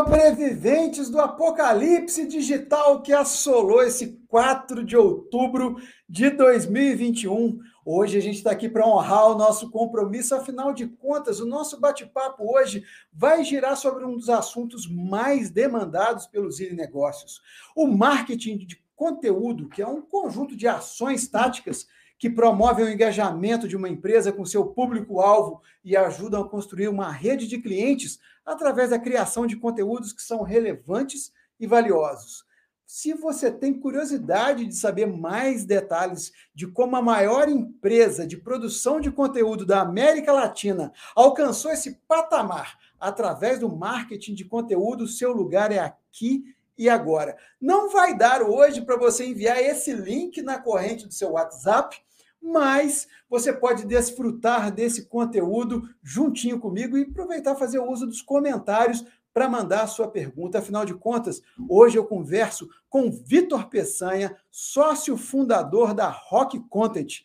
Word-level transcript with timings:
Sobreviventes 0.00 1.10
do 1.10 1.20
apocalipse 1.20 2.26
digital 2.26 3.02
que 3.02 3.12
assolou 3.12 3.82
esse 3.82 4.18
4 4.28 4.82
de 4.82 4.96
outubro 4.96 5.76
de 6.08 6.30
2021. 6.30 7.58
Hoje 7.84 8.16
a 8.16 8.20
gente 8.22 8.36
está 8.36 8.50
aqui 8.50 8.66
para 8.66 8.86
honrar 8.86 9.26
o 9.26 9.34
nosso 9.34 9.70
compromisso, 9.70 10.34
afinal 10.34 10.72
de 10.72 10.86
contas, 10.86 11.38
o 11.38 11.44
nosso 11.44 11.78
bate-papo 11.78 12.50
hoje 12.50 12.82
vai 13.12 13.44
girar 13.44 13.76
sobre 13.76 14.06
um 14.06 14.16
dos 14.16 14.30
assuntos 14.30 14.90
mais 14.90 15.50
demandados 15.50 16.26
pelos 16.26 16.58
negócios: 16.58 17.42
o 17.76 17.86
marketing 17.86 18.56
de 18.56 18.82
conteúdo, 18.96 19.68
que 19.68 19.82
é 19.82 19.86
um 19.86 20.00
conjunto 20.00 20.56
de 20.56 20.66
ações 20.66 21.28
táticas 21.28 21.86
que 22.20 22.28
promovem 22.28 22.84
o 22.84 22.90
engajamento 22.90 23.66
de 23.66 23.74
uma 23.74 23.88
empresa 23.88 24.30
com 24.30 24.44
seu 24.44 24.66
público-alvo 24.66 25.62
e 25.82 25.96
ajudam 25.96 26.42
a 26.42 26.48
construir 26.48 26.86
uma 26.86 27.10
rede 27.10 27.48
de 27.48 27.56
clientes 27.56 28.18
através 28.44 28.90
da 28.90 28.98
criação 28.98 29.46
de 29.46 29.56
conteúdos 29.56 30.12
que 30.12 30.20
são 30.20 30.42
relevantes 30.42 31.32
e 31.58 31.66
valiosos. 31.66 32.44
Se 32.84 33.14
você 33.14 33.50
tem 33.50 33.72
curiosidade 33.72 34.66
de 34.66 34.76
saber 34.76 35.06
mais 35.06 35.64
detalhes 35.64 36.30
de 36.54 36.66
como 36.66 36.94
a 36.94 37.00
maior 37.00 37.48
empresa 37.48 38.26
de 38.26 38.36
produção 38.36 39.00
de 39.00 39.10
conteúdo 39.10 39.64
da 39.64 39.80
América 39.80 40.30
Latina 40.30 40.92
alcançou 41.16 41.70
esse 41.70 42.02
patamar 42.06 42.76
através 42.98 43.60
do 43.60 43.74
marketing 43.74 44.34
de 44.34 44.44
conteúdo, 44.44 45.08
seu 45.08 45.32
lugar 45.32 45.72
é 45.72 45.78
aqui 45.78 46.44
e 46.76 46.86
agora. 46.86 47.34
Não 47.58 47.88
vai 47.88 48.14
dar 48.14 48.42
hoje 48.42 48.82
para 48.82 48.98
você 48.98 49.24
enviar 49.24 49.58
esse 49.58 49.94
link 49.94 50.42
na 50.42 50.58
corrente 50.58 51.06
do 51.06 51.14
seu 51.14 51.30
WhatsApp 51.30 51.96
mas 52.42 53.06
você 53.28 53.52
pode 53.52 53.84
desfrutar 53.86 54.72
desse 54.72 55.06
conteúdo 55.06 55.88
juntinho 56.02 56.58
comigo 56.58 56.96
e 56.96 57.02
aproveitar 57.02 57.54
fazer 57.54 57.78
o 57.78 57.90
uso 57.90 58.06
dos 58.06 58.22
comentários 58.22 59.04
para 59.32 59.48
mandar 59.48 59.82
a 59.82 59.86
sua 59.86 60.08
pergunta. 60.08 60.58
Afinal 60.58 60.84
de 60.84 60.94
contas, 60.94 61.42
hoje 61.68 61.96
eu 61.96 62.04
converso 62.04 62.68
com 62.88 63.10
Vitor 63.10 63.68
Peçanha, 63.68 64.36
sócio 64.50 65.16
fundador 65.16 65.94
da 65.94 66.08
Rock 66.08 66.58
Content. 66.68 67.22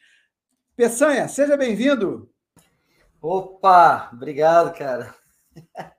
Peçanha, 0.76 1.28
seja 1.28 1.58
bem-vindo. 1.58 2.30
Opa, 3.22 4.12
obrigado, 4.14 4.78
cara. 4.78 5.16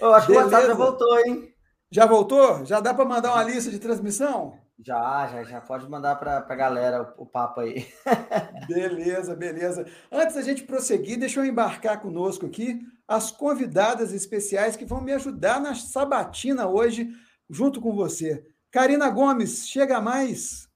Eu 0.00 0.12
acho 0.14 0.28
Beleza. 0.28 0.48
que 0.48 0.54
o 0.54 0.58
WhatsApp 0.58 0.66
já 0.66 0.74
voltou, 0.74 1.18
hein? 1.18 1.54
Já 1.90 2.06
voltou? 2.06 2.64
Já 2.64 2.80
dá 2.80 2.94
para 2.94 3.04
mandar 3.04 3.32
uma 3.32 3.42
lista 3.42 3.68
de 3.68 3.80
transmissão? 3.80 4.56
Já, 4.80 5.26
já, 5.26 5.42
já 5.42 5.60
pode 5.60 5.88
mandar 5.88 6.16
para 6.16 6.38
a 6.38 6.54
galera 6.54 7.14
o, 7.16 7.22
o, 7.22 7.26
papo 7.26 7.60
aí. 7.60 7.86
beleza, 8.68 9.34
beleza. 9.34 9.86
Antes 10.10 10.36
da 10.36 10.42
gente 10.42 10.62
prosseguir, 10.62 11.18
deixa 11.18 11.40
eu 11.40 11.44
embarcar 11.44 12.00
conosco 12.00 12.46
aqui 12.46 12.80
as 13.06 13.30
convidadas 13.30 14.12
especiais 14.12 14.76
que 14.76 14.84
vão 14.84 15.00
me 15.00 15.12
ajudar 15.12 15.60
na 15.60 15.74
sabatina 15.74 16.68
hoje, 16.68 17.10
junto 17.50 17.80
com 17.80 17.92
você. 17.92 18.46
Karina 18.70 19.10
Gomes, 19.10 19.68
chega 19.68 20.00
mais. 20.00 20.68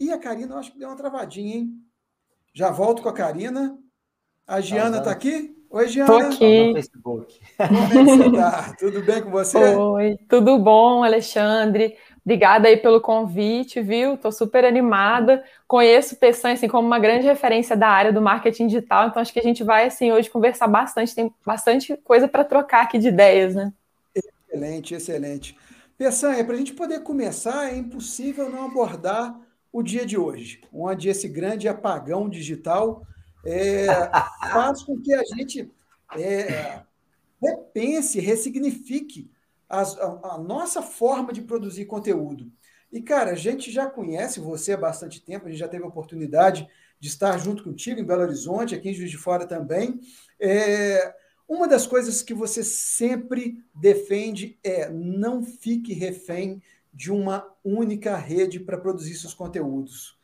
E 0.00 0.10
a 0.10 0.18
Karina, 0.18 0.54
eu 0.54 0.58
acho 0.58 0.72
que 0.72 0.78
deu 0.78 0.88
uma 0.88 0.96
travadinha, 0.96 1.56
hein? 1.56 1.70
Já 2.54 2.70
volto 2.70 3.02
com 3.02 3.08
a 3.08 3.14
Karina. 3.14 3.78
A 4.46 4.60
Giana 4.60 4.98
está 4.98 5.10
aqui? 5.10 5.54
Oi, 5.70 5.88
Giana. 5.88 6.28
Estou 6.28 6.34
aqui. 6.34 7.40
Como 7.56 7.78
é 7.78 7.88
que 7.88 7.94
você 8.04 8.32
tá? 8.32 8.76
Tudo 8.78 9.02
bem 9.02 9.22
com 9.22 9.30
você? 9.30 9.58
Oi, 9.58 10.16
tudo 10.28 10.58
bom, 10.58 11.02
Alexandre? 11.02 11.96
Obrigada 12.24 12.68
aí 12.68 12.76
pelo 12.76 13.00
convite, 13.00 13.80
viu? 13.80 14.14
Estou 14.14 14.30
super 14.30 14.64
animada. 14.64 15.42
Conheço 15.66 16.14
o 16.14 16.18
Pessan 16.18 16.52
assim 16.52 16.68
como 16.68 16.86
uma 16.86 16.98
grande 16.98 17.26
referência 17.26 17.76
da 17.76 17.88
área 17.88 18.12
do 18.12 18.22
marketing 18.22 18.68
digital, 18.68 19.08
então 19.08 19.20
acho 19.20 19.32
que 19.32 19.40
a 19.40 19.42
gente 19.42 19.64
vai 19.64 19.86
assim 19.86 20.12
hoje 20.12 20.30
conversar 20.30 20.68
bastante, 20.68 21.14
tem 21.14 21.34
bastante 21.44 21.96
coisa 21.98 22.28
para 22.28 22.44
trocar 22.44 22.82
aqui 22.82 22.98
de 22.98 23.08
ideias, 23.08 23.54
né? 23.54 23.72
Excelente, 24.14 24.94
excelente. 24.94 25.56
É 25.98 26.42
para 26.42 26.54
a 26.54 26.58
gente 26.58 26.74
poder 26.74 27.00
começar, 27.00 27.72
é 27.72 27.76
impossível 27.76 28.50
não 28.50 28.64
abordar 28.64 29.38
o 29.72 29.82
dia 29.82 30.04
de 30.04 30.18
hoje, 30.18 30.60
onde 30.72 31.08
esse 31.08 31.28
grande 31.28 31.68
apagão 31.68 32.28
digital 32.28 33.02
é, 33.46 33.86
faz 34.52 34.82
com 34.82 35.00
que 35.00 35.14
a 35.14 35.22
gente 35.24 35.70
é, 36.16 36.80
repense, 37.40 38.20
ressignifique 38.20 39.30
a, 39.80 40.34
a 40.34 40.38
nossa 40.38 40.82
forma 40.82 41.32
de 41.32 41.40
produzir 41.40 41.86
conteúdo. 41.86 42.52
E, 42.92 43.00
cara, 43.00 43.30
a 43.30 43.34
gente 43.34 43.70
já 43.70 43.86
conhece 43.86 44.38
você 44.38 44.72
há 44.72 44.76
bastante 44.76 45.24
tempo, 45.24 45.46
a 45.46 45.50
gente 45.50 45.58
já 45.58 45.68
teve 45.68 45.82
a 45.82 45.88
oportunidade 45.88 46.68
de 47.00 47.08
estar 47.08 47.36
junto 47.38 47.64
contigo 47.64 47.98
em 47.98 48.04
Belo 48.04 48.22
Horizonte, 48.22 48.74
aqui 48.74 48.90
em 48.90 48.94
Juiz 48.94 49.10
de 49.10 49.16
Fora 49.16 49.46
também. 49.46 49.98
É, 50.38 51.14
uma 51.48 51.66
das 51.66 51.86
coisas 51.86 52.22
que 52.22 52.34
você 52.34 52.62
sempre 52.62 53.64
defende 53.74 54.58
é 54.62 54.90
não 54.90 55.42
fique 55.42 55.94
refém 55.94 56.62
de 56.92 57.10
uma 57.10 57.50
única 57.64 58.14
rede 58.16 58.60
para 58.60 58.76
produzir 58.76 59.14
seus 59.14 59.32
conteúdos. 59.32 60.18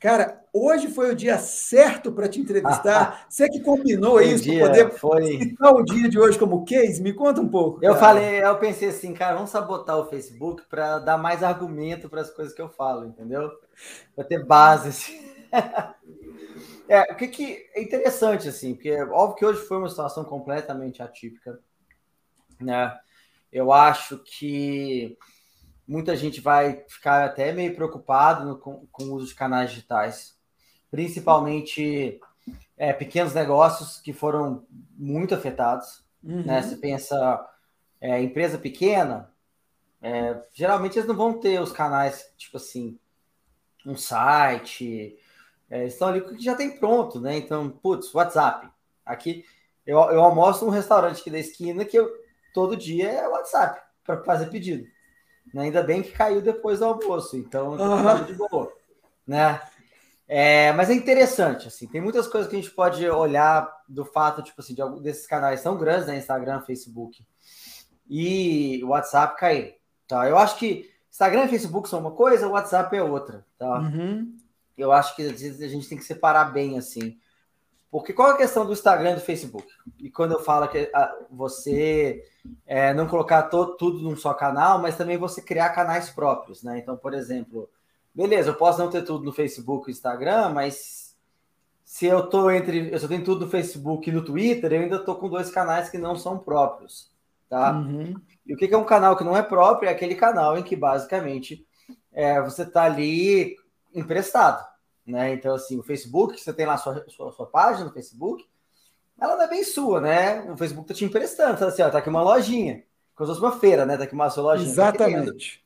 Cara, 0.00 0.42
hoje 0.50 0.88
foi 0.88 1.12
o 1.12 1.14
dia 1.14 1.36
certo 1.36 2.10
para 2.10 2.26
te 2.26 2.40
entrevistar. 2.40 3.26
Você 3.28 3.46
que 3.50 3.60
combinou 3.60 4.14
foi 4.14 4.28
isso 4.28 4.44
para 4.44 4.66
poder 4.66 4.90
foi... 4.92 5.38
citar 5.38 5.74
o 5.74 5.84
dia 5.84 6.08
de 6.08 6.18
hoje 6.18 6.38
como 6.38 6.64
case? 6.64 7.02
Me 7.02 7.12
conta 7.12 7.42
um 7.42 7.48
pouco. 7.48 7.80
Cara. 7.80 7.92
Eu 7.92 7.98
falei, 7.98 8.42
eu 8.42 8.58
pensei 8.58 8.88
assim, 8.88 9.12
cara, 9.12 9.34
vamos 9.34 9.50
sabotar 9.50 9.98
o 9.98 10.06
Facebook 10.06 10.62
para 10.70 10.98
dar 11.00 11.18
mais 11.18 11.42
argumento 11.42 12.08
para 12.08 12.22
as 12.22 12.30
coisas 12.30 12.54
que 12.54 12.62
eu 12.62 12.70
falo, 12.70 13.04
entendeu? 13.04 13.50
Para 14.16 14.24
ter 14.24 14.44
base. 14.44 14.88
Assim. 14.88 15.20
É, 16.88 17.12
o 17.12 17.14
que, 17.14 17.28
que 17.28 17.70
é 17.72 17.80
interessante, 17.80 18.48
assim, 18.48 18.74
porque 18.74 19.00
óbvio 19.00 19.36
que 19.36 19.46
hoje 19.46 19.60
foi 19.60 19.78
uma 19.78 19.88
situação 19.88 20.24
completamente 20.24 21.00
atípica, 21.00 21.60
né? 22.60 22.98
Eu 23.52 23.72
acho 23.72 24.18
que 24.18 25.16
muita 25.90 26.14
gente 26.14 26.40
vai 26.40 26.84
ficar 26.86 27.24
até 27.24 27.52
meio 27.52 27.74
preocupado 27.74 28.44
no, 28.44 28.56
com, 28.56 28.86
com, 28.92 29.04
o 29.06 29.14
uso 29.14 29.26
de 29.26 29.34
canais 29.34 29.70
digitais, 29.70 30.38
principalmente 30.88 32.20
é, 32.76 32.92
pequenos 32.92 33.34
negócios 33.34 33.98
que 33.98 34.12
foram 34.12 34.64
muito 34.96 35.34
afetados. 35.34 36.04
Uhum. 36.22 36.44
Né? 36.44 36.62
Você 36.62 36.76
pensa, 36.76 37.44
é, 38.00 38.22
empresa 38.22 38.56
pequena, 38.56 39.32
é, 40.00 40.40
geralmente 40.54 40.96
eles 40.96 41.08
não 41.08 41.16
vão 41.16 41.40
ter 41.40 41.60
os 41.60 41.72
canais, 41.72 42.32
tipo 42.36 42.56
assim, 42.56 42.96
um 43.84 43.96
site, 43.96 45.18
é, 45.68 45.86
estão 45.86 46.06
ali 46.06 46.20
com 46.20 46.30
o 46.30 46.36
que 46.36 46.44
já 46.44 46.54
tem 46.54 46.78
pronto, 46.78 47.20
né? 47.20 47.36
Então, 47.36 47.68
putz, 47.68 48.14
WhatsApp. 48.14 48.68
Aqui, 49.04 49.44
eu, 49.84 49.98
eu 49.98 50.22
almoço 50.22 50.64
num 50.64 50.70
restaurante 50.70 51.20
aqui 51.20 51.30
da 51.32 51.38
esquina 51.38 51.84
que 51.84 51.98
eu, 51.98 52.08
todo 52.54 52.76
dia 52.76 53.10
é 53.10 53.28
WhatsApp 53.28 53.80
para 54.04 54.22
fazer 54.22 54.46
pedido. 54.46 54.86
Né? 55.52 55.64
Ainda 55.64 55.82
bem 55.82 56.02
que 56.02 56.12
caiu 56.12 56.40
depois 56.40 56.78
do 56.78 56.84
almoço, 56.84 57.36
então 57.36 57.72
uhum. 57.72 58.24
de 58.24 58.34
boa, 58.34 58.72
né? 59.26 59.60
É, 60.32 60.72
mas 60.74 60.88
é 60.88 60.94
interessante, 60.94 61.66
assim, 61.66 61.88
tem 61.88 62.00
muitas 62.00 62.28
coisas 62.28 62.48
que 62.48 62.56
a 62.56 62.60
gente 62.60 62.70
pode 62.72 63.04
olhar 63.08 63.68
do 63.88 64.04
fato, 64.04 64.42
tipo 64.42 64.60
assim, 64.60 64.74
de 64.74 64.80
alguns 64.80 65.02
desses 65.02 65.26
canais 65.26 65.60
tão 65.60 65.76
grandes, 65.76 66.06
né? 66.06 66.16
Instagram, 66.16 66.60
Facebook 66.60 67.26
e 68.08 68.80
WhatsApp 68.84 69.36
cair. 69.36 69.76
Tá? 70.06 70.28
Eu 70.28 70.38
acho 70.38 70.56
que 70.56 70.88
Instagram 71.10 71.44
e 71.44 71.48
Facebook 71.48 71.88
são 71.88 71.98
uma 71.98 72.12
coisa, 72.12 72.46
o 72.46 72.52
WhatsApp 72.52 72.96
é 72.96 73.02
outra, 73.02 73.44
tá? 73.58 73.80
Uhum. 73.80 74.36
Eu 74.78 74.92
acho 74.92 75.14
que 75.14 75.22
a 75.22 75.68
gente 75.68 75.88
tem 75.88 75.98
que 75.98 76.04
separar 76.04 76.46
bem, 76.46 76.78
assim. 76.78 77.18
Porque 77.90 78.12
qual 78.12 78.30
é 78.30 78.34
a 78.34 78.36
questão 78.36 78.64
do 78.64 78.72
Instagram 78.72 79.12
e 79.12 79.14
do 79.16 79.20
Facebook? 79.20 79.66
E 79.98 80.10
quando 80.10 80.32
eu 80.32 80.40
falo 80.40 80.68
que 80.68 80.88
ah, 80.94 81.12
você 81.28 82.22
é, 82.64 82.94
não 82.94 83.08
colocar 83.08 83.42
to, 83.44 83.76
tudo 83.76 83.98
num 84.00 84.16
só 84.16 84.32
canal, 84.32 84.78
mas 84.80 84.96
também 84.96 85.18
você 85.18 85.42
criar 85.42 85.70
canais 85.70 86.08
próprios, 86.08 86.62
né? 86.62 86.78
Então, 86.78 86.96
por 86.96 87.12
exemplo, 87.14 87.68
beleza, 88.14 88.50
eu 88.50 88.54
posso 88.54 88.78
não 88.78 88.90
ter 88.90 89.02
tudo 89.02 89.24
no 89.24 89.32
Facebook 89.32 89.88
e 89.88 89.92
Instagram, 89.92 90.50
mas 90.50 91.16
se 91.84 92.06
eu 92.06 92.28
tô 92.28 92.48
entre. 92.52 92.92
Eu 92.92 92.98
só 93.00 93.08
tenho 93.08 93.24
tudo 93.24 93.46
no 93.46 93.50
Facebook 93.50 94.08
e 94.08 94.12
no 94.12 94.24
Twitter, 94.24 94.72
eu 94.72 94.82
ainda 94.82 95.00
tô 95.00 95.16
com 95.16 95.28
dois 95.28 95.50
canais 95.50 95.88
que 95.88 95.98
não 95.98 96.14
são 96.14 96.38
próprios. 96.38 97.10
Tá? 97.48 97.72
Uhum. 97.72 98.14
E 98.46 98.54
o 98.54 98.56
que 98.56 98.72
é 98.72 98.78
um 98.78 98.84
canal 98.84 99.16
que 99.16 99.24
não 99.24 99.36
é 99.36 99.42
próprio? 99.42 99.88
É 99.88 99.92
aquele 99.92 100.14
canal 100.14 100.56
em 100.56 100.62
que 100.62 100.76
basicamente 100.76 101.66
é, 102.12 102.40
você 102.40 102.64
tá 102.64 102.84
ali 102.84 103.56
emprestado. 103.92 104.64
Né? 105.10 105.34
Então, 105.34 105.54
assim, 105.54 105.78
o 105.78 105.82
Facebook, 105.82 106.40
você 106.40 106.52
tem 106.52 106.66
lá 106.66 106.74
a 106.74 106.78
sua, 106.78 107.04
sua, 107.08 107.32
sua, 107.32 107.46
página 107.46 107.86
no 107.86 107.92
Facebook, 107.92 108.48
ela 109.20 109.36
não 109.36 109.42
é 109.42 109.48
bem 109.48 109.64
sua, 109.64 110.00
né? 110.00 110.50
O 110.50 110.56
Facebook 110.56 110.88
tá 110.88 110.94
te 110.94 111.04
emprestando, 111.04 111.58
tá 111.58 111.66
assim, 111.66 111.82
ó, 111.82 111.90
tá 111.90 111.98
aqui 111.98 112.08
uma 112.08 112.22
lojinha, 112.22 112.84
como 113.14 113.26
se 113.26 113.34
fosse 113.34 113.44
uma 113.44 113.58
feira, 113.60 113.84
né? 113.84 113.96
Tá 113.96 114.04
aqui 114.04 114.14
uma 114.14 114.30
sua 114.30 114.44
lojinha. 114.44 114.66
Tá 114.66 114.72
Exatamente. 114.72 115.64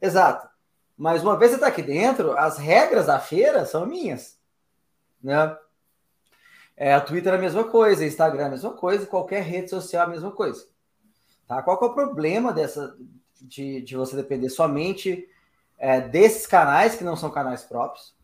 Tá 0.00 0.06
Exato. 0.06 0.48
Mas 0.96 1.22
uma 1.22 1.36
vez 1.36 1.52
você 1.52 1.58
tá 1.58 1.66
aqui 1.66 1.82
dentro, 1.82 2.36
as 2.38 2.58
regras 2.58 3.06
da 3.06 3.18
feira 3.18 3.64
são 3.64 3.86
minhas, 3.86 4.38
né? 5.22 5.56
É, 6.76 6.96
o 6.96 7.04
Twitter 7.04 7.32
é 7.32 7.36
a 7.36 7.40
mesma 7.40 7.64
coisa, 7.64 8.04
Instagram 8.04 8.44
é 8.44 8.46
a 8.46 8.50
mesma 8.50 8.72
coisa, 8.72 9.06
qualquer 9.06 9.42
rede 9.42 9.70
social 9.70 10.02
é 10.02 10.06
a 10.06 10.10
mesma 10.10 10.30
coisa. 10.30 10.66
Tá? 11.46 11.62
Qual 11.62 11.78
é 11.80 11.84
o 11.84 11.94
problema 11.94 12.52
dessa 12.52 12.96
de, 13.40 13.82
de 13.82 13.96
você 13.96 14.16
depender 14.16 14.48
somente 14.48 15.28
é, 15.78 16.00
desses 16.00 16.46
canais 16.46 16.94
que 16.94 17.04
não 17.04 17.16
são 17.16 17.30
canais 17.30 17.62
próprios? 17.62 18.14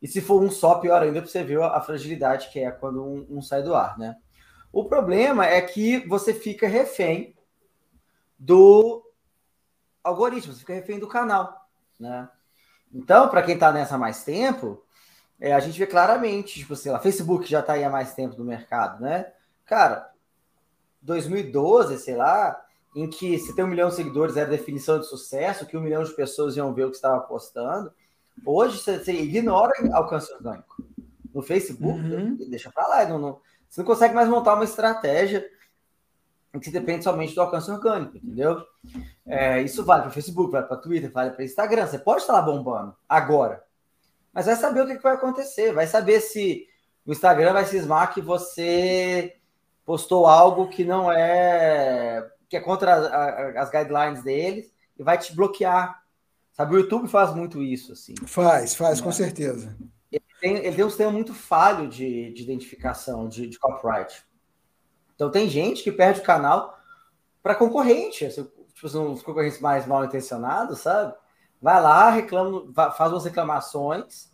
E 0.00 0.06
se 0.06 0.20
for 0.20 0.42
um 0.42 0.50
só, 0.50 0.76
pior 0.76 1.02
ainda, 1.02 1.24
você 1.24 1.42
ver 1.42 1.60
a 1.60 1.80
fragilidade 1.80 2.50
que 2.50 2.60
é 2.60 2.70
quando 2.70 3.04
um, 3.04 3.26
um 3.30 3.42
sai 3.42 3.62
do 3.62 3.74
ar, 3.74 3.98
né? 3.98 4.16
O 4.72 4.84
problema 4.84 5.46
é 5.46 5.60
que 5.60 6.06
você 6.06 6.32
fica 6.32 6.68
refém 6.68 7.34
do 8.38 9.02
algoritmo, 10.04 10.52
você 10.52 10.60
fica 10.60 10.74
refém 10.74 10.98
do 10.98 11.08
canal, 11.08 11.68
né? 11.98 12.28
Então, 12.92 13.28
para 13.28 13.42
quem 13.42 13.54
está 13.54 13.72
nessa 13.72 13.96
há 13.96 13.98
mais 13.98 14.24
tempo, 14.24 14.82
é, 15.40 15.52
a 15.52 15.60
gente 15.60 15.78
vê 15.78 15.86
claramente, 15.86 16.60
tipo, 16.60 16.74
sei 16.76 16.92
lá, 16.92 16.98
Facebook 16.98 17.48
já 17.48 17.60
está 17.60 17.74
aí 17.74 17.84
há 17.84 17.90
mais 17.90 18.14
tempo 18.14 18.36
no 18.36 18.44
mercado, 18.44 19.02
né? 19.02 19.32
Cara, 19.64 20.10
2012, 21.02 21.98
sei 21.98 22.16
lá, 22.16 22.60
em 22.94 23.08
que 23.08 23.38
se 23.38 23.54
tem 23.54 23.64
um 23.64 23.68
milhão 23.68 23.88
de 23.88 23.96
seguidores 23.96 24.36
era 24.36 24.48
definição 24.48 24.98
de 24.98 25.06
sucesso, 25.06 25.66
que 25.66 25.76
um 25.76 25.80
milhão 25.80 26.02
de 26.02 26.12
pessoas 26.12 26.56
iam 26.56 26.72
ver 26.72 26.84
o 26.84 26.90
que 26.90 26.96
estava 26.96 27.20
postando. 27.20 27.92
Hoje 28.44 28.78
você, 28.78 28.98
você 28.98 29.12
ignora 29.12 29.72
alcance 29.92 30.32
orgânico. 30.32 30.82
No 31.34 31.42
Facebook, 31.42 32.00
uhum. 32.00 32.36
deixa 32.48 32.70
para 32.70 32.86
lá. 32.86 33.04
Não, 33.06 33.18
não, 33.18 33.40
você 33.68 33.80
não 33.80 33.86
consegue 33.86 34.14
mais 34.14 34.28
montar 34.28 34.54
uma 34.54 34.64
estratégia 34.64 35.48
que 36.60 36.70
depende 36.70 37.04
somente 37.04 37.34
do 37.34 37.40
alcance 37.40 37.70
orgânico, 37.70 38.16
entendeu? 38.16 38.64
É, 39.26 39.62
isso 39.62 39.84
vale 39.84 40.02
para 40.02 40.10
Facebook, 40.10 40.50
vale 40.50 40.66
para 40.66 40.76
Twitter, 40.78 41.12
vale 41.12 41.30
para 41.30 41.44
Instagram. 41.44 41.86
Você 41.86 41.98
pode 41.98 42.22
estar 42.22 42.32
lá 42.32 42.42
bombando 42.42 42.96
agora, 43.08 43.62
mas 44.32 44.46
vai 44.46 44.56
saber 44.56 44.82
o 44.82 44.86
que, 44.86 44.96
que 44.96 45.02
vai 45.02 45.14
acontecer. 45.14 45.72
Vai 45.72 45.86
saber 45.86 46.20
se 46.20 46.66
o 47.06 47.12
Instagram 47.12 47.52
vai 47.52 47.64
cismar 47.64 48.12
que 48.12 48.20
você 48.20 49.36
postou 49.84 50.26
algo 50.26 50.68
que 50.68 50.84
não 50.84 51.10
é 51.12 52.26
que 52.48 52.56
é 52.56 52.60
contra 52.60 52.94
as 53.60 53.70
guidelines 53.70 54.22
deles 54.22 54.72
e 54.98 55.02
vai 55.02 55.18
te 55.18 55.34
bloquear. 55.34 56.02
Sabe, 56.58 56.74
o 56.74 56.78
YouTube 56.80 57.06
faz 57.06 57.32
muito 57.32 57.62
isso, 57.62 57.92
assim. 57.92 58.16
Faz, 58.26 58.74
faz, 58.74 58.98
né? 58.98 59.04
com 59.04 59.12
certeza. 59.12 59.76
Ele 60.10 60.24
tem, 60.40 60.56
ele 60.56 60.74
tem 60.74 60.84
um 60.84 60.88
sistema 60.88 61.12
muito 61.12 61.32
falho 61.32 61.88
de, 61.88 62.32
de 62.32 62.42
identificação, 62.42 63.28
de, 63.28 63.46
de 63.46 63.56
copyright. 63.60 64.26
Então 65.14 65.30
tem 65.30 65.48
gente 65.48 65.84
que 65.84 65.92
perde 65.92 66.18
o 66.18 66.24
canal 66.24 66.76
para 67.44 67.54
concorrente, 67.54 68.24
assim, 68.24 68.42
tipo, 68.74 68.86
os 68.86 69.22
concorrentes 69.22 69.60
mais 69.60 69.86
mal 69.86 70.04
intencionados, 70.04 70.80
sabe? 70.80 71.14
Vai 71.62 71.80
lá, 71.80 72.10
reclama, 72.10 72.72
faz 72.90 73.12
umas 73.12 73.24
reclamações, 73.24 74.32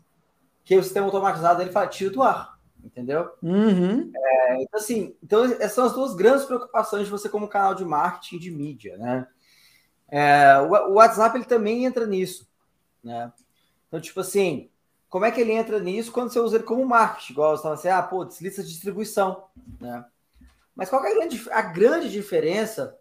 que 0.65 0.79
o 0.79 0.83
sistema 0.83 1.05
automatizado 1.05 1.61
ele 1.61 1.73
fala, 1.73 1.89
tira 1.89 2.11
do 2.11 2.23
ar, 2.23 2.59
entendeu? 2.83 3.33
Uhum. 3.43 4.11
É, 4.17 4.63
então, 4.63 4.81
assim, 4.81 5.15
então 5.23 5.45
essas 5.45 5.73
são 5.73 5.85
as 5.85 5.93
duas 5.93 6.15
grandes 6.15 6.47
preocupações 6.47 7.05
de 7.05 7.11
você 7.11 7.29
como 7.29 7.49
canal 7.49 7.75
de 7.75 7.85
marketing 7.85 8.39
de 8.39 8.51
mídia, 8.51 8.97
né? 8.97 9.27
É, 10.17 10.61
o, 10.61 10.93
WhatsApp 10.93 11.37
ele 11.37 11.45
também 11.45 11.85
entra 11.85 12.07
nisso, 12.07 12.49
né? 13.03 13.33
Então, 13.89 14.01
tipo 14.01 14.21
assim, 14.21 14.71
como 15.09 15.25
é 15.25 15.33
que 15.33 15.41
ele 15.41 15.51
entra 15.51 15.81
nisso 15.81 16.13
quando 16.13 16.33
você 16.33 16.39
usa 16.39 16.55
ele 16.55 16.65
como 16.65 16.87
marketing? 16.87 17.33
Igual 17.33 17.51
você 17.51 17.57
estava 17.57 17.75
assim, 17.75 17.89
ah, 17.89 18.01
pô, 18.01 18.23
lista 18.23 18.63
de 18.63 18.69
distribuição, 18.69 19.43
né? 19.81 20.05
Mas 20.73 20.89
qual 20.89 21.05
é 21.05 21.11
a 21.11 21.15
grande, 21.15 21.51
a 21.51 21.63
grande 21.63 22.13
diferença 22.13 22.97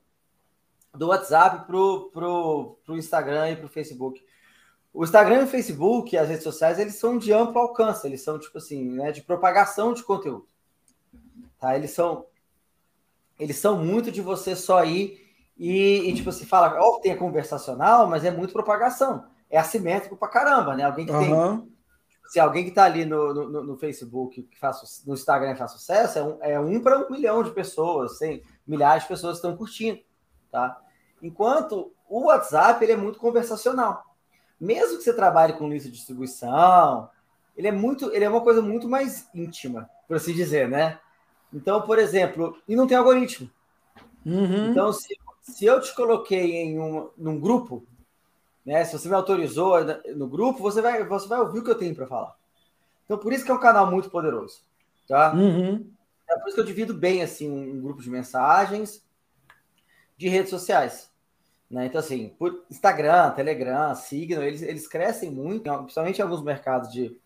do 0.92 1.10
WhatsApp 1.10 1.68
pro, 1.68 2.10
pro, 2.12 2.80
pro 2.84 2.98
Instagram 2.98 3.52
e 3.52 3.56
pro 3.58 3.70
Facebook? 3.70 4.26
O 4.92 5.04
Instagram 5.04 5.42
e 5.42 5.44
o 5.44 5.48
Facebook, 5.48 6.18
as 6.18 6.30
redes 6.30 6.44
sociais, 6.44 6.80
eles 6.80 6.96
são 6.96 7.20
de 7.20 7.32
amplo 7.32 7.60
alcance, 7.60 8.08
eles 8.08 8.24
são, 8.24 8.40
tipo 8.40 8.58
assim, 8.58 8.90
né, 8.90 9.12
de 9.12 9.22
propagação 9.22 9.94
de 9.94 10.02
conteúdo. 10.02 10.48
Tá? 11.60 11.76
Eles 11.76 11.92
são 11.92 12.26
eles 13.40 13.58
são 13.58 13.84
muito 13.84 14.12
de 14.12 14.22
você 14.22 14.56
só 14.56 14.84
ir 14.84 15.23
e, 15.58 16.10
e 16.10 16.14
tipo 16.14 16.30
assim, 16.30 16.46
fala, 16.46 16.76
ó, 16.80 17.00
tem 17.00 17.16
conversacional, 17.16 18.08
mas 18.08 18.26
é 18.26 18.32
muito 18.32 18.54
propagação. 18.54 19.26
É 19.50 19.58
assimétrico 19.58 20.18
pra 20.18 20.28
caramba, 20.28 20.76
né? 20.76 20.84
Alguém 20.84 21.06
que 21.06 21.12
uhum. 21.12 21.60
tem 21.60 21.74
se 22.34 22.40
alguém 22.40 22.64
que 22.64 22.70
está 22.70 22.86
ali 22.86 23.06
no, 23.06 23.32
no, 23.32 23.64
no, 23.64 23.78
Facebook, 23.78 24.42
que 24.42 24.58
faz, 24.58 25.04
no 25.06 25.14
Instagram 25.14 25.56
faz 25.56 25.72
sucesso, 25.72 26.18
é 26.18 26.24
um, 26.24 26.38
é 26.42 26.60
um 26.60 26.82
para 26.82 26.98
um 26.98 27.08
milhão 27.12 27.44
de 27.44 27.52
pessoas, 27.52 28.18
tem 28.18 28.42
milhares 28.66 29.04
de 29.04 29.10
pessoas 29.10 29.36
estão 29.36 29.56
curtindo, 29.56 30.00
tá? 30.52 30.82
Enquanto 31.22 31.94
o 32.10 32.26
WhatsApp 32.26 32.84
ele 32.84 32.94
é 32.94 32.98
muito 32.98 33.20
conversacional. 33.20 34.04
Mesmo 34.60 34.98
que 34.98 35.04
você 35.04 35.14
trabalhe 35.14 35.54
com 35.54 35.70
lista 35.70 35.90
de 35.90 35.96
distribuição, 35.96 37.08
ele 37.56 37.68
é 37.68 37.72
muito, 37.72 38.12
ele 38.12 38.26
é 38.26 38.30
uma 38.30 38.42
coisa 38.42 38.64
muito 38.64 38.90
mais 38.90 39.30
íntima, 39.32 39.88
por 40.08 40.18
assim 40.18 40.34
dizer, 40.34 40.68
né? 40.68 41.00
Então, 41.54 41.84
por 41.84 42.00
exemplo, 42.00 42.58
e 42.68 42.76
não 42.76 42.88
tem 42.88 42.98
algoritmo. 42.98 43.48
Uhum. 44.26 44.72
Então, 44.72 44.92
se, 44.92 45.16
se 45.44 45.66
eu 45.66 45.80
te 45.82 45.94
coloquei 45.94 46.56
em 46.56 46.80
um, 46.80 47.10
num 47.18 47.40
grupo, 47.40 47.86
né? 48.66 48.84
Se 48.86 48.98
você 48.98 49.10
me 49.10 49.16
autorizou 49.16 49.76
no 50.16 50.28
grupo, 50.28 50.60
você 50.60 50.82
vai, 50.82 51.04
você 51.04 51.28
vai 51.28 51.40
ouvir 51.40 51.60
o 51.60 51.64
que 51.64 51.70
eu 51.70 51.78
tenho 51.78 51.96
para 51.96 52.08
falar. 52.08 52.36
Então, 53.06 53.18
por 53.18 53.34
isso 53.34 53.44
que 53.44 53.52
é 53.52 53.54
um 53.54 53.60
canal 53.60 53.92
muito 53.92 54.10
poderoso, 54.10 54.62
tá? 55.08 55.34
Uhum. 55.34 55.92
É 56.30 56.40
por 56.40 56.48
isso 56.48 56.56
que 56.56 56.62
eu 56.62 56.66
divido 56.66 56.94
bem 56.94 57.22
assim 57.22 57.52
um 57.52 57.82
grupo 57.82 58.02
de 58.02 58.10
mensagens 58.10 59.04
de 60.18 60.30
redes 60.30 60.50
sociais. 60.50 61.12
Né? 61.70 61.88
Então, 61.88 62.00
assim, 62.00 62.30
por 62.40 62.64
Instagram, 62.72 63.32
Telegram, 63.32 63.94
Signal, 63.96 64.44
eles, 64.44 64.62
eles 64.62 64.88
crescem 64.88 65.30
muito, 65.30 65.72
principalmente 65.80 66.20
em 66.20 66.22
alguns 66.22 66.42
mercados 66.42 66.92
de, 66.92 67.18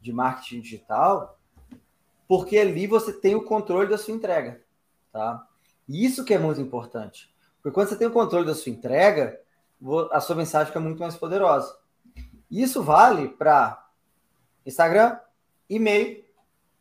de 0.00 0.12
marketing 0.12 0.60
digital, 0.60 1.38
porque 2.26 2.56
ali 2.56 2.86
você 2.86 3.12
tem 3.12 3.34
o 3.34 3.44
controle 3.44 3.90
da 3.90 3.98
sua 3.98 4.14
entrega. 4.14 4.62
Tá? 5.12 5.46
Isso 5.88 6.24
que 6.24 6.32
é 6.32 6.38
muito 6.38 6.60
importante. 6.60 7.29
Porque 7.62 7.74
quando 7.74 7.88
você 7.88 7.96
tem 7.96 8.06
o 8.06 8.12
controle 8.12 8.46
da 8.46 8.54
sua 8.54 8.72
entrega, 8.72 9.40
a 10.10 10.20
sua 10.20 10.36
mensagem 10.36 10.68
fica 10.68 10.80
muito 10.80 11.00
mais 11.00 11.16
poderosa. 11.16 11.76
Isso 12.50 12.82
vale 12.82 13.28
para 13.28 13.86
Instagram, 14.66 15.18
e-mail, 15.68 16.24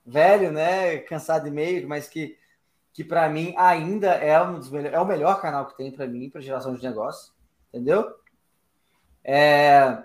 velho, 0.06 0.52
né? 0.52 0.98
Cansado 1.00 1.44
de 1.44 1.50
e-mail, 1.50 1.88
mas 1.88 2.08
que, 2.08 2.38
que 2.94 3.04
para 3.04 3.30
mim 3.30 3.54
ainda 3.58 4.14
é 4.16 4.42
um 4.42 4.56
dos 4.56 4.70
melhores, 4.70 4.98
é 4.98 5.00
o 5.00 5.06
melhor 5.06 5.40
canal 5.42 5.68
que 5.68 5.78
tem 5.78 5.92
para 5.92 6.08
mim 6.08 6.30
para 6.30 6.42
geração 6.42 6.74
de 6.74 6.84
negócio, 6.84 7.34
entendeu? 7.70 8.16
É, 9.24 10.04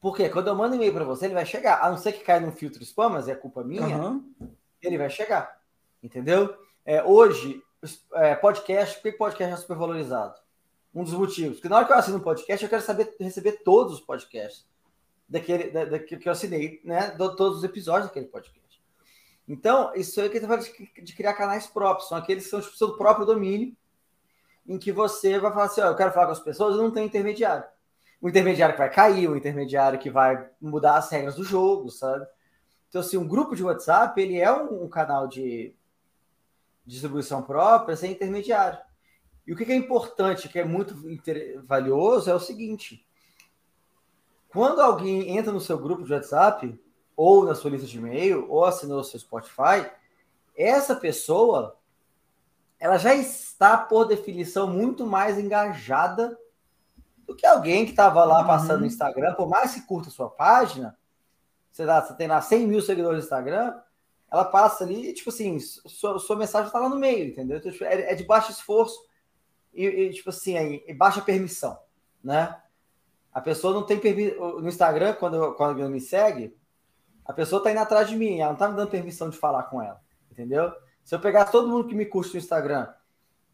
porque 0.00 0.28
quando 0.28 0.48
eu 0.48 0.54
mando 0.54 0.74
e-mail 0.74 0.92
para 0.92 1.04
você, 1.04 1.26
ele 1.26 1.34
vai 1.34 1.46
chegar, 1.46 1.80
a 1.82 1.90
não 1.90 1.96
ser 1.96 2.12
que 2.12 2.24
caia 2.24 2.40
no 2.40 2.50
filtro 2.50 2.82
spam, 2.82 3.10
mas 3.10 3.28
é 3.28 3.34
culpa 3.34 3.62
minha, 3.62 3.86
uhum. 3.86 4.32
ele 4.80 4.96
vai 4.98 5.10
chegar, 5.10 5.60
entendeu? 6.02 6.56
É, 6.84 7.02
hoje, 7.04 7.62
é, 8.14 8.34
podcast, 8.34 8.96
por 8.96 9.10
que 9.10 9.18
podcast 9.18 9.54
é 9.54 9.56
super 9.56 9.76
valorizado? 9.76 10.42
um 10.94 11.04
dos 11.04 11.14
motivos. 11.14 11.56
Porque 11.56 11.68
na 11.68 11.76
hora 11.76 11.86
que 11.86 11.92
eu 11.92 11.96
assino 11.96 12.18
um 12.18 12.20
podcast, 12.20 12.62
eu 12.62 12.70
quero 12.70 12.82
saber 12.82 13.14
receber 13.18 13.62
todos 13.64 13.94
os 13.94 14.00
podcasts 14.00 14.66
daquele, 15.28 15.70
da, 15.70 15.84
daquele 15.84 16.20
que 16.20 16.28
eu 16.28 16.32
assinei, 16.32 16.80
né? 16.84 17.10
De 17.10 17.16
todos 17.16 17.58
os 17.58 17.64
episódios 17.64 18.08
daquele 18.08 18.26
podcast. 18.26 18.60
Então, 19.48 19.92
isso 19.94 20.20
aí 20.20 20.28
que 20.28 20.36
está 20.36 20.46
falando 20.46 20.64
de, 20.64 21.02
de, 21.02 21.14
criar 21.14 21.34
canais 21.34 21.66
próprios, 21.66 22.08
são 22.08 22.16
aqueles 22.16 22.44
que 22.44 22.50
são 22.50 22.60
tipo, 22.60 22.76
seu 22.76 22.96
próprio 22.96 23.26
domínio, 23.26 23.76
em 24.66 24.78
que 24.78 24.92
você 24.92 25.38
vai 25.38 25.52
falar 25.52 25.64
assim: 25.64 25.80
ó, 25.80 25.86
eu 25.86 25.96
quero 25.96 26.12
falar 26.12 26.26
com 26.26 26.32
as 26.32 26.40
pessoas, 26.40 26.76
eu 26.76 26.82
não 26.82 26.90
tenho 26.90 27.06
intermediário. 27.06 27.64
O 28.20 28.28
intermediário 28.28 28.74
que 28.74 28.80
vai 28.80 28.90
cair, 28.90 29.28
o 29.28 29.36
intermediário 29.36 29.98
que 29.98 30.10
vai 30.10 30.48
mudar 30.60 30.96
as 30.96 31.10
regras 31.10 31.34
do 31.34 31.42
jogo, 31.42 31.90
sabe? 31.90 32.24
Então, 32.88 33.00
assim, 33.00 33.16
um 33.16 33.26
grupo 33.26 33.56
de 33.56 33.64
WhatsApp, 33.64 34.20
ele 34.20 34.38
é 34.38 34.52
um, 34.52 34.84
um 34.84 34.88
canal 34.88 35.26
de 35.26 35.74
distribuição 36.84 37.42
própria 37.42 37.96
sem 37.96 38.12
intermediário. 38.12 38.78
E 39.46 39.52
o 39.52 39.56
que 39.56 39.70
é 39.70 39.76
importante, 39.76 40.48
que 40.48 40.58
é 40.58 40.64
muito 40.64 40.94
valioso, 41.64 42.30
é 42.30 42.34
o 42.34 42.40
seguinte: 42.40 43.06
quando 44.48 44.80
alguém 44.80 45.36
entra 45.36 45.52
no 45.52 45.60
seu 45.60 45.78
grupo 45.78 46.04
de 46.04 46.12
WhatsApp, 46.12 46.78
ou 47.16 47.44
na 47.44 47.54
sua 47.54 47.70
lista 47.70 47.86
de 47.86 47.98
e-mail, 47.98 48.50
ou 48.50 48.64
assinou 48.64 49.00
o 49.00 49.04
seu 49.04 49.18
Spotify, 49.18 49.90
essa 50.56 50.94
pessoa 50.94 51.76
ela 52.78 52.98
já 52.98 53.14
está, 53.14 53.76
por 53.76 54.06
definição, 54.06 54.66
muito 54.66 55.06
mais 55.06 55.38
engajada 55.38 56.36
do 57.24 57.36
que 57.36 57.46
alguém 57.46 57.84
que 57.84 57.92
estava 57.92 58.24
lá 58.24 58.42
passando 58.44 58.72
uhum. 58.72 58.80
no 58.80 58.86
Instagram, 58.86 59.34
por 59.34 59.48
mais 59.48 59.74
que 59.74 59.82
curta 59.82 60.08
a 60.08 60.12
sua 60.12 60.28
página, 60.28 60.98
você, 61.70 61.86
dá, 61.86 62.02
você 62.02 62.14
tem 62.14 62.26
lá 62.26 62.40
100 62.40 62.66
mil 62.66 62.82
seguidores 62.82 63.18
no 63.18 63.24
Instagram, 63.24 63.74
ela 64.32 64.46
passa 64.46 64.82
ali, 64.82 65.12
tipo 65.12 65.28
assim, 65.28 65.60
sua, 65.60 66.18
sua 66.18 66.36
mensagem 66.36 66.68
está 66.68 66.78
lá 66.78 66.88
no 66.88 66.96
meio, 66.96 67.28
entendeu? 67.28 67.58
Então, 67.58 67.70
tipo, 67.70 67.84
é, 67.84 68.12
é 68.12 68.14
de 68.14 68.24
baixo 68.24 68.50
esforço 68.50 68.98
e, 69.74 69.84
e 69.84 70.10
tipo 70.10 70.30
assim, 70.30 70.56
aí, 70.56 70.94
baixa 70.94 71.20
permissão, 71.20 71.78
né? 72.24 72.58
A 73.30 73.42
pessoa 73.42 73.74
não 73.74 73.82
tem 73.82 73.98
permissão. 73.98 74.58
No 74.58 74.68
Instagram, 74.68 75.12
quando, 75.14 75.52
quando 75.52 75.78
ela 75.78 75.90
me 75.90 76.00
segue, 76.00 76.56
a 77.26 77.32
pessoa 77.34 77.62
tá 77.62 77.70
indo 77.70 77.80
atrás 77.80 78.08
de 78.08 78.16
mim, 78.16 78.40
ela 78.40 78.52
não 78.52 78.58
tá 78.58 78.68
me 78.68 78.76
dando 78.76 78.90
permissão 78.90 79.28
de 79.28 79.36
falar 79.36 79.64
com 79.64 79.82
ela, 79.82 80.00
entendeu? 80.30 80.72
Se 81.04 81.14
eu 81.14 81.20
pegasse 81.20 81.52
todo 81.52 81.68
mundo 81.68 81.86
que 81.86 81.94
me 81.94 82.06
curte 82.06 82.32
no 82.32 82.38
Instagram 82.38 82.88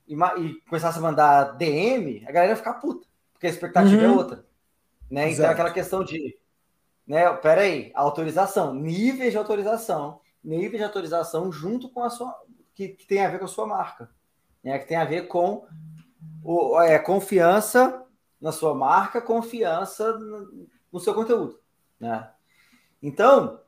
e, 0.06 0.14
e 0.14 0.60
começasse 0.68 0.98
a 0.98 1.02
mandar 1.02 1.56
DM, 1.56 2.24
a 2.24 2.30
galera 2.30 2.52
ia 2.52 2.56
ficar 2.56 2.74
puta, 2.74 3.04
porque 3.32 3.48
a 3.48 3.50
expectativa 3.50 4.00
é 4.00 4.06
uhum. 4.06 4.14
é 4.14 4.16
outra. 4.16 4.46
Né? 5.10 5.32
Então, 5.32 5.44
é 5.44 5.48
aquela 5.48 5.72
questão 5.72 6.04
de, 6.04 6.38
né, 7.04 7.28
peraí, 7.34 7.90
autorização, 7.96 8.72
nível 8.72 9.28
de 9.28 9.36
autorização, 9.36 10.20
nível 10.48 10.78
de 10.78 10.84
autorização 10.84 11.52
junto 11.52 11.88
com 11.88 12.02
a 12.02 12.10
sua, 12.10 12.34
que, 12.74 12.88
que 12.88 13.06
tem 13.06 13.24
a 13.24 13.28
ver 13.28 13.38
com 13.38 13.44
a 13.44 13.48
sua 13.48 13.66
marca, 13.66 14.10
né, 14.62 14.78
que 14.78 14.86
tem 14.86 14.96
a 14.96 15.04
ver 15.04 15.28
com 15.28 15.66
o, 16.42 16.80
é, 16.80 16.98
confiança 16.98 18.04
na 18.40 18.52
sua 18.52 18.74
marca, 18.74 19.20
confiança 19.20 20.16
no, 20.92 21.00
seu 21.00 21.14
conteúdo. 21.14 21.58
Né? 21.98 22.28
Então, 23.02 23.60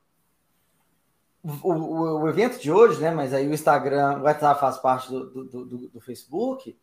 o, 1.43 1.51
o, 1.51 2.21
o, 2.23 2.29
evento 2.29 2.61
de 2.61 2.71
hoje, 2.71 3.01
né? 3.01 3.11
Mas 3.11 3.33
aí 3.33 3.49
o 3.49 3.55
Instagram, 3.55 4.19
o 4.19 4.23
WhatsApp 4.23 4.61
faz 4.61 4.79
parte 4.79 5.11
do, 5.11 5.27
do, 5.27 5.65
do, 5.65 5.89
do, 5.89 6.01
Facebook, 6.01 6.79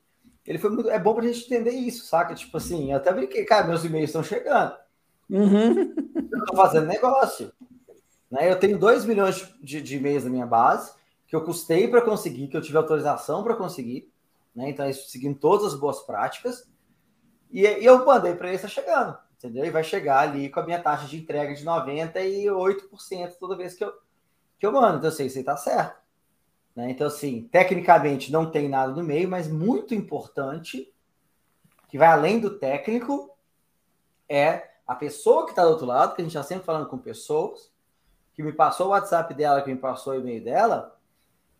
ele 0.46 0.58
foi 0.58 0.70
muito. 0.70 0.90
É 0.90 1.00
bom 1.00 1.14
para 1.14 1.28
gente 1.28 1.46
entender 1.46 1.72
isso, 1.72 2.06
saca? 2.06 2.34
Tipo 2.34 2.58
assim, 2.58 2.92
eu 2.92 2.98
até 2.98 3.12
brinquei, 3.12 3.46
cara, 3.46 3.68
meus 3.68 3.84
e-mails 3.84 4.10
estão 4.10 4.24
chegando. 4.24 4.76
Uhum. 5.30 5.94
Eu 6.16 6.40
estou 6.40 6.56
fazendo 6.56 6.88
negócio. 6.88 7.52
Né? 8.30 8.52
Eu 8.52 8.60
tenho 8.60 8.78
2 8.78 9.06
milhões 9.06 9.48
de, 9.62 9.82
de 9.82 9.98
e-mails 9.98 10.24
na 10.24 10.30
minha 10.30 10.46
base, 10.46 10.94
que 11.28 11.36
eu 11.36 11.44
custei 11.44 11.88
para 11.88 12.02
conseguir, 12.02 12.48
que 12.48 12.56
eu 12.56 12.62
tive 12.62 12.78
autorização 12.78 13.44
para 13.44 13.56
conseguir. 13.56 14.12
Né? 14.56 14.70
Então, 14.70 14.86
é 14.86 14.94
seguindo 14.94 15.38
todas 15.38 15.74
as 15.74 15.80
boas 15.80 16.00
práticas. 16.02 16.70
E, 17.52 17.62
e 17.62 17.86
eu 17.86 18.06
mandei 18.06 18.36
para 18.36 18.48
ele, 18.48 18.56
está 18.56 18.68
chegando. 18.68 19.18
Entendeu? 19.38 19.66
E 19.66 19.70
vai 19.70 19.84
chegar 19.84 20.20
ali 20.20 20.50
com 20.50 20.60
a 20.60 20.66
minha 20.66 20.82
taxa 20.82 21.08
de 21.08 21.18
entrega 21.18 21.54
de 21.54 21.64
98% 21.64 23.34
toda 23.40 23.56
vez 23.56 23.76
que 23.76 23.84
eu, 23.84 23.94
que 24.58 24.66
eu 24.66 24.72
mando. 24.72 24.98
Então, 24.98 25.10
assim, 25.10 25.26
isso 25.26 25.38
aí 25.38 25.42
está 25.42 25.56
certo. 25.56 26.02
Né? 26.76 26.90
Então, 26.90 27.08
assim, 27.08 27.48
tecnicamente 27.52 28.32
não 28.32 28.50
tem 28.50 28.68
nada 28.68 28.94
no 28.94 29.04
meio, 29.04 29.30
mas 29.30 29.48
muito 29.48 29.94
importante, 29.94 30.92
que 31.88 31.98
vai 31.98 32.08
além 32.08 32.40
do 32.40 32.58
técnico, 32.58 33.36
é 34.28 34.72
a 34.88 34.96
pessoa 34.96 35.46
que 35.46 35.52
está 35.52 35.64
do 35.64 35.70
outro 35.70 35.86
lado, 35.86 36.16
que 36.16 36.22
a 36.22 36.24
gente 36.24 36.36
está 36.36 36.44
sempre 36.44 36.66
falando 36.66 36.88
com 36.88 36.98
pessoas, 36.98 37.72
que 38.38 38.44
me 38.44 38.54
passou 38.54 38.88
o 38.88 38.90
WhatsApp 38.92 39.34
dela, 39.34 39.64
que 39.64 39.74
me 39.74 39.80
passou 39.80 40.14
o 40.14 40.16
e-mail 40.16 40.44
dela, 40.44 40.96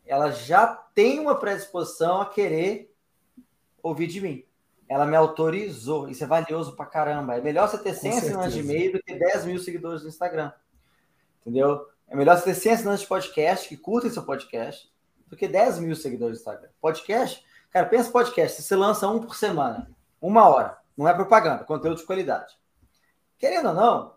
ela 0.06 0.30
já 0.30 0.68
tem 0.68 1.20
uma 1.20 1.34
predisposição 1.34 2.22
a 2.22 2.28
querer 2.28 2.96
ouvir 3.82 4.06
de 4.06 4.22
mim. 4.22 4.46
Ela 4.88 5.04
me 5.08 5.16
autorizou. 5.16 6.08
Isso 6.08 6.24
é 6.24 6.28
valioso 6.28 6.76
pra 6.76 6.86
caramba. 6.86 7.36
É 7.36 7.42
melhor 7.42 7.68
você 7.68 7.80
ter 7.80 7.96
100 7.96 8.18
assinantes 8.20 8.54
de 8.54 8.60
e-mail 8.60 8.92
do 8.92 9.02
que 9.02 9.18
10 9.18 9.46
mil 9.46 9.58
seguidores 9.58 10.04
no 10.04 10.10
Instagram. 10.10 10.52
Entendeu? 11.42 11.88
É 12.08 12.16
melhor 12.16 12.38
você 12.38 12.44
ter 12.44 12.54
100 12.54 12.74
assinantes 12.74 13.02
de 13.02 13.08
podcast 13.08 13.68
que 13.68 13.76
curtem 13.76 14.12
seu 14.12 14.22
podcast 14.22 14.88
do 15.26 15.36
que 15.36 15.48
10 15.48 15.80
mil 15.80 15.96
seguidores 15.96 16.38
no 16.38 16.42
Instagram. 16.42 16.70
Podcast, 16.80 17.44
cara, 17.72 17.88
pensa 17.88 18.12
podcast. 18.12 18.62
Você 18.62 18.76
lança 18.76 19.08
um 19.08 19.20
por 19.20 19.36
semana, 19.36 19.90
uma 20.22 20.48
hora. 20.48 20.78
Não 20.96 21.08
é 21.08 21.14
propaganda, 21.14 21.64
conteúdo 21.64 21.98
de 21.98 22.06
qualidade. 22.06 22.56
Querendo 23.36 23.70
ou 23.70 23.74
não, 23.74 24.17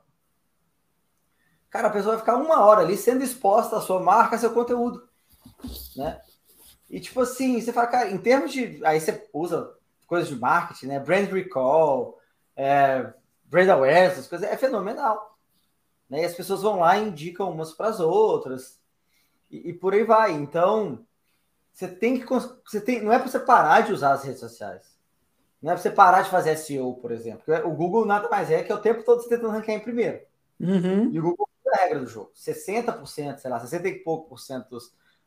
Cara, 1.70 1.86
a 1.86 1.90
pessoa 1.90 2.16
vai 2.16 2.20
ficar 2.20 2.36
uma 2.36 2.64
hora 2.64 2.80
ali 2.80 2.96
sendo 2.96 3.22
exposta 3.22 3.76
à 3.76 3.80
sua 3.80 4.00
marca, 4.00 4.34
ao 4.34 4.40
seu 4.40 4.52
conteúdo, 4.52 5.08
né? 5.96 6.20
E 6.90 6.98
tipo 6.98 7.20
assim, 7.20 7.60
você 7.60 7.72
fala, 7.72 7.86
cara, 7.86 8.10
em 8.10 8.18
termos 8.18 8.52
de. 8.52 8.84
Aí 8.84 9.00
você 9.00 9.28
usa 9.32 9.72
coisas 10.06 10.28
de 10.28 10.34
marketing, 10.34 10.86
né? 10.86 10.98
Brand 10.98 11.30
recall, 11.30 12.18
é, 12.56 13.12
brand 13.44 13.68
awareness, 13.68 14.14
essas 14.14 14.26
coisas, 14.26 14.50
é 14.50 14.56
fenomenal. 14.56 15.38
Né? 16.08 16.22
E 16.22 16.24
as 16.24 16.34
pessoas 16.34 16.62
vão 16.62 16.80
lá 16.80 16.98
e 16.98 17.06
indicam 17.06 17.48
umas 17.48 17.72
para 17.72 17.86
as 17.86 18.00
outras. 18.00 18.80
E, 19.48 19.70
e, 19.70 19.72
por 19.72 19.94
aí 19.94 20.02
vai. 20.02 20.32
Então, 20.32 21.06
você 21.72 21.86
tem 21.86 22.18
que. 22.18 22.26
Você 22.26 22.80
tem, 22.80 23.00
não 23.00 23.12
é 23.12 23.18
para 23.20 23.28
você 23.28 23.38
parar 23.38 23.82
de 23.82 23.92
usar 23.92 24.12
as 24.12 24.24
redes 24.24 24.40
sociais. 24.40 24.98
Não 25.62 25.70
é 25.70 25.74
para 25.74 25.82
você 25.82 25.90
parar 25.90 26.22
de 26.22 26.30
fazer 26.30 26.56
SEO, 26.56 26.94
por 26.94 27.12
exemplo. 27.12 27.42
O 27.64 27.70
Google 27.70 28.04
nada 28.04 28.28
mais 28.28 28.50
é 28.50 28.64
que 28.64 28.72
é 28.72 28.74
o 28.74 28.80
tempo 28.80 29.04
todo 29.04 29.22
você 29.22 29.28
tentando 29.28 29.50
ranquear 29.50 29.78
em 29.78 29.82
primeiro. 29.82 30.20
Uhum. 30.58 31.10
E 31.12 31.20
o 31.20 31.22
Google 31.22 31.48
a 31.74 31.82
regra 31.82 32.00
do 32.00 32.06
jogo. 32.06 32.32
60%, 32.34 33.38
sei 33.38 33.50
lá, 33.50 33.58
60 33.58 33.88
e 33.88 33.98
pouco 34.00 34.28
por 34.28 34.38
cento 34.38 34.78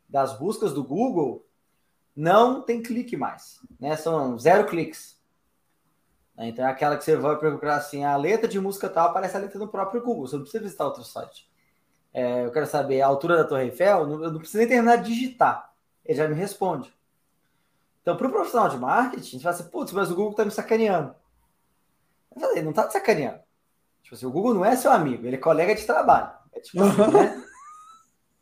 das 0.07 0.37
buscas 0.37 0.73
do 0.73 0.83
Google 0.83 1.45
não 2.15 2.61
tem 2.61 2.81
clique 2.81 3.17
mais, 3.17 3.59
né? 3.79 3.95
São 3.95 4.37
zero 4.37 4.67
cliques. 4.67 5.19
Então 6.37 6.65
é 6.65 6.69
aquela 6.69 6.97
que 6.97 7.03
você 7.03 7.15
vai 7.15 7.37
procurar 7.37 7.75
assim, 7.75 8.03
a 8.03 8.15
letra 8.15 8.47
de 8.47 8.59
música 8.59 8.89
tal, 8.89 9.09
aparece 9.09 9.37
a 9.37 9.39
letra 9.39 9.59
no 9.59 9.67
próprio 9.67 10.01
Google, 10.01 10.27
você 10.27 10.35
não 10.35 10.43
precisa 10.43 10.63
visitar 10.63 10.85
outro 10.85 11.03
site. 11.03 11.49
É, 12.11 12.45
eu 12.45 12.51
quero 12.51 12.65
saber 12.65 13.01
a 13.01 13.07
altura 13.07 13.37
da 13.37 13.43
Torre 13.43 13.65
Eiffel, 13.65 14.11
eu 14.11 14.31
não 14.31 14.39
preciso 14.39 14.59
nem 14.59 14.67
terminar 14.67 14.97
de 14.97 15.13
digitar, 15.13 15.73
ele 16.03 16.17
já 16.17 16.27
me 16.27 16.35
responde. 16.35 16.93
Então, 18.01 18.17
para 18.17 18.27
o 18.27 18.31
profissional 18.31 18.69
de 18.69 18.77
marketing, 18.77 19.23
gente 19.23 19.43
fala 19.43 19.55
assim, 19.55 19.69
putz, 19.69 19.93
mas 19.93 20.11
o 20.11 20.15
Google 20.15 20.31
está 20.31 20.43
me 20.43 20.51
sacaneando. 20.51 21.15
Eu 22.35 22.41
falei, 22.41 22.61
não 22.61 22.71
está 22.71 22.87
te 22.87 22.93
sacaneando. 22.93 23.39
Tipo 24.03 24.15
assim, 24.15 24.25
o 24.25 24.31
Google 24.31 24.53
não 24.53 24.65
é 24.65 24.75
seu 24.75 24.91
amigo, 24.91 25.25
ele 25.25 25.37
é 25.37 25.39
colega 25.39 25.73
de 25.73 25.85
trabalho. 25.85 26.31
É 26.51 26.59
tipo 26.59 26.83
assim, 26.83 27.11
né? 27.11 27.43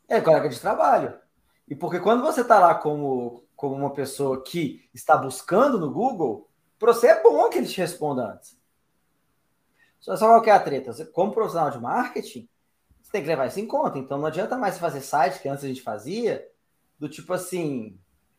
É 0.08 0.20
colega 0.20 0.48
de 0.48 0.60
trabalho. 0.60 1.18
E 1.66 1.74
porque 1.74 2.00
quando 2.00 2.22
você 2.22 2.42
está 2.42 2.58
lá 2.58 2.74
como, 2.74 3.44
como 3.56 3.74
uma 3.74 3.94
pessoa 3.94 4.42
que 4.42 4.88
está 4.92 5.16
buscando 5.16 5.78
no 5.78 5.90
Google, 5.90 6.50
para 6.78 6.92
você 6.92 7.06
é 7.06 7.22
bom 7.22 7.48
que 7.48 7.58
ele 7.58 7.66
te 7.66 7.80
responda 7.80 8.32
antes. 8.34 8.60
Só, 9.98 10.16
só 10.16 10.26
qual 10.26 10.42
que 10.42 10.50
é 10.50 10.52
a 10.52 10.60
treta? 10.60 10.92
Você, 10.92 11.06
como 11.06 11.32
profissional 11.32 11.70
de 11.70 11.78
marketing, 11.78 12.48
você 13.00 13.12
tem 13.12 13.22
que 13.22 13.28
levar 13.28 13.46
isso 13.46 13.60
em 13.60 13.66
conta. 13.66 13.98
Então 13.98 14.18
não 14.18 14.26
adianta 14.26 14.58
mais 14.58 14.78
fazer 14.78 15.00
site 15.00 15.40
que 15.40 15.48
antes 15.48 15.64
a 15.64 15.68
gente 15.68 15.80
fazia, 15.80 16.46
do 16.98 17.08
tipo 17.08 17.32
assim, 17.32 17.98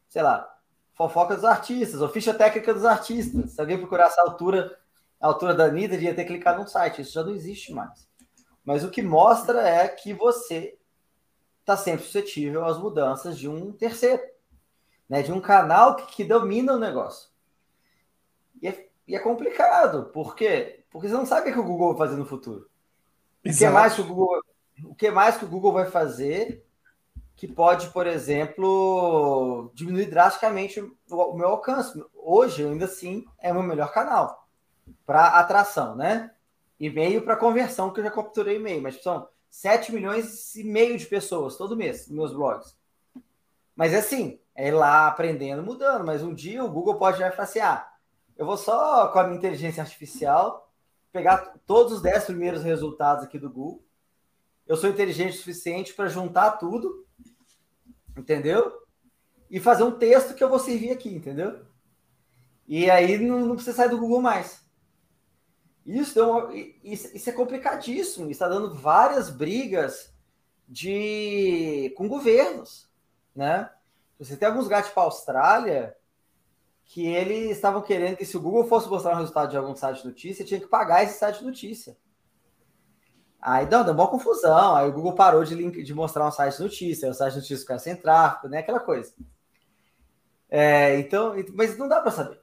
sei 0.10 0.22
lá, 0.22 0.54
fofoca 0.94 1.36
dos 1.36 1.46
artistas, 1.46 2.02
ou 2.02 2.10
ficha 2.10 2.34
técnica 2.34 2.74
dos 2.74 2.86
artistas. 2.86 3.54
Se 3.54 3.62
alguém 3.62 3.78
procurar 3.78 4.08
essa 4.08 4.22
altura 4.22 4.78
a 5.24 5.28
altura 5.28 5.56
da 5.56 5.64
Anitta, 5.64 5.94
devia 5.94 6.14
ter 6.14 6.26
clicado 6.26 6.62
no 6.62 6.68
site. 6.68 7.02
Isso 7.02 7.14
já 7.14 7.24
não 7.24 7.34
existe 7.34 7.72
mais. 7.72 8.10
Mas 8.66 8.84
o 8.84 8.92
que 8.92 9.02
mostra 9.02 9.66
é 9.66 9.88
que 9.88 10.14
você 10.14 10.78
está 11.62 11.78
sempre 11.78 12.04
suscetível 12.04 12.66
às 12.66 12.78
mudanças 12.78 13.40
de 13.40 13.48
um 13.48 13.72
terceiro, 13.72 14.22
né? 15.08 15.22
de 15.22 15.32
um 15.32 15.40
canal 15.40 15.96
que, 15.96 16.08
que 16.08 16.24
domina 16.26 16.74
o 16.74 16.80
negócio. 16.80 17.30
E 18.62 18.68
é, 18.68 18.90
e 19.08 19.16
é, 19.16 19.20
complicado, 19.20 20.12
por 20.12 20.36
quê? 20.36 20.84
Porque 20.92 21.08
você 21.08 21.14
não 21.14 21.26
sabe 21.26 21.50
o 21.50 21.54
que 21.54 21.60
o 21.60 21.64
Google 21.64 21.96
vai 21.96 22.06
fazer 22.06 22.20
no 22.20 22.26
futuro. 22.26 22.70
O 23.46 23.50
que, 23.50 23.70
mais 23.70 23.96
que 23.96 24.02
o, 24.02 24.06
Google, 24.06 24.42
o 24.84 24.96
que 24.96 25.10
mais 25.10 25.38
que 25.38 25.46
o 25.46 25.50
Google 25.50 25.72
vai 25.72 25.86
fazer 25.86 26.66
que 27.34 27.48
pode, 27.48 27.88
por 27.92 28.08
exemplo, 28.08 29.72
diminuir 29.74 30.08
drasticamente 30.08 30.82
o, 30.82 30.92
o 31.10 31.38
meu 31.38 31.48
alcance? 31.48 32.04
Hoje, 32.14 32.66
ainda 32.66 32.86
assim, 32.86 33.26
é 33.40 33.52
o 33.52 33.56
meu 33.56 33.64
melhor 33.64 33.94
canal 33.94 34.43
para 35.06 35.40
atração, 35.40 35.96
né? 35.96 36.32
E-mail 36.80 37.22
para 37.22 37.36
conversão, 37.36 37.92
que 37.92 38.00
eu 38.00 38.04
já 38.04 38.12
capturei 38.12 38.58
e-mail, 38.58 38.82
mas 38.82 39.02
são 39.02 39.28
7 39.50 39.94
milhões 39.94 40.56
e 40.56 40.64
meio 40.64 40.98
de 40.98 41.06
pessoas 41.06 41.56
todo 41.56 41.78
mês 41.78 42.08
nos 42.08 42.16
meus 42.16 42.34
blogs. 42.34 42.76
Mas 43.76 43.94
é 43.94 44.00
assim, 44.00 44.40
é 44.56 44.68
ir 44.68 44.72
lá 44.72 45.08
aprendendo, 45.08 45.64
mudando, 45.64 46.06
mas 46.06 46.24
um 46.24 46.34
dia 46.34 46.64
o 46.64 46.72
Google 46.72 46.96
pode 46.96 47.20
já 47.20 47.32
falar 47.32 47.44
assim: 47.44 47.60
ah, 47.60 47.88
eu 48.38 48.46
vou 48.46 48.58
só 48.58 49.08
com 49.10 49.20
a 49.20 49.24
minha 49.24 49.38
inteligência 49.38 49.82
artificial 49.82 50.72
pegar 51.12 51.54
todos 51.68 51.94
os 51.94 52.02
10 52.02 52.26
primeiros 52.26 52.64
resultados 52.64 53.24
aqui 53.24 53.38
do 53.38 53.50
Google. 53.50 53.84
Eu 54.66 54.76
sou 54.76 54.90
inteligente 54.90 55.36
o 55.36 55.38
suficiente 55.38 55.94
para 55.94 56.08
juntar 56.08 56.54
tudo, 56.54 57.06
entendeu? 58.18 58.82
E 59.50 59.60
fazer 59.60 59.84
um 59.84 59.92
texto 59.92 60.34
que 60.34 60.44
eu 60.44 60.50
vou 60.50 60.58
servir 60.58 60.92
aqui, 60.92 61.14
entendeu? 61.14 61.64
E 62.68 62.90
aí 62.90 63.20
não, 63.20 63.42
não 63.42 63.56
precisa 63.56 63.76
sair 63.76 63.90
do 63.90 64.00
Google 64.00 64.22
mais. 64.22 64.63
Isso, 65.86 66.16
deu 66.16 66.30
uma, 66.30 66.54
isso, 66.84 67.16
isso 67.16 67.30
é 67.30 67.34
complicadíssimo. 67.34 68.30
Está 68.30 68.48
dando 68.48 68.74
várias 68.74 69.30
brigas 69.30 70.14
de 70.68 71.94
com 71.98 72.08
governos, 72.08 72.90
né? 73.36 73.70
Você 74.18 74.38
tem 74.38 74.48
alguns 74.48 74.68
gatos 74.68 74.92
para 74.92 75.04
a 75.04 75.06
Austrália 75.06 75.98
que 76.86 77.06
eles 77.06 77.52
estavam 77.52 77.82
querendo 77.82 78.18
que 78.18 78.26
se 78.26 78.38
o 78.38 78.42
Google 78.42 78.66
fosse 78.68 78.88
mostrar 78.88 79.16
um 79.16 79.20
resultado 79.20 79.50
de 79.50 79.58
algum 79.58 79.76
site 79.76 80.02
de 80.02 80.08
notícia, 80.08 80.46
tinha 80.46 80.60
que 80.60 80.68
pagar 80.68 81.04
esse 81.04 81.18
site 81.18 81.40
de 81.40 81.46
notícia. 81.46 81.98
Aí 83.42 83.70
não, 83.70 83.84
deu 83.84 83.94
uma 83.94 84.08
confusão. 84.08 84.76
Aí 84.76 84.88
o 84.88 84.94
Google 84.94 85.16
parou 85.16 85.44
de, 85.44 85.54
link, 85.54 85.84
de 85.84 85.94
mostrar 85.94 86.26
um 86.26 86.32
site 86.32 86.56
de 86.56 86.64
notícia, 86.64 87.10
o 87.10 87.14
site 87.14 87.34
de 87.34 87.40
notícia 87.40 87.58
ficava 87.58 87.80
sem 87.80 87.96
tráfego, 87.96 88.48
né? 88.48 88.60
Aquela 88.60 88.80
coisa. 88.80 89.14
É, 90.50 91.00
então, 91.00 91.34
mas 91.54 91.78
não 91.78 91.88
dá 91.88 92.00
para 92.00 92.12
saber. 92.12 92.43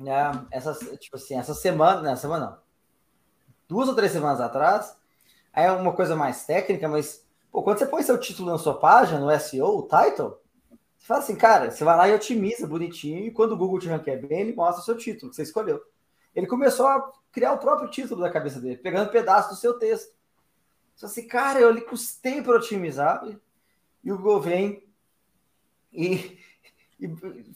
É, 0.00 0.56
essa, 0.56 0.74
tipo 0.96 1.16
assim, 1.16 1.36
essa 1.36 1.54
semana, 1.54 2.02
não, 2.02 2.16
semana 2.16 2.46
não. 2.46 2.58
Duas 3.68 3.88
ou 3.88 3.94
três 3.94 4.12
semanas 4.12 4.40
atrás, 4.40 4.96
aí 5.52 5.64
é 5.66 5.72
uma 5.72 5.92
coisa 5.92 6.16
mais 6.16 6.44
técnica, 6.44 6.88
mas 6.88 7.24
pô, 7.50 7.62
quando 7.62 7.78
você 7.78 7.86
põe 7.86 8.02
seu 8.02 8.18
título 8.18 8.50
na 8.50 8.58
sua 8.58 8.78
página, 8.78 9.20
no 9.20 9.30
SEO, 9.38 9.78
o 9.78 9.82
title, 9.82 10.38
você 10.98 11.06
fala 11.06 11.20
assim, 11.20 11.36
cara, 11.36 11.70
você 11.70 11.84
vai 11.84 11.96
lá 11.96 12.08
e 12.08 12.14
otimiza 12.14 12.66
bonitinho, 12.66 13.24
e 13.24 13.30
quando 13.30 13.52
o 13.52 13.56
Google 13.56 13.78
te 13.78 13.88
ranqueia 13.88 14.18
bem, 14.18 14.40
ele 14.40 14.54
mostra 14.54 14.82
o 14.82 14.84
seu 14.84 14.96
título 14.96 15.30
que 15.30 15.36
você 15.36 15.42
escolheu. 15.42 15.80
Ele 16.34 16.46
começou 16.46 16.86
a 16.86 17.12
criar 17.30 17.52
o 17.52 17.58
próprio 17.58 17.90
título 17.90 18.20
da 18.20 18.30
cabeça 18.30 18.60
dele, 18.60 18.76
pegando 18.76 19.10
pedaço 19.10 19.50
do 19.50 19.56
seu 19.56 19.78
texto. 19.78 20.12
Você 20.96 21.06
assim, 21.06 21.26
cara, 21.26 21.60
eu 21.60 21.70
lhe 21.70 21.82
custei 21.82 22.42
para 22.42 22.56
otimizar, 22.56 23.24
e 24.02 24.12
o 24.12 24.16
Google 24.16 24.40
vem 24.40 24.84
e, 25.92 26.38
e 27.00 27.08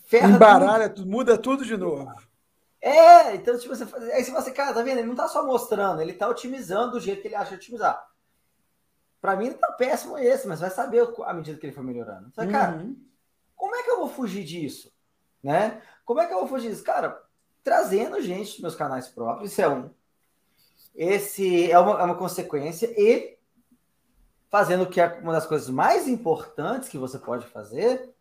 ferra 0.07 0.31
Embaralha, 0.31 0.89
tudo. 0.89 1.11
muda 1.11 1.37
tudo 1.37 1.65
de 1.65 1.77
novo. 1.77 2.11
É, 2.81 3.35
então, 3.35 3.59
tipo, 3.59 3.75
você, 3.75 3.85
aí 4.13 4.25
você 4.25 4.31
fala 4.31 4.39
assim, 4.39 4.53
cara, 4.53 4.73
tá 4.73 4.83
vendo? 4.83 4.99
Ele 4.99 5.09
não 5.09 5.17
tá 5.17 5.27
só 5.27 5.45
mostrando, 5.45 6.01
ele 6.01 6.13
tá 6.13 6.29
otimizando 6.29 6.93
do 6.93 7.01
jeito 7.01 7.21
que 7.21 7.29
ele 7.29 7.35
acha 7.35 7.55
otimizar. 7.55 8.09
Pra 9.21 9.35
mim, 9.35 9.47
ele 9.47 9.57
tá 9.57 9.73
péssimo 9.73 10.17
esse, 10.17 10.47
mas 10.47 10.61
vai 10.61 10.71
saber 10.71 11.07
à 11.25 11.35
medida 11.35 11.59
que 11.59 11.67
ele 11.67 11.75
for 11.75 11.83
melhorando. 11.83 12.31
Fala, 12.33 12.49
cara, 12.51 12.77
uhum. 12.77 12.97
como 13.57 13.75
é 13.75 13.83
que 13.83 13.91
eu 13.91 13.99
vou 13.99 14.09
fugir 14.09 14.45
disso? 14.45 14.93
Né? 15.43 15.83
Como 16.05 16.21
é 16.21 16.27
que 16.27 16.33
eu 16.33 16.39
vou 16.39 16.49
fugir 16.49 16.71
disso? 16.71 16.85
Cara, 16.85 17.21
trazendo 17.65 18.21
gente 18.23 18.53
dos 18.53 18.61
meus 18.61 18.75
canais 18.77 19.09
próprios, 19.09 19.51
isso 19.51 19.61
é 19.61 19.69
um. 19.69 19.91
Esse 20.95 21.71
é 21.71 21.79
uma, 21.79 22.01
é 22.01 22.05
uma 22.05 22.17
consequência 22.17 22.93
e 22.97 23.39
fazendo 24.49 24.85
o 24.85 24.89
que 24.89 25.01
é 25.01 25.19
uma 25.21 25.33
das 25.33 25.47
coisas 25.47 25.69
mais 25.69 26.09
importantes 26.09 26.89
que 26.89 26.99
você 26.99 27.19
pode 27.19 27.47
fazer, 27.47 28.15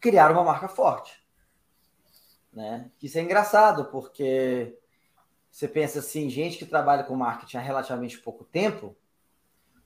criar 0.00 0.30
uma 0.30 0.42
marca 0.42 0.68
forte. 0.68 1.19
Né? 2.52 2.90
Isso 3.02 3.18
é 3.18 3.22
engraçado, 3.22 3.86
porque 3.86 4.76
você 5.50 5.66
pensa 5.66 5.98
assim, 5.98 6.28
gente 6.28 6.58
que 6.58 6.66
trabalha 6.66 7.04
com 7.04 7.14
marketing 7.14 7.56
há 7.58 7.60
relativamente 7.60 8.18
pouco 8.18 8.44
tempo, 8.44 8.96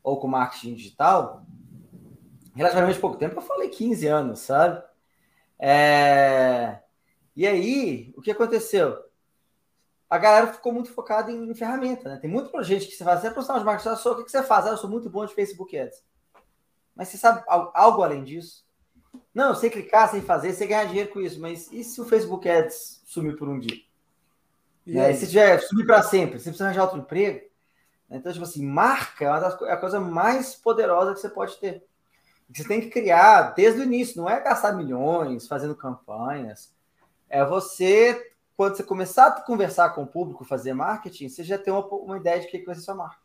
ou 0.02 0.18
com 0.20 0.28
marketing 0.28 0.74
digital, 0.74 1.44
relativamente 2.54 3.00
pouco 3.00 3.16
tempo, 3.16 3.36
eu 3.36 3.42
falei 3.42 3.68
15 3.68 4.06
anos, 4.06 4.40
sabe? 4.40 4.82
É... 5.58 6.78
E 7.34 7.46
aí, 7.46 8.12
o 8.16 8.22
que 8.22 8.30
aconteceu? 8.30 9.02
A 10.08 10.18
galera 10.18 10.52
ficou 10.52 10.72
muito 10.72 10.92
focada 10.92 11.32
em, 11.32 11.50
em 11.50 11.54
ferramenta, 11.54 12.08
né? 12.08 12.16
Tem 12.18 12.30
muita 12.30 12.62
gente 12.62 12.86
que 12.86 12.94
você 12.94 13.02
faz, 13.02 13.20
você 13.20 13.28
é 13.28 13.30
profissional 13.30 13.60
de 13.60 13.66
marketing, 13.66 13.96
só, 13.96 14.12
o 14.12 14.24
que, 14.24 14.30
você 14.30 14.42
faz? 14.42 14.66
Ah, 14.66 14.70
eu 14.70 14.76
sou 14.76 14.88
muito 14.88 15.10
bom 15.10 15.24
de 15.24 15.34
Facebook 15.34 15.76
Ads. 15.76 16.04
Mas 16.94 17.08
você 17.08 17.16
sabe 17.16 17.42
algo 17.48 18.02
além 18.02 18.22
disso? 18.22 18.64
Não, 19.34 19.54
sei 19.54 19.68
clicar, 19.68 20.10
sei 20.10 20.20
fazer, 20.20 20.52
sei 20.52 20.68
ganhar 20.68 20.84
dinheiro 20.84 21.10
com 21.10 21.20
isso, 21.20 21.40
mas 21.40 21.70
e 21.72 21.82
se 21.82 22.00
o 22.00 22.04
Facebook 22.04 22.48
Ads 22.48 23.02
sumir 23.04 23.36
por 23.36 23.48
um 23.48 23.58
dia? 23.58 23.80
E 24.86 24.92
né? 24.92 25.12
se 25.14 25.26
tiver 25.26 25.58
sumir 25.60 25.86
para 25.86 26.02
sempre, 26.02 26.38
você 26.38 26.50
precisa 26.50 26.66
arranjar 26.66 26.82
outro 26.84 26.98
emprego? 26.98 27.44
Então, 28.08 28.32
tipo 28.32 28.44
assim, 28.44 28.64
marca 28.64 29.24
é, 29.24 29.68
é 29.68 29.72
a 29.72 29.76
coisa 29.76 29.98
mais 29.98 30.54
poderosa 30.54 31.14
que 31.14 31.20
você 31.20 31.28
pode 31.28 31.56
ter. 31.56 31.84
Você 32.48 32.62
tem 32.62 32.80
que 32.80 32.90
criar 32.90 33.54
desde 33.54 33.80
o 33.80 33.84
início, 33.84 34.18
não 34.18 34.30
é 34.30 34.40
gastar 34.40 34.72
milhões 34.72 35.48
fazendo 35.48 35.74
campanhas. 35.74 36.72
É 37.28 37.44
você, 37.44 38.32
quando 38.56 38.76
você 38.76 38.84
começar 38.84 39.26
a 39.26 39.40
conversar 39.40 39.90
com 39.90 40.02
o 40.02 40.06
público, 40.06 40.44
fazer 40.44 40.74
marketing, 40.74 41.28
você 41.28 41.42
já 41.42 41.58
tem 41.58 41.72
uma, 41.72 41.84
uma 41.86 42.18
ideia 42.18 42.38
de 42.38 42.46
o 42.46 42.50
que 42.50 42.64
vai 42.64 42.74
ser 42.74 42.82
sua 42.82 42.94
marca. 42.94 43.23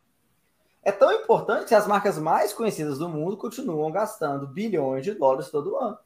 É 0.82 0.90
tão 0.90 1.12
importante 1.12 1.66
que 1.66 1.74
as 1.74 1.86
marcas 1.86 2.18
mais 2.18 2.52
conhecidas 2.52 2.98
do 2.98 3.08
mundo 3.08 3.36
continuam 3.36 3.90
gastando 3.90 4.46
bilhões 4.46 5.04
de 5.04 5.12
dólares 5.12 5.50
todo 5.50 5.76
ano. 5.76 5.98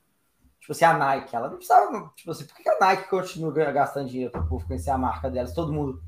Tipo 0.58 0.72
assim, 0.72 0.84
a 0.84 0.96
Nike, 0.96 1.36
ela 1.36 1.48
não 1.48 1.56
precisava. 1.56 2.12
Tipo 2.16 2.30
assim, 2.30 2.46
por 2.46 2.56
que 2.56 2.68
a 2.68 2.78
Nike 2.80 3.08
continua 3.08 3.52
gastando 3.70 4.08
dinheiro 4.08 4.32
para 4.32 4.40
o 4.40 4.48
povo 4.48 4.66
conhecer 4.66 4.90
a 4.90 4.98
marca 4.98 5.30
delas? 5.30 5.52
Todo 5.52 5.72
mundo 5.72 6.02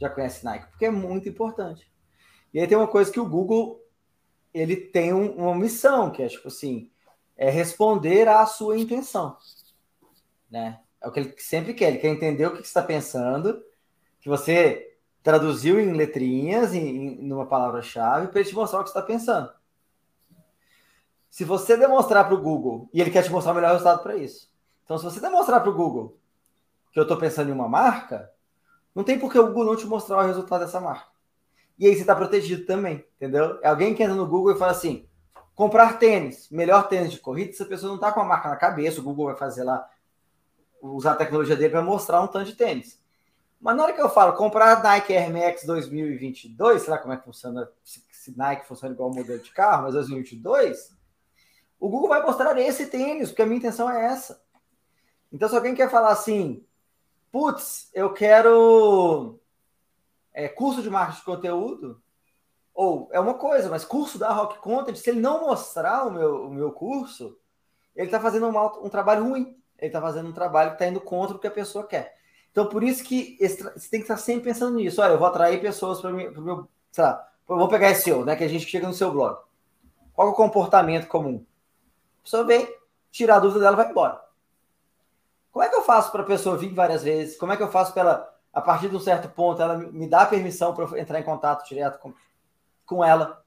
já 0.00 0.10
conhece 0.10 0.44
Nike, 0.44 0.66
porque 0.68 0.86
é 0.86 0.90
muito 0.90 1.28
importante. 1.28 1.90
E 2.52 2.58
aí 2.58 2.66
tem 2.66 2.76
uma 2.76 2.88
coisa 2.88 3.10
que 3.10 3.20
o 3.20 3.28
Google 3.28 3.80
ele 4.52 4.76
tem 4.76 5.12
um, 5.12 5.32
uma 5.36 5.54
missão, 5.54 6.10
que 6.10 6.22
é 6.22 6.28
tipo 6.28 6.48
assim, 6.48 6.90
é 7.36 7.48
responder 7.48 8.28
à 8.28 8.44
sua 8.46 8.76
intenção. 8.76 9.36
Né? 10.50 10.80
É 11.00 11.08
o 11.08 11.12
que 11.12 11.20
ele 11.20 11.34
sempre 11.38 11.72
quer, 11.72 11.88
ele 11.88 11.98
quer 11.98 12.08
entender 12.08 12.46
o 12.46 12.50
que 12.50 12.56
você 12.56 12.62
está 12.62 12.82
pensando, 12.82 13.62
que 14.20 14.28
você 14.28 14.89
traduziu 15.22 15.78
em 15.78 15.92
letrinhas, 15.92 16.74
em, 16.74 16.88
em 16.88 17.22
numa 17.22 17.46
palavra-chave, 17.46 18.28
para 18.28 18.40
ele 18.40 18.48
te 18.48 18.54
mostrar 18.54 18.80
o 18.80 18.84
que 18.84 18.90
você 18.90 18.98
está 18.98 19.06
pensando. 19.06 19.50
Se 21.28 21.44
você 21.44 21.76
demonstrar 21.76 22.24
para 22.24 22.34
o 22.34 22.40
Google, 22.40 22.88
e 22.92 23.00
ele 23.00 23.10
quer 23.10 23.22
te 23.22 23.30
mostrar 23.30 23.52
o 23.52 23.54
melhor 23.54 23.72
resultado 23.72 24.02
para 24.02 24.16
isso. 24.16 24.50
Então, 24.84 24.98
se 24.98 25.04
você 25.04 25.20
demonstrar 25.20 25.60
para 25.60 25.70
o 25.70 25.74
Google 25.74 26.18
que 26.92 26.98
eu 26.98 27.04
estou 27.04 27.16
pensando 27.16 27.50
em 27.50 27.52
uma 27.52 27.68
marca, 27.68 28.32
não 28.94 29.04
tem 29.04 29.18
por 29.18 29.30
que 29.30 29.38
o 29.38 29.46
Google 29.46 29.66
não 29.66 29.76
te 29.76 29.86
mostrar 29.86 30.18
o 30.18 30.26
resultado 30.26 30.64
dessa 30.64 30.80
marca. 30.80 31.06
E 31.78 31.86
aí 31.86 31.94
você 31.94 32.00
está 32.00 32.14
protegido 32.14 32.66
também, 32.66 33.04
entendeu? 33.16 33.58
É 33.62 33.68
alguém 33.68 33.94
que 33.94 34.02
entra 34.02 34.14
no 34.14 34.26
Google 34.26 34.52
e 34.52 34.58
fala 34.58 34.72
assim: 34.72 35.08
comprar 35.54 35.98
tênis, 35.98 36.50
melhor 36.50 36.88
tênis 36.88 37.12
de 37.12 37.18
corrida, 37.18 37.52
se 37.52 37.62
a 37.62 37.66
pessoa 37.66 37.88
não 37.88 37.96
está 37.96 38.12
com 38.12 38.20
a 38.20 38.24
marca 38.24 38.48
na 38.48 38.56
cabeça, 38.56 39.00
o 39.00 39.04
Google 39.04 39.26
vai 39.26 39.36
fazer 39.36 39.62
lá, 39.62 39.88
usar 40.82 41.12
a 41.12 41.16
tecnologia 41.16 41.56
dele 41.56 41.70
para 41.70 41.82
mostrar 41.82 42.20
um 42.20 42.26
tanto 42.26 42.46
de 42.46 42.56
tênis. 42.56 42.99
Mas 43.60 43.76
na 43.76 43.84
hora 43.84 43.92
que 43.92 44.00
eu 44.00 44.08
falo 44.08 44.32
comprar 44.32 44.82
Nike 44.82 45.14
Air 45.14 45.30
Max 45.32 45.64
2022, 45.64 46.82
sei 46.82 46.90
lá 46.90 46.98
como 46.98 47.12
é 47.12 47.16
que 47.16 47.24
funciona, 47.24 47.70
se 47.84 48.36
Nike 48.36 48.66
funciona 48.66 48.94
igual 48.94 49.12
modelo 49.12 49.38
de 49.38 49.50
carro, 49.50 49.82
mas 49.84 49.94
2022, 49.94 50.96
o 51.78 51.88
Google 51.88 52.08
vai 52.08 52.22
mostrar 52.22 52.58
esse 52.58 52.86
tênis, 52.86 53.28
porque 53.28 53.42
a 53.42 53.46
minha 53.46 53.58
intenção 53.58 53.90
é 53.90 54.06
essa. 54.06 54.42
Então, 55.32 55.48
se 55.48 55.54
alguém 55.54 55.74
quer 55.74 55.90
falar 55.90 56.10
assim, 56.10 56.64
putz, 57.30 57.90
eu 57.92 58.12
quero 58.12 59.38
é, 60.32 60.48
curso 60.48 60.82
de 60.82 60.90
marketing 60.90 61.18
de 61.18 61.24
conteúdo, 61.24 62.02
ou 62.74 63.10
é 63.12 63.20
uma 63.20 63.34
coisa, 63.34 63.68
mas 63.68 63.84
curso 63.84 64.18
da 64.18 64.32
Rock 64.32 64.58
Content, 64.58 64.96
se 64.96 65.10
ele 65.10 65.20
não 65.20 65.42
mostrar 65.42 66.06
o 66.06 66.10
meu, 66.10 66.46
o 66.46 66.50
meu 66.50 66.72
curso, 66.72 67.38
ele 67.94 68.06
está 68.06 68.18
fazendo 68.18 68.46
um, 68.46 68.86
um 68.86 68.88
trabalho 68.88 69.24
ruim. 69.24 69.56
Ele 69.78 69.88
está 69.88 70.00
fazendo 70.00 70.28
um 70.28 70.32
trabalho 70.32 70.70
que 70.70 70.76
está 70.76 70.86
indo 70.86 71.00
contra 71.00 71.36
o 71.36 71.38
que 71.38 71.46
a 71.46 71.50
pessoa 71.50 71.86
quer. 71.86 72.19
Então, 72.50 72.66
por 72.66 72.82
isso 72.82 73.04
que 73.04 73.36
você 73.40 73.88
tem 73.88 74.00
que 74.00 74.04
estar 74.04 74.16
sempre 74.16 74.44
pensando 74.44 74.76
nisso. 74.76 75.00
Olha, 75.00 75.12
eu 75.12 75.18
vou 75.18 75.28
atrair 75.28 75.60
pessoas 75.60 76.00
para 76.00 76.10
o 76.10 76.14
meu, 76.14 76.68
sei 76.90 77.04
lá, 77.04 77.28
vou 77.46 77.68
pegar 77.68 77.90
esse 77.90 78.02
seu, 78.02 78.24
né, 78.24 78.34
que 78.34 78.44
a 78.44 78.48
gente 78.48 78.66
chega 78.66 78.86
no 78.86 78.94
seu 78.94 79.12
blog. 79.12 79.38
Qual 80.12 80.28
é 80.28 80.30
o 80.30 80.34
comportamento 80.34 81.06
comum? 81.06 81.44
A 82.20 82.24
pessoa 82.24 82.44
vem, 82.44 82.68
tira 83.10 83.36
a 83.36 83.38
dúvida 83.38 83.60
dela 83.60 83.76
vai 83.76 83.90
embora. 83.90 84.20
Como 85.52 85.64
é 85.64 85.68
que 85.68 85.74
eu 85.74 85.82
faço 85.82 86.12
para 86.12 86.22
a 86.22 86.26
pessoa 86.26 86.56
vir 86.56 86.74
várias 86.74 87.02
vezes? 87.02 87.36
Como 87.36 87.52
é 87.52 87.56
que 87.56 87.62
eu 87.62 87.70
faço 87.70 87.92
para 87.92 88.02
ela, 88.02 88.34
a 88.52 88.60
partir 88.60 88.88
de 88.88 88.96
um 88.96 89.00
certo 89.00 89.28
ponto, 89.28 89.62
ela 89.62 89.76
me 89.76 90.08
dá 90.08 90.26
permissão 90.26 90.74
para 90.74 90.98
entrar 90.98 91.18
em 91.18 91.24
contato 91.24 91.66
direto 91.68 91.98
com, 91.98 92.12
com 92.84 93.04
ela? 93.04 93.42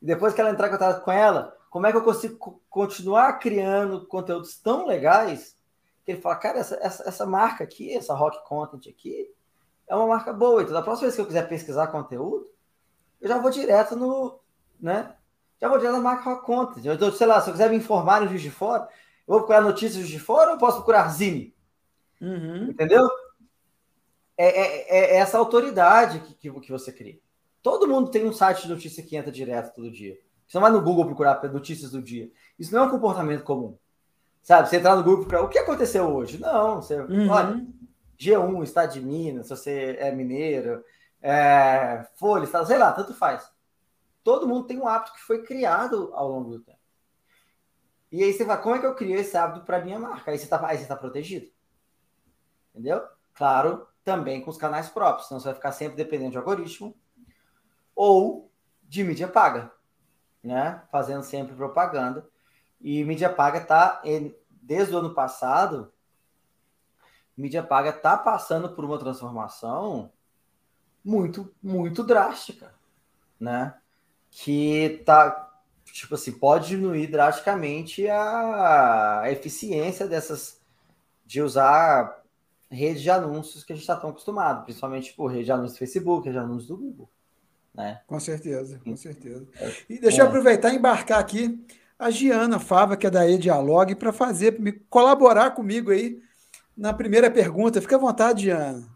E 0.00 0.06
depois 0.06 0.32
que 0.32 0.40
ela 0.40 0.50
entrar 0.50 0.68
em 0.68 0.70
contato 0.70 1.02
com 1.02 1.12
ela, 1.12 1.56
como 1.70 1.86
é 1.86 1.90
que 1.90 1.98
eu 1.98 2.04
consigo 2.04 2.62
continuar 2.70 3.34
criando 3.34 4.06
conteúdos 4.06 4.56
tão 4.58 4.86
legais 4.86 5.57
ele 6.10 6.20
fala, 6.20 6.36
cara, 6.36 6.58
essa, 6.58 6.78
essa, 6.80 7.08
essa 7.08 7.26
marca 7.26 7.64
aqui, 7.64 7.94
essa 7.94 8.14
Rock 8.14 8.42
Content 8.48 8.86
aqui, 8.88 9.30
é 9.86 9.94
uma 9.94 10.06
marca 10.06 10.32
boa. 10.32 10.62
Então, 10.62 10.74
da 10.74 10.82
próxima 10.82 11.06
vez 11.06 11.14
que 11.14 11.20
eu 11.20 11.26
quiser 11.26 11.48
pesquisar 11.48 11.88
conteúdo, 11.88 12.46
eu 13.20 13.28
já 13.28 13.38
vou 13.38 13.50
direto 13.50 13.96
no, 13.96 14.40
né? 14.80 15.14
Já 15.60 15.68
vou 15.68 15.78
direto 15.78 15.96
na 15.96 16.00
marca 16.00 16.30
Rock 16.30 16.46
Content. 16.46 16.84
Eu, 16.84 17.12
sei 17.12 17.26
lá, 17.26 17.40
se 17.40 17.50
eu 17.50 17.52
quiser 17.52 17.70
me 17.70 17.76
informar 17.76 18.20
no 18.20 18.28
Juiz 18.28 18.42
de 18.42 18.50
Fora, 18.50 18.88
eu 19.26 19.32
vou 19.32 19.38
procurar 19.40 19.60
notícias 19.60 20.08
de 20.08 20.18
fora 20.18 20.50
ou 20.50 20.56
eu 20.56 20.58
posso 20.58 20.78
procurar 20.78 21.08
Zine? 21.10 21.54
Uhum. 22.20 22.70
Entendeu? 22.70 23.06
É, 24.36 24.46
é, 24.46 24.98
é, 24.98 25.16
essa 25.16 25.36
autoridade 25.36 26.20
que, 26.20 26.34
que, 26.34 26.60
que, 26.60 26.72
você 26.72 26.90
cria. 26.90 27.18
Todo 27.62 27.88
mundo 27.88 28.10
tem 28.10 28.24
um 28.24 28.32
site 28.32 28.62
de 28.62 28.68
notícia 28.68 29.02
que 29.02 29.16
entra 29.16 29.30
direto 29.30 29.74
todo 29.74 29.90
dia. 29.90 30.16
Você 30.46 30.56
não 30.56 30.62
vai 30.62 30.70
no 30.70 30.80
Google 30.80 31.04
procurar 31.04 31.42
notícias 31.52 31.90
do 31.90 32.00
dia. 32.00 32.30
Isso 32.58 32.72
não 32.72 32.84
é 32.84 32.86
um 32.86 32.90
comportamento 32.90 33.42
comum. 33.42 33.76
Sabe, 34.42 34.68
você 34.68 34.76
entrar 34.76 34.96
no 34.96 35.02
grupo 35.02 35.26
para 35.26 35.42
o 35.42 35.48
que 35.48 35.58
aconteceu 35.58 36.04
hoje? 36.06 36.38
Não, 36.38 36.80
você 36.80 37.00
uhum. 37.00 37.28
olha, 37.28 37.66
G1, 38.18 38.62
Estado 38.64 38.92
de 38.94 39.00
Minas, 39.00 39.46
se 39.46 39.56
você 39.56 39.96
é 40.00 40.10
mineiro, 40.10 40.82
é, 41.22 42.06
Folha, 42.16 42.44
estado, 42.44 42.66
sei 42.66 42.78
lá, 42.78 42.92
tanto 42.92 43.14
faz. 43.14 43.50
Todo 44.24 44.48
mundo 44.48 44.66
tem 44.66 44.78
um 44.78 44.88
hábito 44.88 45.12
que 45.14 45.20
foi 45.20 45.42
criado 45.42 46.10
ao 46.14 46.28
longo 46.28 46.50
do 46.50 46.60
tempo. 46.60 46.78
E 48.10 48.22
aí 48.22 48.32
você 48.32 48.44
fala, 48.44 48.58
como 48.58 48.74
é 48.74 48.78
que 48.78 48.86
eu 48.86 48.94
crio 48.94 49.18
esse 49.18 49.36
hábito 49.36 49.64
para 49.64 49.84
minha 49.84 49.98
marca? 49.98 50.30
Aí 50.30 50.38
você 50.38 50.44
está 50.44 50.66
aí 50.66 50.78
você 50.78 50.86
tá 50.86 50.96
protegido. 50.96 51.50
Entendeu? 52.74 53.02
Claro, 53.34 53.86
também 54.04 54.40
com 54.40 54.50
os 54.50 54.56
canais 54.56 54.88
próprios, 54.88 55.28
senão 55.28 55.40
você 55.40 55.46
vai 55.46 55.54
ficar 55.54 55.72
sempre 55.72 55.96
dependendo 55.96 56.32
de 56.32 56.38
algoritmo 56.38 56.96
ou 57.94 58.50
de 58.82 59.04
mídia 59.04 59.28
paga, 59.28 59.70
né? 60.42 60.82
Fazendo 60.90 61.22
sempre 61.22 61.54
propaganda 61.54 62.26
e 62.80 63.04
mídia 63.04 63.28
paga 63.28 63.60
tá, 63.60 64.02
desde 64.62 64.94
o 64.94 64.98
ano 64.98 65.14
passado, 65.14 65.92
mídia 67.36 67.62
paga 67.62 67.92
tá 67.92 68.16
passando 68.16 68.70
por 68.70 68.84
uma 68.84 68.98
transformação 68.98 70.12
muito, 71.04 71.52
muito 71.62 72.02
drástica, 72.02 72.74
né? 73.38 73.74
Que 74.30 75.02
tá, 75.06 75.50
tipo 75.84 76.14
assim, 76.14 76.32
pode 76.32 76.68
diminuir 76.68 77.06
drasticamente 77.06 78.08
a 78.08 79.22
eficiência 79.26 80.06
dessas, 80.06 80.60
de 81.24 81.40
usar 81.40 82.22
rede 82.70 83.02
de 83.02 83.10
anúncios 83.10 83.64
que 83.64 83.72
a 83.72 83.76
gente 83.76 83.84
está 83.84 83.96
tão 83.96 84.10
acostumado, 84.10 84.64
principalmente 84.64 85.14
por 85.14 85.28
rede 85.28 85.44
de 85.44 85.52
anúncios 85.52 85.74
do 85.74 85.78
Facebook, 85.78 86.26
rede 86.26 86.38
de 86.38 86.44
anúncios 86.44 86.68
do 86.68 86.76
Google. 86.76 87.08
Né? 87.74 88.00
Com 88.06 88.18
certeza, 88.20 88.80
com 88.84 88.96
certeza. 88.96 89.46
É. 89.54 89.72
E 89.88 89.98
deixa 90.00 90.20
eu 90.20 90.26
é. 90.26 90.28
aproveitar 90.28 90.72
e 90.72 90.76
embarcar 90.76 91.20
aqui 91.20 91.64
a 91.98 92.10
Giana 92.10 92.58
Fava, 92.58 92.96
que 92.96 93.06
é 93.06 93.10
da 93.10 93.28
E-Dialogue, 93.28 93.94
para 93.94 94.12
fazer, 94.12 94.56
colaborar 94.88 95.50
comigo 95.50 95.90
aí 95.90 96.18
na 96.76 96.92
primeira 96.92 97.30
pergunta. 97.30 97.80
Fica 97.80 97.96
à 97.96 97.98
vontade, 97.98 98.44
Giana. 98.44 98.86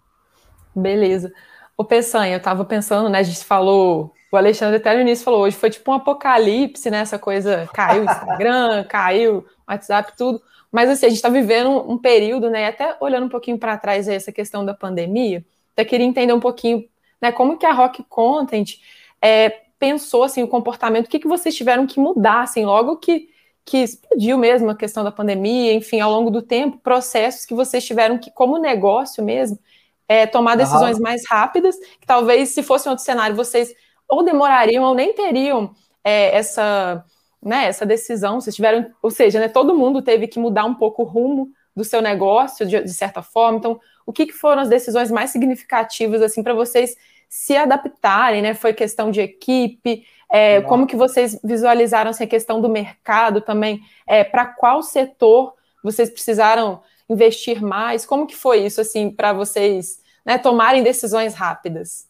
Beleza. 0.74 1.32
O 1.76 1.84
Peçanha, 1.84 2.34
eu 2.34 2.38
estava 2.38 2.64
pensando, 2.64 3.08
né? 3.08 3.18
A 3.18 3.22
gente 3.24 3.44
falou, 3.44 4.14
o 4.30 4.36
Alexandre 4.36 4.76
até 4.76 4.94
no 4.94 5.00
início 5.00 5.24
falou, 5.24 5.42
hoje 5.42 5.56
foi 5.56 5.68
tipo 5.68 5.90
um 5.90 5.94
apocalipse, 5.94 6.90
né? 6.90 7.00
Essa 7.00 7.18
coisa, 7.18 7.68
caiu 7.74 8.02
o 8.02 8.04
Instagram, 8.04 8.84
caiu 8.88 9.38
o 9.38 9.44
WhatsApp, 9.70 10.12
tudo. 10.16 10.40
Mas 10.70 10.88
assim, 10.88 11.06
a 11.06 11.08
gente 11.08 11.18
está 11.18 11.28
vivendo 11.28 11.70
um, 11.90 11.98
período, 11.98 12.48
né? 12.48 12.68
Até 12.68 12.96
olhando 13.00 13.26
um 13.26 13.28
pouquinho 13.28 13.58
para 13.58 13.76
trás 13.76 14.08
essa 14.08 14.30
questão 14.30 14.64
da 14.64 14.72
pandemia, 14.72 15.44
até 15.72 15.84
queria 15.84 16.06
entender 16.06 16.32
um 16.32 16.40
pouquinho, 16.40 16.84
né? 17.20 17.32
Como 17.32 17.58
que 17.58 17.66
a 17.66 17.72
Rock 17.72 18.04
Content 18.08 18.76
é, 19.20 19.60
pensou 19.82 20.22
assim 20.22 20.44
o 20.44 20.48
comportamento, 20.48 21.06
o 21.06 21.08
que, 21.08 21.18
que 21.18 21.26
vocês 21.26 21.56
tiveram 21.56 21.88
que 21.88 21.98
mudar, 21.98 22.42
assim, 22.42 22.64
logo 22.64 22.98
que, 22.98 23.28
que 23.64 23.78
explodiu 23.78 24.38
mesmo 24.38 24.70
a 24.70 24.76
questão 24.76 25.02
da 25.02 25.10
pandemia, 25.10 25.74
enfim, 25.74 25.98
ao 25.98 26.08
longo 26.08 26.30
do 26.30 26.40
tempo, 26.40 26.78
processos 26.78 27.44
que 27.44 27.52
vocês 27.52 27.84
tiveram 27.84 28.16
que, 28.16 28.30
como 28.30 28.58
negócio 28.58 29.24
mesmo, 29.24 29.58
é, 30.06 30.24
tomar 30.24 30.54
decisões 30.54 30.98
uhum. 30.98 31.02
mais 31.02 31.26
rápidas, 31.28 31.76
que 32.00 32.06
talvez 32.06 32.50
se 32.50 32.62
fosse 32.62 32.86
um 32.86 32.92
outro 32.92 33.04
cenário, 33.04 33.34
vocês 33.34 33.74
ou 34.08 34.22
demorariam 34.22 34.84
ou 34.84 34.94
nem 34.94 35.14
teriam 35.14 35.74
é, 36.04 36.32
essa 36.36 37.04
né, 37.42 37.66
essa 37.66 37.84
decisão? 37.84 38.40
Vocês 38.40 38.54
tiveram, 38.54 38.88
ou 39.02 39.10
seja, 39.10 39.40
né, 39.40 39.48
todo 39.48 39.74
mundo 39.74 40.00
teve 40.00 40.28
que 40.28 40.38
mudar 40.38 40.64
um 40.64 40.74
pouco 40.74 41.02
o 41.02 41.04
rumo 41.04 41.50
do 41.74 41.82
seu 41.82 42.00
negócio, 42.00 42.64
de, 42.64 42.84
de 42.84 42.94
certa 42.94 43.20
forma. 43.20 43.58
Então, 43.58 43.80
o 44.06 44.12
que, 44.12 44.26
que 44.26 44.32
foram 44.32 44.62
as 44.62 44.68
decisões 44.68 45.10
mais 45.10 45.30
significativas 45.30 46.22
assim 46.22 46.40
para 46.40 46.54
vocês 46.54 46.96
se 47.32 47.56
adaptarem, 47.56 48.42
né? 48.42 48.52
Foi 48.52 48.74
questão 48.74 49.10
de 49.10 49.18
equipe, 49.18 50.04
é, 50.30 50.60
como 50.60 50.86
que 50.86 50.94
vocês 50.94 51.40
visualizaram 51.42 52.10
assim, 52.10 52.24
a 52.24 52.26
questão 52.26 52.60
do 52.60 52.68
mercado 52.68 53.40
também? 53.40 53.80
É, 54.06 54.22
para 54.22 54.44
qual 54.44 54.82
setor 54.82 55.54
vocês 55.82 56.10
precisaram 56.10 56.82
investir 57.08 57.62
mais? 57.62 58.04
Como 58.04 58.26
que 58.26 58.36
foi 58.36 58.66
isso 58.66 58.82
assim 58.82 59.10
para 59.10 59.32
vocês 59.32 60.02
né, 60.26 60.36
tomarem 60.36 60.82
decisões 60.82 61.32
rápidas? 61.32 62.06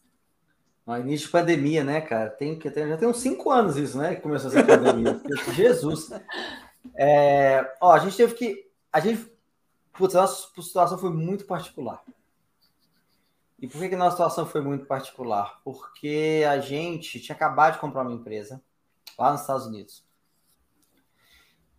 No 0.85 0.99
início 0.99 1.27
de 1.27 1.33
pandemia, 1.33 1.85
né, 1.85 2.01
cara? 2.01 2.29
Tem 2.29 2.59
que 2.59 2.69
já 2.69 2.97
tem 2.97 3.07
uns 3.07 3.21
cinco 3.21 3.49
anos 3.49 3.77
isso, 3.77 3.97
né? 3.99 4.17
Que 4.17 4.23
começou 4.23 4.51
essa 4.51 4.65
pandemia. 4.65 5.21
Jesus. 5.55 6.11
É, 6.97 7.65
ó, 7.81 7.93
a 7.93 8.01
gente 8.01 8.17
teve 8.17 8.35
que. 8.35 8.57
A 8.93 8.99
gente. 8.99 9.31
Putz, 9.93 10.17
a 10.17 10.23
nossa 10.23 10.49
situação 10.61 10.99
foi 10.99 11.11
muito 11.11 11.45
particular. 11.45 12.03
E 13.63 13.69
por 13.69 13.81
que, 13.81 13.91
que 13.91 13.95
a 13.95 13.99
nossa 13.99 14.17
situação 14.17 14.45
foi 14.45 14.61
muito 14.61 14.87
particular? 14.87 15.61
Porque 15.63 16.45
a 16.51 16.59
gente 16.59 17.21
tinha 17.21 17.37
acabado 17.37 17.75
de 17.75 17.79
comprar 17.79 18.03
uma 18.03 18.13
empresa 18.13 18.61
lá 19.17 19.31
nos 19.31 19.43
Estados 19.43 19.67
Unidos. 19.67 20.05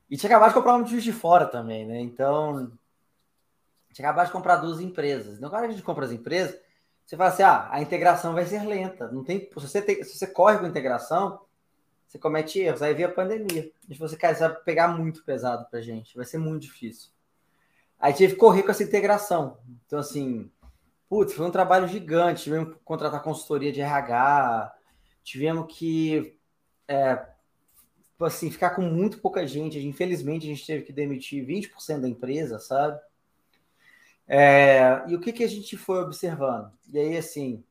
E 0.09 0.15
tinha 0.15 0.29
acabado 0.29 0.49
de 0.51 0.55
comprar 0.55 0.75
uma 0.75 0.85
de 0.85 1.11
fora 1.11 1.45
também, 1.45 1.85
né? 1.85 1.99
Então, 1.99 2.71
tinha 3.91 4.07
acabado 4.07 4.27
de 4.27 4.31
comprar 4.31 4.55
duas 4.57 4.79
empresas. 4.79 5.37
Então, 5.37 5.49
quando 5.49 5.65
a 5.65 5.67
gente 5.67 5.83
compra 5.83 6.05
as 6.05 6.13
empresas, 6.13 6.57
você 7.05 7.17
fala 7.17 7.31
assim: 7.31 7.43
ah, 7.43 7.67
a 7.69 7.81
integração 7.81 8.33
vai 8.33 8.45
ser 8.45 8.63
lenta. 8.63 9.11
Não 9.11 9.21
tem, 9.21 9.41
se, 9.41 9.53
você 9.53 9.81
tem, 9.81 10.01
se 10.05 10.17
você 10.17 10.27
corre 10.27 10.59
com 10.59 10.65
a 10.65 10.69
integração, 10.69 11.41
você 12.07 12.17
comete 12.17 12.59
erros. 12.59 12.81
Aí 12.81 12.93
vem 12.93 13.05
a 13.05 13.11
pandemia. 13.11 13.69
E 13.89 13.95
você, 13.95 14.15
cara, 14.15 14.33
você 14.33 14.47
vai 14.47 14.55
pegar 14.61 14.87
muito 14.87 15.21
pesado 15.25 15.65
pra 15.69 15.81
gente. 15.81 16.15
Vai 16.15 16.25
ser 16.25 16.37
muito 16.37 16.61
difícil. 16.61 17.11
Aí 17.99 18.13
tive 18.13 18.35
que 18.35 18.39
correr 18.39 18.63
com 18.63 18.71
essa 18.71 18.83
integração. 18.83 19.57
Então, 19.85 19.99
assim, 19.99 20.49
Putz, 21.13 21.35
foi 21.35 21.45
um 21.45 21.51
trabalho 21.51 21.87
gigante. 21.87 22.41
Tivemos 22.41 22.73
que 22.73 22.79
contratar 22.83 23.21
consultoria 23.21 23.71
de 23.71 23.79
RH, 23.79 24.75
tivemos 25.23 25.71
que 25.71 26.39
é, 26.87 27.23
assim, 28.19 28.49
ficar 28.49 28.71
com 28.71 28.81
muito 28.81 29.19
pouca 29.19 29.45
gente. 29.45 29.77
Infelizmente, 29.77 30.47
a 30.47 30.49
gente 30.49 30.65
teve 30.65 30.83
que 30.83 30.91
demitir 30.91 31.45
20% 31.45 32.01
da 32.01 32.09
empresa, 32.09 32.57
sabe? 32.57 32.99
É, 34.27 35.03
e 35.07 35.15
o 35.15 35.19
que, 35.19 35.31
que 35.31 35.43
a 35.43 35.47
gente 35.47 35.77
foi 35.77 36.01
observando? 36.01 36.71
E 36.91 36.97
aí, 36.97 37.15
assim, 37.15 37.63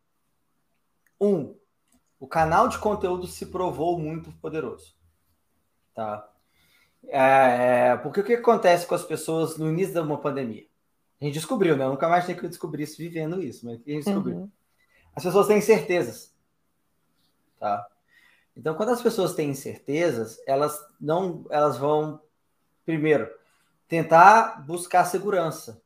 um, 1.20 1.58
o 2.20 2.28
canal 2.28 2.68
de 2.68 2.78
conteúdo 2.78 3.26
se 3.26 3.46
provou 3.46 3.98
muito 3.98 4.30
poderoso, 4.34 4.94
tá? 5.92 6.32
É, 7.08 7.96
porque 8.04 8.20
o 8.20 8.24
que 8.24 8.34
acontece 8.34 8.86
com 8.86 8.94
as 8.94 9.04
pessoas 9.04 9.58
no 9.58 9.68
início 9.68 9.94
de 9.94 9.98
uma 9.98 10.20
pandemia? 10.20 10.70
A 11.22 11.24
gente 11.24 11.34
descobriu, 11.34 11.76
né? 11.76 11.84
Eu 11.84 11.90
nunca 11.90 12.08
mais 12.08 12.24
tinha 12.24 12.36
que 12.36 12.48
descobrir 12.48 12.82
isso 12.82 12.98
vivendo 12.98 13.40
isso, 13.40 13.64
mas 13.64 13.74
a 13.74 13.76
gente 13.76 14.04
descobriu. 14.04 14.38
Uhum. 14.38 14.50
As 15.14 15.22
pessoas 15.22 15.46
têm 15.46 15.60
certezas. 15.60 16.34
Tá? 17.60 17.86
Então, 18.56 18.74
quando 18.74 18.88
as 18.88 19.00
pessoas 19.00 19.32
têm 19.32 19.54
certezas, 19.54 20.42
elas 20.48 20.84
não, 21.00 21.46
elas 21.48 21.78
vão 21.78 22.20
primeiro 22.84 23.32
tentar 23.86 24.66
buscar 24.66 25.04
segurança 25.04 25.80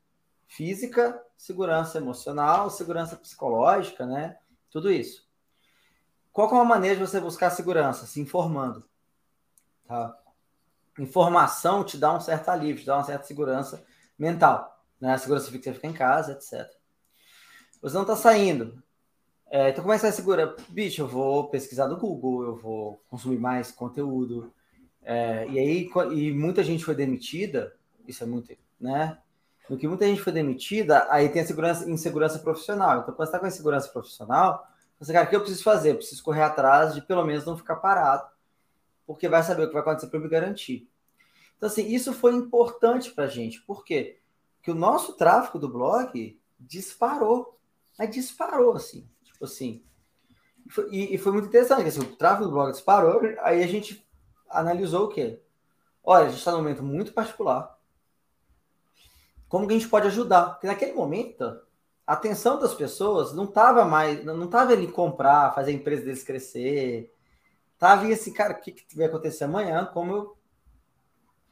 física, 0.46 1.22
segurança 1.36 1.98
emocional, 1.98 2.70
segurança 2.70 3.14
psicológica, 3.14 4.06
né? 4.06 4.38
Tudo 4.70 4.90
isso. 4.90 5.28
Qual 6.32 6.48
é 6.48 6.52
uma 6.54 6.64
maneira 6.64 6.96
de 6.96 7.06
você 7.06 7.20
buscar 7.20 7.50
segurança? 7.50 8.06
Se 8.06 8.22
informando. 8.22 8.88
Tá? 9.86 10.18
Informação 10.98 11.84
te 11.84 11.98
dá 11.98 12.14
um 12.14 12.20
certo 12.22 12.48
alívio, 12.48 12.80
te 12.80 12.86
dá 12.86 12.96
uma 12.96 13.04
certa 13.04 13.26
segurança 13.26 13.84
mental 14.18 14.75
né? 15.00 15.12
A 15.12 15.18
segurança 15.18 15.50
fixa 15.50 15.72
fica 15.72 15.86
em 15.86 15.92
casa, 15.92 16.32
etc. 16.32 16.70
Você 17.80 17.94
não 17.94 18.02
está 18.02 18.16
saindo. 18.16 18.82
É, 19.48 19.70
então, 19.70 19.82
como 19.82 19.94
é 19.94 19.98
você 19.98 20.10
segura? 20.10 20.56
Bicho, 20.68 21.02
eu 21.02 21.08
vou 21.08 21.48
pesquisar 21.48 21.86
no 21.86 21.96
Google, 21.96 22.42
eu 22.44 22.56
vou 22.56 23.00
consumir 23.08 23.38
mais 23.38 23.70
conteúdo. 23.70 24.52
É, 25.02 25.46
e 25.48 25.58
aí, 25.58 25.90
e 26.12 26.32
muita 26.32 26.64
gente 26.64 26.84
foi 26.84 26.94
demitida, 26.94 27.76
isso 28.08 28.24
é 28.24 28.26
muito, 28.26 28.56
né? 28.80 29.18
No 29.70 29.76
que 29.76 29.86
muita 29.86 30.06
gente 30.06 30.20
foi 30.20 30.32
demitida, 30.32 31.06
aí 31.10 31.28
tem 31.28 31.42
a 31.42 31.46
segurança, 31.46 31.88
insegurança 31.88 32.38
profissional. 32.40 33.00
Então, 33.00 33.14
quando 33.14 33.18
você 33.18 33.24
está 33.24 33.38
com 33.38 33.46
a 33.46 33.48
insegurança 33.48 33.88
profissional, 33.88 34.66
você, 34.98 35.12
cara, 35.12 35.26
o 35.26 35.28
que 35.30 35.36
eu 35.36 35.40
preciso 35.40 35.62
fazer? 35.62 35.90
Eu 35.90 35.96
preciso 35.96 36.22
correr 36.22 36.42
atrás 36.42 36.94
de 36.94 37.02
pelo 37.02 37.24
menos 37.24 37.44
não 37.44 37.56
ficar 37.56 37.76
parado, 37.76 38.28
porque 39.06 39.28
vai 39.28 39.42
saber 39.42 39.64
o 39.64 39.66
que 39.68 39.72
vai 39.72 39.82
acontecer 39.82 40.08
para 40.08 40.20
me 40.20 40.28
garantir. 40.28 40.88
Então, 41.56 41.68
assim, 41.68 41.86
isso 41.86 42.12
foi 42.12 42.34
importante 42.34 43.10
para 43.12 43.24
a 43.24 43.28
gente. 43.28 43.60
Por 43.62 43.84
quê? 43.84 44.18
Que 44.66 44.70
o 44.72 44.74
nosso 44.74 45.12
tráfego 45.12 45.60
do 45.60 45.68
blog 45.68 46.40
disparou. 46.58 47.56
Mas 47.96 48.10
disparou, 48.10 48.72
assim. 48.72 49.08
Tipo 49.22 49.44
assim. 49.44 49.84
E, 50.90 51.14
e 51.14 51.18
foi 51.18 51.30
muito 51.30 51.46
interessante, 51.46 51.86
assim, 51.86 52.00
o 52.00 52.16
tráfego 52.16 52.46
do 52.46 52.50
blog 52.50 52.72
disparou, 52.72 53.20
aí 53.42 53.62
a 53.62 53.66
gente 53.68 54.04
analisou 54.50 55.04
o 55.04 55.08
quê? 55.08 55.40
Olha, 56.02 56.24
a 56.24 56.28
gente 56.30 56.38
está 56.38 56.50
num 56.50 56.58
momento 56.58 56.82
muito 56.82 57.12
particular. 57.12 57.78
Como 59.48 59.68
que 59.68 59.74
a 59.74 59.78
gente 59.78 59.88
pode 59.88 60.08
ajudar? 60.08 60.54
Porque 60.54 60.66
naquele 60.66 60.94
momento, 60.94 61.44
a 62.04 62.14
atenção 62.14 62.58
das 62.58 62.74
pessoas 62.74 63.32
não 63.32 63.44
estava 63.44 63.84
mais, 63.84 64.24
não 64.24 64.46
estava 64.46 64.72
ali 64.72 64.90
comprar, 64.90 65.54
fazer 65.54 65.70
a 65.70 65.74
empresa 65.74 66.06
deles 66.06 66.24
crescer. 66.24 67.14
Tava 67.78 68.04
assim, 68.08 68.32
cara, 68.32 68.54
o 68.54 68.60
que, 68.60 68.72
que 68.72 68.96
vai 68.96 69.06
acontecer 69.06 69.44
amanhã? 69.44 69.84
Como 69.84 70.12
eu. 70.12 70.36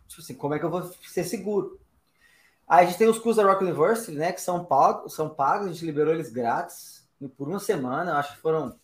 Tipo 0.08 0.20
assim, 0.20 0.34
como 0.34 0.54
é 0.54 0.58
que 0.58 0.64
eu 0.64 0.70
vou 0.70 0.82
ser 0.82 1.22
seguro? 1.22 1.78
Aí 2.66 2.84
a 2.84 2.88
gente 2.88 2.98
tem 2.98 3.08
os 3.08 3.18
cursos 3.18 3.42
da 3.42 3.50
Rock 3.50 3.62
University, 3.62 4.12
né? 4.12 4.32
Que 4.32 4.40
são 4.40 4.64
pagos, 4.64 5.14
são 5.14 5.28
pagos, 5.28 5.66
a 5.66 5.72
gente 5.72 5.84
liberou 5.84 6.14
eles 6.14 6.30
grátis 6.30 7.06
por 7.36 7.48
uma 7.48 7.58
semana. 7.58 8.18
Acho 8.18 8.34
que 8.34 8.40
foram, 8.40 8.78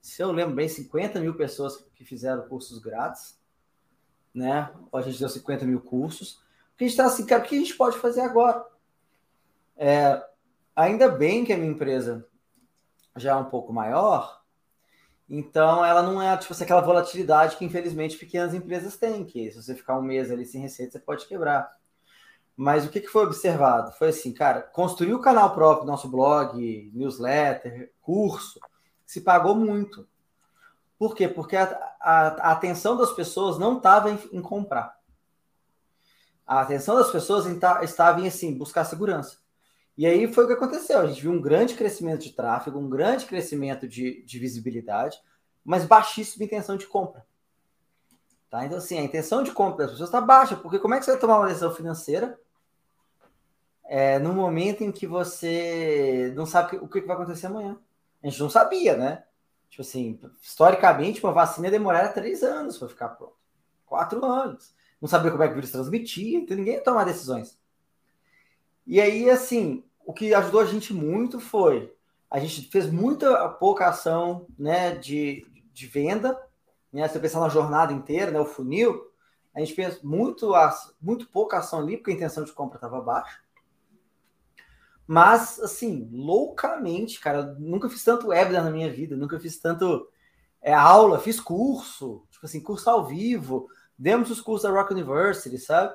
se 0.00 0.22
eu 0.22 0.30
lembro 0.32 0.54
bem, 0.54 0.68
50 0.68 1.20
mil 1.20 1.34
pessoas 1.34 1.76
que 1.94 2.04
fizeram 2.04 2.48
cursos 2.48 2.78
grátis, 2.78 3.38
né? 4.34 4.70
A 4.92 5.00
gente 5.00 5.18
deu 5.18 5.28
50 5.28 5.64
mil 5.64 5.80
cursos. 5.80 6.40
Porque 6.70 6.84
a 6.84 6.88
gente 6.88 6.98
está 6.98 7.06
assim, 7.06 7.24
cara, 7.24 7.42
o 7.42 7.46
que 7.46 7.56
a 7.56 7.58
gente 7.58 7.74
pode 7.74 7.98
fazer 7.98 8.20
agora? 8.20 8.64
É, 9.76 10.22
ainda 10.74 11.08
bem 11.08 11.44
que 11.44 11.52
a 11.52 11.56
minha 11.56 11.70
empresa 11.70 12.26
já 13.16 13.32
é 13.32 13.34
um 13.34 13.46
pouco 13.46 13.72
maior, 13.72 14.42
então 15.28 15.84
ela 15.84 16.02
não 16.02 16.20
é 16.22 16.36
tipo 16.36 16.52
assim, 16.52 16.64
aquela 16.64 16.82
volatilidade 16.82 17.56
que 17.56 17.64
infelizmente 17.64 18.16
pequenas 18.16 18.54
empresas 18.54 18.96
têm, 18.96 19.24
que 19.24 19.50
se 19.50 19.62
você 19.62 19.74
ficar 19.74 19.98
um 19.98 20.02
mês 20.02 20.30
ali 20.30 20.44
sem 20.44 20.60
receita, 20.60 20.92
você 20.92 20.98
pode 20.98 21.26
quebrar. 21.26 21.75
Mas 22.56 22.86
o 22.86 22.88
que, 22.88 23.00
que 23.02 23.08
foi 23.08 23.24
observado? 23.24 23.92
Foi 23.92 24.08
assim, 24.08 24.32
cara, 24.32 24.62
construir 24.62 25.12
o 25.12 25.20
canal 25.20 25.52
próprio, 25.54 25.86
nosso 25.86 26.08
blog, 26.08 26.90
newsletter, 26.94 27.92
curso, 28.00 28.58
se 29.04 29.20
pagou 29.20 29.54
muito. 29.54 30.08
Por 30.98 31.14
quê? 31.14 31.28
Porque 31.28 31.54
a, 31.54 31.64
a, 32.00 32.26
a 32.28 32.52
atenção 32.52 32.96
das 32.96 33.12
pessoas 33.12 33.58
não 33.58 33.76
estava 33.76 34.10
em, 34.10 34.18
em, 34.32 34.40
comprar. 34.40 34.98
A 36.46 36.62
atenção 36.62 36.96
das 36.96 37.10
pessoas 37.10 37.44
estava 37.82 38.22
em 38.22 38.28
assim, 38.28 38.56
buscar 38.56 38.84
segurança. 38.84 39.36
E 39.98 40.06
aí 40.06 40.32
foi 40.32 40.44
o 40.44 40.46
que 40.46 40.54
aconteceu. 40.54 41.00
A 41.00 41.06
gente 41.06 41.20
viu 41.20 41.32
um 41.32 41.40
grande 41.40 41.74
crescimento 41.74 42.22
de 42.22 42.32
tráfego, 42.32 42.78
um 42.78 42.88
grande 42.88 43.26
crescimento 43.26 43.86
de, 43.86 44.22
de 44.22 44.38
visibilidade, 44.38 45.18
mas 45.62 45.84
baixíssima 45.84 46.44
intenção 46.44 46.78
de 46.78 46.86
compra. 46.86 47.26
Tá? 48.48 48.64
Então, 48.64 48.78
assim, 48.78 48.98
a 48.98 49.02
intenção 49.02 49.42
de 49.42 49.52
compra 49.52 49.84
das 49.84 49.90
pessoas 49.90 50.08
está 50.08 50.20
baixa, 50.20 50.56
porque 50.56 50.78
como 50.78 50.94
é 50.94 50.98
que 50.98 51.04
você 51.04 51.10
vai 51.10 51.20
tomar 51.20 51.38
uma 51.38 51.48
decisão 51.48 51.74
financeira 51.74 52.38
é, 53.88 54.18
no 54.18 54.32
momento 54.32 54.82
em 54.82 54.92
que 54.92 55.06
você 55.06 56.32
não 56.36 56.46
sabe 56.46 56.76
o 56.76 56.88
que 56.88 57.00
vai 57.00 57.16
acontecer 57.16 57.46
amanhã. 57.46 57.78
A 58.22 58.28
gente 58.28 58.40
não 58.40 58.50
sabia, 58.50 58.96
né? 58.96 59.24
Tipo 59.68 59.82
assim, 59.82 60.20
historicamente, 60.42 61.22
uma 61.22 61.32
vacina 61.32 61.70
demoraria 61.70 62.12
três 62.12 62.42
anos 62.42 62.78
para 62.78 62.88
ficar 62.88 63.08
pronta. 63.10 63.34
Quatro 63.84 64.24
anos. 64.24 64.74
Não 65.00 65.08
sabia 65.08 65.30
como 65.30 65.42
é 65.42 65.46
que 65.46 65.52
o 65.52 65.54
vírus 65.56 65.70
transmitia, 65.70 66.38
então 66.38 66.56
ninguém 66.56 66.74
ia 66.74 66.82
tomar 66.82 67.04
decisões. 67.04 67.58
E 68.86 69.00
aí, 69.00 69.28
assim, 69.28 69.84
o 70.04 70.12
que 70.12 70.32
ajudou 70.34 70.60
a 70.60 70.66
gente 70.66 70.94
muito 70.94 71.38
foi 71.38 71.96
a 72.30 72.38
gente 72.38 72.68
fez 72.68 72.90
muita 72.90 73.48
pouca 73.48 73.88
ação 73.88 74.46
né, 74.58 74.94
de, 74.96 75.46
de 75.72 75.86
venda, 75.86 76.40
né? 76.92 77.06
Se 77.06 77.14
você 77.14 77.20
pensar 77.20 77.40
na 77.40 77.48
jornada 77.48 77.92
inteira, 77.92 78.30
né, 78.30 78.40
o 78.40 78.44
funil, 78.44 79.10
a 79.54 79.60
gente 79.60 79.74
fez 79.74 80.02
muito, 80.02 80.52
muito 81.00 81.28
pouca 81.28 81.58
ação 81.58 81.80
ali, 81.80 81.96
porque 81.96 82.10
a 82.10 82.14
intenção 82.14 82.44
de 82.44 82.52
compra 82.52 82.76
estava 82.76 83.00
baixa. 83.00 83.40
Mas, 85.06 85.60
assim, 85.60 86.08
loucamente, 86.12 87.20
cara, 87.20 87.54
nunca 87.58 87.88
fiz 87.88 88.02
tanto 88.02 88.28
webinar 88.28 88.64
na 88.64 88.70
minha 88.70 88.92
vida, 88.92 89.16
nunca 89.16 89.38
fiz 89.38 89.58
tanto 89.58 90.08
é, 90.60 90.74
aula, 90.74 91.20
fiz 91.20 91.40
curso, 91.40 92.26
tipo 92.30 92.44
assim, 92.44 92.60
curso 92.60 92.90
ao 92.90 93.06
vivo, 93.06 93.68
demos 93.96 94.30
os 94.30 94.40
cursos 94.40 94.68
da 94.68 94.76
Rock 94.76 94.92
University, 94.92 95.58
sabe? 95.58 95.94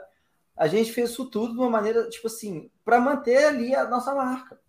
A 0.56 0.68
gente 0.68 0.94
fez 0.94 1.10
isso 1.10 1.30
tudo 1.30 1.54
de 1.54 1.60
uma 1.60 1.70
maneira, 1.70 2.08
tipo 2.10 2.28
assim, 2.28 2.72
para 2.86 3.00
manter 3.00 3.46
ali 3.46 3.76
a 3.76 3.86
nossa 3.86 4.16
marca, 4.16 4.60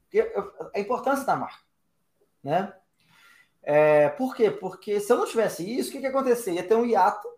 a 0.75 0.81
importância 0.81 1.25
da 1.25 1.37
marca, 1.37 1.63
né? 2.43 2.75
É, 3.63 4.09
por 4.09 4.35
quê? 4.35 4.51
Porque 4.51 4.99
se 4.99 5.13
eu 5.13 5.19
não 5.19 5.27
tivesse 5.27 5.63
isso, 5.63 5.89
o 5.89 5.93
que, 5.93 5.99
que 5.99 6.05
ia 6.05 6.11
acontecer? 6.11 6.53
Ia 6.53 6.67
ter 6.67 6.75
um 6.75 6.85
hiato, 6.85 7.29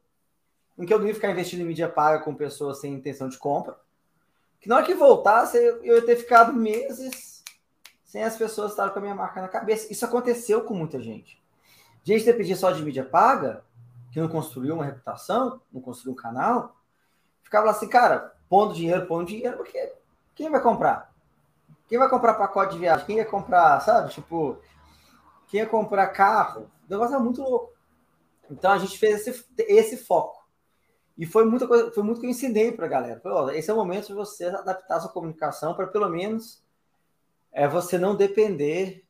em 0.78 0.86
que 0.86 0.94
eu 0.94 0.98
não 0.98 1.06
ia 1.06 1.14
ficar 1.14 1.30
investindo 1.30 1.60
em 1.60 1.66
mídia 1.66 1.88
paga 1.88 2.24
com 2.24 2.34
pessoas 2.34 2.80
sem 2.80 2.94
intenção 2.94 3.28
de 3.28 3.38
compra. 3.38 3.76
Que 4.64 4.68
na 4.70 4.76
hora 4.76 4.86
que 4.86 4.94
voltasse, 4.94 5.58
eu 5.58 5.84
ia 5.84 6.06
ter 6.06 6.16
ficado 6.16 6.50
meses 6.54 7.44
sem 8.02 8.24
as 8.24 8.34
pessoas 8.34 8.70
estarem 8.70 8.94
com 8.94 8.98
a 8.98 9.02
minha 9.02 9.14
marca 9.14 9.42
na 9.42 9.46
cabeça. 9.46 9.92
Isso 9.92 10.06
aconteceu 10.06 10.64
com 10.64 10.72
muita 10.72 10.98
gente. 11.02 11.38
Gente 12.02 12.24
dependia 12.24 12.56
só 12.56 12.70
de 12.70 12.82
mídia 12.82 13.04
paga, 13.04 13.62
que 14.10 14.18
não 14.18 14.26
construiu 14.26 14.74
uma 14.74 14.84
reputação, 14.86 15.60
não 15.70 15.82
construiu 15.82 16.14
um 16.14 16.16
canal, 16.16 16.74
ficava 17.42 17.68
assim, 17.68 17.86
cara, 17.86 18.34
pondo 18.48 18.72
dinheiro, 18.72 19.04
pondo 19.04 19.26
dinheiro, 19.26 19.58
porque 19.58 19.92
quem 20.34 20.50
vai 20.50 20.62
comprar? 20.62 21.12
Quem 21.86 21.98
vai 21.98 22.08
comprar 22.08 22.32
pacote 22.32 22.72
de 22.72 22.78
viagem? 22.78 23.04
Quem 23.04 23.16
ia 23.16 23.26
comprar, 23.26 23.78
sabe? 23.80 24.12
Tipo, 24.12 24.58
quem 25.48 25.60
ia 25.60 25.66
comprar 25.66 26.06
carro? 26.06 26.70
O 26.88 26.90
negócio 26.90 27.14
é 27.14 27.18
muito 27.18 27.42
louco. 27.42 27.74
Então 28.50 28.72
a 28.72 28.78
gente 28.78 28.98
fez 28.98 29.26
esse, 29.26 29.46
esse 29.58 29.98
foco. 29.98 30.42
E 31.16 31.24
foi 31.24 31.44
muita 31.44 31.66
coisa, 31.66 31.92
foi 31.92 32.02
muito 32.02 32.20
que 32.20 32.26
eu 32.26 32.30
ensinei 32.30 32.72
para 32.72 32.86
a 32.86 32.88
galera. 32.88 33.20
Falei, 33.20 33.58
esse 33.58 33.70
é 33.70 33.72
o 33.72 33.76
momento 33.76 34.08
de 34.08 34.14
você 34.14 34.46
adaptar 34.46 34.96
a 34.96 35.00
sua 35.00 35.12
comunicação 35.12 35.74
para 35.74 35.86
pelo 35.86 36.08
menos 36.08 36.62
é 37.52 37.68
você 37.68 37.96
não 37.96 38.16
depender 38.16 39.04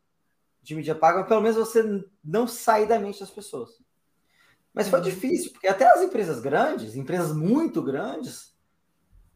de 0.62 0.74
mídia 0.74 0.94
paga, 0.94 1.20
mas 1.20 1.28
pelo 1.28 1.40
menos 1.40 1.56
você 1.56 2.04
não 2.22 2.46
sair 2.46 2.86
da 2.86 2.98
mente 2.98 3.20
das 3.20 3.30
pessoas. 3.30 3.82
Mas 4.72 4.88
foi 4.88 4.98
uhum. 4.98 5.04
difícil, 5.04 5.52
porque 5.52 5.68
até 5.68 5.86
as 5.86 6.02
empresas 6.02 6.40
grandes, 6.40 6.96
empresas 6.96 7.34
muito 7.34 7.82
grandes, 7.82 8.54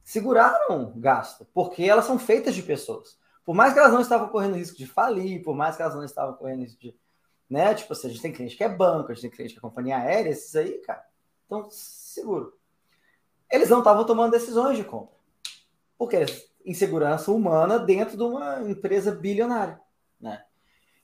seguraram 0.02 0.92
gasto, 0.96 1.46
porque 1.54 1.85
elas 1.85 2.04
são 2.04 2.18
feitas 2.18 2.54
de 2.54 2.62
pessoas. 2.62 3.18
Por 3.44 3.54
mais 3.54 3.72
que 3.72 3.78
elas 3.78 3.92
não 3.92 4.00
estavam 4.00 4.28
correndo 4.28 4.57
risco 4.57 4.76
de 4.76 4.87
falir, 4.87 5.42
por 5.42 5.54
mais 5.54 5.76
que 5.76 5.83
elas 5.83 5.94
não 5.94 6.04
estavam 6.04 6.35
correndo 6.35 6.62
risco 6.62 6.81
de. 6.81 6.94
Né? 7.48 7.74
Tipo 7.74 7.94
assim, 7.94 8.09
a 8.09 8.11
gente 8.11 8.20
tem 8.20 8.33
cliente 8.33 8.57
que 8.57 8.64
é 8.64 8.68
banco, 8.68 9.11
a 9.11 9.14
gente 9.14 9.22
tem 9.22 9.31
cliente 9.31 9.54
que 9.54 9.59
é 9.59 9.62
companhia 9.62 9.96
aérea, 9.96 10.31
esses 10.31 10.54
aí, 10.54 10.78
cara. 10.78 11.02
Então, 11.46 11.66
seguro. 11.70 12.58
Eles 13.50 13.70
não 13.70 13.78
estavam 13.78 14.04
tomando 14.04 14.32
decisões 14.32 14.76
de 14.76 14.84
compra. 14.84 15.16
Porque 15.96 16.26
insegurança 16.64 17.30
humana 17.32 17.78
dentro 17.78 18.16
de 18.16 18.22
uma 18.22 18.62
empresa 18.68 19.11
bilionária, 19.11 19.80
né? 20.20 20.44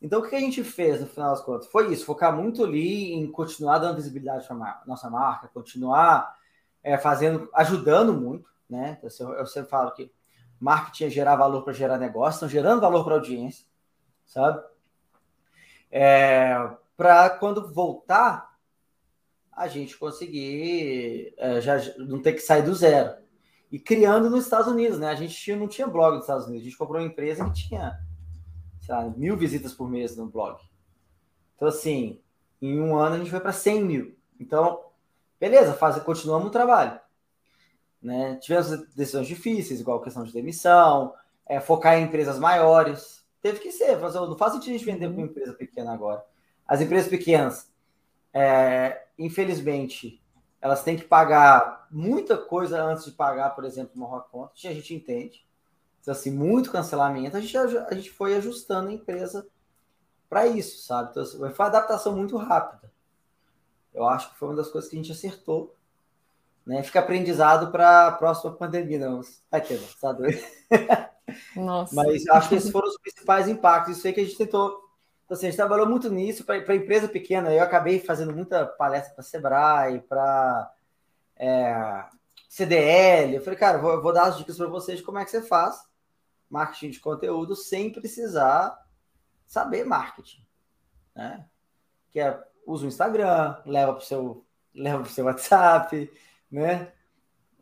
Então, 0.00 0.20
o 0.20 0.28
que 0.28 0.37
a 0.37 0.40
gente 0.40 0.62
fez 0.62 1.00
no 1.00 1.07
final 1.07 1.30
das 1.30 1.40
contas? 1.40 1.66
Foi 1.68 1.90
isso, 1.90 2.04
focar 2.04 2.35
muito 2.37 2.62
ali 2.62 3.14
em 3.14 3.26
continuar 3.30 3.78
dando 3.78 3.96
visibilidade 3.96 4.46
para 4.46 4.83
nossa 4.87 5.09
marca, 5.09 5.48
continuar 5.48 6.37
é, 6.83 6.98
fazendo, 6.98 7.48
ajudando 7.54 8.12
muito, 8.12 8.50
né? 8.68 8.98
Então, 9.02 9.33
eu 9.33 9.46
sempre 9.46 9.70
falo 9.70 9.92
que 9.92 10.12
marketing 10.61 11.04
é 11.04 11.11
gerar 11.11 11.37
valor 11.37 11.62
para 11.62 11.72
gerar 11.72 11.96
negócio, 11.96 12.37
estão 12.37 12.48
gerando 12.48 12.83
valor 12.83 13.02
para 13.02 13.14
a 13.14 13.16
audiência, 13.16 13.64
sabe? 14.26 14.62
É, 15.90 16.54
para 16.96 17.30
quando 17.30 17.72
voltar, 17.72 18.54
a 19.57 19.69
gente 19.69 19.97
conseguir 19.97 21.35
é, 21.37 21.61
já 21.61 21.77
não 21.99 22.21
ter 22.21 22.33
que 22.33 22.40
sair 22.40 22.62
do 22.62 22.75
zero. 22.75 23.14
E 23.71 23.79
criando 23.79 24.31
nos 24.31 24.45
Estados 24.45 24.69
Unidos, 24.69 24.99
né? 24.99 25.09
A 25.09 25.14
gente 25.14 25.55
não 25.57 25.67
tinha 25.67 25.87
blog 25.87 26.14
nos 26.14 26.25
Estados 26.25 26.47
Unidos, 26.47 26.62
a 26.62 26.64
gente 26.71 26.79
comprou 26.79 27.01
uma 27.01 27.09
empresa 27.09 27.45
que 27.45 27.69
tinha 27.69 27.99
lá, 28.88 29.09
mil 29.17 29.37
visitas 29.37 29.73
por 29.73 29.88
mês 29.88 30.17
no 30.17 30.27
blog. 30.27 30.61
Então, 31.57 31.69
assim, 31.69 32.21
em 32.61 32.81
um 32.81 32.97
ano 32.97 33.17
a 33.17 33.19
gente 33.19 33.31
foi 33.31 33.40
para 33.40 33.53
100 33.53 33.85
mil. 33.85 34.17
Então, 34.38 34.85
beleza, 35.40 35.75
faz, 35.75 35.97
continuamos 36.03 36.49
o 36.49 36.51
trabalho. 36.51 37.01
Né? 38.03 38.37
Tivemos 38.37 38.69
decisões 38.95 39.27
difíceis, 39.27 39.81
igual 39.81 39.99
a 39.99 40.05
questão 40.05 40.25
de 40.25 40.33
demissão, 40.33 41.14
é, 41.47 41.61
focar 41.61 41.97
em 41.99 42.05
empresas 42.05 42.38
maiores. 42.38 43.25
Teve 43.40 43.61
que 43.61 43.73
ser, 43.73 43.99
mas 43.99 44.14
não 44.14 44.37
faz 44.37 44.53
sentido 44.53 44.75
a 44.75 44.79
gente 44.79 44.85
vender 44.85 45.07
para 45.07 45.17
uma 45.17 45.25
uhum. 45.25 45.31
empresa 45.31 45.55
pequena 45.55 45.93
agora. 45.93 46.25
As 46.67 46.81
empresas 46.81 47.09
pequenas, 47.09 47.71
é, 48.35 49.07
infelizmente, 49.18 50.23
elas 50.61 50.83
têm 50.83 50.97
que 50.97 51.05
pagar 51.05 51.87
muita 51.90 52.37
coisa 52.37 52.83
antes 52.83 53.07
de 53.07 53.12
pagar, 53.12 53.51
por 53.51 53.64
exemplo, 53.64 53.92
uma 53.94 54.07
Rock 54.07 54.31
Conta. 54.31 54.53
A 54.64 54.73
gente 54.73 54.94
entende 54.94 55.44
assim, 56.11 56.31
muito 56.31 56.70
cancelamento, 56.70 57.37
a 57.37 57.40
gente, 57.40 57.57
a 57.57 57.94
gente 57.94 58.11
foi 58.11 58.37
ajustando 58.37 58.88
a 58.88 58.92
empresa 58.92 59.47
para 60.29 60.47
isso, 60.47 60.85
sabe? 60.85 61.11
Então, 61.11 61.23
assim, 61.23 61.38
foi 61.38 61.49
uma 61.49 61.66
adaptação 61.66 62.14
muito 62.16 62.37
rápida. 62.37 62.92
Eu 63.92 64.05
acho 64.07 64.31
que 64.31 64.38
foi 64.38 64.49
uma 64.49 64.57
das 64.57 64.68
coisas 64.68 64.90
que 64.90 64.97
a 64.97 65.01
gente 65.01 65.12
acertou. 65.12 65.77
Né? 66.66 66.83
Fica 66.83 67.01
aprendizado 67.01 67.70
para 67.70 68.09
a 68.09 68.12
próxima 68.12 68.53
pandemia. 68.53 68.99
Não, 68.99 69.20
vai 69.51 69.61
ter, 69.61 69.81
não, 69.81 69.88
tá 70.01 70.12
doido? 70.12 70.42
Nossa. 71.55 71.94
Mas 71.97 72.27
acho 72.27 72.49
que 72.49 72.55
esses 72.57 72.70
foram 72.70 72.88
os 72.88 72.99
principais 72.99 73.49
impactos. 73.49 73.97
Isso 73.97 74.07
aí 74.07 74.12
que 74.12 74.20
a 74.20 74.25
gente 74.25 74.37
tentou. 74.37 74.84
Então, 75.25 75.37
assim, 75.37 75.47
a 75.47 75.51
gente 75.51 75.57
trabalhou 75.57 75.89
muito 75.89 76.11
nisso 76.11 76.45
para 76.45 76.75
empresa 76.75 77.09
pequena. 77.09 77.53
Eu 77.53 77.63
acabei 77.63 77.99
fazendo 77.99 78.35
muita 78.35 78.67
palestra 78.67 79.15
para 79.15 79.25
Sebrae, 79.25 80.01
para 80.01 80.73
é, 81.37 82.05
CDL. 82.49 83.35
Eu 83.35 83.43
falei, 83.43 83.59
cara, 83.59 83.79
vou, 83.79 84.03
vou 84.03 84.13
dar 84.13 84.25
as 84.25 84.37
dicas 84.37 84.57
para 84.57 84.67
vocês 84.67 84.99
de 84.99 85.05
como 85.05 85.19
é 85.19 85.25
que 85.25 85.31
você 85.31 85.43
faz 85.43 85.83
marketing 86.49 86.91
de 86.91 87.01
conteúdo 87.01 87.57
sem 87.57 87.91
precisar 87.91 88.79
saber 89.47 89.85
marketing, 89.85 90.47
né? 91.15 91.47
Que 92.11 92.21
é 92.21 92.43
usa 92.67 92.85
o 92.85 92.89
Instagram, 92.89 93.57
leva 93.67 93.93
para 93.93 94.03
o 94.03 94.05
seu 94.05 94.45
leva 94.75 95.03
para 95.03 95.11
o 95.11 95.13
seu 95.13 95.25
WhatsApp, 95.25 96.11
né? 96.51 96.93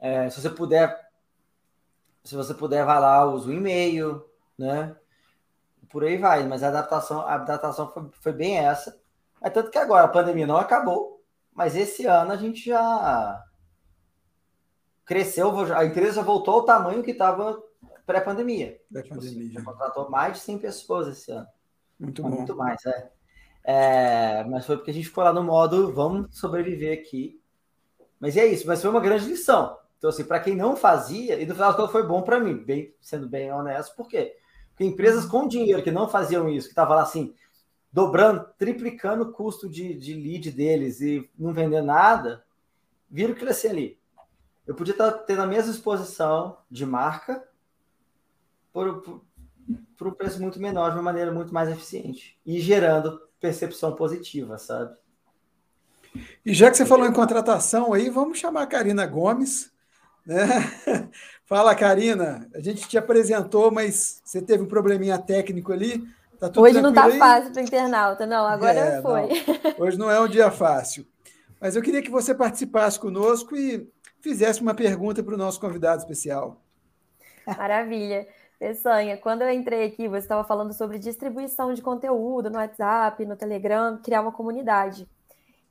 É, 0.01 0.29
se 0.31 0.41
você 0.41 0.51
puder, 0.51 1.11
se 2.25 2.35
você 2.35 2.55
puder, 2.55 2.85
vai 2.85 3.01
lá, 3.01 3.25
usa 3.25 3.49
o 3.49 3.53
e-mail, 3.53 4.29
né? 4.59 4.97
Por 5.93 6.05
aí 6.05 6.17
vai, 6.17 6.47
mas 6.49 6.63
a 6.63 6.69
adaptação, 6.69 7.21
a 7.21 7.35
adaptação 7.35 7.87
foi, 7.93 8.09
foi 8.13 8.33
bem 8.33 8.59
essa. 8.59 8.99
É 9.43 9.51
tanto 9.51 9.71
que 9.71 9.77
agora 9.77 10.05
a 10.05 10.09
pandemia 10.09 10.47
não 10.47 10.57
acabou, 10.57 11.23
mas 11.53 11.77
esse 11.77 12.07
ano 12.07 12.33
a 12.33 12.37
gente 12.37 12.65
já 12.65 13.45
cresceu, 15.05 15.53
a 15.75 15.85
empresa 15.85 16.23
voltou 16.23 16.55
ao 16.55 16.65
tamanho 16.65 17.03
que 17.03 17.11
estava 17.11 17.63
pré-pandemia. 18.07 18.81
Pré-pandemia. 18.91 19.51
Tipo, 19.51 19.65
contratou 19.65 20.09
mais 20.09 20.35
de 20.35 20.39
100 20.41 20.59
pessoas 20.59 21.09
esse 21.09 21.31
ano. 21.31 21.47
Muito 22.01 22.23
bom. 22.23 22.31
Muito 22.31 22.57
mais, 22.57 22.85
é. 22.87 23.11
é. 23.65 24.45
Mas 24.45 24.65
foi 24.65 24.79
porque 24.79 24.93
a 24.93 24.95
gente 24.95 25.09
ficou 25.09 25.23
lá 25.23 25.33
no 25.33 25.43
modo 25.43 25.93
vamos 25.93 26.39
sobreviver 26.39 26.99
aqui. 26.99 27.39
Mas 28.19 28.37
é 28.37 28.47
isso, 28.47 28.67
mas 28.67 28.81
foi 28.81 28.91
uma 28.91 29.01
grande 29.01 29.27
lição. 29.27 29.77
Então, 29.99 30.09
assim, 30.09 30.25
para 30.25 30.41
quem 30.41 30.57
não 30.57 30.75
fazia, 30.75 31.39
e 31.41 31.45
no 31.45 31.55
final 31.55 31.89
foi 31.89 32.07
bom 32.07 32.23
para 32.23 32.41
mim, 32.41 32.57
bem, 32.57 32.95
sendo 33.01 33.29
bem 33.29 33.53
honesto, 33.53 33.95
por 33.95 34.09
quê? 34.09 34.37
Empresas 34.81 35.25
com 35.25 35.47
dinheiro 35.47 35.83
que 35.83 35.91
não 35.91 36.09
faziam 36.09 36.49
isso, 36.49 36.67
que 36.67 36.73
estavam 36.73 36.97
lá 36.97 37.03
assim, 37.03 37.35
dobrando, 37.93 38.47
triplicando 38.59 39.25
o 39.25 39.33
custo 39.33 39.69
de, 39.69 39.95
de 39.95 40.15
lead 40.15 40.51
deles 40.51 41.01
e 41.01 41.29
não 41.39 41.53
vender 41.53 41.83
nada, 41.83 42.45
viram 43.11 43.35
crescer 43.35 43.69
ali. 43.69 43.99
Eu 44.67 44.75
podia 44.75 44.93
estar 44.93 45.11
tendo 45.11 45.43
a 45.43 45.47
mesma 45.47 45.71
exposição 45.71 46.59
de 46.71 46.87
marca, 46.87 47.47
por, 48.73 49.03
por, 49.03 49.23
por 49.97 50.07
um 50.09 50.13
preço 50.13 50.41
muito 50.41 50.59
menor, 50.59 50.91
de 50.91 50.97
uma 50.97 51.03
maneira 51.03 51.31
muito 51.31 51.53
mais 51.53 51.69
eficiente 51.69 52.39
e 52.45 52.59
gerando 52.59 53.21
percepção 53.39 53.95
positiva, 53.95 54.57
sabe? 54.57 54.97
E 56.45 56.55
já 56.55 56.71
que 56.71 56.77
você 56.77 56.87
falou 56.87 57.07
em 57.07 57.13
contratação 57.13 57.93
aí, 57.93 58.09
vamos 58.09 58.39
chamar 58.39 58.63
a 58.63 58.67
Karina 58.67 59.07
Gomes. 59.07 59.71
Né? 60.25 60.47
Fala, 61.53 61.75
Karina. 61.75 62.49
A 62.55 62.61
gente 62.61 62.89
te 62.89 62.97
apresentou, 62.97 63.71
mas 63.71 64.23
você 64.25 64.41
teve 64.41 64.63
um 64.63 64.67
probleminha 64.67 65.19
técnico 65.19 65.71
ali. 65.71 66.03
Tá 66.41 66.51
Hoje 66.57 66.81
não 66.81 66.89
está 66.89 67.11
fácil 67.11 67.53
para 67.53 67.61
o 67.61 67.63
internauta, 67.63 68.25
não. 68.25 68.47
Agora 68.47 68.73
é, 68.73 69.03
foi. 69.03 69.29
Não. 69.29 69.87
Hoje 69.87 69.99
não 69.99 70.11
é 70.11 70.19
um 70.19 70.27
dia 70.27 70.51
fácil. 70.51 71.07
Mas 71.61 71.77
eu 71.77 71.83
queria 71.83 72.01
que 72.01 72.11
você 72.11 72.35
participasse 72.35 72.99
conosco 72.99 73.55
e 73.55 73.87
fizesse 74.23 74.63
uma 74.63 74.73
pergunta 74.73 75.23
para 75.23 75.35
o 75.35 75.37
nosso 75.37 75.61
convidado 75.61 76.01
especial. 76.01 76.59
Maravilha. 77.47 78.27
Peçanha, 78.59 79.19
quando 79.19 79.43
eu 79.43 79.51
entrei 79.51 79.85
aqui, 79.85 80.09
você 80.09 80.21
estava 80.21 80.45
falando 80.45 80.73
sobre 80.73 80.99
distribuição 80.99 81.75
de 81.75 81.83
conteúdo 81.83 82.49
no 82.49 82.57
WhatsApp, 82.57 83.27
no 83.27 83.37
Telegram, 83.37 84.01
criar 84.03 84.23
uma 84.23 84.33
comunidade. 84.33 85.07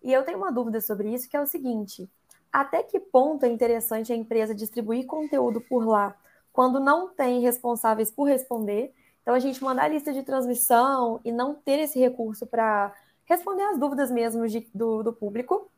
E 0.04 0.14
eu 0.14 0.22
tenho 0.22 0.38
uma 0.38 0.52
dúvida 0.52 0.80
sobre 0.80 1.12
isso, 1.12 1.28
que 1.28 1.36
é 1.36 1.42
o 1.42 1.48
seguinte: 1.48 2.08
até 2.52 2.84
que 2.84 3.00
ponto 3.00 3.46
é 3.46 3.50
interessante 3.50 4.12
a 4.12 4.16
empresa 4.16 4.54
distribuir 4.54 5.06
conteúdo 5.06 5.62
por 5.62 5.86
lá, 5.86 6.16
quando 6.52 6.80
não 6.80 7.10
tem 7.10 7.42
responsáveis 7.42 8.12
por 8.12 8.26
responder? 8.26 8.94
Então, 9.22 9.34
a 9.34 9.40
gente 9.40 9.64
mandar 9.64 9.84
a 9.84 9.88
lista 9.88 10.12
de 10.12 10.24
transmissão 10.24 11.20
e 11.24 11.32
não 11.32 11.54
ter 11.54 11.80
esse 11.80 12.00
recurso 12.00 12.46
para 12.48 12.94
responder 13.26 13.64
as 13.64 13.80
dúvidas 13.80 14.12
mesmo 14.12 14.48
de, 14.48 14.68
do, 14.74 15.04
do 15.04 15.14
público. 15.14 15.70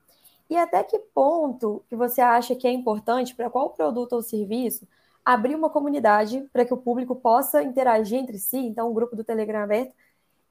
E 0.50 0.58
até 0.58 0.84
que 0.84 1.00
ponto 1.00 1.84
que 1.90 1.96
você 1.96 2.22
acha 2.22 2.56
que 2.56 2.68
é 2.68 2.72
importante 2.72 3.36
para 3.36 3.50
qual 3.50 3.70
produto 3.70 4.14
ou 4.14 4.22
serviço 4.22 4.88
abrir 5.24 5.56
uma 5.56 5.70
comunidade 5.70 6.42
para 6.52 6.66
que 6.66 6.74
o 6.74 6.78
público 6.78 7.16
possa 7.16 7.64
interagir 7.64 8.20
entre 8.20 8.38
si, 8.38 8.58
então 8.58 8.90
um 8.92 8.94
grupo 8.94 9.16
do 9.16 9.24
Telegram 9.24 9.64
aberto, 9.64 9.94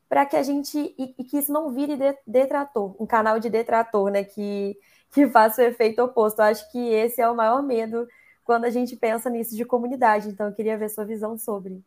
para 0.09 0.27
que 0.27 0.37
a 0.37 0.43
gente 0.43 0.95
e, 0.99 1.15
e, 1.19 1.25
que 1.25 1.39
isso 1.39 1.53
não 1.53 1.71
vire 1.71 1.97
detrator, 2.27 2.95
um 3.01 3.07
canal 3.07 3.39
de 3.39 3.51
detrator, 3.51 4.11
né, 4.11 4.25
que 4.25 4.79
que 5.13 5.29
faça 5.29 5.63
o 5.63 5.65
efeito 5.65 6.03
oposto. 6.03 6.41
Eu 6.41 6.47
acho 6.47 6.71
que 6.73 6.79
esse 6.79 7.21
é 7.21 7.29
o 7.29 7.37
maior 7.37 7.63
medo 7.63 8.09
quando 8.43 8.65
a 8.65 8.71
gente 8.71 8.97
pensa 8.97 9.31
nisso 9.31 9.55
de 9.55 9.65
comunidade. 9.65 10.29
Então 10.29 10.47
eu 10.47 10.55
queria 10.55 10.77
ver 10.77 10.89
sua 10.89 11.05
visão 11.05 11.39
sobre. 11.39 11.83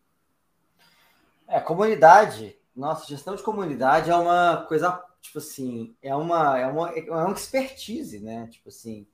É, 1.48 1.60
comunidade, 1.60 2.58
nossa, 2.76 3.06
gestão 3.06 3.36
de 3.36 3.44
comunidade 3.44 4.10
é 4.10 4.16
uma 4.16 4.66
coisa, 4.68 5.04
tipo 5.22 5.38
assim, 5.38 5.96
é 6.02 6.16
uma 6.16 6.58
é 6.58 6.68
uma, 6.68 6.90
é 6.92 7.12
uma 7.12 7.32
expertise, 7.32 8.20
né? 8.20 8.48
Tipo 8.48 8.70
assim, 8.70 9.06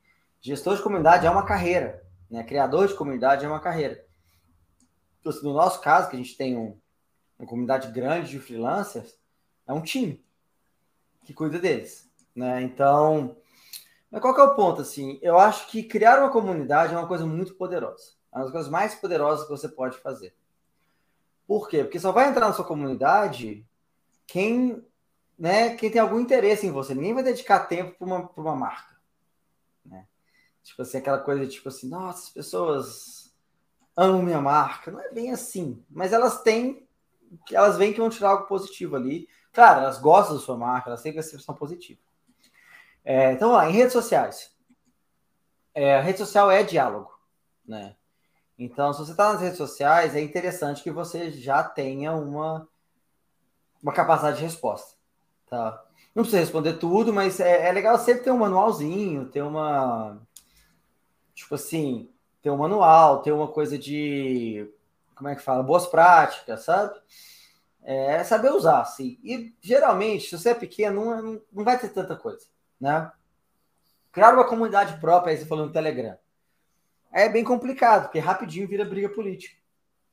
Gestor 0.41 0.75
de 0.75 0.81
comunidade 0.81 1.27
é 1.27 1.29
uma 1.29 1.45
carreira, 1.45 2.03
né? 2.29 2.43
Criador 2.43 2.87
de 2.87 2.95
comunidade 2.95 3.45
é 3.45 3.47
uma 3.47 3.59
carreira. 3.59 4.03
Então, 5.19 5.31
no 5.43 5.53
nosso 5.53 5.79
caso, 5.81 6.09
que 6.09 6.15
a 6.15 6.19
gente 6.19 6.35
tem 6.35 6.57
um, 6.57 6.75
uma 7.37 7.47
comunidade 7.47 7.91
grande 7.91 8.31
de 8.31 8.39
freelancers, 8.39 9.15
é 9.67 9.71
um 9.71 9.83
time 9.83 10.25
que 11.23 11.31
cuida 11.31 11.59
deles, 11.59 12.09
né? 12.35 12.59
Então, 12.63 13.37
mas 14.11 14.21
qual 14.21 14.35
que 14.35 14.41
é 14.41 14.43
o 14.43 14.55
ponto, 14.55 14.81
assim? 14.81 15.17
Eu 15.21 15.39
acho 15.39 15.67
que 15.67 15.83
criar 15.83 16.19
uma 16.19 16.29
comunidade 16.29 16.93
é 16.93 16.97
uma 16.97 17.07
coisa 17.07 17.25
muito 17.25 17.55
poderosa. 17.55 18.11
É 18.33 18.37
uma 18.37 18.43
das 18.43 18.51
coisas 18.51 18.69
mais 18.69 18.93
poderosas 18.93 19.45
que 19.45 19.51
você 19.51 19.69
pode 19.69 19.97
fazer. 19.99 20.35
Por 21.47 21.69
quê? 21.69 21.83
Porque 21.83 21.99
só 21.99 22.11
vai 22.11 22.27
entrar 22.29 22.47
na 22.47 22.53
sua 22.53 22.65
comunidade 22.65 23.65
quem, 24.27 24.85
né, 25.39 25.75
quem 25.75 25.89
tem 25.89 26.01
algum 26.01 26.19
interesse 26.19 26.67
em 26.67 26.71
você. 26.71 26.93
Ninguém 26.93 27.13
vai 27.13 27.23
dedicar 27.23 27.61
tempo 27.61 27.97
para 27.97 28.05
uma, 28.05 28.29
uma 28.35 28.55
marca. 28.55 28.97
Né? 29.85 30.05
Tipo 30.61 30.81
assim, 30.81 30.97
aquela 30.97 31.19
coisa 31.19 31.45
de 31.45 31.51
tipo 31.53 31.69
assim, 31.69 31.87
nossa, 31.87 32.23
as 32.23 32.29
pessoas 32.29 33.33
amam 33.95 34.21
minha 34.21 34.41
marca. 34.41 34.91
Não 34.91 34.99
é 34.99 35.09
bem 35.11 35.31
assim. 35.31 35.81
Mas 35.89 36.11
elas 36.11 36.41
têm, 36.41 36.85
elas 37.49 37.77
veem 37.77 37.93
que 37.93 37.99
vão 37.99 38.09
tirar 38.09 38.31
algo 38.31 38.47
positivo 38.47 38.97
ali. 38.97 39.27
Claro, 39.53 39.81
elas 39.81 39.99
gostam 39.99 40.35
da 40.35 40.41
sua 40.41 40.57
marca, 40.57 40.89
elas 40.89 41.01
têm 41.01 41.13
percepção 41.13 41.55
positiva. 41.55 41.99
É, 43.03 43.31
então, 43.31 43.51
lá, 43.51 43.69
em 43.69 43.73
redes 43.73 43.93
sociais. 43.93 44.51
É, 45.73 45.95
a 45.95 46.01
rede 46.01 46.19
social 46.19 46.51
é 46.51 46.63
diálogo, 46.63 47.11
né? 47.65 47.95
Então, 48.57 48.93
se 48.93 48.99
você 48.99 49.11
está 49.11 49.33
nas 49.33 49.41
redes 49.41 49.57
sociais, 49.57 50.15
é 50.15 50.21
interessante 50.21 50.83
que 50.83 50.91
você 50.91 51.31
já 51.31 51.63
tenha 51.63 52.13
uma, 52.13 52.67
uma 53.81 53.93
capacidade 53.93 54.37
de 54.37 54.43
resposta, 54.43 54.95
tá? 55.49 55.83
Não 56.13 56.23
precisa 56.23 56.41
responder 56.41 56.73
tudo, 56.73 57.13
mas 57.13 57.39
é, 57.39 57.69
é 57.69 57.71
legal 57.71 57.97
sempre 57.97 58.23
ter 58.23 58.31
um 58.31 58.37
manualzinho, 58.37 59.29
ter 59.29 59.41
uma... 59.41 60.21
Tipo 61.33 61.55
assim, 61.55 62.11
ter 62.41 62.51
um 62.51 62.57
manual, 62.57 63.21
ter 63.21 63.31
uma 63.31 63.47
coisa 63.47 63.77
de... 63.77 64.69
Como 65.15 65.29
é 65.29 65.35
que 65.35 65.41
fala? 65.41 65.63
Boas 65.63 65.87
práticas, 65.87 66.63
sabe? 66.63 66.99
É 67.83 68.23
saber 68.23 68.51
usar, 68.51 68.81
assim. 68.81 69.17
E, 69.23 69.55
geralmente, 69.61 70.29
se 70.29 70.37
você 70.37 70.49
é 70.49 70.53
pequeno, 70.53 71.21
não, 71.21 71.41
não 71.51 71.63
vai 71.63 71.79
ter 71.79 71.89
tanta 71.89 72.15
coisa 72.15 72.50
né? 72.81 73.11
Criar 74.11 74.33
uma 74.33 74.47
comunidade 74.47 74.99
própria, 74.99 75.31
aí 75.31 75.37
você 75.37 75.45
falou 75.45 75.67
no 75.67 75.71
Telegram. 75.71 76.17
É 77.11 77.29
bem 77.29 77.43
complicado, 77.43 78.03
porque 78.03 78.19
rapidinho 78.19 78.67
vira 78.67 78.83
briga 78.83 79.07
política, 79.09 79.55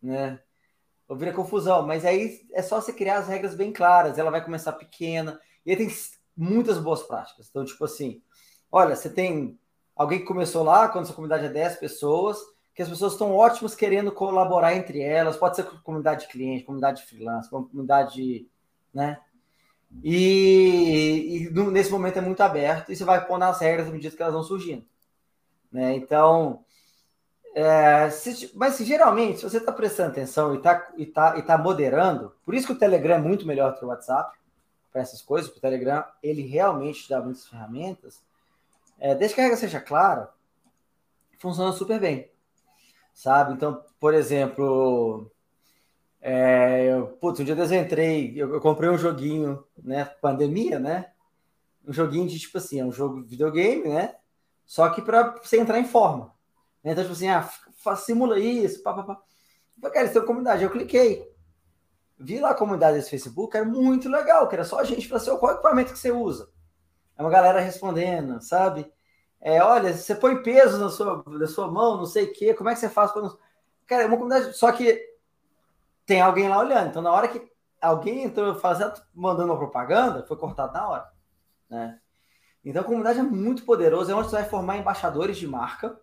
né? 0.03 0.39
Ou 1.09 1.17
vira 1.17 1.33
confusão, 1.33 1.87
mas 1.87 2.05
aí 2.05 2.47
é 2.53 2.61
só 2.61 2.81
você 2.81 2.93
criar 2.93 3.19
as 3.19 3.29
regras 3.29 3.55
bem 3.55 3.73
claras, 3.73 4.19
ela 4.19 4.31
vai 4.31 4.45
começar 4.45 4.73
pequena, 4.73 5.41
e 5.65 5.71
aí 5.71 5.77
tem 5.77 5.89
muitas 6.37 6.79
boas 6.79 7.03
práticas. 7.03 7.49
Então, 7.49 7.65
tipo 7.65 7.85
assim, 7.85 8.23
olha, 8.71 8.95
você 8.95 9.09
tem 9.09 9.59
alguém 9.97 10.19
que 10.19 10.27
começou 10.27 10.63
lá, 10.63 10.89
quando 10.89 11.07
sua 11.07 11.15
comunidade 11.15 11.47
é 11.47 11.49
10 11.49 11.77
pessoas, 11.77 12.39
que 12.75 12.83
as 12.83 12.89
pessoas 12.89 13.15
estão 13.15 13.35
ótimas 13.35 13.75
querendo 13.75 14.13
colaborar 14.13 14.75
entre 14.75 15.01
elas, 15.01 15.37
pode 15.37 15.57
ser 15.57 15.65
comunidade 15.83 16.27
de 16.27 16.29
cliente, 16.29 16.65
comunidade 16.65 17.01
de 17.01 17.09
freelance, 17.09 17.51
comunidade, 17.51 18.49
né? 18.95 19.21
E, 20.03 21.49
e, 21.49 21.51
nesse 21.71 21.91
momento 21.91 22.19
é 22.19 22.21
muito 22.21 22.41
aberto 22.43 22.93
e 22.93 22.97
você 22.97 23.05
vai 23.05 23.25
pôr 23.27 23.39
nas 23.39 23.61
regras 23.61 23.89
à 23.89 23.91
medida 23.91 24.15
que 24.15 24.23
elas 24.23 24.35
vão 24.35 24.43
surgindo. 24.43 24.85
Né? 25.73 25.95
Então, 25.97 26.65
é, 27.55 28.11
se, 28.11 28.53
mas 28.55 28.79
geralmente, 28.79 29.39
se 29.39 29.45
você 29.45 29.59
está 29.59 29.73
prestando 29.73 30.11
atenção 30.11 30.55
e 30.55 30.59
está 30.59 30.93
e 30.97 31.07
tá, 31.07 31.39
e 31.39 31.43
tá 31.43 31.59
moderando, 31.59 32.33
por 32.45 32.55
isso 32.55 32.67
que 32.67 32.73
o 32.73 32.79
Telegram 32.79 33.17
é 33.17 33.21
muito 33.21 33.47
melhor 33.47 33.77
que 33.77 33.85
o 33.85 33.89
WhatsApp 33.89 34.39
para 34.93 35.03
essas 35.03 35.23
coisas, 35.23 35.49
porque 35.49 35.59
o 35.59 35.71
Telegram 35.71 36.05
ele 36.23 36.43
realmente 36.43 37.03
te 37.03 37.11
dá 37.11 37.21
muitas 37.21 37.47
ferramentas. 37.47 38.23
É, 38.99 39.15
desde 39.15 39.35
que 39.35 39.41
a 39.41 39.45
regra 39.45 39.59
seja 39.59 39.81
clara, 39.81 40.31
funciona 41.39 41.73
super 41.73 42.01
bem. 42.01 42.31
Sabe? 43.15 43.55
Então, 43.55 43.83
por 43.99 44.15
exemplo, 44.15 45.31
é, 46.21 46.93
eu, 46.93 47.07
putz, 47.07 47.41
um 47.41 47.45
dia 47.45 47.55
eu 47.55 47.75
entrei, 47.75 48.33
eu, 48.37 48.53
eu, 48.55 48.61
comprei 48.61 48.91
um 48.91 48.99
joguinho, 48.99 49.65
né? 49.83 50.05
Pandemia, 50.21 50.79
né? 50.79 51.13
Um 51.87 51.93
joguinho 51.93 52.29
de 52.29 52.39
tipo 52.39 52.59
assim, 52.59 52.81
é 52.81 52.85
um 52.85 52.93
jogo 52.93 53.23
de 53.23 53.29
videogame, 53.31 53.89
né? 53.89 54.17
Só 54.67 54.89
que 54.91 55.01
para 55.01 55.37
você 55.43 55.59
entrar 55.59 55.79
em 55.79 55.85
forma. 55.85 56.35
Né? 56.83 56.93
Então, 56.93 57.05
tipo 57.05 57.15
assim, 57.15 57.29
ah, 57.29 57.49
simula 57.97 58.39
isso, 58.39 58.83
pá, 58.83 58.93
pá, 58.93 59.03
pá. 59.03 59.23
Eu 59.83 59.91
cara, 59.91 60.09
tem 60.09 60.21
uma 60.21 60.27
comunidade. 60.27 60.65
Eu 60.65 60.71
cliquei. 60.71 61.27
Vi 62.19 62.41
lá 62.41 62.51
a 62.51 62.55
comunidade 62.55 62.97
desse 62.97 63.11
Facebook, 63.11 63.57
era 63.57 63.65
muito 63.65 64.09
legal, 64.09 64.49
que 64.49 64.57
era 64.57 64.65
só 64.65 64.81
a 64.81 64.85
gente 64.85 65.09
para 65.09 65.21
ser 65.21 65.37
qual 65.39 65.53
equipamento 65.53 65.93
que 65.93 65.99
você 65.99 66.11
usa. 66.11 66.51
É 67.17 67.23
uma 67.23 67.31
galera 67.31 67.61
respondendo, 67.61 68.41
sabe? 68.43 68.93
É, 69.41 69.63
olha, 69.63 69.95
você 69.95 70.17
põe 70.17 70.43
peso 70.43 70.79
na 70.79 70.89
sua, 70.89 71.25
na 71.27 71.47
sua 71.47 71.71
mão, 71.71 71.97
não 71.97 72.07
sei 72.07 72.25
o 72.25 72.33
quê, 72.33 72.55
como 72.55 72.69
é 72.69 72.75
que 72.75 72.81
você 72.81 72.89
faz 72.89 73.13
para 73.13 73.23
não. 73.23 73.39
Cara, 73.87 74.03
é 74.03 74.07
uma 74.07 74.17
comunidade. 74.17 74.57
Só 74.57 74.73
que 74.73 75.01
tem 76.09 76.23
alguém 76.23 76.49
lá 76.49 76.59
olhando. 76.59 76.89
Então, 76.89 77.03
na 77.03 77.13
hora 77.13 77.29
que 77.29 77.53
alguém 77.83 78.25
entrou 78.25 78.55
fazendo, 78.55 78.95
mandando 79.15 79.53
uma 79.53 79.59
propaganda, 79.59 80.25
foi 80.27 80.39
cortado 80.39 80.73
na 80.73 80.89
hora. 80.89 81.13
Né? 81.69 82.01
Então, 82.65 82.81
a 82.81 82.85
comunidade 82.85 83.19
é 83.19 83.23
muito 83.23 83.63
poderosa, 83.63 84.11
é 84.11 84.15
onde 84.15 84.31
você 84.31 84.37
vai 84.37 84.49
formar 84.49 84.79
embaixadores 84.79 85.37
de 85.37 85.47
marca. 85.47 86.01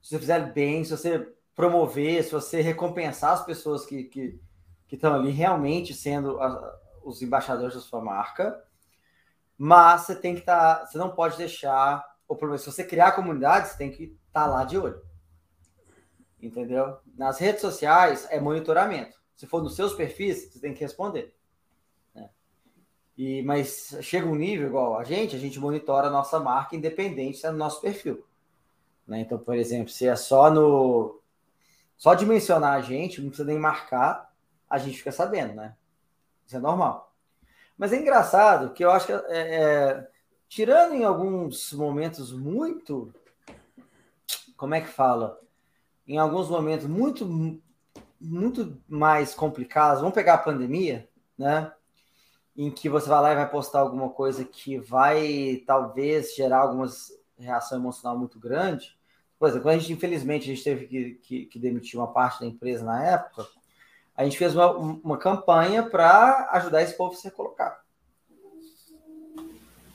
Se 0.00 0.10
você 0.10 0.18
fizer 0.20 0.52
bem, 0.52 0.84
se 0.84 0.92
você 0.92 1.34
promover, 1.52 2.22
se 2.22 2.30
você 2.30 2.60
recompensar 2.60 3.32
as 3.32 3.44
pessoas 3.44 3.84
que, 3.84 4.04
que, 4.04 4.40
que 4.86 4.94
estão 4.94 5.12
ali 5.12 5.32
realmente 5.32 5.92
sendo 5.92 6.40
a, 6.40 6.78
os 7.02 7.20
embaixadores 7.20 7.74
da 7.74 7.80
sua 7.80 8.00
marca. 8.00 8.62
Mas 9.58 10.02
você 10.02 10.14
tem 10.14 10.34
que 10.34 10.40
estar, 10.40 10.76
tá, 10.76 10.86
você 10.86 10.96
não 10.96 11.10
pode 11.10 11.36
deixar, 11.36 12.06
ou 12.28 12.38
se 12.56 12.66
você 12.66 12.84
criar 12.84 13.08
a 13.08 13.12
comunidade, 13.12 13.70
você 13.70 13.78
tem 13.78 13.90
que 13.90 14.16
estar 14.28 14.44
tá 14.44 14.46
lá 14.46 14.62
de 14.62 14.78
olho 14.78 15.07
entendeu? 16.40 16.98
Nas 17.16 17.38
redes 17.38 17.60
sociais 17.60 18.26
é 18.30 18.40
monitoramento. 18.40 19.18
Se 19.36 19.46
for 19.46 19.62
nos 19.62 19.76
seus 19.76 19.92
perfis, 19.92 20.52
você 20.52 20.60
tem 20.60 20.74
que 20.74 20.80
responder. 20.80 21.34
Né? 22.14 22.28
E, 23.16 23.42
mas 23.42 23.96
chega 24.02 24.26
um 24.26 24.34
nível 24.34 24.68
igual 24.68 24.98
a 24.98 25.04
gente, 25.04 25.36
a 25.36 25.38
gente 25.38 25.58
monitora 25.60 26.08
a 26.08 26.10
nossa 26.10 26.40
marca 26.40 26.74
independente 26.74 27.46
no 27.46 27.52
nosso 27.52 27.80
perfil. 27.80 28.24
Né? 29.06 29.20
Então, 29.20 29.38
por 29.38 29.56
exemplo, 29.56 29.90
se 29.90 30.06
é 30.06 30.16
só 30.16 30.50
no. 30.50 31.20
Só 31.96 32.14
de 32.14 32.26
mencionar 32.26 32.74
a 32.74 32.80
gente, 32.80 33.20
não 33.20 33.28
precisa 33.28 33.48
nem 33.48 33.58
marcar, 33.58 34.32
a 34.70 34.78
gente 34.78 34.98
fica 34.98 35.10
sabendo, 35.10 35.54
né? 35.54 35.74
Isso 36.46 36.56
é 36.56 36.60
normal. 36.60 37.12
Mas 37.76 37.92
é 37.92 37.96
engraçado 37.96 38.72
que 38.72 38.84
eu 38.84 38.90
acho 38.90 39.06
que 39.06 39.12
é, 39.12 39.22
é, 39.28 40.08
tirando 40.48 40.94
em 40.94 41.04
alguns 41.04 41.72
momentos 41.72 42.32
muito. 42.32 43.12
Como 44.56 44.74
é 44.74 44.80
que 44.80 44.88
fala? 44.88 45.40
Em 46.08 46.16
alguns 46.16 46.48
momentos 46.48 46.86
muito, 46.86 47.60
muito 48.18 48.80
mais 48.88 49.34
complicados. 49.34 50.00
Vamos 50.00 50.14
pegar 50.14 50.34
a 50.34 50.38
pandemia, 50.38 51.06
né? 51.36 51.70
Em 52.56 52.70
que 52.70 52.88
você 52.88 53.08
vai 53.08 53.20
lá 53.20 53.32
e 53.32 53.36
vai 53.36 53.48
postar 53.48 53.80
alguma 53.80 54.08
coisa 54.08 54.42
que 54.42 54.78
vai 54.78 55.62
talvez 55.66 56.34
gerar 56.34 56.60
algumas 56.60 57.12
reação 57.38 57.78
emocional 57.78 58.18
muito 58.18 58.40
grande. 58.40 58.98
Por 59.38 59.46
exemplo, 59.46 59.64
quando 59.64 59.76
a 59.76 59.78
gente, 59.78 59.92
infelizmente, 59.92 60.50
a 60.50 60.54
gente 60.54 60.64
teve 60.64 60.86
que, 60.86 61.14
que, 61.22 61.44
que 61.44 61.58
demitir 61.58 62.00
uma 62.00 62.12
parte 62.12 62.40
da 62.40 62.46
empresa 62.46 62.84
na 62.84 63.04
época, 63.04 63.46
a 64.16 64.24
gente 64.24 64.36
fez 64.36 64.56
uma, 64.56 64.72
uma 64.72 65.16
campanha 65.16 65.88
para 65.88 66.48
ajudar 66.54 66.82
esse 66.82 66.96
povo 66.96 67.12
a 67.12 67.16
se 67.16 67.30
colocar. 67.30 67.84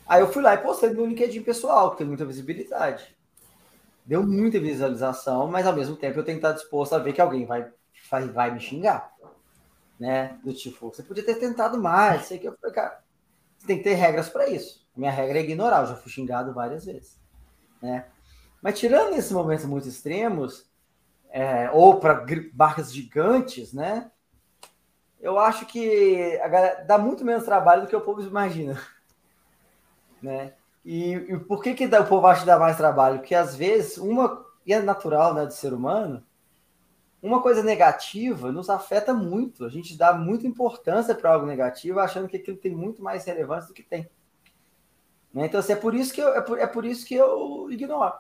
Aí 0.08 0.22
eu 0.22 0.32
fui 0.32 0.42
lá 0.42 0.54
e 0.54 0.60
postei 0.60 0.92
no 0.92 1.06
LinkedIn 1.06 1.44
pessoal, 1.44 1.92
que 1.92 1.98
tem 1.98 2.08
muita 2.08 2.24
visibilidade 2.24 3.14
deu 4.06 4.26
muita 4.26 4.60
visualização, 4.60 5.48
mas 5.48 5.66
ao 5.66 5.74
mesmo 5.74 5.96
tempo 5.96 6.20
eu 6.20 6.24
tenho 6.24 6.40
que 6.40 6.46
estar 6.46 6.58
disposto 6.58 6.94
a 6.94 7.00
ver 7.00 7.14
que 7.14 7.22
alguém 7.22 7.46
vai, 7.46 7.72
vai, 8.10 8.28
vai 8.28 8.52
me 8.52 8.60
xingar. 8.60 9.14
Né? 10.00 10.38
Do 10.44 10.54
tipo, 10.54 10.90
você 10.90 11.04
podia 11.04 11.24
ter 11.24 11.36
tentado 11.36 11.82
mais, 11.82 12.26
sei 12.26 12.38
que 12.38 12.48
eu 12.48 12.58
falei, 12.58 12.76
cara, 12.76 13.04
você 13.58 13.68
tem 13.68 13.78
que 13.78 13.84
ter 13.84 13.94
regras 13.94 14.30
para 14.30 14.50
isso. 14.50 14.86
Minha 14.96 15.12
regra 15.12 15.40
é 15.40 15.44
ignorar, 15.44 15.82
eu 15.82 15.88
já 15.88 15.96
fui 15.96 16.12
xingado 16.12 16.54
várias 16.54 16.86
vezes. 16.86 17.18
Né? 17.82 18.06
Mas 18.62 18.80
tirando 18.80 19.14
esses 19.14 19.32
momentos 19.32 19.66
muito 19.66 19.88
extremos, 19.88 20.70
é, 21.30 21.70
ou 21.72 22.00
para 22.00 22.26
barcas 22.54 22.94
gigantes, 22.94 23.74
né? 23.74 24.12
Eu 25.20 25.40
acho 25.40 25.66
que 25.66 26.40
a 26.44 26.48
galera 26.48 26.84
dá 26.84 26.98
muito 26.98 27.26
menos 27.26 27.44
trabalho 27.44 27.82
do 27.82 27.88
que 27.88 27.96
o 27.96 28.02
povo 28.02 28.22
imagina. 28.22 28.80
Né? 30.22 30.54
E, 30.86 31.14
e 31.14 31.40
por 31.40 31.64
que, 31.64 31.74
que 31.74 31.86
o 31.86 32.06
povo 32.06 32.28
acha 32.28 32.42
que 32.42 32.48
dá 32.48 32.60
mais 32.60 32.76
trabalho? 32.76 33.20
Porque 33.20 33.36
às 33.36 33.56
vezes, 33.56 33.98
uma, 33.98 34.46
e 34.66 34.74
é 34.74 34.82
natural 34.82 35.34
né, 35.34 35.46
do 35.46 35.54
ser 35.54 35.74
humano, 35.74 36.24
uma 37.22 37.42
coisa 37.42 37.64
negativa 37.64 38.52
nos 38.52 38.70
afeta 38.70 39.14
muito. 39.14 39.66
A 39.66 39.70
gente 39.70 39.98
dá 39.98 40.14
muita 40.14 40.46
importância 40.46 41.16
para 41.16 41.34
algo 41.34 41.46
negativo, 41.46 42.00
achando 42.00 42.28
que 42.28 42.36
aquilo 42.36 42.58
tem 42.58 42.76
muito 42.76 43.02
mais 43.02 43.24
relevância 43.24 43.70
do 43.70 43.74
que 43.74 43.82
tem. 43.82 44.10
Né? 45.34 45.46
Então, 45.46 45.60
assim, 45.60 45.72
é 45.72 45.78
por 45.78 45.96
isso 45.96 46.14
que 46.14 46.22
eu, 46.22 46.36
é 46.36 46.42
por, 46.42 46.60
é 46.60 46.68
por 46.68 46.86
isso 46.86 47.06
que 47.06 47.16
eu 47.16 47.70
ignoro. 47.72 48.14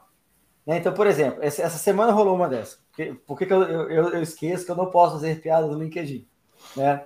Né? 0.65 0.77
Então, 0.77 0.93
por 0.93 1.05
exemplo, 1.05 1.43
essa 1.43 1.77
semana 1.77 2.13
rolou 2.13 2.35
uma 2.35 2.47
dessa. 2.47 2.77
Por, 3.25 3.37
que, 3.37 3.45
que 3.45 3.53
eu, 3.53 3.63
eu, 3.63 4.09
eu, 4.09 4.21
esqueço 4.21 4.65
que 4.65 4.71
eu 4.71 4.75
não 4.75 4.89
posso 4.89 5.15
fazer 5.15 5.41
piada 5.41 5.67
no 5.67 5.77
LinkedIn? 5.77 6.25
Né? 6.77 7.05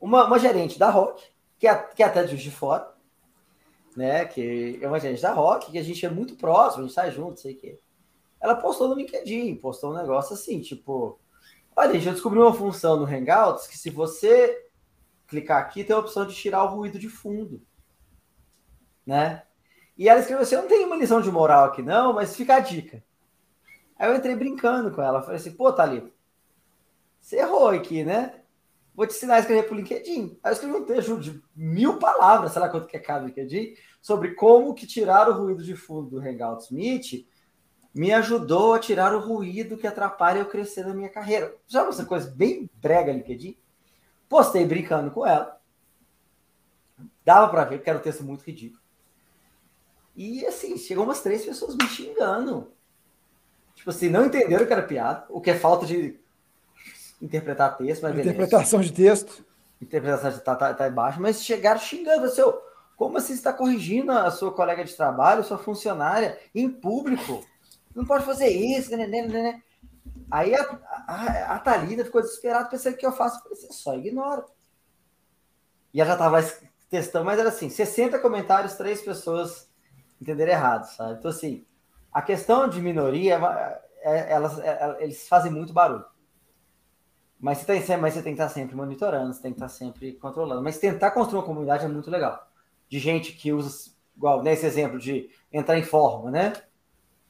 Uma, 0.00 0.24
uma 0.24 0.38
gerente 0.38 0.78
da 0.78 0.88
Rock, 0.88 1.22
que 1.58 1.68
é, 1.68 1.74
que 1.74 2.02
é 2.02 2.06
até 2.06 2.24
de 2.24 2.50
Fora, 2.50 2.90
né? 3.96 4.24
Que 4.24 4.78
é 4.80 4.88
uma 4.88 5.00
gente 5.00 5.20
da 5.20 5.32
Rock, 5.32 5.70
que 5.70 5.78
a 5.78 5.82
gente 5.82 6.04
é 6.04 6.10
muito 6.10 6.36
próximo, 6.36 6.84
a 6.84 6.86
gente 6.86 6.94
sai 6.94 7.10
junto, 7.10 7.40
sei 7.40 7.54
o 7.54 7.56
quê. 7.56 7.78
Ela 8.40 8.54
postou 8.54 8.88
no 8.88 8.94
LinkedIn, 8.94 9.56
postou 9.56 9.90
um 9.90 9.96
negócio 9.96 10.34
assim, 10.34 10.60
tipo, 10.60 11.18
olha, 11.76 11.92
gente, 11.94 12.06
eu 12.06 12.12
descobri 12.12 12.38
uma 12.38 12.54
função 12.54 12.96
no 12.96 13.04
Hangouts 13.04 13.66
que 13.66 13.76
se 13.76 13.90
você 13.90 14.66
clicar 15.26 15.60
aqui, 15.60 15.84
tem 15.84 15.94
a 15.94 15.98
opção 15.98 16.26
de 16.26 16.34
tirar 16.34 16.64
o 16.64 16.74
ruído 16.74 16.98
de 16.98 17.08
fundo, 17.08 17.62
né? 19.06 19.44
E 19.96 20.08
ela 20.08 20.20
escreveu 20.20 20.42
assim, 20.42 20.54
eu 20.54 20.62
não 20.62 20.68
tenho 20.68 20.86
uma 20.86 20.96
lição 20.96 21.20
de 21.20 21.30
moral 21.30 21.66
aqui 21.66 21.82
não, 21.82 22.14
mas 22.14 22.34
fica 22.34 22.56
a 22.56 22.60
dica. 22.60 23.04
Aí 23.98 24.08
eu 24.08 24.16
entrei 24.16 24.34
brincando 24.34 24.90
com 24.90 25.02
ela, 25.02 25.22
falei 25.22 25.36
assim, 25.36 25.52
pô, 25.52 25.70
Thalita, 25.72 26.10
você 27.20 27.36
errou 27.36 27.68
aqui, 27.68 28.02
né? 28.02 28.39
Vou 29.00 29.06
te 29.06 29.14
ensinar 29.14 29.36
a 29.36 29.38
escrever 29.38 29.62
para 29.62 29.72
o 29.72 29.76
LinkedIn. 29.78 30.38
Aí 30.44 30.50
eu 30.50 30.52
escrevi 30.52 30.76
um 30.76 30.84
texto 30.84 31.18
de 31.18 31.42
mil 31.56 31.98
palavras, 31.98 32.52
sei 32.52 32.60
lá 32.60 32.68
quanto 32.68 32.86
que 32.86 32.98
é 32.98 33.00
cada 33.00 33.24
LinkedIn, 33.24 33.74
sobre 33.98 34.34
como 34.34 34.74
que 34.74 34.86
tirar 34.86 35.26
o 35.26 35.32
ruído 35.32 35.64
de 35.64 35.74
fundo 35.74 36.10
do 36.10 36.18
Hangouts 36.20 36.70
Meet 36.70 37.26
me 37.94 38.12
ajudou 38.12 38.74
a 38.74 38.78
tirar 38.78 39.14
o 39.14 39.18
ruído 39.18 39.78
que 39.78 39.86
atrapalha 39.86 40.40
eu 40.40 40.50
crescer 40.50 40.84
na 40.84 40.92
minha 40.92 41.08
carreira. 41.08 41.56
Já 41.66 41.88
essa 41.88 42.04
coisa 42.04 42.30
bem 42.30 42.68
brega 42.74 43.10
LinkedIn? 43.10 43.56
Postei 44.28 44.66
brincando 44.66 45.10
com 45.10 45.26
ela. 45.26 45.58
Dava 47.24 47.48
para 47.48 47.64
ver 47.64 47.82
que 47.82 47.88
era 47.88 47.98
um 47.98 48.02
texto 48.02 48.22
muito 48.22 48.44
ridículo. 48.44 48.82
E 50.14 50.44
assim, 50.44 50.76
chegou 50.76 51.04
umas 51.04 51.22
três 51.22 51.42
pessoas 51.42 51.74
me 51.74 51.88
xingando. 51.88 52.70
Tipo 53.74 53.88
assim, 53.88 54.10
não 54.10 54.26
entenderam 54.26 54.66
que 54.66 54.72
era 54.74 54.82
piada, 54.82 55.24
o 55.30 55.40
que 55.40 55.52
é 55.52 55.58
falta 55.58 55.86
de 55.86 56.19
interpretar 57.20 57.76
texto, 57.76 58.02
mas 58.02 58.18
Interpretação 58.18 58.80
de 58.80 58.92
texto. 58.92 59.44
Interpretação 59.80 60.30
de 60.30 60.40
tá, 60.40 60.54
tá, 60.54 60.74
tá 60.74 60.88
embaixo, 60.88 61.20
mas 61.20 61.42
chegaram 61.42 61.80
xingando. 61.80 62.28
Você, 62.28 62.40
assim, 62.40 62.52
como 62.96 63.16
assim 63.16 63.28
você 63.28 63.34
está 63.34 63.52
corrigindo 63.52 64.12
a 64.12 64.30
sua 64.30 64.52
colega 64.52 64.84
de 64.84 64.94
trabalho, 64.94 65.44
sua 65.44 65.58
funcionária, 65.58 66.38
em 66.54 66.68
público? 66.68 67.44
Não 67.94 68.04
pode 68.04 68.24
fazer 68.24 68.48
isso, 68.48 68.90
né, 68.96 69.06
né, 69.06 69.22
né, 69.22 69.42
né. 69.42 69.62
Aí 70.30 70.54
a, 70.54 70.62
a, 71.06 71.54
a 71.54 71.58
Thalita 71.58 72.04
ficou 72.04 72.20
desesperada, 72.20 72.68
pensando 72.68 72.96
que 72.96 73.04
eu 73.04 73.12
faço. 73.12 73.38
Eu 73.38 73.56
falei, 73.56 73.72
só 73.72 73.94
ignora. 73.96 74.44
E 75.92 76.00
ela 76.00 76.08
já 76.08 76.14
estava 76.14 76.42
testando, 76.88 77.24
mas 77.24 77.38
era 77.38 77.48
assim: 77.48 77.68
60 77.68 78.18
comentários, 78.18 78.74
três 78.74 79.02
pessoas 79.02 79.68
entenderam 80.20 80.52
errado, 80.52 80.84
sabe? 80.84 81.18
Então, 81.18 81.30
assim, 81.30 81.64
a 82.12 82.22
questão 82.22 82.68
de 82.68 82.80
minoria, 82.80 83.40
é, 84.02 84.18
é 84.18 84.32
elas, 84.32 84.58
é, 84.60 84.98
eles 85.00 85.26
fazem 85.26 85.50
muito 85.50 85.72
barulho. 85.72 86.04
Mas 87.40 87.58
você, 87.58 87.80
tem, 87.80 87.96
mas 87.96 88.12
você 88.12 88.22
tem 88.22 88.34
que 88.34 88.42
estar 88.42 88.52
sempre 88.52 88.76
monitorando, 88.76 89.32
você 89.32 89.40
tem 89.40 89.52
que 89.52 89.56
estar 89.56 89.68
sempre 89.68 90.12
controlando. 90.12 90.62
Mas 90.62 90.78
tentar 90.78 91.10
construir 91.10 91.38
uma 91.38 91.46
comunidade 91.46 91.86
é 91.86 91.88
muito 91.88 92.10
legal. 92.10 92.46
De 92.86 92.98
gente 92.98 93.32
que 93.32 93.50
usa, 93.50 93.90
igual 94.14 94.42
nesse 94.42 94.66
exemplo 94.66 94.98
de 94.98 95.30
entrar 95.50 95.78
em 95.78 95.82
forma, 95.82 96.30
né? 96.30 96.52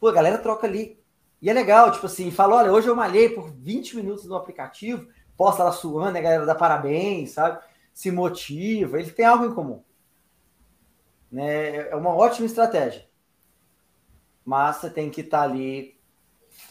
Pô, 0.01 0.09
a 0.09 0.13
galera 0.13 0.39
troca 0.39 0.67
ali. 0.67 0.99
E 1.41 1.49
é 1.49 1.53
legal, 1.53 1.93
tipo 1.93 2.07
assim, 2.07 2.31
fala, 2.31 2.57
olha, 2.57 2.73
hoje 2.73 2.89
eu 2.89 2.97
malhei 2.97 3.29
por 3.29 3.51
20 3.53 3.97
minutos 3.97 4.25
no 4.25 4.35
aplicativo, 4.35 5.09
posta 5.37 5.63
lá 5.63 5.73
suando, 5.73 6.19
a 6.19 6.21
galera 6.21 6.45
dá 6.45 6.55
parabéns, 6.55 7.31
sabe? 7.31 7.63
Se 7.95 8.11
motiva, 8.11 8.99
eles 8.99 9.15
têm 9.15 9.25
algo 9.25 9.45
em 9.47 9.55
comum. 9.55 9.83
Né? 11.31 11.89
É 11.89 11.95
uma 11.95 12.11
ótima 12.11 12.47
estratégia. 12.47 13.09
Mas 14.45 14.77
você 14.77 14.91
tem 14.91 15.09
que 15.09 15.21
estar 15.21 15.43
ali, 15.43 15.97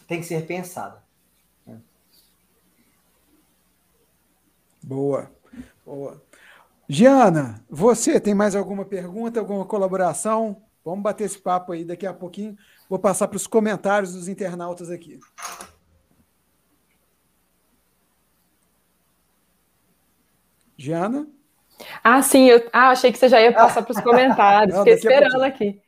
tem 0.08 0.20
que 0.20 0.26
ser 0.26 0.46
pensada. 0.46 1.02
Boa, 4.84 5.32
boa. 5.86 6.22
Giana, 6.88 7.64
você 7.70 8.20
tem 8.20 8.34
mais 8.34 8.56
alguma 8.56 8.84
pergunta, 8.86 9.40
alguma 9.40 9.66
colaboração? 9.66 10.64
Vamos 10.84 11.04
bater 11.04 11.26
esse 11.26 11.38
papo 11.38 11.72
aí 11.72 11.86
daqui 11.86 12.08
a 12.08 12.14
pouquinho. 12.14 12.56
Vou 12.90 12.98
passar 12.98 13.28
para 13.28 13.38
os 13.38 13.46
comentários 13.46 14.14
dos 14.14 14.28
internautas 14.28 14.90
aqui. 14.90 15.20
Giana? 20.76 21.28
Ah, 22.04 22.22
sim. 22.22 22.50
Eu 22.50 22.68
ah, 22.74 22.90
achei 22.90 23.12
que 23.12 23.18
você 23.18 23.28
já 23.28 23.42
ia 23.42 23.54
passar 23.54 23.84
para 23.84 23.92
os 23.92 24.00
comentários. 24.02 24.76
Não, 24.76 24.84
Fiquei 24.84 24.98
esperando 24.98 25.44
aqui. 25.44 25.80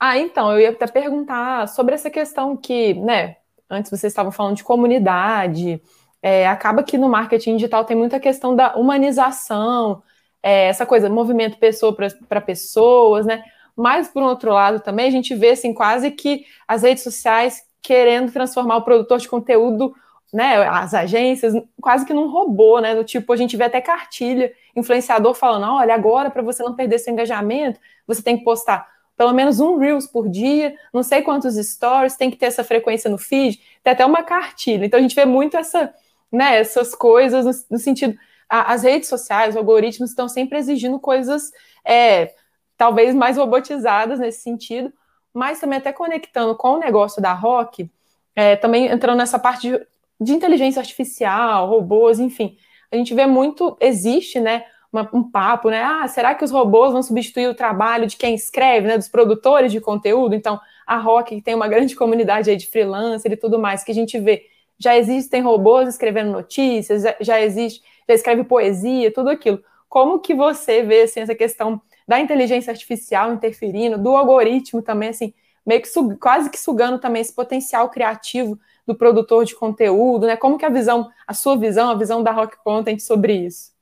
Ah, 0.00 0.18
então, 0.18 0.52
eu 0.52 0.60
ia 0.60 0.70
até 0.70 0.86
perguntar 0.86 1.68
sobre 1.68 1.94
essa 1.94 2.10
questão 2.10 2.56
que, 2.56 2.94
né, 2.94 3.36
antes 3.68 3.90
vocês 3.90 4.10
estavam 4.10 4.32
falando 4.32 4.56
de 4.56 4.64
comunidade, 4.64 5.82
é, 6.22 6.46
acaba 6.48 6.82
que 6.82 6.98
no 6.98 7.08
marketing 7.08 7.56
digital 7.56 7.84
tem 7.84 7.96
muita 7.96 8.18
questão 8.18 8.54
da 8.54 8.74
humanização, 8.76 10.02
é, 10.42 10.66
essa 10.68 10.86
coisa, 10.86 11.08
movimento 11.08 11.58
pessoa 11.58 11.94
para 12.28 12.40
pessoas, 12.40 13.26
né? 13.26 13.44
Mas, 13.76 14.08
por 14.08 14.22
um 14.22 14.26
outro 14.26 14.52
lado, 14.52 14.80
também 14.80 15.06
a 15.06 15.10
gente 15.10 15.34
vê 15.34 15.50
assim, 15.50 15.72
quase 15.72 16.10
que 16.10 16.44
as 16.66 16.82
redes 16.82 17.02
sociais 17.04 17.62
querendo 17.80 18.32
transformar 18.32 18.76
o 18.76 18.82
produtor 18.82 19.18
de 19.18 19.28
conteúdo, 19.28 19.94
né, 20.32 20.56
as 20.68 20.92
agências, 20.92 21.54
quase 21.80 22.04
que 22.04 22.12
num 22.12 22.28
robô, 22.28 22.80
né? 22.80 22.94
Do 22.94 23.04
tipo, 23.04 23.32
a 23.32 23.36
gente 23.36 23.56
vê 23.56 23.64
até 23.64 23.80
cartilha, 23.80 24.52
influenciador 24.76 25.34
falando: 25.34 25.72
olha, 25.72 25.94
agora, 25.94 26.30
para 26.30 26.42
você 26.42 26.62
não 26.62 26.74
perder 26.74 26.98
seu 26.98 27.12
engajamento, 27.12 27.80
você 28.06 28.22
tem 28.22 28.36
que 28.36 28.44
postar 28.44 28.86
pelo 29.18 29.32
menos 29.32 29.58
um 29.58 29.76
Reels 29.78 30.06
por 30.06 30.28
dia, 30.28 30.76
não 30.94 31.02
sei 31.02 31.22
quantos 31.22 31.56
stories, 31.56 32.16
tem 32.16 32.30
que 32.30 32.36
ter 32.36 32.46
essa 32.46 32.62
frequência 32.62 33.10
no 33.10 33.18
feed, 33.18 33.60
tem 33.82 33.92
até 33.92 34.06
uma 34.06 34.22
cartilha. 34.22 34.86
Então 34.86 34.96
a 34.96 35.02
gente 35.02 35.14
vê 35.14 35.24
muito 35.24 35.56
essa, 35.56 35.92
né, 36.32 36.58
essas 36.58 36.94
coisas 36.94 37.44
no, 37.44 37.76
no 37.76 37.78
sentido. 37.78 38.16
A, 38.48 38.72
as 38.72 38.82
redes 38.82 39.08
sociais, 39.08 39.50
os 39.50 39.56
algoritmos 39.56 40.10
estão 40.10 40.28
sempre 40.28 40.58
exigindo 40.58 40.98
coisas. 40.98 41.50
É, 41.84 42.34
talvez 42.78 43.14
mais 43.14 43.36
robotizadas 43.36 44.20
nesse 44.20 44.40
sentido, 44.40 44.90
mas 45.34 45.60
também 45.60 45.78
até 45.78 45.92
conectando 45.92 46.54
com 46.54 46.74
o 46.74 46.78
negócio 46.78 47.20
da 47.20 47.32
Rock, 47.32 47.90
é, 48.34 48.54
também 48.54 48.86
entrando 48.86 49.18
nessa 49.18 49.38
parte 49.38 49.68
de, 49.68 49.86
de, 50.20 50.32
inteligência 50.32 50.80
artificial, 50.80 51.68
robôs, 51.68 52.20
enfim. 52.20 52.56
A 52.90 52.96
gente 52.96 53.12
vê 53.12 53.26
muito, 53.26 53.76
existe, 53.80 54.38
né, 54.38 54.64
uma, 54.92 55.10
um 55.12 55.28
papo, 55.28 55.68
né, 55.68 55.82
ah, 55.82 56.06
será 56.06 56.34
que 56.34 56.44
os 56.44 56.52
robôs 56.52 56.92
vão 56.92 57.02
substituir 57.02 57.48
o 57.48 57.54
trabalho 57.54 58.06
de 58.06 58.16
quem 58.16 58.34
escreve, 58.34 58.86
né, 58.86 58.96
dos 58.96 59.08
produtores 59.08 59.72
de 59.72 59.80
conteúdo? 59.80 60.34
Então, 60.34 60.60
a 60.86 60.96
Rock, 60.96 61.42
tem 61.42 61.54
uma 61.54 61.68
grande 61.68 61.94
comunidade 61.96 62.48
aí 62.48 62.56
de 62.56 62.68
freelancer 62.68 63.32
e 63.32 63.36
tudo 63.36 63.58
mais, 63.58 63.82
que 63.82 63.90
a 63.90 63.94
gente 63.94 64.18
vê, 64.20 64.46
já 64.78 64.96
existem 64.96 65.42
robôs 65.42 65.88
escrevendo 65.88 66.30
notícias, 66.30 67.02
já, 67.02 67.16
já 67.20 67.40
existe, 67.40 67.82
já 68.08 68.14
escreve 68.14 68.44
poesia, 68.44 69.12
tudo 69.12 69.30
aquilo. 69.30 69.62
Como 69.88 70.20
que 70.20 70.34
você 70.34 70.82
vê, 70.82 71.02
assim, 71.02 71.20
essa 71.20 71.34
questão 71.34 71.80
da 72.06 72.20
inteligência 72.20 72.70
artificial 72.70 73.32
interferindo, 73.32 73.98
do 73.98 74.16
algoritmo 74.16 74.80
também, 74.82 75.10
assim, 75.10 75.34
meio 75.66 75.82
que 75.82 75.88
quase 76.18 76.48
que 76.48 76.58
sugando 76.58 76.98
também 76.98 77.20
esse 77.20 77.34
potencial 77.34 77.90
criativo 77.90 78.58
do 78.86 78.94
produtor 78.94 79.44
de 79.44 79.54
conteúdo, 79.54 80.26
né? 80.26 80.34
Como 80.34 80.56
que 80.56 80.64
a 80.64 80.70
visão, 80.70 81.10
a 81.26 81.34
sua 81.34 81.58
visão, 81.58 81.90
a 81.90 81.94
visão 81.94 82.22
da 82.22 82.32
Rock 82.32 82.56
Content 82.64 83.00
sobre 83.00 83.34
isso? 83.34 83.72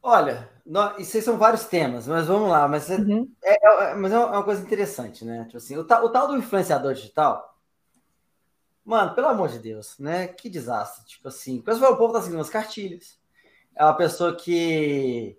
Olha, 0.00 0.48
isso 0.98 1.16
aí 1.16 1.22
são 1.22 1.36
vários 1.36 1.64
temas, 1.64 2.06
mas 2.06 2.26
vamos 2.28 2.48
lá. 2.48 2.68
Mas 2.68 2.88
é, 2.88 2.96
uhum. 2.96 3.28
é, 3.42 3.90
é, 3.90 3.94
mas 3.94 4.12
é 4.12 4.18
uma 4.18 4.44
coisa 4.44 4.62
interessante, 4.62 5.24
né? 5.24 5.44
Tipo 5.46 5.56
assim, 5.56 5.76
o, 5.76 5.84
tal, 5.84 6.04
o 6.04 6.08
tal 6.08 6.28
do 6.28 6.36
influenciador 6.36 6.94
digital, 6.94 7.51
mano, 8.92 9.14
pelo 9.14 9.28
amor 9.28 9.48
de 9.48 9.58
Deus, 9.58 9.98
né? 9.98 10.28
Que 10.28 10.48
desastre. 10.48 11.04
Tipo 11.06 11.28
assim, 11.28 11.58
o 11.58 11.96
povo 11.96 12.12
tá 12.12 12.20
seguindo 12.20 12.40
as 12.40 12.50
cartilhas. 12.50 13.18
É 13.74 13.82
uma 13.84 13.96
pessoa 13.96 14.36
que 14.36 15.36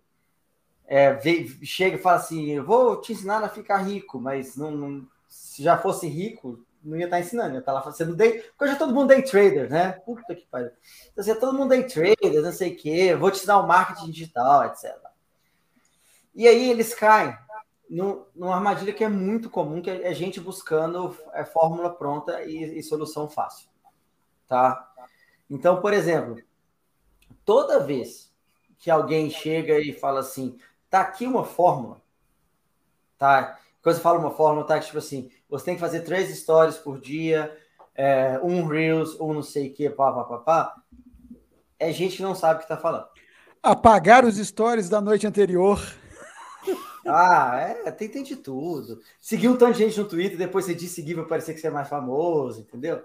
é, 0.88 1.20
chega 1.64 1.96
e 1.96 2.02
fala 2.02 2.18
assim: 2.18 2.52
eu 2.52 2.66
vou 2.66 3.00
te 3.00 3.14
ensinar 3.14 3.44
a 3.44 3.50
ficar 3.50 3.78
rico, 3.78 4.20
mas 4.20 4.56
não, 4.56 4.72
não, 4.72 5.08
se 5.30 5.64
já 5.64 5.78
fosse 5.78 6.08
rico, 6.08 6.66
não 6.84 6.98
ia 6.98 7.06
estar 7.06 7.20
ensinando, 7.20 7.54
ia 7.54 7.60
estar 7.60 7.74
lá 7.74 7.82
fazendo 7.82 8.16
day. 8.16 8.42
Porque 8.42 8.66
hoje 8.66 8.74
é 8.74 8.78
todo 8.78 8.94
mundo 8.94 9.10
day 9.10 9.22
trader, 9.22 9.70
né? 9.70 9.92
Puta 10.06 10.36
que 10.36 10.48
pariu. 10.48 10.72
Então, 11.12 11.22
assim, 11.22 11.32
é 11.32 11.36
todo 11.36 11.58
mundo 11.58 11.70
day 11.70 11.84
trader, 11.84 12.42
não 12.42 12.52
sei 12.52 12.74
o 12.74 12.76
quê, 12.76 13.16
vou 13.16 13.30
te 13.30 13.38
ensinar 13.38 13.60
o 13.60 13.68
marketing 13.68 14.12
digital, 14.12 14.66
etc. 14.66 14.98
E 16.34 16.48
aí 16.48 16.72
eles 16.72 16.96
caem 16.96 17.38
no, 17.94 18.28
numa 18.36 18.56
armadilha 18.56 18.94
que 18.94 19.04
é 19.04 19.10
muito 19.10 19.50
comum, 19.50 19.82
que 19.82 19.90
é 19.90 20.14
gente 20.14 20.40
buscando 20.40 21.16
é, 21.34 21.46
fórmula 21.46 21.90
pronta 21.90 22.44
e, 22.44 22.80
e 22.80 22.84
solução 22.84 23.30
fácil. 23.30 23.70
Tá? 24.48 24.92
Então, 25.50 25.82
por 25.82 25.94
exemplo, 25.94 26.42
toda 27.46 27.80
vez 27.80 28.34
que 28.78 28.92
alguém 28.92 29.30
chega 29.30 29.80
e 29.80 29.94
fala 29.94 30.20
assim, 30.20 30.58
Tá 30.94 31.02
aqui 31.02 31.26
uma 31.26 31.44
fórmula, 31.44 32.00
tá? 33.18 33.58
Quando 33.82 33.96
você 33.96 34.02
fala 34.04 34.20
uma 34.20 34.30
fórmula, 34.30 34.64
tá? 34.64 34.80
Tipo 34.80 35.00
assim, 35.00 35.32
você 35.50 35.66
tem 35.66 35.74
que 35.74 35.82
fazer 35.82 36.02
três 36.02 36.30
stories 36.38 36.78
por 36.78 37.02
dia, 37.02 37.52
é, 37.96 38.40
um 38.44 38.68
Reels, 38.68 39.20
um 39.20 39.34
não 39.34 39.42
sei 39.42 39.70
o 39.70 39.74
que, 39.74 39.90
pá, 39.90 40.12
pá, 40.12 40.24
pá, 40.24 40.38
pá. 40.38 40.76
É 41.80 41.92
gente 41.92 42.18
que 42.18 42.22
não 42.22 42.36
sabe 42.36 42.60
o 42.60 42.62
que 42.62 42.68
tá 42.68 42.78
falando. 42.78 43.08
Apagar 43.64 44.24
os 44.24 44.36
stories 44.38 44.88
da 44.88 45.02
noite 45.02 45.26
anterior. 45.26 45.82
Ah, 47.06 47.58
é, 47.58 47.92
tem, 47.92 48.10
tem 48.10 48.24
de 48.24 48.36
tudo. 48.36 49.02
Seguir 49.20 49.50
um 49.50 49.58
tanto 49.58 49.74
de 49.74 49.80
gente 49.80 50.00
no 50.00 50.08
Twitter, 50.08 50.38
depois 50.38 50.66
você 50.66 50.74
diz 50.74 50.92
seguir 50.92 51.14
vai 51.16 51.26
parecer 51.26 51.54
que 51.54 51.60
você 51.60 51.68
é 51.68 51.72
mais 51.72 51.90
famoso, 51.90 52.62
entendeu? 52.62 53.04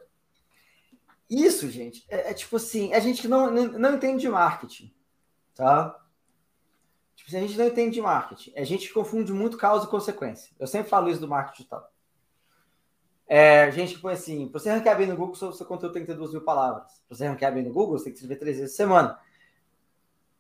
Isso, 1.28 1.68
gente, 1.68 2.06
é, 2.08 2.30
é 2.30 2.34
tipo 2.34 2.56
assim, 2.56 2.92
é 2.92 3.00
gente 3.00 3.22
que 3.22 3.28
não, 3.28 3.50
não, 3.50 3.66
não 3.78 3.94
entende 3.96 4.22
de 4.22 4.28
marketing, 4.28 4.94
tá? 5.54 5.90
Tipo 7.14 7.28
tipo, 7.28 7.36
a 7.36 7.40
gente 7.40 7.58
não 7.58 7.66
entende 7.66 7.94
de 7.94 8.00
marketing. 8.00 8.52
A 8.56 8.64
gente 8.64 8.92
confunde 8.92 9.32
muito 9.32 9.58
causa 9.58 9.86
e 9.86 9.90
consequência. 9.90 10.54
Eu 10.58 10.66
sempre 10.66 10.88
falo 10.88 11.10
isso 11.10 11.20
do 11.20 11.28
marketing 11.28 11.58
digital. 11.58 11.92
É, 13.26 13.70
gente 13.72 13.98
põe 13.98 14.14
assim, 14.14 14.48
para 14.48 14.58
você 14.58 14.70
ranquear 14.70 14.96
bem 14.96 15.06
no 15.06 15.16
Google, 15.16 15.34
seu, 15.34 15.52
seu 15.52 15.66
conteúdo 15.66 15.92
tem 15.92 16.02
que 16.02 16.06
ter 16.06 16.16
duas 16.16 16.32
mil 16.32 16.40
palavras. 16.40 17.02
Para 17.06 17.16
você 17.16 17.26
ranquear 17.26 17.52
bem 17.52 17.62
no 17.62 17.72
Google, 17.72 17.98
você 17.98 18.04
tem 18.04 18.12
que 18.14 18.18
escrever 18.18 18.38
três 18.38 18.56
vezes 18.56 18.72
por 18.72 18.76
semana. 18.78 19.20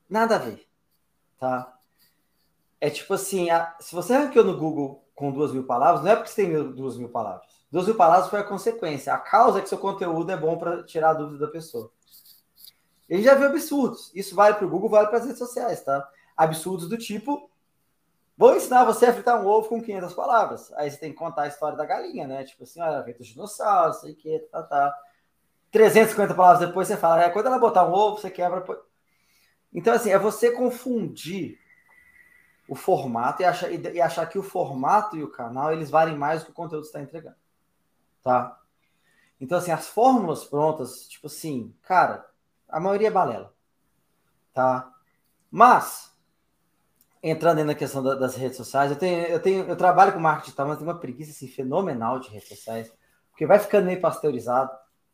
Nada 0.08 0.36
a 0.36 0.38
ver, 0.38 0.66
tá? 1.38 1.77
É 2.80 2.88
tipo 2.90 3.14
assim, 3.14 3.50
a, 3.50 3.76
se 3.80 3.94
você 3.94 4.16
ranqueou 4.16 4.44
no 4.44 4.56
Google 4.56 5.04
com 5.14 5.32
duas 5.32 5.52
mil 5.52 5.64
palavras, 5.64 6.04
não 6.04 6.12
é 6.12 6.16
porque 6.16 6.30
você 6.30 6.46
tem 6.46 6.72
duas 6.72 6.96
mil 6.96 7.08
palavras. 7.08 7.46
Duas 7.70 7.86
mil 7.86 7.96
palavras 7.96 8.30
foi 8.30 8.38
a 8.38 8.44
consequência. 8.44 9.12
A 9.12 9.18
causa 9.18 9.58
é 9.58 9.62
que 9.62 9.68
seu 9.68 9.78
conteúdo 9.78 10.30
é 10.30 10.36
bom 10.36 10.56
para 10.56 10.84
tirar 10.84 11.10
a 11.10 11.14
dúvida 11.14 11.46
da 11.46 11.52
pessoa. 11.52 11.90
Gente 13.10 13.24
já 13.24 13.34
viu 13.34 13.46
absurdos. 13.46 14.10
Isso 14.14 14.34
vale 14.34 14.54
para 14.56 14.66
o 14.66 14.70
Google, 14.70 14.90
vale 14.90 15.08
para 15.08 15.18
as 15.18 15.24
redes 15.24 15.38
sociais, 15.38 15.82
tá? 15.82 16.08
Absurdos 16.36 16.88
do 16.88 16.96
tipo, 16.96 17.50
vou 18.36 18.54
ensinar 18.54 18.84
você 18.84 19.06
a 19.06 19.12
fritar 19.12 19.42
um 19.42 19.46
ovo 19.46 19.68
com 19.68 19.82
500 19.82 20.14
palavras. 20.14 20.72
Aí 20.74 20.90
você 20.90 20.98
tem 20.98 21.10
que 21.10 21.18
contar 21.18 21.42
a 21.42 21.48
história 21.48 21.76
da 21.76 21.84
galinha, 21.84 22.26
né? 22.26 22.44
Tipo 22.44 22.62
assim, 22.62 22.80
olha, 22.80 23.02
feito 23.02 23.20
os 23.20 23.26
dinossauros, 23.26 24.00
sei 24.00 24.12
o 24.12 24.16
que, 24.16 24.38
tá, 24.50 24.62
tá. 24.62 24.94
350 25.70 26.34
palavras 26.34 26.66
depois 26.66 26.88
você 26.88 26.96
fala, 26.96 27.22
é, 27.22 27.30
quando 27.30 27.46
ela 27.46 27.58
botar 27.58 27.86
um 27.86 27.92
ovo, 27.92 28.18
você 28.18 28.30
quebra. 28.30 28.64
Então, 29.72 29.92
assim, 29.94 30.10
é 30.10 30.18
você 30.18 30.50
confundir 30.50 31.58
o 32.68 32.74
formato 32.74 33.40
e 33.40 33.46
achar, 33.46 33.72
e 33.72 34.00
achar 34.00 34.26
que 34.26 34.38
o 34.38 34.42
formato 34.42 35.16
e 35.16 35.24
o 35.24 35.30
canal 35.30 35.72
eles 35.72 35.88
valem 35.88 36.16
mais 36.16 36.42
do 36.42 36.46
que 36.46 36.50
o 36.50 36.54
conteúdo 36.54 36.84
está 36.84 37.00
entregando. 37.00 37.36
Tá? 38.22 38.60
Então, 39.40 39.56
assim, 39.56 39.70
as 39.70 39.88
fórmulas 39.88 40.44
prontas, 40.44 41.08
tipo 41.08 41.28
assim, 41.28 41.74
cara, 41.82 42.28
a 42.68 42.78
maioria 42.78 43.08
é 43.08 43.10
balela. 43.10 43.54
Tá? 44.52 44.92
Mas, 45.50 46.14
entrando 47.22 47.64
na 47.64 47.74
questão 47.74 48.02
da, 48.02 48.14
das 48.14 48.34
redes 48.34 48.58
sociais, 48.58 48.90
eu 48.90 48.98
tenho, 48.98 49.26
eu 49.26 49.40
tenho, 49.40 49.64
eu 49.66 49.76
trabalho 49.76 50.12
com 50.12 50.20
marketing 50.20 50.46
digital, 50.46 50.68
mas 50.68 50.78
tenho 50.78 50.90
uma 50.90 50.98
preguiça 50.98 51.30
assim, 51.30 51.48
fenomenal 51.48 52.20
de 52.20 52.28
redes 52.28 52.48
sociais, 52.48 52.92
porque 53.30 53.46
vai 53.46 53.58
ficando 53.58 53.86
meio 53.86 54.00
pasteurizado, 54.00 54.70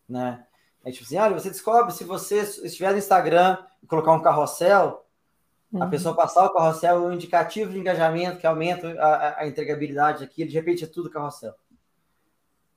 né? 0.08 0.44
É 0.84 0.90
tipo 0.90 1.04
assim, 1.04 1.16
olha, 1.18 1.38
você 1.38 1.50
descobre 1.50 1.92
se 1.92 2.04
você 2.04 2.40
estiver 2.40 2.90
no 2.90 2.98
Instagram 2.98 3.58
e 3.82 3.86
colocar 3.86 4.12
um 4.12 4.20
carrossel, 4.20 5.03
Uhum. 5.74 5.82
A 5.82 5.88
pessoa 5.88 6.14
passar 6.14 6.46
o 6.46 6.54
carrossel 6.54 6.96
é 6.96 7.08
um 7.08 7.12
indicativo 7.12 7.72
de 7.72 7.78
engajamento 7.80 8.38
que 8.38 8.46
aumenta 8.46 8.92
a, 8.92 9.40
a 9.40 9.46
entregabilidade 9.48 10.22
aqui, 10.22 10.44
de 10.44 10.54
repente 10.54 10.84
é 10.84 10.86
tudo 10.86 11.10
carrossel. 11.10 11.52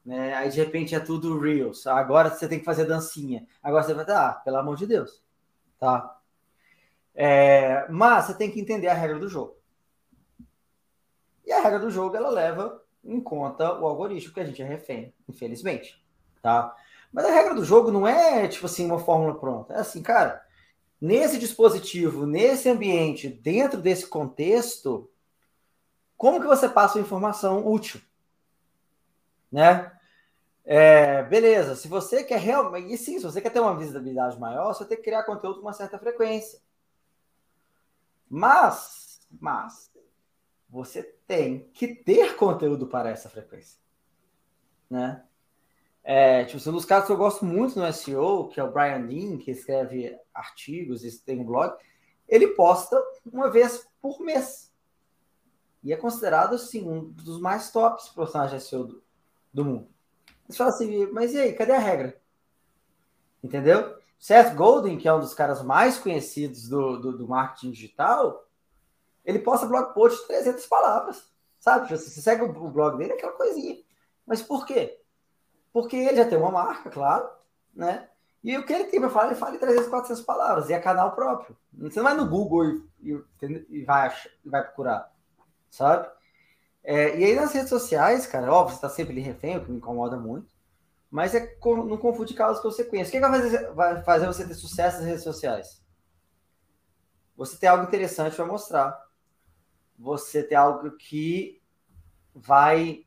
Né? 0.04 0.34
Aí 0.34 0.50
de 0.50 0.58
repente 0.58 0.96
é 0.96 1.00
tudo 1.00 1.40
Reels. 1.40 1.86
Agora 1.86 2.32
você 2.32 2.48
tem 2.48 2.58
que 2.58 2.66
fazer 2.66 2.86
dancinha. 2.86 3.46
Agora 3.62 3.84
você 3.84 3.94
vai, 3.94 4.04
ah, 4.10 4.42
pelo 4.44 4.58
amor 4.58 4.76
de 4.76 4.88
Deus. 4.88 5.24
Tá? 5.80 6.18
É, 7.14 7.88
mas 7.88 8.26
você 8.26 8.34
tem 8.34 8.50
que 8.50 8.60
entender 8.60 8.88
a 8.88 8.96
regra 8.96 9.20
do 9.20 9.30
jogo. 9.30 9.56
E 11.46 11.52
a 11.52 11.62
regra 11.62 11.78
do 11.78 11.92
jogo 11.92 12.18
ela 12.18 12.32
leva 12.32 12.82
em 13.06 13.22
conta 13.22 13.80
o 13.80 13.86
algoritmo 13.86 14.34
que 14.34 14.40
a 14.40 14.46
gente 14.46 14.62
é 14.62 14.66
refém, 14.66 15.14
infelizmente. 15.30 16.04
Tá? 16.42 16.76
Mas 17.14 17.26
a 17.26 17.32
regra 17.32 17.54
do 17.54 17.64
jogo 17.64 17.92
não 17.92 18.08
é 18.08 18.48
tipo 18.48 18.66
assim 18.66 18.88
uma 18.88 18.98
fórmula 18.98 19.40
pronta. 19.40 19.76
É 19.76 19.80
assim, 19.82 20.02
cara, 20.02 20.47
nesse 21.00 21.38
dispositivo, 21.38 22.26
nesse 22.26 22.70
ambiente, 22.70 23.30
dentro 23.30 23.82
desse 23.82 24.08
contexto, 24.08 25.10
como 26.18 26.42
que 26.42 26.48
você 26.48 26.68
passa 26.68 27.00
informação 27.00 27.68
útil? 27.68 28.02
Né? 29.52 29.92
É, 30.66 31.24
beleza, 31.24 31.76
se 31.76 31.88
você 31.88 32.24
quer 32.24 32.40
realmente. 32.40 32.94
E 32.94 32.98
sim, 32.98 33.18
se 33.18 33.24
você 33.24 33.40
quer 33.40 33.52
ter 33.52 33.60
uma 33.60 33.78
visibilidade 33.78 34.38
maior, 34.40 34.74
você 34.74 34.84
tem 34.84 34.98
que 34.98 35.04
criar 35.04 35.24
conteúdo 35.24 35.62
com 35.62 35.68
uma 35.68 35.74
certa 35.74 35.98
frequência. 35.98 36.60
Mas, 38.30 39.26
mas, 39.40 39.90
você 40.70 41.04
tem 41.26 41.70
que 41.74 41.88
ter 41.88 42.36
conteúdo 42.36 42.88
para 42.88 43.10
essa 43.10 43.30
frequência. 43.30 43.80
Né? 44.90 45.24
É, 46.10 46.46
tipo, 46.46 46.70
um 46.70 46.72
dos 46.72 46.86
caras 46.86 47.06
que 47.06 47.12
eu 47.12 47.18
gosto 47.18 47.44
muito 47.44 47.78
no 47.78 47.92
SEO, 47.92 48.48
que 48.48 48.62
é 48.62 48.64
o 48.64 48.72
Brian 48.72 49.06
Dean, 49.06 49.38
que 49.38 49.52
escreve 49.52 50.18
artigos 50.34 51.02
tem 51.20 51.38
um 51.38 51.44
blog, 51.44 51.76
ele 52.30 52.48
posta 52.48 52.98
uma 53.30 53.52
vez 53.52 53.86
por 54.02 54.22
mês. 54.22 54.74
E 55.84 55.92
é 55.92 55.98
considerado, 55.98 56.56
assim, 56.56 56.90
um 56.90 57.10
dos 57.10 57.42
mais 57.42 57.72
tops 57.74 58.08
profissionais 58.08 58.52
de 58.52 58.62
SEO 58.62 58.86
do, 58.86 59.04
do 59.54 59.66
mundo. 59.66 59.90
Você 60.48 60.58
fala 60.58 60.70
assim, 60.70 61.08
mas 61.08 61.34
e 61.34 61.40
aí, 61.40 61.52
cadê 61.52 61.74
a 61.74 61.78
regra? 61.78 62.18
Entendeu? 63.44 63.98
Seth 64.18 64.56
Golden, 64.56 64.98
que 64.98 65.10
é 65.10 65.14
um 65.14 65.20
dos 65.20 65.34
caras 65.34 65.62
mais 65.62 65.98
conhecidos 65.98 66.70
do, 66.70 66.96
do, 67.02 67.18
do 67.18 67.28
marketing 67.28 67.72
digital, 67.72 68.48
ele 69.26 69.40
posta 69.40 69.68
blog 69.68 69.94
post 69.94 70.22
de 70.22 70.28
300 70.28 70.66
palavras, 70.68 71.30
sabe? 71.60 71.82
Tipo 71.84 71.96
assim, 71.96 72.12
você 72.12 72.22
segue 72.22 72.44
o 72.44 72.72
blog 72.72 72.98
dele, 72.98 73.12
é 73.12 73.16
aquela 73.16 73.34
coisinha. 73.34 73.78
Mas 74.26 74.42
por 74.42 74.66
quê? 74.66 75.02
Porque 75.78 75.96
ele 75.96 76.18
já 76.18 76.26
tem 76.28 76.40
uma 76.40 76.50
marca, 76.50 76.90
claro, 76.90 77.30
né? 77.72 78.10
E 78.44 78.58
o 78.58 78.66
que 78.66 78.74
ele 78.74 78.86
tem 78.86 79.00
para 79.00 79.12
falar, 79.12 79.28
ele 79.28 79.36
fala 79.36 79.56
em 79.56 79.60
300, 79.60 79.88
400 79.88 80.24
palavras, 80.24 80.70
e 80.72 80.74
é 80.74 80.80
canal 80.80 81.12
próprio. 81.12 81.56
Você 81.72 82.00
não 82.00 82.04
vai 82.04 82.16
no 82.16 82.28
Google 82.28 82.66
e, 83.00 83.14
e, 83.44 83.66
e 83.70 83.86
vai, 83.86 84.12
vai 84.44 84.64
procurar, 84.64 85.14
sabe? 85.70 86.10
É, 86.84 87.20
e 87.20 87.24
aí 87.24 87.36
nas 87.36 87.54
redes 87.54 87.70
sociais, 87.70 88.26
cara, 88.26 88.52
óbvio, 88.52 88.72
você 88.72 88.78
está 88.78 88.90
sempre 88.90 89.14
ali 89.14 89.22
refém, 89.22 89.56
o 89.56 89.66
que 89.66 89.70
me 89.70 89.78
incomoda 89.78 90.18
muito, 90.18 90.50
mas 91.12 91.36
é 91.36 91.56
não 91.64 91.98
confunde 91.98 92.34
causa 92.34 92.60
com 92.60 92.70
consequência. 92.70 93.10
O 93.10 93.12
que, 93.12 93.18
é 93.18 93.22
que 93.22 93.28
vai, 93.28 93.40
fazer, 93.40 93.72
vai 93.74 94.04
fazer 94.04 94.26
você 94.26 94.48
ter 94.48 94.56
sucesso 94.56 94.98
nas 94.98 95.06
redes 95.06 95.24
sociais? 95.24 95.80
Você 97.36 97.56
ter 97.56 97.68
algo 97.68 97.84
interessante 97.84 98.36
para 98.36 98.46
mostrar. 98.48 99.00
Você 100.00 100.42
ter 100.42 100.56
algo 100.56 100.90
que 100.98 101.62
vai 102.34 103.06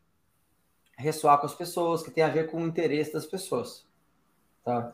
ressoar 1.01 1.39
com 1.39 1.47
as 1.47 1.55
pessoas, 1.55 2.03
que 2.03 2.11
tem 2.11 2.23
a 2.23 2.29
ver 2.29 2.51
com 2.51 2.63
o 2.63 2.67
interesse 2.67 3.13
das 3.13 3.27
pessoas. 3.27 3.87
Tá? 4.65 4.93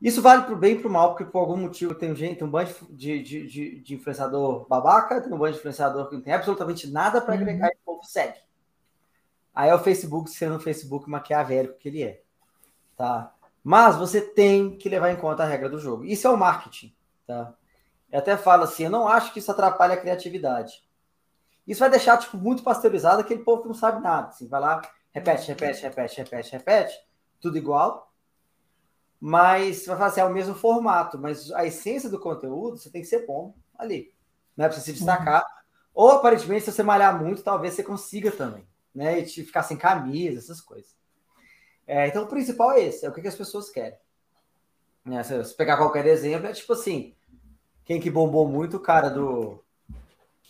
Isso 0.00 0.22
vale 0.22 0.42
para 0.42 0.54
o 0.54 0.56
bem 0.56 0.74
e 0.74 0.78
para 0.78 0.88
o 0.88 0.90
mal, 0.90 1.10
porque 1.10 1.30
por 1.30 1.40
algum 1.40 1.56
motivo 1.56 1.94
tem 1.94 2.14
gente, 2.16 2.38
tem 2.38 2.46
um 2.46 2.50
bando 2.50 2.70
de, 2.90 3.22
de, 3.22 3.46
de, 3.46 3.80
de, 3.80 3.94
influenciador 3.94 4.66
babaca, 4.66 5.20
tem 5.20 5.32
um 5.32 5.38
bando 5.38 5.52
de 5.52 5.58
influenciador 5.58 6.08
que 6.08 6.14
não 6.14 6.22
tem 6.22 6.32
absolutamente 6.32 6.90
nada 6.90 7.20
para 7.20 7.34
agregar 7.34 7.66
uhum. 7.66 7.72
e 7.72 7.76
o 7.76 7.84
povo 7.84 8.04
segue. 8.04 8.38
Aí 9.54 9.68
é 9.68 9.74
o 9.74 9.78
Facebook 9.78 10.30
sendo 10.30 10.56
o 10.56 10.60
Facebook 10.60 11.08
maquiavélico 11.08 11.78
que 11.78 11.88
ele 11.88 12.02
é. 12.02 12.22
Tá? 12.96 13.34
Mas 13.62 13.96
você 13.96 14.22
tem 14.22 14.76
que 14.76 14.88
levar 14.88 15.10
em 15.10 15.16
conta 15.16 15.42
a 15.42 15.46
regra 15.46 15.68
do 15.68 15.78
jogo. 15.78 16.04
Isso 16.04 16.26
é 16.26 16.30
o 16.30 16.36
marketing. 16.36 16.94
Tá? 17.26 17.52
Eu 18.10 18.18
até 18.20 18.36
falo 18.36 18.64
assim, 18.64 18.84
eu 18.84 18.90
não 18.90 19.06
acho 19.06 19.32
que 19.32 19.38
isso 19.38 19.50
atrapalha 19.50 19.94
a 19.94 20.00
criatividade. 20.00 20.82
Isso 21.66 21.80
vai 21.80 21.90
deixar 21.90 22.18
tipo, 22.18 22.36
muito 22.36 22.62
pasteurizado 22.62 23.20
aquele 23.20 23.44
povo 23.44 23.62
que 23.62 23.68
não 23.68 23.74
sabe 23.74 24.02
nada. 24.02 24.28
Assim, 24.28 24.48
vai 24.48 24.60
lá, 24.60 24.82
repete, 25.12 25.48
repete, 25.48 25.82
repete, 25.82 26.18
repete, 26.18 26.52
repete, 26.52 27.06
tudo 27.40 27.58
igual. 27.58 28.12
Mas 29.20 29.86
vai 29.86 29.96
falar 29.96 30.08
assim, 30.08 30.20
é 30.20 30.24
o 30.24 30.32
mesmo 30.32 30.54
formato, 30.54 31.18
mas 31.18 31.50
a 31.52 31.66
essência 31.66 32.08
do 32.08 32.18
conteúdo 32.18 32.78
você 32.78 32.90
tem 32.90 33.02
que 33.02 33.08
ser 33.08 33.26
bom 33.26 33.54
ali. 33.78 34.14
Né? 34.56 34.66
Pra 34.66 34.76
você 34.76 34.80
se 34.80 34.92
destacar. 34.92 35.42
Uhum. 35.42 35.60
Ou 35.94 36.10
aparentemente, 36.12 36.64
se 36.64 36.72
você 36.72 36.82
malhar 36.82 37.22
muito, 37.22 37.42
talvez 37.42 37.74
você 37.74 37.82
consiga 37.82 38.30
também. 38.30 38.66
Né? 38.94 39.20
E 39.20 39.26
te 39.26 39.44
ficar 39.44 39.62
sem 39.62 39.76
camisa, 39.76 40.38
essas 40.38 40.60
coisas. 40.60 40.98
É, 41.86 42.06
então 42.06 42.24
o 42.24 42.28
principal 42.28 42.72
é 42.72 42.82
esse, 42.82 43.04
é 43.04 43.08
o 43.08 43.12
que, 43.12 43.20
que 43.20 43.28
as 43.28 43.34
pessoas 43.34 43.68
querem. 43.68 43.98
Né? 45.04 45.22
Se 45.22 45.54
pegar 45.54 45.76
qualquer 45.76 46.06
exemplo, 46.06 46.46
é 46.46 46.52
tipo 46.52 46.72
assim, 46.72 47.14
quem 47.84 48.00
que 48.00 48.10
bombou 48.10 48.48
muito, 48.48 48.76
o 48.76 48.80
cara 48.80 49.08
do. 49.08 49.62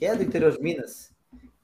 Que 0.01 0.07
é 0.07 0.17
do 0.17 0.23
interior 0.25 0.51
de 0.51 0.61
Minas 0.61 1.15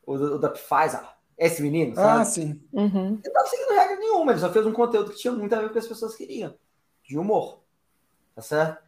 o, 0.06 0.14
o 0.14 0.38
da 0.38 0.50
Pfizer, 0.50 1.02
esse 1.36 1.60
menino, 1.62 1.92
ah, 1.92 1.96
sabe? 1.96 2.20
Ah, 2.20 2.24
sim. 2.24 2.62
Uhum. 2.72 3.06
Ele 3.06 3.10
não 3.10 3.16
estava 3.16 3.46
seguindo 3.46 3.74
regra 3.74 3.96
nenhuma, 3.96 4.32
ele 4.32 4.40
só 4.40 4.52
fez 4.52 4.64
um 4.64 4.72
conteúdo 4.72 5.10
que 5.10 5.16
tinha 5.16 5.32
muito 5.32 5.52
a 5.54 5.58
ver 5.58 5.64
com 5.64 5.70
o 5.70 5.72
que 5.72 5.78
as 5.78 5.88
pessoas 5.88 6.14
queriam, 6.14 6.54
de 7.02 7.18
humor, 7.18 7.60
tá 8.34 8.42
certo? 8.42 8.84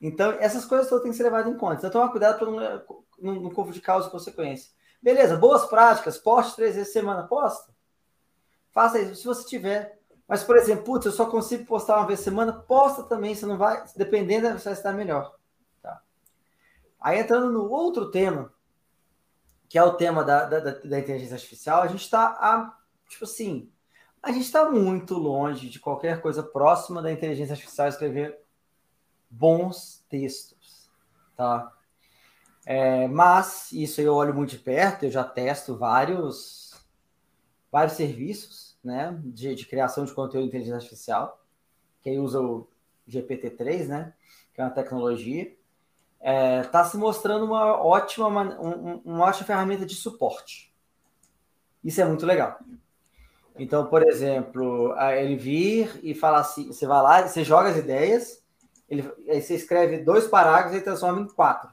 Então, 0.00 0.32
essas 0.38 0.64
coisas 0.64 0.88
todas 0.88 1.02
têm 1.02 1.10
que 1.10 1.16
ser 1.16 1.24
levadas 1.24 1.52
em 1.52 1.56
conta. 1.56 1.76
Então, 1.76 1.90
tomar 1.90 2.10
cuidado 2.10 2.38
para 2.38 2.50
não, 2.50 3.02
não, 3.18 3.42
não 3.42 3.50
confundir 3.50 3.80
causa 3.80 4.08
e 4.08 4.10
consequência. 4.10 4.70
Beleza, 5.00 5.36
boas 5.36 5.64
práticas, 5.64 6.18
poste 6.18 6.56
três 6.56 6.74
vezes 6.74 6.92
por 6.92 7.00
semana, 7.00 7.22
posta. 7.24 7.72
Faça 8.70 9.00
isso, 9.00 9.16
se 9.16 9.24
você 9.24 9.44
tiver. 9.44 9.98
Mas, 10.28 10.44
por 10.44 10.56
exemplo, 10.56 10.84
putz, 10.84 11.06
eu 11.06 11.12
só 11.12 11.26
consigo 11.26 11.64
postar 11.64 11.96
uma 11.96 12.06
vez 12.06 12.20
por 12.20 12.24
semana, 12.24 12.52
posta 12.52 13.02
também, 13.04 13.34
você 13.34 13.46
não 13.46 13.56
vai, 13.56 13.82
dependendo, 13.96 14.58
você 14.58 14.64
vai 14.64 14.72
estar 14.74 14.92
melhor. 14.92 15.34
Tá? 15.82 16.02
Aí, 17.00 17.18
entrando 17.18 17.50
no 17.50 17.68
outro 17.70 18.10
tema, 18.10 18.52
que 19.68 19.78
é 19.78 19.82
o 19.82 19.94
tema 19.94 20.24
da, 20.24 20.46
da, 20.46 20.58
da 20.60 20.98
inteligência 20.98 21.34
artificial, 21.34 21.82
a 21.82 21.86
gente 21.86 22.02
está 22.02 22.26
a, 22.26 22.78
tipo 23.08 23.24
assim, 23.24 23.70
a 24.22 24.32
gente 24.32 24.44
está 24.44 24.70
muito 24.70 25.14
longe 25.14 25.68
de 25.68 25.78
qualquer 25.78 26.20
coisa 26.20 26.42
próxima 26.42 27.02
da 27.02 27.12
inteligência 27.12 27.52
artificial 27.52 27.88
escrever 27.88 28.38
bons 29.30 30.04
textos, 30.08 30.90
tá? 31.36 31.72
É, 32.64 33.06
mas 33.08 33.72
isso 33.72 34.00
eu 34.00 34.14
olho 34.14 34.34
muito 34.34 34.50
de 34.50 34.58
perto, 34.58 35.04
eu 35.04 35.10
já 35.10 35.24
testo 35.24 35.76
vários 35.76 36.68
vários 37.70 37.94
serviços, 37.94 38.78
né, 38.82 39.18
de, 39.24 39.54
de 39.54 39.66
criação 39.66 40.04
de 40.04 40.12
conteúdo 40.12 40.44
de 40.44 40.48
inteligência 40.48 40.76
artificial, 40.76 41.44
que 42.00 42.08
aí 42.08 42.18
usa 42.18 42.40
o 42.40 42.66
GPT-3, 43.06 43.86
né, 43.86 44.14
que 44.54 44.60
é 44.60 44.64
uma 44.64 44.70
tecnologia. 44.70 45.54
Está 46.18 46.30
é, 46.30 46.62
tá 46.62 46.84
se 46.84 46.96
mostrando 46.96 47.44
uma 47.44 47.76
ótima, 47.82 48.26
uma, 48.26 48.42
uma 49.04 49.24
ótima 49.24 49.46
ferramenta 49.46 49.86
de 49.86 49.94
suporte. 49.94 50.74
Isso 51.82 52.00
é 52.00 52.04
muito 52.04 52.26
legal. 52.26 52.58
Então, 53.56 53.86
por 53.86 54.02
exemplo, 54.06 54.94
ele 55.16 55.36
vir 55.36 56.00
e 56.02 56.14
falar 56.14 56.40
assim, 56.40 56.66
você 56.68 56.86
vai 56.86 57.02
lá, 57.02 57.26
você 57.26 57.42
joga 57.44 57.70
as 57.70 57.76
ideias, 57.76 58.42
ele, 58.88 59.10
aí 59.28 59.42
você 59.42 59.54
escreve 59.54 59.98
dois 59.98 60.26
parágrafos 60.26 60.76
e 60.76 60.80
transforma 60.80 61.20
em 61.20 61.26
quatro. 61.26 61.68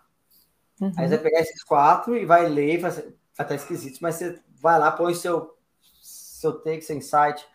Uhum. 0.81 0.91
Aí 0.97 1.07
você 1.07 1.15
vai 1.15 1.23
pegar 1.23 1.39
esses 1.41 1.63
quatro 1.63 2.17
e 2.17 2.25
vai 2.25 2.49
ler, 2.49 2.79
vai, 2.79 2.91
vai 2.91 3.05
estar 3.39 3.55
esquisito, 3.55 3.99
mas 4.01 4.15
você 4.15 4.39
vai 4.59 4.79
lá, 4.79 4.91
põe 4.91 5.13
seu, 5.13 5.55
seu 6.01 6.53
texto, 6.53 6.87
seu 6.87 6.97
insight, 6.97 7.47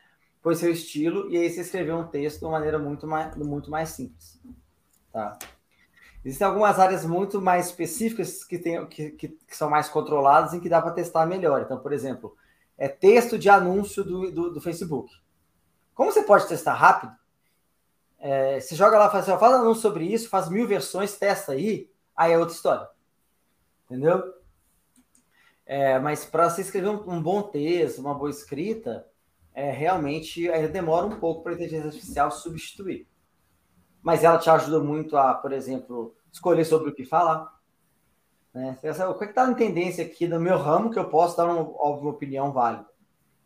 põe 0.43 0.55
seu 0.55 0.71
estilo, 0.71 1.29
e 1.31 1.37
aí 1.37 1.51
você 1.51 1.61
escreveu 1.61 1.99
um 1.99 2.07
texto 2.07 2.39
de 2.39 2.45
uma 2.45 2.53
maneira 2.53 2.79
muito 2.79 3.07
mais, 3.07 3.35
muito 3.37 3.71
mais 3.71 3.91
simples. 3.91 4.41
Tá? 5.13 5.37
Existem 6.25 6.47
algumas 6.47 6.79
áreas 6.79 7.05
muito 7.05 7.41
mais 7.41 7.67
específicas 7.67 8.45
que, 8.45 8.59
tem, 8.59 8.87
que, 8.87 9.11
que, 9.13 9.29
que 9.29 9.57
são 9.57 9.71
mais 9.71 9.89
controladas 9.89 10.53
e 10.53 10.61
que 10.61 10.69
dá 10.69 10.81
para 10.81 10.93
testar 10.93 11.25
melhor. 11.25 11.63
Então, 11.63 11.79
por 11.79 11.93
exemplo, 11.93 12.37
é 12.77 12.89
texto 12.89 13.39
de 13.39 13.49
anúncio 13.49 14.05
do, 14.05 14.31
do, 14.31 14.51
do 14.53 14.61
Facebook. 14.61 15.11
Como 15.95 16.13
você 16.13 16.23
pode 16.23 16.47
testar 16.47 16.75
rápido? 16.75 17.13
É, 18.19 18.61
você 18.61 18.75
joga 18.75 18.99
lá, 18.99 19.09
faz, 19.09 19.27
assim, 19.27 19.39
faz 19.39 19.55
anúncio 19.55 19.81
sobre 19.81 20.05
isso, 20.05 20.29
faz 20.29 20.51
mil 20.51 20.67
versões, 20.67 21.17
testa 21.17 21.53
aí, 21.53 21.91
aí 22.15 22.33
é 22.33 22.39
outra 22.39 22.55
história. 22.55 22.89
Entendeu? 23.87 24.23
É, 25.65 25.99
mas 25.99 26.27
para 26.27 26.51
você 26.51 26.61
escrever 26.61 26.89
um, 26.89 27.11
um, 27.11 27.23
bom 27.23 27.43
texto, 27.43 28.01
uma 28.01 28.15
boa 28.15 28.29
escrita, 28.29 29.07
é, 29.55 29.71
realmente 29.71 30.51
ainda 30.51 30.69
demora 30.69 31.07
um 31.07 31.19
pouco 31.19 31.43
para 31.43 31.53
a 31.53 31.55
inteligência 31.55 31.87
artificial 31.87 32.31
substituir 32.31 33.10
mas 34.03 34.25
ela 34.25 34.39
te 34.39 34.49
ajuda 34.51 34.81
muito 34.81 35.17
a, 35.17 35.35
por 35.35 35.53
exemplo, 35.53 36.15
escolher 36.33 36.65
sobre 36.65 36.91
o 36.91 36.95
que 36.95 37.05
falar. 37.05 37.59
Né? 38.53 38.77
o 39.09 39.15
que 39.15 39.25
é 39.25 39.29
está 39.29 39.49
em 39.49 39.55
tendência 39.55 40.05
aqui 40.05 40.27
no 40.27 40.41
meu 40.41 40.59
ramo 40.59 40.91
que 40.91 40.99
eu 40.99 41.09
posso 41.09 41.37
dar 41.37 41.47
uma, 41.47 41.63
uma 41.63 42.11
opinião 42.11 42.53
válida? 42.53 42.87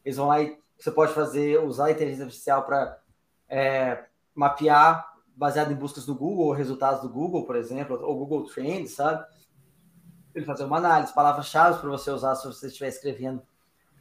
Eles 0.04 0.16
vão 0.16 0.28
lá 0.28 0.40
e 0.40 0.58
você 0.78 0.90
pode 0.90 1.12
fazer, 1.12 1.62
usar 1.62 1.86
a 1.86 1.90
inteligência 1.90 2.24
artificial 2.24 2.62
para 2.64 2.98
é, 3.48 4.04
mapear 4.34 5.14
baseado 5.36 5.72
em 5.72 5.76
buscas 5.76 6.06
do 6.06 6.14
Google, 6.14 6.52
resultados 6.52 7.02
do 7.02 7.08
Google, 7.08 7.44
por 7.44 7.56
exemplo, 7.56 8.00
ou 8.00 8.16
Google 8.16 8.44
Trends, 8.44 8.94
sabe? 8.94 9.26
Ele 10.34 10.44
fazer 10.44 10.64
uma 10.64 10.78
análise, 10.78 11.14
palavras-chave 11.14 11.80
para 11.80 11.90
você 11.90 12.10
usar 12.10 12.34
se 12.36 12.46
você 12.46 12.68
estiver 12.68 12.88
escrevendo 12.88 13.42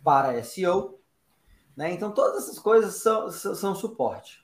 para 0.03 0.41
SEO. 0.43 0.99
Né? 1.75 1.91
Então, 1.91 2.11
todas 2.11 2.43
essas 2.43 2.59
coisas 2.59 2.95
são, 2.95 3.29
são, 3.31 3.55
são 3.55 3.75
suporte. 3.75 4.42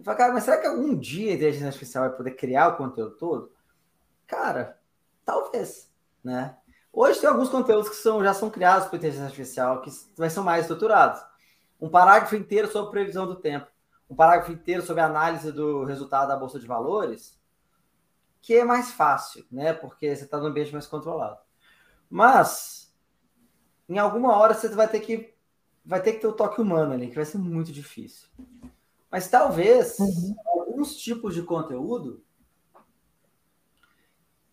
E 0.00 0.02
fala, 0.02 0.16
cara, 0.16 0.32
mas 0.32 0.44
será 0.44 0.56
que 0.56 0.66
algum 0.66 0.96
dia 0.96 1.30
a 1.30 1.34
inteligência 1.34 1.66
artificial 1.66 2.08
vai 2.08 2.16
poder 2.16 2.30
criar 2.30 2.68
o 2.68 2.76
conteúdo 2.78 3.16
todo? 3.18 3.52
Cara, 4.26 4.80
talvez, 5.26 5.92
né? 6.24 6.56
Hoje 6.90 7.20
tem 7.20 7.28
alguns 7.28 7.50
conteúdos 7.50 7.90
que 7.90 7.96
são, 7.96 8.24
já 8.24 8.32
são 8.32 8.48
criados 8.48 8.88
por 8.88 8.96
inteligência 8.96 9.26
artificial 9.26 9.82
que 9.82 9.90
vai 10.16 10.30
ser 10.30 10.40
mais 10.40 10.62
estruturados. 10.62 11.22
Um 11.78 11.90
parágrafo 11.90 12.34
inteiro 12.34 12.66
sobre 12.66 12.90
previsão 12.90 13.26
do 13.26 13.36
tempo, 13.36 13.66
um 14.08 14.14
parágrafo 14.14 14.50
inteiro 14.52 14.82
sobre 14.82 15.02
análise 15.02 15.52
do 15.52 15.84
resultado 15.84 16.28
da 16.28 16.36
bolsa 16.36 16.58
de 16.58 16.66
valores, 16.66 17.38
que 18.40 18.54
é 18.54 18.64
mais 18.64 18.90
fácil, 18.90 19.44
né? 19.52 19.74
Porque 19.74 20.16
você 20.16 20.24
está 20.24 20.38
no 20.38 20.46
ambiente 20.46 20.72
mais 20.72 20.86
controlado. 20.86 21.38
Mas 22.08 22.90
em 23.86 23.98
alguma 23.98 24.34
hora 24.34 24.54
você 24.54 24.66
vai 24.70 24.88
ter 24.88 25.00
que 25.00 25.34
vai 25.84 26.00
ter 26.00 26.14
que 26.14 26.20
ter 26.20 26.26
o 26.26 26.32
toque 26.32 26.58
humano 26.58 26.94
ali, 26.94 27.08
que 27.08 27.16
vai 27.16 27.24
ser 27.26 27.36
muito 27.36 27.70
difícil. 27.70 28.26
Mas 29.10 29.28
talvez 29.28 29.98
uhum. 29.98 30.36
alguns 30.46 30.96
tipos 30.96 31.34
de 31.34 31.42
conteúdo 31.42 32.22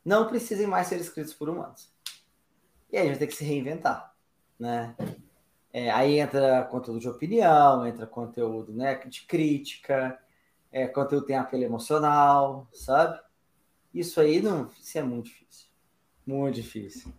não 0.03 0.28
precisem 0.28 0.66
mais 0.66 0.88
ser 0.88 0.99
escritos 0.99 1.34
por 1.34 1.49
humanos. 1.49 1.91
E 2.91 2.97
aí 2.97 3.03
a 3.03 3.10
gente 3.10 3.20
ter 3.20 3.28
que 3.28 3.36
se 3.36 3.43
reinventar, 3.43 4.16
né? 4.58 4.95
É, 5.74 5.91
aí 5.91 6.18
entra 6.18 6.64
conteúdo 6.64 6.99
de 6.99 7.10
opinião, 7.10 7.86
entra 7.86 8.08
conteúdo 8.08 8.74
né, 8.74 8.95
de 9.05 9.28
crítica, 9.28 10.18
é, 10.72 10.88
conteúdo 10.88 11.26
tem 11.26 11.36
apelo 11.36 11.64
emocional, 11.64 12.68
sabe? 12.72 13.20
Isso 13.93 14.20
aí 14.22 14.41
não, 14.41 14.72
isso 14.80 14.97
é 14.97 15.03
muito 15.03 15.26
difícil. 15.26 15.68
Muito 16.26 16.55
difícil. 16.55 17.14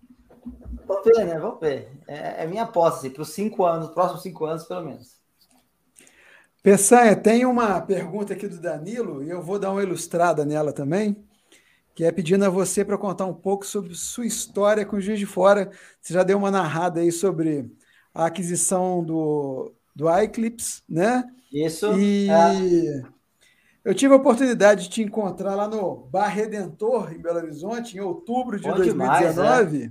Vamos 0.86 1.04
ver, 1.04 1.26
né? 1.26 1.38
Vamos 1.38 1.60
ver. 1.60 1.92
É, 2.06 2.44
é 2.44 2.46
minha 2.46 2.64
aposta, 2.64 3.00
assim, 3.00 3.10
para 3.10 3.22
os 3.22 3.30
cinco 3.30 3.64
anos, 3.64 3.90
próximos 3.90 4.22
cinco 4.22 4.46
anos, 4.46 4.64
pelo 4.64 4.84
menos. 4.84 5.17
Peçanha, 6.68 7.16
tem 7.16 7.46
uma 7.46 7.80
pergunta 7.80 8.34
aqui 8.34 8.46
do 8.46 8.60
Danilo 8.60 9.24
e 9.24 9.30
eu 9.30 9.42
vou 9.42 9.58
dar 9.58 9.72
uma 9.72 9.82
ilustrada 9.82 10.44
nela 10.44 10.70
também, 10.70 11.16
que 11.94 12.04
é 12.04 12.12
pedindo 12.12 12.44
a 12.44 12.50
você 12.50 12.84
para 12.84 12.98
contar 12.98 13.24
um 13.24 13.32
pouco 13.32 13.64
sobre 13.64 13.94
sua 13.94 14.26
história 14.26 14.84
com 14.84 14.96
o 14.96 15.00
Juiz 15.00 15.18
de 15.18 15.24
Fora. 15.24 15.70
Você 15.98 16.12
já 16.12 16.22
deu 16.22 16.36
uma 16.36 16.50
narrada 16.50 17.00
aí 17.00 17.10
sobre 17.10 17.74
a 18.12 18.26
aquisição 18.26 19.02
do, 19.02 19.72
do 19.96 20.14
iClips, 20.20 20.82
né? 20.86 21.24
Isso. 21.50 21.90
E 21.98 22.28
é. 22.28 23.02
eu 23.82 23.94
tive 23.94 24.12
a 24.12 24.18
oportunidade 24.18 24.82
de 24.82 24.90
te 24.90 25.02
encontrar 25.02 25.54
lá 25.54 25.66
no 25.66 26.06
Bar 26.10 26.28
Redentor, 26.28 27.14
em 27.14 27.18
Belo 27.18 27.38
Horizonte, 27.38 27.96
em 27.96 28.00
outubro 28.00 28.60
de 28.60 28.68
Bom 28.68 28.74
2019. 28.74 29.78
Demais, 29.78 29.90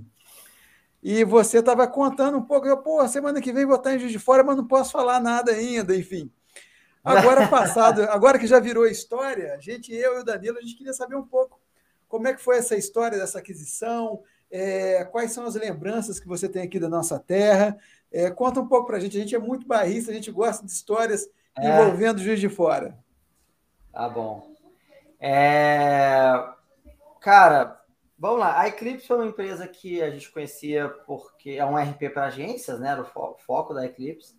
E 1.02 1.24
você 1.24 1.58
estava 1.58 1.88
contando 1.88 2.38
um 2.38 2.42
pouco, 2.42 2.68
eu, 2.68 2.76
pô, 2.76 3.06
semana 3.08 3.40
que 3.40 3.52
vem 3.52 3.66
vou 3.66 3.74
estar 3.74 3.96
em 3.96 3.98
Juiz 3.98 4.12
de 4.12 4.20
Fora, 4.20 4.44
mas 4.44 4.56
não 4.56 4.64
posso 4.64 4.92
falar 4.92 5.18
nada 5.18 5.50
ainda, 5.50 5.96
enfim. 5.96 6.30
Agora 7.08 7.46
passado, 7.48 8.02
agora 8.04 8.38
que 8.38 8.46
já 8.46 8.60
virou 8.60 8.86
história, 8.86 9.54
a 9.54 9.58
gente, 9.58 9.92
eu 9.92 10.18
e 10.18 10.20
o 10.20 10.24
Danilo, 10.24 10.58
a 10.58 10.60
gente 10.60 10.76
queria 10.76 10.92
saber 10.92 11.16
um 11.16 11.26
pouco 11.26 11.60
como 12.08 12.28
é 12.28 12.34
que 12.34 12.40
foi 12.40 12.58
essa 12.58 12.76
história 12.76 13.18
dessa 13.18 13.38
aquisição, 13.38 14.22
é, 14.50 15.04
quais 15.04 15.32
são 15.32 15.44
as 15.44 15.54
lembranças 15.54 16.18
que 16.18 16.26
você 16.26 16.48
tem 16.48 16.62
aqui 16.62 16.78
da 16.78 16.88
nossa 16.88 17.18
terra. 17.18 17.76
É, 18.10 18.30
conta 18.30 18.60
um 18.60 18.66
pouco 18.66 18.86
para 18.86 18.96
a 18.96 19.00
gente. 19.00 19.16
A 19.16 19.20
gente 19.20 19.34
é 19.34 19.38
muito 19.38 19.66
barrista, 19.66 20.10
a 20.10 20.14
gente 20.14 20.30
gosta 20.30 20.64
de 20.64 20.72
histórias 20.72 21.28
é. 21.56 21.68
envolvendo 21.68 22.22
Juiz 22.22 22.40
de 22.40 22.48
Fora. 22.48 22.98
Tá 23.92 24.08
bom. 24.08 24.54
É... 25.20 26.32
Cara, 27.20 27.80
vamos 28.18 28.38
lá. 28.38 28.60
A 28.60 28.68
Eclipse 28.68 29.06
foi 29.06 29.16
uma 29.16 29.26
empresa 29.26 29.66
que 29.66 30.00
a 30.00 30.10
gente 30.10 30.30
conhecia 30.30 30.88
porque 31.06 31.50
é 31.50 31.64
um 31.64 31.76
RP 31.76 32.10
para 32.12 32.26
agências, 32.26 32.78
né? 32.80 32.90
Era 32.90 33.02
o 33.02 33.36
foco 33.36 33.74
da 33.74 33.84
Eclipse. 33.84 34.37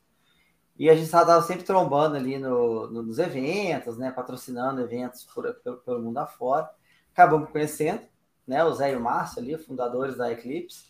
E 0.80 0.90
a 0.90 0.96
gente 0.96 1.08
estava 1.08 1.42
sempre 1.42 1.66
trombando 1.66 2.16
ali 2.16 2.40
no, 2.40 2.90
no, 2.90 3.04
nos 3.04 3.20
eventos, 3.20 3.98
né? 3.98 4.12
Patrocinando 4.12 4.80
eventos 4.80 5.26
por, 5.26 5.54
pelo, 5.56 5.78
pelo 5.80 6.02
mundo 6.02 6.18
afora. 6.20 6.70
Acabamos 7.12 7.50
conhecendo, 7.50 8.02
né? 8.48 8.64
O 8.64 8.74
Zé 8.74 8.94
e 8.94 8.96
o 8.96 9.02
Márcio 9.02 9.42
ali, 9.42 9.58
fundadores 9.58 10.16
da 10.16 10.32
Eclipse. 10.32 10.86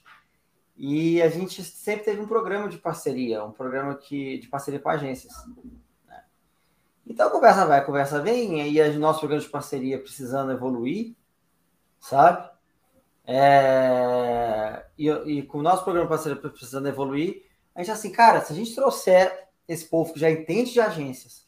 E 0.78 1.20
a 1.24 1.28
gente 1.28 1.64
sempre 1.64 2.06
teve 2.06 2.22
um 2.22 2.28
programa 2.28 2.70
de 2.70 2.78
parceria, 2.78 3.44
um 3.44 3.52
programa 3.52 3.96
que, 3.96 4.38
de 4.38 4.48
parceria 4.48 4.80
com 4.80 4.90
agências. 4.90 5.34
Né? 6.08 6.24
Então 7.08 7.32
conversa 7.32 7.66
vai, 7.66 7.84
conversa 7.84 8.22
vem, 8.22 8.72
e 8.72 8.80
o 8.80 9.00
nosso 9.00 9.20
programa 9.20 9.44
de 9.44 9.50
parceria 9.50 10.00
precisando 10.00 10.52
evoluir, 10.52 11.16
sabe? 12.00 12.48
É... 13.26 14.86
E, 14.98 15.10
e, 15.10 15.44
com 15.44 15.58
o 15.58 15.64
nosso 15.64 15.84
programa 15.84 16.06
de 16.06 16.10
parceria 16.10 16.40
precisando 16.40 16.88
evoluir, 16.88 17.44
a 17.74 17.80
gente 17.82 17.92
assim, 17.92 18.12
cara, 18.12 18.40
se 18.42 18.54
a 18.54 18.56
gente 18.56 18.74
trouxer 18.76 19.49
esse 19.70 19.86
povo 19.86 20.12
que 20.12 20.20
já 20.20 20.32
entende 20.32 20.74
de 20.74 20.82
agências, 20.82 21.48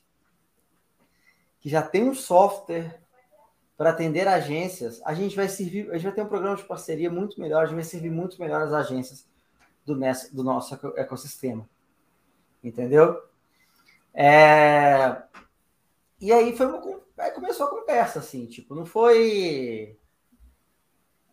que 1.59 1.67
já 1.67 1.81
tem 1.81 2.07
um 2.07 2.13
software 2.13 3.01
para 3.75 3.89
atender 3.89 4.27
agências, 4.27 5.01
a 5.03 5.15
gente 5.15 5.35
vai 5.35 5.49
servir, 5.49 5.89
a 5.89 5.95
gente 5.95 6.03
vai 6.03 6.13
ter 6.13 6.21
um 6.21 6.27
programa 6.27 6.55
de 6.55 6.63
parceria 6.63 7.09
muito 7.09 7.39
melhor, 7.39 7.63
a 7.63 7.65
gente 7.65 7.75
vai 7.75 7.83
servir 7.83 8.11
muito 8.11 8.39
melhor 8.39 8.61
as 8.61 8.71
agências 8.71 9.27
do, 9.83 9.97
do 10.31 10.43
nosso 10.43 10.75
ecossistema. 10.95 11.67
Entendeu? 12.63 13.19
É... 14.13 15.23
E 16.19 16.31
aí 16.31 16.55
foi 16.55 16.67
uma, 16.67 17.01
aí 17.17 17.31
começou 17.31 17.65
a 17.65 17.71
conversa, 17.71 18.19
assim, 18.19 18.45
tipo, 18.45 18.75
não 18.75 18.85
foi. 18.85 19.97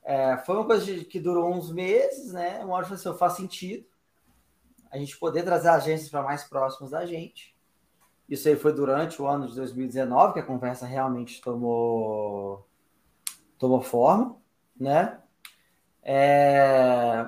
É, 0.02 0.38
foi 0.38 0.56
uma 0.56 0.64
coisa 0.64 1.04
que 1.04 1.20
durou 1.20 1.52
uns 1.52 1.70
meses, 1.70 2.32
né? 2.32 2.64
Uma 2.64 2.76
hora 2.76 2.84
eu 2.84 2.88
falei 2.88 3.04
assim, 3.04 3.18
faz 3.18 3.34
sentido 3.34 3.84
a 4.90 4.98
gente 4.98 5.16
poder 5.18 5.42
trazer 5.42 5.68
agências 5.68 6.08
para 6.08 6.22
mais 6.22 6.44
próximos 6.44 6.90
da 6.90 7.04
gente. 7.04 7.56
Isso 8.28 8.48
aí 8.48 8.56
foi 8.56 8.72
durante 8.72 9.20
o 9.22 9.26
ano 9.26 9.46
de 9.46 9.54
2019 9.54 10.34
que 10.34 10.40
a 10.40 10.46
conversa 10.46 10.84
realmente 10.84 11.40
tomou, 11.40 12.66
tomou 13.58 13.80
forma, 13.80 14.36
né? 14.78 15.18
É... 16.02 17.26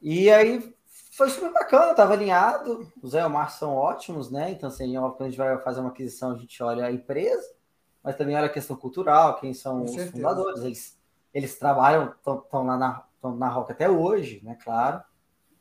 E 0.00 0.30
aí 0.30 0.74
foi 1.12 1.30
super 1.30 1.52
bacana, 1.52 1.92
estava 1.92 2.14
alinhado. 2.14 2.90
O 3.00 3.08
Zé 3.08 3.20
e 3.20 3.24
o 3.24 3.30
Márcio 3.30 3.60
são 3.60 3.74
ótimos, 3.76 4.30
né? 4.30 4.50
Então, 4.50 4.68
assim, 4.68 4.92
quando 4.94 5.22
a 5.22 5.28
gente 5.28 5.38
vai 5.38 5.56
fazer 5.58 5.80
uma 5.80 5.90
aquisição, 5.90 6.32
a 6.32 6.38
gente 6.38 6.60
olha 6.62 6.86
a 6.86 6.92
empresa, 6.92 7.54
mas 8.02 8.16
também 8.16 8.34
olha 8.34 8.46
a 8.46 8.52
questão 8.52 8.74
cultural, 8.74 9.38
quem 9.38 9.54
são 9.54 9.78
Com 9.78 9.84
os 9.84 9.90
certeza. 9.92 10.12
fundadores. 10.12 10.62
Eles, 10.64 10.98
eles 11.32 11.58
trabalham, 11.58 12.12
estão 12.12 12.66
lá 12.66 12.76
na, 12.76 13.04
na 13.36 13.48
Roca 13.48 13.72
até 13.72 13.88
hoje, 13.88 14.40
né? 14.42 14.58
Claro, 14.62 15.02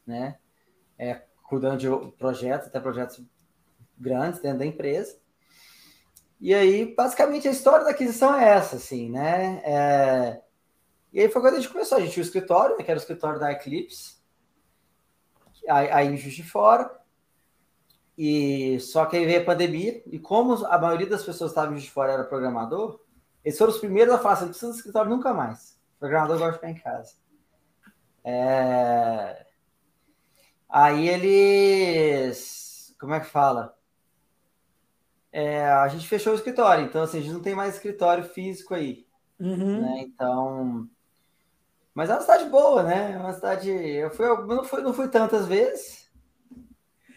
né? 0.06 0.40
É, 1.02 1.24
cuidando 1.50 1.80
de 1.80 2.12
projetos, 2.12 2.68
até 2.68 2.80
projetos 2.80 3.20
grandes 3.98 4.40
dentro 4.40 4.60
da 4.60 4.66
empresa. 4.68 5.20
E 6.40 6.54
aí, 6.54 6.94
basicamente, 6.94 7.48
a 7.48 7.52
história 7.52 7.84
da 7.84 7.92
aquisição 7.92 8.40
é 8.40 8.50
essa, 8.50 8.76
assim, 8.76 9.10
né? 9.10 9.62
É... 9.66 10.42
E 11.12 11.20
aí 11.20 11.30
foi 11.30 11.42
quando 11.42 11.56
a 11.56 11.60
gente 11.60 11.72
começou. 11.72 11.98
A 11.98 12.02
gente 12.02 12.14
tinha 12.14 12.24
o 12.24 12.26
escritório, 12.26 12.78
né, 12.78 12.84
que 12.84 12.92
era 12.92 13.00
o 13.00 13.02
escritório 13.02 13.40
da 13.40 13.52
Eclipse, 13.52 14.16
aí 15.68 16.08
em 16.08 16.18
Juiz 16.18 16.36
de 16.36 16.44
Fora. 16.44 17.00
E 18.18 18.80
só 18.80 19.06
que 19.06 19.18
aí 19.18 19.26
veio 19.26 19.42
a 19.42 19.46
pandemia, 19.46 20.04
e 20.06 20.20
como 20.20 20.66
a 20.66 20.78
maioria 20.78 21.08
das 21.08 21.24
pessoas 21.24 21.52
que 21.52 21.60
estavam 21.60 21.76
de 21.76 21.90
Fora 21.90 22.14
era 22.14 22.24
programador, 22.24 23.02
eles 23.44 23.58
foram 23.58 23.74
os 23.74 23.80
primeiros 23.80 24.14
a 24.14 24.20
falar 24.20 24.36
assim, 24.36 24.44
não 24.44 24.50
precisa 24.52 24.72
do 24.72 24.78
escritório 24.78 25.10
nunca 25.10 25.34
mais. 25.34 25.80
O 25.96 26.00
programador 26.00 26.38
gosta 26.38 26.52
de 26.52 26.58
ficar 26.58 26.70
em 26.70 26.76
casa. 26.76 27.16
É... 28.24 29.51
Aí 30.72 31.10
eles. 31.10 32.96
Como 32.98 33.14
é 33.14 33.20
que 33.20 33.26
fala? 33.26 33.76
É, 35.34 35.66
a 35.66 35.88
gente 35.90 36.08
fechou 36.08 36.32
o 36.32 36.36
escritório, 36.36 36.86
então 36.86 37.04
assim, 37.04 37.20
a 37.20 37.22
gente 37.22 37.34
não 37.34 37.42
tem 37.42 37.56
mais 37.56 37.76
escritório 37.76 38.24
físico 38.24 38.74
aí. 38.74 39.06
Uhum. 39.38 39.82
Né? 39.82 40.04
Então. 40.08 40.88
Mas 41.94 42.10
é 42.10 42.14
uma 42.14 42.22
cidade 42.22 42.46
boa, 42.46 42.84
né? 42.84 43.12
É 43.14 43.18
uma 43.18 43.34
cidade. 43.34 43.70
Eu, 43.70 44.10
fui, 44.12 44.26
eu 44.26 44.48
não, 44.48 44.64
fui, 44.64 44.82
não 44.82 44.94
fui 44.94 45.10
tantas 45.10 45.46
vezes. 45.46 46.10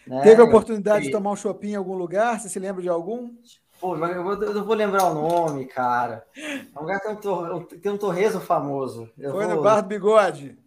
Né? 0.05 0.21
Teve 0.21 0.41
a 0.41 0.45
oportunidade 0.45 1.05
eu... 1.05 1.05
de 1.05 1.11
tomar 1.11 1.31
um 1.31 1.35
shopping 1.35 1.71
em 1.71 1.75
algum 1.75 1.95
lugar? 1.95 2.39
Você 2.39 2.49
se 2.49 2.59
lembra 2.59 2.81
de 2.81 2.89
algum? 2.89 3.33
Pô, 3.79 3.95
eu, 3.95 4.23
vou, 4.23 4.33
eu 4.33 4.53
não 4.53 4.65
vou 4.65 4.75
lembrar 4.75 5.05
o 5.05 5.13
nome, 5.13 5.65
cara. 5.65 6.25
É 6.35 6.77
um 6.77 6.81
lugar 6.81 6.99
que 6.99 7.15
tem 7.15 7.31
um, 7.31 7.63
tem 7.63 7.91
um 7.91 7.97
torresmo 7.97 8.41
famoso. 8.41 9.09
Eu 9.17 9.31
Foi 9.31 9.45
vou... 9.45 9.55
no 9.55 9.61
Bar 9.61 9.81
do 9.81 9.87
Bigode. 9.87 10.57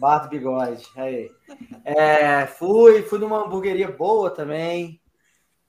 Bar 0.00 0.20
do 0.20 0.28
Bigode, 0.30 0.88
aí. 0.96 1.30
É, 1.84 2.46
fui, 2.46 3.02
fui 3.02 3.18
numa 3.18 3.44
hamburgueria 3.44 3.90
boa 3.90 4.30
também. 4.30 5.00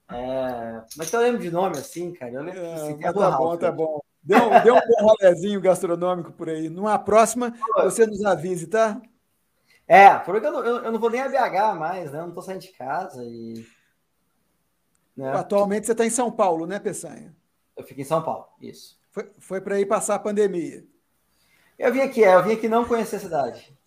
É, 0.10 0.82
mas 0.98 1.12
eu 1.12 1.20
lembro 1.20 1.42
de 1.42 1.52
nome 1.52 1.78
assim, 1.78 2.14
cara. 2.14 2.32
Eu 2.32 2.44
lembro 2.44 2.60
é, 2.60 2.98
tá 3.12 3.32
bom, 3.32 3.58
tá 3.58 3.72
bom. 3.72 4.00
Deu, 4.24 4.40
deu 4.64 4.76
um 4.76 4.80
bom 4.80 5.08
rolezinho 5.08 5.60
gastronômico 5.60 6.32
por 6.32 6.48
aí. 6.48 6.70
Numa 6.70 6.98
próxima, 6.98 7.54
você 7.84 8.06
nos 8.08 8.24
avise, 8.24 8.68
tá? 8.68 9.02
É, 9.88 10.18
porque 10.20 10.48
eu 10.48 10.52
não, 10.52 10.66
eu 10.66 10.92
não 10.92 11.00
vou 11.00 11.10
nem 11.10 11.22
a 11.22 11.28
BH 11.28 11.78
mais, 11.78 12.12
né? 12.12 12.20
Eu 12.20 12.28
não 12.28 12.34
tô 12.34 12.42
saindo 12.42 12.62
de 12.62 12.72
casa 12.72 13.22
e 13.26 13.66
né? 15.16 15.34
Atualmente 15.34 15.86
você 15.86 15.92
está 15.92 16.06
em 16.06 16.10
São 16.10 16.32
Paulo, 16.32 16.66
né, 16.66 16.80
Peçanha? 16.80 17.36
Eu 17.76 17.84
fico 17.84 18.00
em 18.00 18.06
São 18.06 18.24
Paulo, 18.24 18.48
isso. 18.62 19.00
Foi, 19.12 19.30
foi 19.40 19.62
para 19.62 19.80
ir 19.80 19.86
passar 19.86 20.16
a 20.16 20.20
pandemia. 20.20 20.86
Eu 21.78 21.92
vim 21.92 22.02
aqui, 22.02 22.24
é, 22.24 22.36
eu 22.36 22.44
vim 22.44 22.54
aqui 22.54 22.70
não 22.70 22.86
conhecer 22.86 23.18
a 23.18 23.20
cidade. 23.20 23.78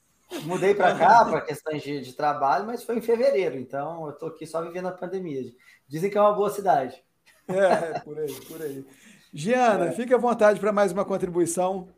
Mudei 0.42 0.74
para 0.74 0.96
cá 0.96 1.24
para 1.24 1.40
questões 1.40 1.82
de, 1.82 2.00
de, 2.00 2.12
trabalho, 2.12 2.66
mas 2.66 2.82
foi 2.82 2.98
em 2.98 3.00
fevereiro, 3.00 3.56
então 3.56 4.04
eu 4.04 4.10
estou 4.10 4.28
aqui 4.28 4.46
só 4.46 4.60
vivendo 4.62 4.88
a 4.88 4.92
pandemia. 4.92 5.42
Dizem 5.88 6.10
que 6.10 6.18
é 6.18 6.20
uma 6.20 6.32
boa 6.32 6.50
cidade. 6.50 7.02
É, 7.48 8.00
por 8.00 8.18
aí, 8.18 8.34
por 8.48 8.62
aí. 8.62 8.84
Giana, 9.32 9.86
é. 9.86 9.92
fique 9.92 10.14
à 10.14 10.18
vontade 10.18 10.60
para 10.60 10.72
mais 10.72 10.92
uma 10.92 11.04
contribuição. 11.04 11.88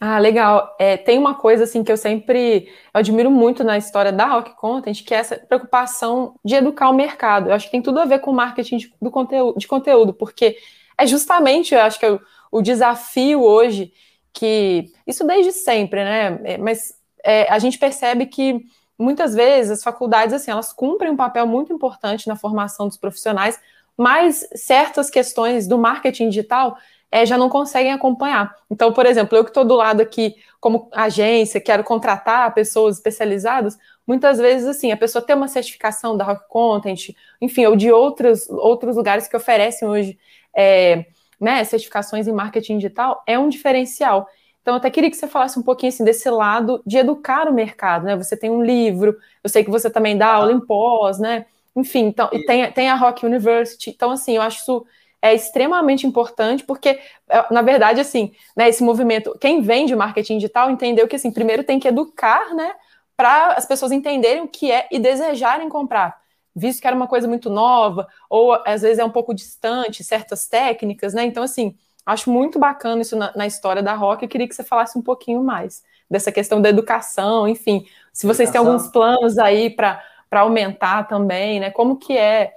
Ah, 0.00 0.18
legal. 0.18 0.74
É, 0.80 0.96
tem 0.96 1.16
uma 1.16 1.34
coisa 1.34 1.64
assim 1.64 1.84
que 1.84 1.92
eu 1.92 1.96
sempre 1.96 2.68
eu 2.92 2.98
admiro 2.98 3.30
muito 3.30 3.62
na 3.62 3.78
história 3.78 4.10
da 4.10 4.26
Rock 4.26 4.56
Content, 4.56 5.04
que 5.04 5.14
é 5.14 5.18
essa 5.18 5.36
preocupação 5.36 6.34
de 6.44 6.56
educar 6.56 6.90
o 6.90 6.94
mercado. 6.94 7.48
Eu 7.48 7.54
acho 7.54 7.66
que 7.66 7.70
tem 7.70 7.82
tudo 7.82 8.00
a 8.00 8.04
ver 8.04 8.18
com 8.18 8.32
o 8.32 8.34
marketing 8.34 8.78
de, 8.78 8.94
do 9.00 9.10
conteúdo, 9.12 9.58
de 9.58 9.68
conteúdo, 9.68 10.12
porque 10.12 10.56
é 10.98 11.06
justamente, 11.06 11.74
eu 11.74 11.80
acho 11.80 12.00
que 12.00 12.06
é 12.06 12.12
o, 12.12 12.20
o 12.50 12.62
desafio 12.62 13.42
hoje 13.42 13.92
que 14.32 14.90
isso 15.06 15.24
desde 15.26 15.52
sempre, 15.52 16.02
né? 16.02 16.40
É, 16.44 16.58
mas 16.58 16.94
é, 17.24 17.50
a 17.50 17.58
gente 17.58 17.78
percebe 17.78 18.26
que 18.26 18.60
muitas 18.98 19.34
vezes 19.34 19.72
as 19.72 19.82
faculdades 19.82 20.34
assim 20.34 20.50
elas 20.50 20.72
cumprem 20.72 21.10
um 21.10 21.16
papel 21.16 21.46
muito 21.46 21.72
importante 21.72 22.28
na 22.28 22.36
formação 22.36 22.88
dos 22.88 22.96
profissionais, 22.96 23.60
mas 23.96 24.46
certas 24.54 25.10
questões 25.10 25.66
do 25.66 25.78
marketing 25.78 26.28
digital 26.28 26.76
é, 27.10 27.26
já 27.26 27.36
não 27.36 27.50
conseguem 27.50 27.92
acompanhar. 27.92 28.56
Então, 28.70 28.90
por 28.92 29.04
exemplo, 29.04 29.36
eu 29.36 29.44
que 29.44 29.50
estou 29.50 29.66
do 29.66 29.74
lado 29.74 30.00
aqui 30.00 30.34
como 30.58 30.88
agência, 30.92 31.60
quero 31.60 31.84
contratar 31.84 32.54
pessoas 32.54 32.96
especializadas, 32.96 33.78
muitas 34.06 34.38
vezes, 34.38 34.66
assim, 34.66 34.90
a 34.90 34.96
pessoa 34.96 35.22
tem 35.22 35.36
uma 35.36 35.48
certificação 35.48 36.16
da 36.16 36.24
Rock 36.24 36.48
Content, 36.48 37.10
enfim, 37.40 37.66
ou 37.66 37.76
de 37.76 37.92
outros, 37.92 38.48
outros 38.48 38.96
lugares 38.96 39.28
que 39.28 39.36
oferecem 39.36 39.86
hoje 39.86 40.18
é, 40.56 41.04
né, 41.38 41.62
certificações 41.64 42.26
em 42.26 42.32
marketing 42.32 42.78
digital, 42.78 43.22
é 43.26 43.38
um 43.38 43.48
diferencial. 43.48 44.26
Então, 44.62 44.74
eu 44.74 44.78
até 44.78 44.90
queria 44.90 45.10
que 45.10 45.16
você 45.16 45.26
falasse 45.26 45.58
um 45.58 45.62
pouquinho 45.62 45.92
assim, 45.92 46.04
desse 46.04 46.30
lado 46.30 46.80
de 46.86 46.96
educar 46.96 47.48
o 47.48 47.52
mercado, 47.52 48.04
né? 48.04 48.16
Você 48.16 48.36
tem 48.36 48.48
um 48.50 48.62
livro, 48.62 49.18
eu 49.42 49.50
sei 49.50 49.64
que 49.64 49.70
você 49.70 49.90
também 49.90 50.16
dá 50.16 50.28
aula 50.34 50.52
em 50.52 50.60
pós, 50.60 51.18
né? 51.18 51.46
Enfim, 51.74 52.06
então, 52.06 52.28
e 52.32 52.44
tem, 52.44 52.70
tem 52.72 52.88
a 52.88 52.94
Rock 52.94 53.26
University. 53.26 53.90
Então, 53.90 54.10
assim, 54.12 54.36
eu 54.36 54.42
acho 54.42 54.60
isso 54.60 54.86
é 55.22 55.32
extremamente 55.32 56.04
importante, 56.04 56.64
porque, 56.64 56.98
é, 57.28 57.54
na 57.54 57.62
verdade, 57.62 58.00
assim, 58.00 58.32
né, 58.56 58.68
esse 58.68 58.82
movimento, 58.82 59.36
quem 59.40 59.62
vende 59.62 59.94
marketing 59.94 60.38
digital 60.38 60.68
entendeu 60.68 61.06
que, 61.06 61.14
assim, 61.14 61.30
primeiro 61.30 61.62
tem 61.62 61.78
que 61.78 61.86
educar, 61.86 62.52
né, 62.54 62.74
para 63.16 63.52
as 63.52 63.64
pessoas 63.64 63.92
entenderem 63.92 64.42
o 64.42 64.48
que 64.48 64.72
é 64.72 64.88
e 64.90 64.98
desejarem 64.98 65.68
comprar, 65.68 66.20
visto 66.54 66.80
que 66.80 66.88
era 66.88 66.96
uma 66.96 67.06
coisa 67.06 67.28
muito 67.28 67.48
nova, 67.48 68.08
ou 68.28 68.52
às 68.66 68.82
vezes 68.82 68.98
é 68.98 69.04
um 69.04 69.10
pouco 69.10 69.32
distante, 69.32 70.02
certas 70.02 70.48
técnicas, 70.48 71.14
né, 71.14 71.24
então, 71.24 71.44
assim, 71.44 71.76
acho 72.04 72.30
muito 72.30 72.58
bacana 72.58 73.02
isso 73.02 73.16
na, 73.16 73.32
na 73.36 73.46
história 73.46 73.82
da 73.82 73.94
Rock, 73.94 74.22
eu 74.22 74.28
queria 74.28 74.48
que 74.48 74.54
você 74.54 74.64
falasse 74.64 74.98
um 74.98 75.02
pouquinho 75.02 75.42
mais 75.42 75.82
dessa 76.10 76.30
questão 76.30 76.60
da 76.60 76.68
educação, 76.68 77.48
enfim, 77.48 77.86
se 78.12 78.26
vocês 78.26 78.48
educação. 78.48 78.64
têm 78.64 78.72
alguns 78.72 78.92
planos 78.92 79.38
aí 79.38 79.70
para 79.70 80.02
aumentar 80.32 81.04
também, 81.04 81.60
né, 81.60 81.70
como 81.70 81.96
que 81.96 82.16
é 82.16 82.52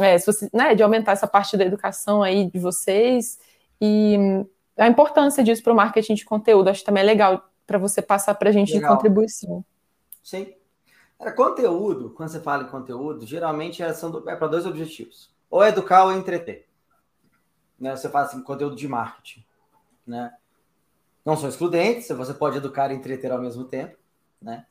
é, 0.00 0.18
você, 0.18 0.48
né, 0.52 0.74
de 0.74 0.82
aumentar 0.82 1.12
essa 1.12 1.26
parte 1.26 1.56
da 1.56 1.64
educação 1.64 2.22
aí 2.22 2.50
de 2.50 2.58
vocês 2.58 3.38
e 3.80 4.16
a 4.76 4.86
importância 4.86 5.42
disso 5.42 5.62
para 5.62 5.72
o 5.72 5.76
marketing 5.76 6.14
de 6.14 6.24
conteúdo. 6.24 6.68
Acho 6.68 6.84
também 6.84 7.02
é 7.02 7.06
legal 7.06 7.50
para 7.66 7.78
você 7.78 8.00
passar 8.00 8.34
para 8.34 8.48
a 8.48 8.52
gente 8.52 8.72
legal. 8.72 8.90
de 8.90 8.96
contribuição. 8.96 9.64
Sim. 10.22 10.54
Era 11.18 11.32
conteúdo, 11.32 12.10
quando 12.10 12.28
você 12.28 12.38
fala 12.38 12.62
em 12.62 12.68
conteúdo, 12.68 13.26
geralmente 13.26 13.82
é, 13.82 13.88
é 13.88 14.36
para 14.36 14.46
dois 14.46 14.64
objetivos: 14.66 15.30
ou 15.50 15.64
educar 15.64 16.04
ou 16.04 16.12
entreter. 16.12 16.67
Né? 17.78 17.96
Você 17.96 18.08
faz 18.08 18.28
assim, 18.28 18.42
conteúdo 18.42 18.76
de 18.76 18.88
marketing. 18.88 19.44
Né? 20.06 20.34
Não 21.24 21.36
são 21.36 21.48
excludentes, 21.48 22.08
você 22.08 22.34
pode 22.34 22.56
educar 22.56 22.90
e 22.90 22.94
entreter 22.94 23.30
ao 23.30 23.40
mesmo 23.40 23.64
tempo. 23.64 23.96
Né? 24.40 24.66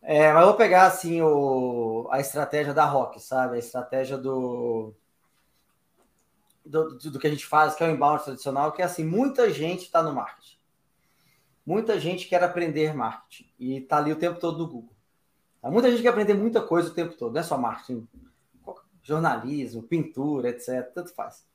É, 0.00 0.32
mas 0.32 0.42
eu 0.42 0.48
vou 0.48 0.56
pegar 0.56 0.86
assim 0.86 1.22
o, 1.22 2.06
a 2.10 2.20
estratégia 2.20 2.74
da 2.74 2.84
Rock, 2.84 3.20
sabe? 3.20 3.56
A 3.56 3.58
estratégia 3.58 4.18
do, 4.18 4.94
do, 6.64 6.98
do 6.98 7.18
que 7.18 7.26
a 7.26 7.30
gente 7.30 7.46
faz, 7.46 7.74
que 7.74 7.82
é 7.82 7.88
o 7.88 7.90
inbound 7.90 8.22
tradicional, 8.22 8.72
que 8.72 8.82
é 8.82 8.84
assim, 8.84 9.04
muita 9.04 9.50
gente 9.50 9.84
está 9.84 10.02
no 10.02 10.12
marketing. 10.12 10.58
Muita 11.64 11.98
gente 11.98 12.28
quer 12.28 12.44
aprender 12.44 12.94
marketing 12.94 13.50
e 13.58 13.78
está 13.78 13.96
ali 13.96 14.12
o 14.12 14.16
tempo 14.16 14.38
todo 14.38 14.58
no 14.58 14.68
Google. 14.68 14.94
Muita 15.62 15.90
gente 15.90 16.02
quer 16.02 16.10
aprender 16.10 16.34
muita 16.34 16.60
coisa 16.60 16.90
o 16.90 16.94
tempo 16.94 17.16
todo, 17.16 17.32
não 17.32 17.40
é 17.40 17.42
só 17.42 17.56
marketing, 17.56 18.06
jornalismo, 19.02 19.82
pintura, 19.82 20.50
etc. 20.50 20.92
Tanto 20.94 21.14
faz. 21.14 21.46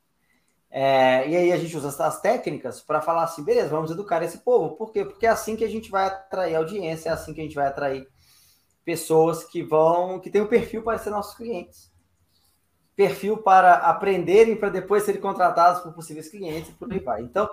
É, 0.70 1.28
e 1.28 1.36
aí 1.36 1.52
a 1.52 1.56
gente 1.56 1.76
usa 1.76 1.88
as 2.06 2.20
técnicas 2.20 2.80
para 2.80 3.00
falar 3.00 3.24
assim, 3.24 3.42
beleza, 3.42 3.68
vamos 3.68 3.90
educar 3.90 4.22
esse 4.22 4.38
povo. 4.38 4.76
Por 4.76 4.92
quê? 4.92 5.04
Porque 5.04 5.26
é 5.26 5.30
assim 5.30 5.56
que 5.56 5.64
a 5.64 5.68
gente 5.68 5.90
vai 5.90 6.06
atrair 6.06 6.54
audiência, 6.54 7.08
é 7.08 7.12
assim 7.12 7.34
que 7.34 7.40
a 7.40 7.44
gente 7.44 7.56
vai 7.56 7.66
atrair 7.66 8.08
pessoas 8.84 9.42
que 9.44 9.62
vão, 9.62 10.20
que 10.20 10.30
têm 10.30 10.40
o 10.40 10.44
um 10.44 10.48
perfil 10.48 10.82
para 10.82 10.98
ser 10.98 11.10
nossos 11.10 11.36
clientes. 11.36 11.90
Perfil 12.94 13.38
para 13.38 13.74
aprenderem 13.74 14.56
para 14.56 14.68
depois 14.68 15.02
serem 15.02 15.20
contratados 15.20 15.82
por 15.82 15.92
possíveis 15.92 16.28
clientes 16.28 16.70
e 16.70 16.74
por 16.74 16.92
aí 16.92 17.00
vai. 17.00 17.22
Então, 17.22 17.50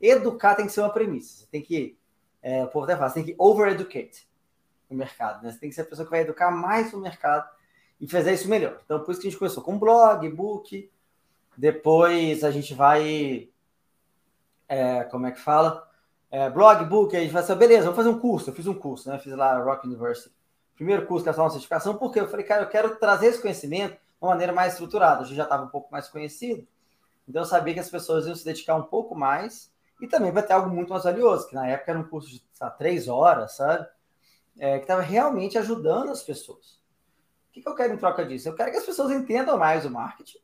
educar 0.00 0.54
tem 0.54 0.66
que 0.66 0.72
ser 0.72 0.80
uma 0.80 0.92
premissa. 0.92 1.38
Você 1.38 1.46
tem 1.46 1.62
que, 1.62 1.98
é, 2.42 2.64
o 2.64 2.68
povo 2.68 2.84
até 2.84 2.94
fala, 2.94 3.08
você 3.08 3.22
tem 3.22 3.24
que 3.24 3.34
over-educate 3.38 4.28
o 4.88 4.94
mercado. 4.94 5.42
Né? 5.42 5.52
Você 5.52 5.58
tem 5.58 5.68
que 5.68 5.74
ser 5.74 5.82
a 5.82 5.86
pessoa 5.86 6.04
que 6.04 6.10
vai 6.10 6.20
educar 6.20 6.50
mais 6.50 6.92
o 6.92 7.00
mercado 7.00 7.48
e 8.00 8.08
fazer 8.08 8.34
isso 8.34 8.48
melhor. 8.48 8.80
Então, 8.84 9.00
por 9.00 9.12
isso 9.12 9.20
que 9.20 9.28
a 9.28 9.30
gente 9.30 9.38
começou 9.38 9.62
com 9.62 9.78
blog, 9.78 10.28
book, 10.30 10.90
depois 11.56 12.44
a 12.44 12.50
gente 12.50 12.74
vai, 12.74 13.48
é, 14.68 15.04
como 15.04 15.26
é 15.26 15.32
que 15.32 15.40
fala? 15.40 15.88
É, 16.30 16.48
blog, 16.48 16.84
book, 16.84 17.16
a 17.16 17.20
gente 17.20 17.32
vai 17.32 17.42
assim, 17.42 17.54
beleza, 17.54 17.82
vamos 17.82 17.96
fazer 17.96 18.08
um 18.08 18.18
curso. 18.18 18.50
Eu 18.50 18.54
fiz 18.54 18.66
um 18.66 18.74
curso, 18.74 19.08
né? 19.08 19.18
fiz 19.18 19.32
lá 19.34 19.58
Rock 19.62 19.86
University 19.86 20.34
primeiro 20.80 21.06
curso 21.06 21.22
que 21.22 21.28
é 21.28 21.32
só 21.34 21.42
uma 21.42 21.50
certificação, 21.50 21.98
porque 21.98 22.18
eu 22.18 22.26
falei, 22.26 22.46
cara, 22.46 22.62
eu 22.62 22.68
quero 22.70 22.96
trazer 22.96 23.26
esse 23.26 23.42
conhecimento 23.42 23.92
de 23.92 24.00
uma 24.18 24.30
maneira 24.30 24.50
mais 24.50 24.72
estruturada. 24.72 25.20
A 25.20 25.24
gente 25.24 25.36
já 25.36 25.42
estava 25.42 25.62
um 25.62 25.68
pouco 25.68 25.92
mais 25.92 26.08
conhecido, 26.08 26.66
então 27.28 27.42
eu 27.42 27.46
sabia 27.46 27.74
que 27.74 27.80
as 27.80 27.90
pessoas 27.90 28.26
iam 28.26 28.34
se 28.34 28.46
dedicar 28.46 28.76
um 28.76 28.84
pouco 28.84 29.14
mais 29.14 29.70
e 30.00 30.08
também 30.08 30.32
vai 30.32 30.42
ter 30.42 30.54
algo 30.54 30.70
muito 30.70 30.88
mais 30.88 31.04
valioso, 31.04 31.46
que 31.46 31.54
na 31.54 31.66
época 31.66 31.90
era 31.90 32.00
um 32.00 32.08
curso 32.08 32.30
de 32.30 32.42
sabe, 32.54 32.78
três 32.78 33.08
horas, 33.08 33.56
sabe? 33.56 33.86
É, 34.58 34.78
que 34.78 34.84
estava 34.84 35.02
realmente 35.02 35.58
ajudando 35.58 36.10
as 36.10 36.22
pessoas. 36.22 36.80
O 37.50 37.52
que, 37.52 37.60
que 37.60 37.68
eu 37.68 37.74
quero 37.74 37.92
em 37.92 37.98
troca 37.98 38.24
disso? 38.24 38.48
Eu 38.48 38.54
quero 38.54 38.70
que 38.70 38.78
as 38.78 38.86
pessoas 38.86 39.12
entendam 39.12 39.58
mais 39.58 39.84
o 39.84 39.90
marketing, 39.90 40.38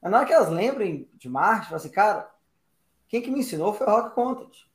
mas 0.00 0.10
na 0.10 0.18
hora 0.18 0.26
que 0.26 0.32
elas 0.32 0.50
lembrem 0.50 1.08
de 1.14 1.28
marketing, 1.28 1.74
assim, 1.74 1.88
cara, 1.88 2.30
quem 3.08 3.22
que 3.22 3.30
me 3.30 3.40
ensinou 3.40 3.72
foi 3.72 3.86
o 3.86 3.90
Rock 3.90 4.14
Content. 4.14 4.66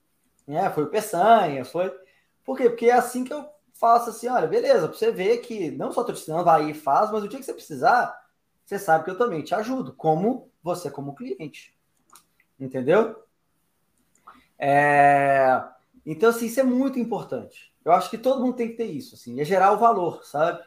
É, 0.48 0.70
foi 0.70 0.84
o 0.84 0.90
Peçanha, 0.90 1.64
foi. 1.64 1.94
Por 2.44 2.58
quê? 2.58 2.70
Porque 2.70 2.88
é 2.88 2.94
assim 2.94 3.24
que 3.24 3.34
eu 3.34 3.48
faça 3.74 4.12
assim, 4.12 4.28
olha, 4.28 4.48
beleza, 4.48 4.88
pra 4.88 4.98
você 4.98 5.12
ver 5.12 5.38
que 5.40 5.72
não 5.72 5.92
só 5.92 6.04
tô 6.04 6.14
te 6.14 6.22
ensinando, 6.22 6.44
vai 6.44 6.70
e 6.70 6.74
faz, 6.74 7.12
mas 7.12 7.24
o 7.24 7.28
dia 7.28 7.40
que 7.40 7.46
você 7.46 7.54
precisar, 7.54 8.16
você 8.64 8.78
sabe 8.78 9.04
que 9.04 9.10
eu 9.10 9.18
também 9.18 9.42
te 9.42 9.56
ajudo, 9.56 9.94
como 9.94 10.50
você 10.62 10.90
como 10.92 11.16
cliente. 11.16 11.76
Entendeu? 12.60 13.24
É... 14.58 15.64
Então, 16.06 16.30
assim, 16.30 16.46
isso 16.46 16.60
é 16.60 16.64
muito 16.64 17.00
importante. 17.00 17.74
Eu 17.84 17.92
acho 17.92 18.10
que 18.10 18.18
todo 18.18 18.42
mundo 18.42 18.56
tem 18.56 18.70
que 18.70 18.78
ter 18.78 18.86
isso, 18.86 19.16
assim, 19.16 19.40
é 19.42 19.46
gerar 19.46 19.72
o 19.72 19.80
valor, 19.80 20.24
sabe? 20.24 20.64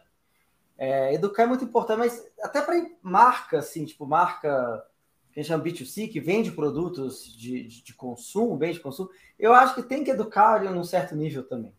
É, 0.77 1.15
educar 1.15 1.45
é 1.45 1.47
muito 1.47 1.65
importante, 1.65 1.99
mas 1.99 2.27
até 2.43 2.61
para 2.61 2.75
marca, 3.03 3.59
assim, 3.59 3.85
tipo, 3.85 4.07
marca 4.07 4.85
que 5.33 5.41
a 5.41 5.43
gente 5.43 5.49
chama 5.49 5.65
B2C, 5.65 6.11
que 6.11 6.21
vende 6.21 6.53
produtos 6.53 7.25
de, 7.37 7.65
de, 7.65 7.83
de, 7.83 7.95
consumo, 7.95 8.57
bem 8.57 8.73
de 8.73 8.79
consumo, 8.79 9.11
eu 9.37 9.53
acho 9.53 9.75
que 9.75 9.83
tem 9.83 10.05
que 10.05 10.11
educar 10.11 10.65
em 10.65 10.69
um 10.69 10.85
certo 10.85 11.17
nível 11.17 11.43
também. 11.43 11.75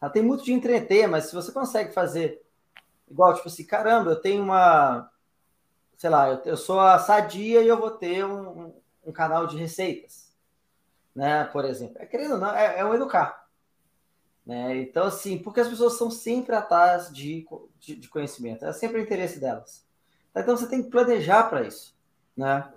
Tá? 0.00 0.08
Tem 0.08 0.22
muito 0.22 0.42
de 0.42 0.54
entreter, 0.54 1.06
mas 1.06 1.26
se 1.26 1.34
você 1.34 1.52
consegue 1.52 1.92
fazer 1.92 2.42
igual, 3.10 3.34
tipo 3.34 3.48
assim, 3.48 3.64
caramba, 3.64 4.10
eu 4.10 4.20
tenho 4.20 4.42
uma, 4.42 5.10
sei 5.98 6.08
lá, 6.08 6.30
eu, 6.30 6.42
eu 6.46 6.56
sou 6.56 6.80
a 6.80 6.98
Sadia 6.98 7.62
e 7.62 7.68
eu 7.68 7.78
vou 7.78 7.90
ter 7.90 8.24
um, 8.24 8.48
um, 8.48 8.74
um 9.06 9.12
canal 9.12 9.46
de 9.46 9.58
receitas, 9.58 10.34
né, 11.14 11.44
por 11.44 11.66
exemplo. 11.66 11.96
É 11.98 12.06
querendo 12.06 12.32
ou 12.32 12.38
não, 12.38 12.54
é, 12.54 12.78
é 12.78 12.84
um 12.86 12.94
educar. 12.94 13.43
Né? 14.46 14.78
Então, 14.82 15.06
assim, 15.06 15.38
porque 15.38 15.60
as 15.60 15.68
pessoas 15.68 15.96
são 15.96 16.10
sempre 16.10 16.54
atrás 16.54 17.12
de, 17.12 17.46
de, 17.78 17.96
de 17.96 18.08
conhecimento, 18.08 18.64
é 18.64 18.72
sempre 18.72 18.98
o 18.98 19.02
interesse 19.02 19.40
delas. 19.40 19.84
Então, 20.36 20.56
você 20.56 20.68
tem 20.68 20.82
que 20.82 20.90
planejar 20.90 21.44
para 21.44 21.62
isso. 21.62 21.96
Né? 22.36 22.70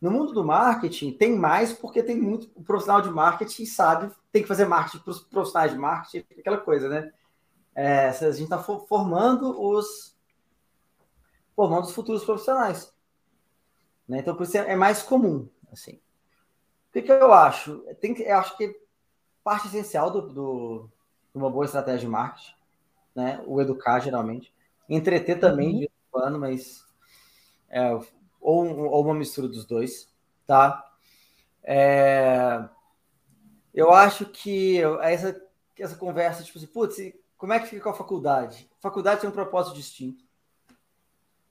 No 0.00 0.10
mundo 0.10 0.32
do 0.32 0.44
marketing, 0.44 1.12
tem 1.12 1.36
mais 1.36 1.72
porque 1.72 2.02
tem 2.02 2.20
muito. 2.20 2.50
O 2.54 2.62
profissional 2.62 3.02
de 3.02 3.10
marketing 3.10 3.64
sabe, 3.64 4.14
tem 4.30 4.42
que 4.42 4.48
fazer 4.48 4.66
marketing 4.66 5.02
para 5.02 5.10
os 5.10 5.20
profissionais 5.20 5.72
de 5.72 5.78
marketing, 5.78 6.26
aquela 6.38 6.58
coisa, 6.58 6.88
né? 6.88 7.12
É, 7.74 8.08
a 8.08 8.12
gente 8.12 8.44
está 8.44 8.58
formando 8.58 9.60
os 9.60 10.16
formando 11.56 11.86
os 11.86 11.92
futuros 11.92 12.24
profissionais. 12.24 12.92
Né? 14.06 14.20
Então, 14.20 14.36
por 14.36 14.44
isso 14.44 14.56
é, 14.56 14.72
é 14.72 14.76
mais 14.76 15.02
comum. 15.02 15.48
Assim. 15.72 15.94
O 15.94 16.92
que, 16.92 17.02
que 17.02 17.10
eu 17.10 17.32
acho? 17.32 17.78
Tem 18.00 18.16
eu 18.22 18.38
acho 18.38 18.56
que 18.56 18.80
parte 19.42 19.66
essencial 19.66 20.10
do, 20.10 20.22
do, 20.22 20.90
uma 21.38 21.50
boa 21.50 21.64
estratégia 21.64 22.00
de 22.00 22.08
marketing, 22.08 22.54
né? 23.14 23.42
o 23.46 23.60
educar, 23.60 24.00
geralmente. 24.00 24.52
Entreter 24.88 25.38
também, 25.38 25.74
uhum. 25.74 25.78
de 25.80 25.90
ano, 26.14 26.38
mas 26.38 26.84
é, 27.68 27.92
ou, 28.40 28.78
ou 28.78 29.04
uma 29.04 29.14
mistura 29.14 29.48
dos 29.48 29.64
dois, 29.64 30.08
tá? 30.46 30.84
É, 31.62 32.64
eu 33.74 33.92
acho 33.92 34.26
que 34.26 34.80
essa, 35.00 35.40
essa 35.78 35.96
conversa, 35.96 36.42
tipo 36.42 36.58
assim, 36.58 36.66
putz, 36.66 36.96
como 37.36 37.52
é 37.52 37.60
que 37.60 37.66
fica 37.66 37.82
com 37.82 37.90
a 37.90 37.94
faculdade? 37.94 38.68
Faculdade 38.80 39.20
tem 39.20 39.30
um 39.30 39.32
propósito 39.32 39.76
distinto, 39.76 40.24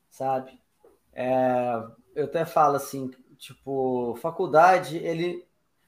sabe? 0.09 0.59
É, 1.13 1.83
eu 2.15 2.25
até 2.25 2.45
falo 2.45 2.75
assim, 2.75 3.09
tipo, 3.37 4.17
faculdade, 4.21 4.97
ele. 4.97 5.47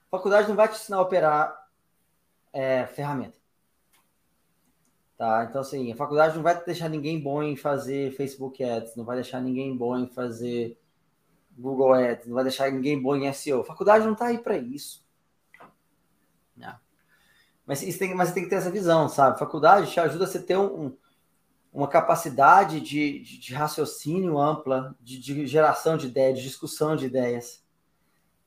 Faculdade 0.10 0.48
não 0.48 0.56
vai 0.56 0.68
te 0.68 0.76
ensinar 0.76 0.98
a 0.98 1.02
operar 1.02 1.68
é, 2.54 2.86
ferramenta. 2.88 3.39
Tá? 5.20 5.46
Então, 5.48 5.62
assim, 5.62 5.92
a 5.92 5.96
faculdade 5.96 6.36
não 6.36 6.42
vai 6.42 6.64
deixar 6.64 6.90
ninguém 6.90 7.22
bom 7.22 7.44
em 7.44 7.56
fazer 7.56 8.12
Facebook 8.16 8.64
Ads, 8.64 8.96
não 8.96 9.06
vai 9.06 9.18
deixar 9.18 9.40
ninguém 9.40 9.78
bom 9.78 9.96
em 9.96 10.08
fazer 10.08 10.80
Google 11.56 11.94
Ads, 11.94 12.26
não 12.26 12.34
vai 12.34 12.44
deixar 12.44 12.72
ninguém 12.72 13.00
bom 13.00 13.16
em 13.16 13.32
SEO. 13.32 13.62
A 13.62 13.66
faculdade 13.66 14.06
não 14.06 14.14
está 14.14 14.28
aí 14.28 14.40
para 14.40 14.58
isso. 14.58 15.04
Mas, 17.70 17.84
isso 17.84 18.00
tem, 18.00 18.16
mas 18.16 18.32
tem 18.32 18.46
que 18.46 18.50
ter 18.50 18.56
essa 18.56 18.72
visão, 18.72 19.08
sabe? 19.08 19.36
A 19.36 19.38
faculdade 19.38 19.92
te 19.92 20.00
ajuda 20.00 20.24
a 20.24 20.28
você 20.28 20.42
ter 20.42 20.58
um, 20.58 20.92
uma 21.72 21.88
capacidade 21.88 22.82
de, 22.82 23.20
de, 23.20 23.38
de 23.38 23.54
raciocínio 23.54 24.40
ampla, 24.40 24.96
de, 25.00 25.20
de, 25.20 25.46
geração 25.46 25.96
de 25.96 26.08
ideias, 26.08 26.40
de 26.40 26.46
discussão 26.46 26.96
de 26.96 27.06
ideias. 27.06 27.64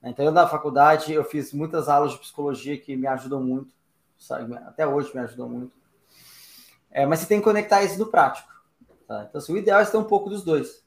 Então, 0.03 0.25
eu 0.25 0.33
na 0.33 0.49
faculdade, 0.49 1.13
eu 1.13 1.23
fiz 1.23 1.53
muitas 1.53 1.89
aulas 1.89 2.11
de 2.11 2.19
psicologia 2.19 2.77
que 2.77 2.97
me 2.97 3.07
ajudam 3.07 3.41
muito, 3.41 3.73
sabe? 4.19 4.57
até 4.57 4.85
hoje 4.85 5.15
me 5.15 5.21
ajudam 5.21 5.49
muito. 5.49 5.82
É, 6.93 7.07
mas 7.07 7.21
você 7.21 7.27
tem 7.27 7.39
que 7.39 7.45
conectar 7.45 7.83
isso 7.83 7.99
no 7.99 8.07
prático. 8.07 8.49
Tá? 9.09 9.27
Então, 9.29 9.39
assim, 9.39 9.53
o 9.53 9.57
ideal 9.57 9.81
é 9.81 9.85
ter 9.85 9.97
um 9.97 10.05
pouco 10.05 10.29
dos 10.29 10.45
dois. 10.45 10.85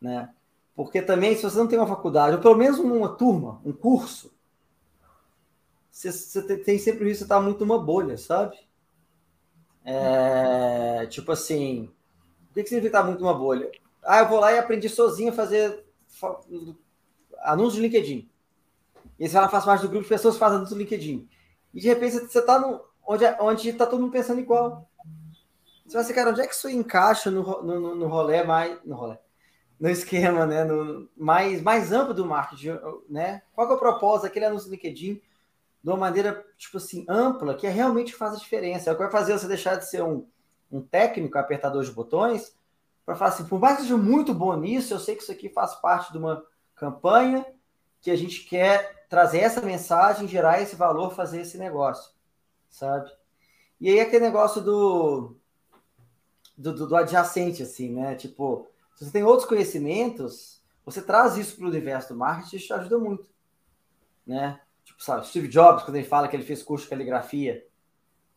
Né? 0.00 0.32
Porque 0.76 1.00
também, 1.00 1.34
se 1.34 1.42
você 1.42 1.56
não 1.56 1.66
tem 1.66 1.78
uma 1.78 1.86
faculdade, 1.86 2.36
ou 2.36 2.42
pelo 2.42 2.56
menos 2.56 2.78
uma 2.78 3.08
turma, 3.08 3.60
um 3.64 3.72
curso, 3.72 4.32
você, 5.90 6.12
você 6.12 6.58
tem 6.58 6.78
sempre 6.78 7.04
o 7.04 7.06
risco 7.06 7.20
de 7.20 7.24
estar 7.24 7.40
muito 7.40 7.64
numa 7.64 7.78
bolha, 7.78 8.18
sabe? 8.18 8.58
É, 9.84 11.06
tipo 11.06 11.30
assim, 11.30 11.90
o 12.50 12.54
que, 12.54 12.62
que 12.62 12.68
significa 12.68 12.98
estar 12.98 13.06
muito 13.06 13.20
numa 13.20 13.34
bolha? 13.34 13.70
Ah, 14.02 14.20
eu 14.20 14.28
vou 14.28 14.40
lá 14.40 14.52
e 14.52 14.58
aprendi 14.58 14.88
sozinho 14.88 15.30
a 15.30 15.34
fazer 15.34 15.84
anúncio 17.42 17.80
de 17.80 17.86
LinkedIn. 17.86 18.28
E 19.18 19.28
você 19.28 19.34
faz 19.48 19.64
parte 19.64 19.82
do 19.82 19.88
grupo 19.88 20.02
de 20.02 20.08
pessoas 20.08 20.34
que 20.34 20.40
fazem 20.40 20.56
anúncio 20.56 20.74
do 20.74 20.78
LinkedIn. 20.78 21.28
E 21.72 21.80
de 21.80 21.86
repente 21.86 22.16
você 22.16 22.38
está 22.38 22.58
onde, 23.06 23.24
onde 23.40 23.72
tá 23.72 23.86
todo 23.86 24.00
mundo 24.00 24.12
pensando 24.12 24.40
igual. 24.40 24.88
Você 25.86 25.96
vai 25.96 26.04
ser, 26.04 26.14
cara, 26.14 26.30
onde 26.30 26.40
é 26.40 26.46
que 26.46 26.54
isso 26.54 26.68
encaixa 26.68 27.30
no, 27.30 27.62
no, 27.62 27.94
no 27.94 28.06
rolê 28.08 28.42
mais. 28.42 28.78
No 28.84 28.96
rolê 28.96 29.18
no 29.78 29.90
esquema, 29.90 30.46
né, 30.46 30.64
no 30.64 31.10
mais, 31.16 31.60
mais 31.60 31.92
amplo 31.92 32.14
do 32.14 32.24
marketing, 32.24 32.78
né? 33.08 33.42
Qual 33.54 33.70
é 33.70 33.74
o 33.74 33.78
propósito 33.78 34.22
daquele 34.22 34.46
anúncio 34.46 34.68
do 34.68 34.72
LinkedIn 34.72 35.20
de 35.82 35.90
uma 35.90 35.98
maneira, 35.98 36.42
tipo 36.56 36.78
assim, 36.78 37.04
ampla, 37.06 37.54
que 37.54 37.66
é 37.66 37.70
realmente 37.70 38.14
faz 38.14 38.32
a 38.32 38.38
diferença. 38.38 38.88
É 38.88 38.92
o 38.92 38.96
que 38.96 39.02
vai 39.02 39.12
fazer 39.12 39.38
você 39.38 39.46
deixar 39.46 39.76
de 39.76 39.86
ser 39.86 40.02
um, 40.02 40.26
um 40.72 40.80
técnico 40.80 41.36
apertador 41.36 41.84
de 41.84 41.90
botões 41.90 42.56
para 43.04 43.14
falar 43.14 43.32
assim, 43.32 43.44
por 43.44 43.60
mais 43.60 43.76
que 43.76 43.82
seja 43.82 43.98
muito 43.98 44.32
bom 44.32 44.56
nisso, 44.56 44.94
eu 44.94 44.98
sei 44.98 45.14
que 45.14 45.22
isso 45.22 45.30
aqui 45.32 45.50
faz 45.50 45.74
parte 45.74 46.10
de 46.10 46.16
uma 46.16 46.42
campanha 46.74 47.44
que 48.00 48.10
a 48.10 48.16
gente 48.16 48.44
quer 48.44 49.04
trazer 49.10 49.40
essa 49.40 49.60
mensagem, 49.60 50.26
gerar 50.26 50.62
esse 50.62 50.74
valor, 50.74 51.14
fazer 51.14 51.42
esse 51.42 51.58
negócio, 51.58 52.10
sabe? 52.74 53.10
E 53.80 53.88
aí 53.88 54.00
aquele 54.00 54.24
negócio 54.24 54.60
do, 54.60 55.36
do, 56.56 56.88
do 56.88 56.96
adjacente, 56.96 57.62
assim, 57.62 57.90
né? 57.94 58.16
Tipo, 58.16 58.68
se 58.96 59.04
você 59.04 59.12
tem 59.12 59.22
outros 59.22 59.48
conhecimentos, 59.48 60.62
você 60.84 61.00
traz 61.00 61.36
isso 61.36 61.56
para 61.56 61.66
o 61.66 61.68
universo 61.68 62.12
do 62.12 62.18
marketing, 62.18 62.56
isso 62.56 62.66
te 62.66 62.72
ajuda 62.72 62.98
muito. 62.98 63.26
Né? 64.26 64.60
Tipo, 64.84 65.02
sabe, 65.02 65.26
Steve 65.26 65.48
Jobs, 65.48 65.84
quando 65.84 65.96
ele 65.96 66.06
fala 66.06 66.26
que 66.26 66.34
ele 66.34 66.42
fez 66.42 66.62
curso 66.62 66.84
de 66.84 66.90
caligrafia. 66.90 67.64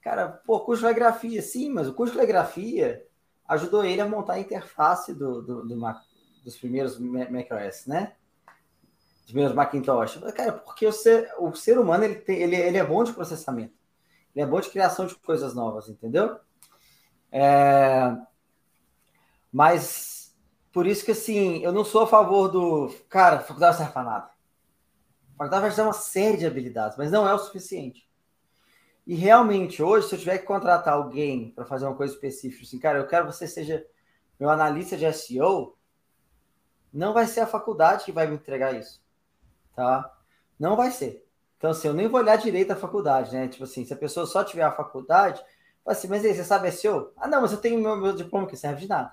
Cara, 0.01 0.27
pô, 0.29 0.59
curso 0.59 0.81
de 0.81 0.87
caligrafia, 0.87 1.41
sim, 1.41 1.69
mas 1.69 1.87
o 1.87 1.93
curso 1.93 2.13
de 2.13 2.19
caligrafia 2.19 3.05
ajudou 3.47 3.83
ele 3.83 4.01
a 4.01 4.07
montar 4.07 4.33
a 4.33 4.39
interface 4.39 5.13
do, 5.13 5.41
do, 5.41 5.65
do 5.65 5.77
Mac, 5.77 6.03
dos 6.43 6.55
primeiros 6.57 6.99
macOS, 6.99 7.87
né? 7.87 8.13
Dos 9.21 9.31
primeiros 9.31 9.55
Macintosh. 9.55 10.19
Cara, 10.35 10.53
porque 10.53 10.85
o 10.85 10.91
ser, 10.91 11.33
o 11.39 11.53
ser 11.55 11.77
humano 11.79 12.03
ele, 12.03 12.15
tem, 12.15 12.41
ele, 12.41 12.55
ele 12.55 12.77
é 12.77 12.85
bom 12.85 13.03
de 13.03 13.13
processamento. 13.13 13.76
Ele 14.37 14.43
é 14.43 14.45
bom 14.45 14.61
de 14.61 14.69
criação 14.69 15.07
de 15.07 15.15
coisas 15.15 15.55
novas, 15.55 15.89
entendeu? 15.89 16.39
É... 17.31 18.15
Mas 19.51 20.37
por 20.71 20.85
isso 20.85 21.03
que, 21.03 21.09
assim, 21.09 21.63
eu 21.63 21.71
não 21.71 21.83
sou 21.83 22.03
a 22.03 22.07
favor 22.07 22.47
do. 22.47 22.93
Cara, 23.09 23.39
faculdade 23.39 23.71
não 23.71 23.77
serve 23.79 23.93
para 23.93 24.03
nada. 24.03 24.31
Faculdade 25.35 25.61
vai 25.63 25.71
te 25.71 25.77
dar 25.77 25.85
uma 25.85 25.93
série 25.93 26.37
de 26.37 26.45
habilidades, 26.45 26.95
mas 26.99 27.09
não 27.09 27.27
é 27.27 27.33
o 27.33 27.39
suficiente. 27.39 28.07
E 29.07 29.15
realmente, 29.15 29.81
hoje, 29.81 30.07
se 30.07 30.13
eu 30.13 30.19
tiver 30.19 30.37
que 30.37 30.45
contratar 30.45 30.93
alguém 30.93 31.49
para 31.49 31.65
fazer 31.65 31.87
uma 31.87 31.95
coisa 31.95 32.13
específica, 32.13 32.61
assim, 32.61 32.77
cara, 32.77 32.99
eu 32.99 33.07
quero 33.07 33.25
que 33.25 33.33
você 33.33 33.47
seja 33.47 33.83
meu 34.39 34.51
analista 34.51 34.95
de 34.95 35.11
SEO, 35.13 35.75
não 36.93 37.11
vai 37.11 37.25
ser 37.25 37.39
a 37.39 37.47
faculdade 37.47 38.05
que 38.05 38.11
vai 38.11 38.27
me 38.27 38.35
entregar 38.35 38.75
isso. 38.75 39.01
Tá? 39.75 40.15
Não 40.59 40.75
vai 40.75 40.91
ser. 40.91 41.26
Então, 41.57 41.71
assim, 41.71 41.87
eu 41.87 41.93
nem 41.93 42.07
vou 42.07 42.19
olhar 42.19 42.37
direito 42.37 42.71
a 42.71 42.75
faculdade, 42.75 43.33
né? 43.33 43.47
Tipo 43.47 43.63
assim, 43.63 43.83
se 43.83 43.93
a 43.93 43.97
pessoa 43.97 44.25
só 44.25 44.43
tiver 44.43 44.63
a 44.63 44.71
faculdade, 44.71 45.43
assim, 45.85 46.07
mas 46.07 46.23
aí, 46.23 46.33
você 46.33 46.43
sabe 46.43 46.71
SEO? 46.71 47.11
Ah, 47.17 47.27
não, 47.27 47.41
mas 47.41 47.51
eu 47.51 47.57
tenho 47.57 47.81
meu, 47.81 47.95
meu 47.97 48.13
diploma 48.13 48.47
que 48.47 48.55
serve 48.55 48.81
de 48.81 48.87
nada. 48.87 49.11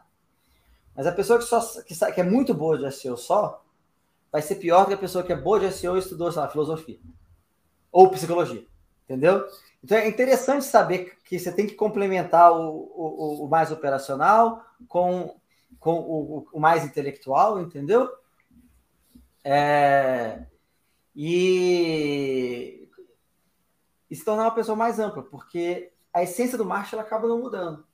Mas 0.94 1.06
a 1.06 1.12
pessoa 1.12 1.38
que, 1.38 1.44
só, 1.44 1.60
que, 1.82 1.94
que 1.94 2.20
é 2.20 2.24
muito 2.24 2.52
boa 2.52 2.78
de 2.78 2.90
SEO 2.92 3.16
só, 3.16 3.64
vai 4.30 4.42
ser 4.42 4.56
pior 4.56 4.86
que 4.86 4.94
a 4.94 4.98
pessoa 4.98 5.24
que 5.24 5.32
é 5.32 5.36
boa 5.36 5.58
de 5.58 5.72
SEO 5.72 5.96
e 5.96 6.00
estudou, 6.00 6.30
sei 6.30 6.42
lá, 6.42 6.48
filosofia. 6.48 6.98
Ou 7.90 8.10
psicologia. 8.10 8.66
Entendeu? 9.04 9.46
Então 9.82 9.98
é 9.98 10.08
interessante 10.08 10.64
saber 10.64 11.16
que 11.24 11.38
você 11.38 11.52
tem 11.52 11.66
que 11.66 11.74
complementar 11.74 12.52
o, 12.52 12.90
o, 12.96 13.44
o 13.44 13.48
mais 13.48 13.70
operacional 13.70 14.64
com, 14.88 15.36
com 15.78 15.92
o, 15.92 16.46
o 16.52 16.60
mais 16.60 16.84
intelectual, 16.84 17.60
entendeu? 17.60 18.10
É, 19.44 20.46
e, 21.14 22.88
se 24.10 24.24
tornar 24.24 24.44
uma 24.44 24.54
pessoa 24.54 24.76
mais 24.76 24.98
ampla, 24.98 25.22
porque 25.22 25.92
a 26.12 26.22
essência 26.22 26.56
do 26.56 26.64
marketing 26.64 26.96
ela 26.96 27.04
acaba 27.04 27.28
não 27.28 27.40
mudando. 27.40 27.84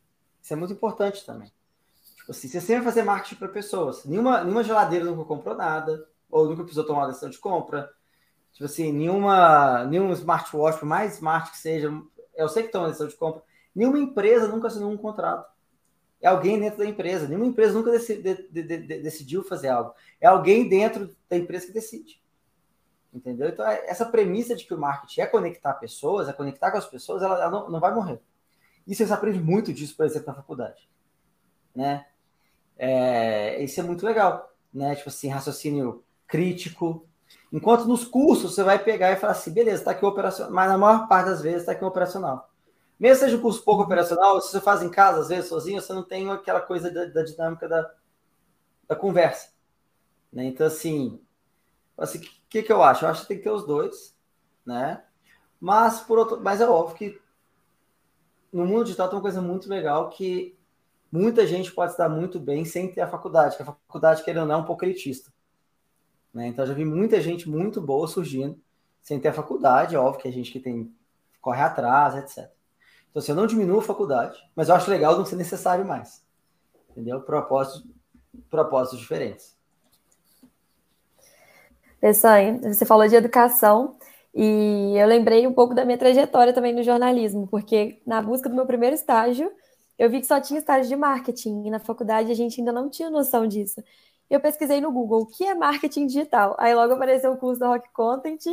Isso 0.41 0.53
é 0.53 0.57
muito 0.57 0.73
importante 0.73 1.25
também. 1.25 1.53
Tipo 2.17 2.31
assim, 2.33 2.49
você 2.49 2.61
sempre 2.61 2.83
vai 2.83 2.93
fazer 2.93 3.03
marketing 3.03 3.37
para 3.37 3.49
pessoas. 3.49 4.05
Nenhuma, 4.05 4.43
nenhuma 4.43 4.65
geladeira 4.65 5.05
nunca 5.05 5.25
comprou 5.25 5.55
nada, 5.55 6.07
ou 6.31 6.47
nunca 6.47 6.63
precisou 6.63 6.85
tomar 6.85 7.01
uma 7.01 7.09
decisão 7.09 7.31
de 7.31 7.39
compra. 7.39 7.91
Tipo 8.53 8.65
assim, 8.65 8.93
nenhuma, 8.93 9.85
nenhum 9.85 10.13
smartwatch, 10.13 10.79
por 10.79 10.87
mais 10.87 11.15
smart 11.15 11.51
que 11.51 11.59
seja, 11.59 11.91
eu 12.35 12.49
sei 12.49 12.65
que 12.65 12.73
toma 12.73 12.89
decisão 12.89 13.09
de 13.09 13.17
compra. 13.17 13.43
Nenhuma 13.75 13.99
empresa 13.99 14.49
nunca 14.49 14.69
assinou 14.69 14.91
um 14.91 14.97
contrato. 14.97 15.49
é 16.21 16.29
alguém 16.29 16.59
dentro 16.59 16.79
da 16.79 16.87
empresa. 16.87 17.27
Nenhuma 17.27 17.47
empresa 17.47 17.73
nunca 17.73 17.97
de, 17.99 18.23
de, 18.23 18.63
de, 18.63 19.03
decidiu 19.03 19.43
fazer 19.43 19.69
algo. 19.69 19.95
É 20.21 20.27
alguém 20.27 20.69
dentro 20.69 21.15
da 21.29 21.37
empresa 21.37 21.67
que 21.67 21.73
decide. 21.73 22.20
Entendeu? 23.13 23.49
Então, 23.49 23.67
é, 23.67 23.87
essa 23.87 24.07
premissa 24.07 24.55
de 24.55 24.65
que 24.65 24.73
o 24.73 24.79
marketing 24.79 25.23
é 25.23 25.27
conectar 25.27 25.75
pessoas, 25.75 26.29
é 26.29 26.33
conectar 26.33 26.71
com 26.71 26.79
as 26.79 26.87
pessoas, 26.87 27.23
ela, 27.23 27.41
ela 27.41 27.51
não, 27.51 27.69
não, 27.69 27.81
vai 27.81 27.93
morrer. 27.93 28.21
Isso 28.87 29.05
você 29.05 29.13
aprende 29.13 29.41
muito 29.41 29.73
disso, 29.73 29.97
por 29.97 30.07
exemplo, 30.07 30.29
na 30.29 30.35
faculdade. 30.35 30.89
Né? 31.75 32.07
É, 32.79 33.63
isso 33.63 33.81
é 33.81 33.83
muito 33.83 34.07
legal. 34.07 34.53
Né? 34.73 34.95
Tipo 34.95 35.09
assim, 35.09 35.29
raciocínio 35.29 36.05
crítico. 36.27 37.05
Enquanto 37.53 37.85
nos 37.85 38.05
cursos 38.05 38.55
você 38.55 38.63
vai 38.63 38.79
pegar 38.79 39.11
e 39.11 39.17
falar 39.17 39.33
assim, 39.33 39.53
beleza, 39.53 39.79
está 39.79 39.91
aqui 39.91 40.05
o 40.05 40.09
operacional, 40.09 40.53
mas 40.53 40.69
na 40.69 40.79
maior 40.79 41.09
parte 41.09 41.31
das 41.31 41.43
vezes 41.43 41.61
está 41.61 41.73
aqui 41.73 41.85
o 41.85 41.89
operacional. 41.89 42.49
Mesmo 42.99 43.25
seja 43.25 43.37
um 43.37 43.41
curso 43.41 43.65
pouco 43.65 43.83
operacional, 43.83 44.41
se 44.41 44.53
você 44.53 44.61
faz 44.61 44.83
em 44.83 44.91
casa, 44.91 45.21
às 45.21 45.29
vezes, 45.29 45.49
sozinho, 45.49 45.81
você 45.81 45.93
não 45.93 46.03
tem 46.03 46.31
aquela 46.31 46.61
coisa 46.61 46.91
da, 46.91 47.07
da 47.07 47.23
dinâmica 47.23 47.67
da, 47.67 47.91
da 48.87 48.95
conversa. 48.95 49.49
Né? 50.33 50.45
Então, 50.45 50.67
assim, 50.67 51.19
assim, 52.01 52.19
o 52.19 52.23
que, 52.49 52.63
que 52.63 52.73
eu 52.73 52.83
acho? 52.83 53.05
Eu 53.05 53.11
acho 53.11 53.23
que 53.23 53.29
tem 53.29 53.37
que 53.37 53.45
ter 53.45 53.51
os 53.51 53.67
dois, 53.67 54.17
né? 54.65 55.05
Mas, 55.61 56.01
por 56.01 56.19
outro, 56.19 56.41
mas 56.41 56.61
é 56.61 56.69
óbvio 56.69 56.97
que 56.97 57.21
no 58.53 58.65
mundo 58.65 58.85
digital 58.85 59.09
tem 59.09 59.17
uma 59.17 59.23
coisa 59.23 59.43
muito 59.43 59.69
legal 59.69 60.09
que 60.09 60.59
muita 61.13 61.47
gente 61.47 61.71
pode 61.73 61.93
estar 61.93 62.09
muito 62.09 62.41
bem 62.41 62.65
sem 62.65 62.91
ter 62.91 63.03
a 63.03 63.07
faculdade, 63.07 63.57
que 63.57 63.63
a 63.63 63.67
faculdade, 63.67 64.25
querendo 64.25 64.43
ou 64.43 64.49
não, 64.49 64.57
é 64.57 64.59
um 64.59 64.65
pouco 64.65 64.85
elitista. 64.85 65.31
Né? 66.33 66.47
Então, 66.47 66.65
já 66.65 66.73
vi 66.73 66.85
muita 66.85 67.21
gente 67.21 67.49
muito 67.49 67.81
boa 67.81 68.09
surgindo 68.09 68.59
sem 69.03 69.21
ter 69.21 69.29
a 69.29 69.33
faculdade, 69.33 69.97
óbvio 69.97 70.23
que 70.23 70.29
a 70.29 70.33
gente 70.33 70.51
que 70.51 70.61
tem 70.61 70.95
corre 71.41 71.63
atrás, 71.63 72.15
etc. 72.17 72.51
Então, 73.11 73.21
assim, 73.21 73.33
eu 73.33 73.37
não 73.37 73.47
diminuo 73.47 73.81
a 73.81 73.83
faculdade, 73.83 74.39
mas 74.55 74.69
eu 74.69 74.75
acho 74.75 74.91
legal 74.91 75.17
não 75.17 75.25
ser 75.25 75.37
necessário 75.37 75.85
mais. 75.85 76.25
Entendeu? 76.91 77.21
Propósitos, 77.21 77.85
propósitos 78.49 79.01
diferentes. 79.01 79.59
Pessoal, 82.01 82.35
você 82.63 82.87
falou 82.87 83.07
de 83.07 83.15
educação 83.15 83.97
e 84.35 84.95
eu 84.97 85.07
lembrei 85.07 85.47
um 85.47 85.53
pouco 85.53 85.75
da 85.75 85.85
minha 85.85 85.99
trajetória 85.99 86.53
também 86.53 86.73
no 86.73 86.83
jornalismo, 86.83 87.47
porque 87.47 88.01
na 88.07 88.23
busca 88.23 88.49
do 88.49 88.55
meu 88.55 88.65
primeiro 88.65 88.95
estágio, 88.95 89.53
eu 89.99 90.09
vi 90.09 90.21
que 90.21 90.27
só 90.27 90.41
tinha 90.41 90.59
estágio 90.59 90.89
de 90.89 90.97
marketing 90.97 91.67
e 91.67 91.71
na 91.71 91.79
faculdade 91.79 92.33
a 92.33 92.35
gente 92.35 92.61
ainda 92.61 92.73
não 92.73 92.89
tinha 92.89 93.11
noção 93.11 93.47
disso. 93.47 93.85
Eu 94.31 94.41
pesquisei 94.41 94.81
no 94.81 94.91
Google 94.91 95.23
o 95.23 95.27
que 95.27 95.45
é 95.45 95.55
marketing 95.55 96.07
digital. 96.07 96.57
Aí 96.59 96.75
logo 96.75 96.95
apareceu 96.95 97.33
o 97.33 97.37
curso 97.37 97.61
da 97.61 97.69
Rock 97.69 97.93
Content 97.93 98.47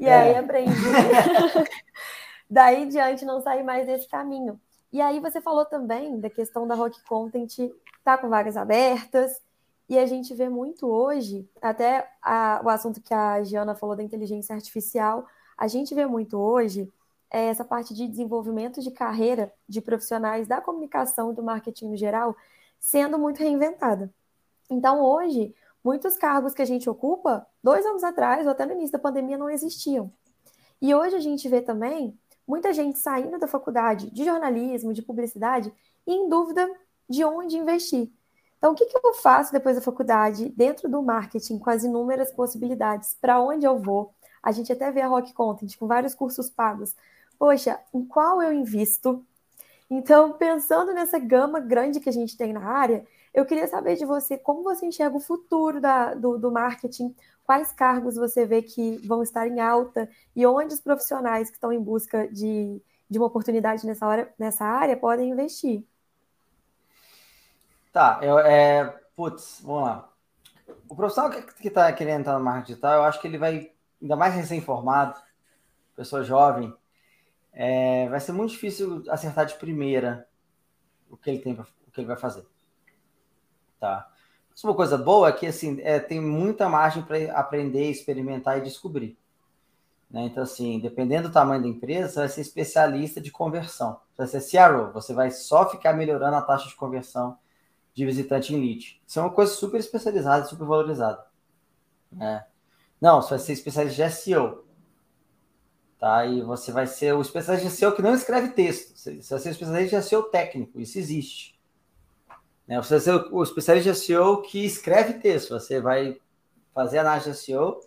e 0.00 0.08
aí 0.08 0.32
é. 0.32 0.38
aprendi. 0.38 0.72
Daí 2.50 2.82
em 2.82 2.88
diante 2.88 3.24
não 3.24 3.40
sair 3.40 3.62
mais 3.62 3.86
desse 3.86 4.08
caminho. 4.08 4.58
E 4.92 5.00
aí 5.00 5.20
você 5.20 5.40
falou 5.40 5.64
também 5.64 6.18
da 6.18 6.30
questão 6.30 6.66
da 6.66 6.74
Rock 6.74 7.00
Content 7.04 7.70
tá 8.02 8.16
com 8.16 8.28
vagas 8.28 8.56
abertas, 8.56 9.40
e 9.88 9.98
a 9.98 10.06
gente 10.06 10.34
vê 10.34 10.48
muito 10.48 10.86
hoje, 10.86 11.48
até 11.62 12.10
a, 12.20 12.60
o 12.64 12.68
assunto 12.68 13.00
que 13.00 13.14
a 13.14 13.42
Giana 13.42 13.74
falou 13.74 13.94
da 13.94 14.02
inteligência 14.02 14.54
artificial, 14.54 15.26
a 15.56 15.68
gente 15.68 15.94
vê 15.94 16.04
muito 16.06 16.36
hoje 16.36 16.92
é, 17.30 17.46
essa 17.46 17.64
parte 17.64 17.94
de 17.94 18.06
desenvolvimento 18.08 18.80
de 18.80 18.90
carreira 18.90 19.52
de 19.68 19.80
profissionais 19.80 20.46
da 20.46 20.60
comunicação 20.60 21.32
e 21.32 21.34
do 21.34 21.42
marketing 21.42 21.90
no 21.90 21.96
geral 21.96 22.36
sendo 22.78 23.18
muito 23.18 23.38
reinventada. 23.38 24.12
Então, 24.68 25.02
hoje, 25.02 25.54
muitos 25.82 26.16
cargos 26.16 26.52
que 26.52 26.62
a 26.62 26.66
gente 26.66 26.90
ocupa, 26.90 27.46
dois 27.62 27.86
anos 27.86 28.04
atrás, 28.04 28.44
ou 28.44 28.52
até 28.52 28.66
no 28.66 28.72
início 28.72 28.92
da 28.92 28.98
pandemia, 28.98 29.38
não 29.38 29.48
existiam. 29.48 30.12
E 30.80 30.94
hoje 30.94 31.16
a 31.16 31.20
gente 31.20 31.48
vê 31.48 31.60
também 31.60 32.18
muita 32.46 32.72
gente 32.72 32.98
saindo 32.98 33.38
da 33.38 33.46
faculdade 33.46 34.10
de 34.10 34.24
jornalismo, 34.24 34.92
de 34.92 35.02
publicidade, 35.02 35.72
em 36.06 36.28
dúvida 36.28 36.68
de 37.08 37.24
onde 37.24 37.56
investir. 37.56 38.10
Então, 38.58 38.72
o 38.72 38.74
que, 38.74 38.86
que 38.86 38.98
eu 38.98 39.14
faço 39.14 39.52
depois 39.52 39.76
da 39.76 39.82
faculdade, 39.82 40.48
dentro 40.50 40.88
do 40.88 41.02
marketing, 41.02 41.58
com 41.58 41.70
as 41.70 41.84
inúmeras 41.84 42.32
possibilidades? 42.32 43.16
Para 43.20 43.40
onde 43.40 43.66
eu 43.66 43.78
vou? 43.78 44.14
A 44.42 44.52
gente 44.52 44.72
até 44.72 44.90
vê 44.90 45.00
a 45.00 45.08
Rock 45.08 45.32
Content 45.32 45.76
com 45.76 45.86
vários 45.86 46.14
cursos 46.14 46.48
pagos. 46.50 46.94
Poxa, 47.38 47.78
em 47.92 48.04
qual 48.04 48.42
eu 48.42 48.52
invisto? 48.52 49.24
Então, 49.90 50.32
pensando 50.32 50.92
nessa 50.92 51.18
gama 51.18 51.60
grande 51.60 52.00
que 52.00 52.08
a 52.08 52.12
gente 52.12 52.36
tem 52.36 52.52
na 52.52 52.64
área, 52.64 53.06
eu 53.32 53.44
queria 53.46 53.66
saber 53.68 53.96
de 53.96 54.04
você 54.04 54.36
como 54.38 54.62
você 54.62 54.86
enxerga 54.86 55.16
o 55.16 55.20
futuro 55.20 55.80
da, 55.80 56.14
do, 56.14 56.38
do 56.38 56.50
marketing, 56.50 57.14
quais 57.44 57.70
cargos 57.72 58.16
você 58.16 58.46
vê 58.46 58.62
que 58.62 58.96
vão 59.06 59.22
estar 59.22 59.46
em 59.46 59.60
alta 59.60 60.08
e 60.34 60.44
onde 60.46 60.74
os 60.74 60.80
profissionais 60.80 61.50
que 61.50 61.56
estão 61.56 61.72
em 61.72 61.80
busca 61.80 62.26
de, 62.28 62.82
de 63.08 63.18
uma 63.18 63.26
oportunidade 63.28 63.86
nessa, 63.86 64.06
hora, 64.06 64.34
nessa 64.38 64.64
área 64.64 64.96
podem 64.96 65.30
investir. 65.30 65.84
Tá, 67.96 68.18
eu, 68.20 68.38
é, 68.38 68.84
putz, 69.16 69.62
vamos 69.64 69.84
lá. 69.84 70.12
O 70.86 70.94
profissional 70.94 71.30
que 71.30 71.66
está 71.66 71.90
querendo 71.94 72.20
entrar 72.20 72.38
no 72.38 72.44
marketing 72.44 72.66
digital, 72.66 72.92
eu 72.92 73.04
acho 73.04 73.18
que 73.18 73.26
ele 73.26 73.38
vai, 73.38 73.72
ainda 74.02 74.14
mais 74.14 74.34
recém-formado, 74.34 75.18
pessoa 75.96 76.22
jovem, 76.22 76.76
é, 77.54 78.06
vai 78.10 78.20
ser 78.20 78.32
muito 78.32 78.50
difícil 78.50 79.02
acertar 79.08 79.46
de 79.46 79.54
primeira 79.54 80.28
o 81.08 81.16
que 81.16 81.30
ele 81.30 81.38
tem, 81.38 81.54
o 81.54 81.90
que 81.90 81.98
ele 81.98 82.06
vai 82.06 82.18
fazer. 82.18 82.46
Tá? 83.80 84.06
uma 84.62 84.74
coisa 84.74 84.98
boa 84.98 85.30
é 85.30 85.32
que 85.32 85.46
assim, 85.46 85.80
é, 85.80 85.98
tem 85.98 86.20
muita 86.20 86.68
margem 86.68 87.02
para 87.02 87.32
aprender, 87.32 87.90
experimentar 87.90 88.58
e 88.58 88.60
descobrir. 88.60 89.18
Né? 90.10 90.26
Então, 90.26 90.42
assim, 90.42 90.80
dependendo 90.80 91.28
do 91.28 91.32
tamanho 91.32 91.62
da 91.62 91.68
empresa, 91.68 92.10
você 92.10 92.18
vai 92.18 92.28
ser 92.28 92.40
especialista 92.42 93.22
de 93.22 93.30
conversão. 93.30 93.98
Você 94.12 94.18
vai 94.18 94.42
ser 94.42 94.68
CRO, 94.68 94.92
você 94.92 95.14
vai 95.14 95.30
só 95.30 95.66
ficar 95.70 95.94
melhorando 95.94 96.36
a 96.36 96.42
taxa 96.42 96.68
de 96.68 96.76
conversão 96.76 97.38
de 97.96 98.04
visitante 98.04 98.54
em 98.54 98.60
lead. 98.60 99.00
Isso 99.06 99.18
é 99.18 99.22
uma 99.22 99.32
coisa 99.32 99.50
super 99.54 99.80
especializada, 99.80 100.44
super 100.44 100.66
valorizada. 100.66 101.24
Né? 102.12 102.44
Não, 103.00 103.22
você 103.22 103.30
vai 103.30 103.38
ser 103.38 103.54
especialista 103.54 104.04
de 104.04 104.12
SEO. 104.12 104.66
Tá? 105.98 106.26
E 106.26 106.42
você 106.42 106.70
vai 106.70 106.86
ser 106.86 107.14
o 107.14 107.22
especialista 107.22 107.70
de 107.70 107.74
SEO 107.74 107.96
que 107.96 108.02
não 108.02 108.14
escreve 108.14 108.50
texto. 108.50 108.98
Você 108.98 109.12
vai 109.12 109.22
ser 109.40 109.48
o 109.48 109.52
especialista 109.52 109.98
de 109.98 110.04
SEO 110.04 110.24
técnico. 110.24 110.78
Isso 110.78 110.98
existe. 110.98 111.58
Né? 112.68 112.76
Você 112.76 112.90
vai 112.90 113.00
ser 113.00 113.32
o 113.32 113.42
especialista 113.42 113.90
de 113.90 113.98
SEO 113.98 114.42
que 114.42 114.62
escreve 114.62 115.14
texto. 115.14 115.58
Você 115.58 115.80
vai 115.80 116.20
fazer 116.74 116.98
análise 116.98 117.30
de 117.30 117.36
SEO 117.38 117.80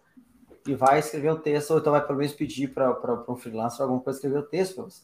e 0.65 0.73
vai 0.73 0.97
escrever 0.97 1.31
um 1.31 1.39
texto, 1.39 1.69
ou 1.69 1.77
então 1.77 1.93
vai 1.93 2.03
pelo 2.03 2.17
menos 2.17 2.33
pedir 2.33 2.73
para 2.73 3.23
um 3.27 3.35
freelancer 3.35 3.83
alguma 3.83 4.01
coisa 4.01 4.17
escrever 4.17 4.39
o 4.39 4.47
texto 4.47 4.73
para 4.73 4.85
você. 4.85 5.03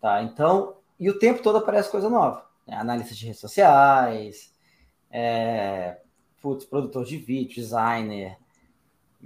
Tá? 0.00 0.22
Então, 0.22 0.76
e 1.00 1.10
o 1.10 1.18
tempo 1.18 1.42
todo 1.42 1.58
aparece 1.58 1.90
coisa 1.90 2.08
nova. 2.08 2.51
Né? 2.66 2.76
Analista 2.76 3.14
de 3.14 3.26
redes 3.26 3.40
sociais, 3.40 4.52
é, 5.10 5.98
putz, 6.40 6.64
produtor 6.64 7.04
de 7.04 7.16
vídeo, 7.16 7.56
designer. 7.56 8.36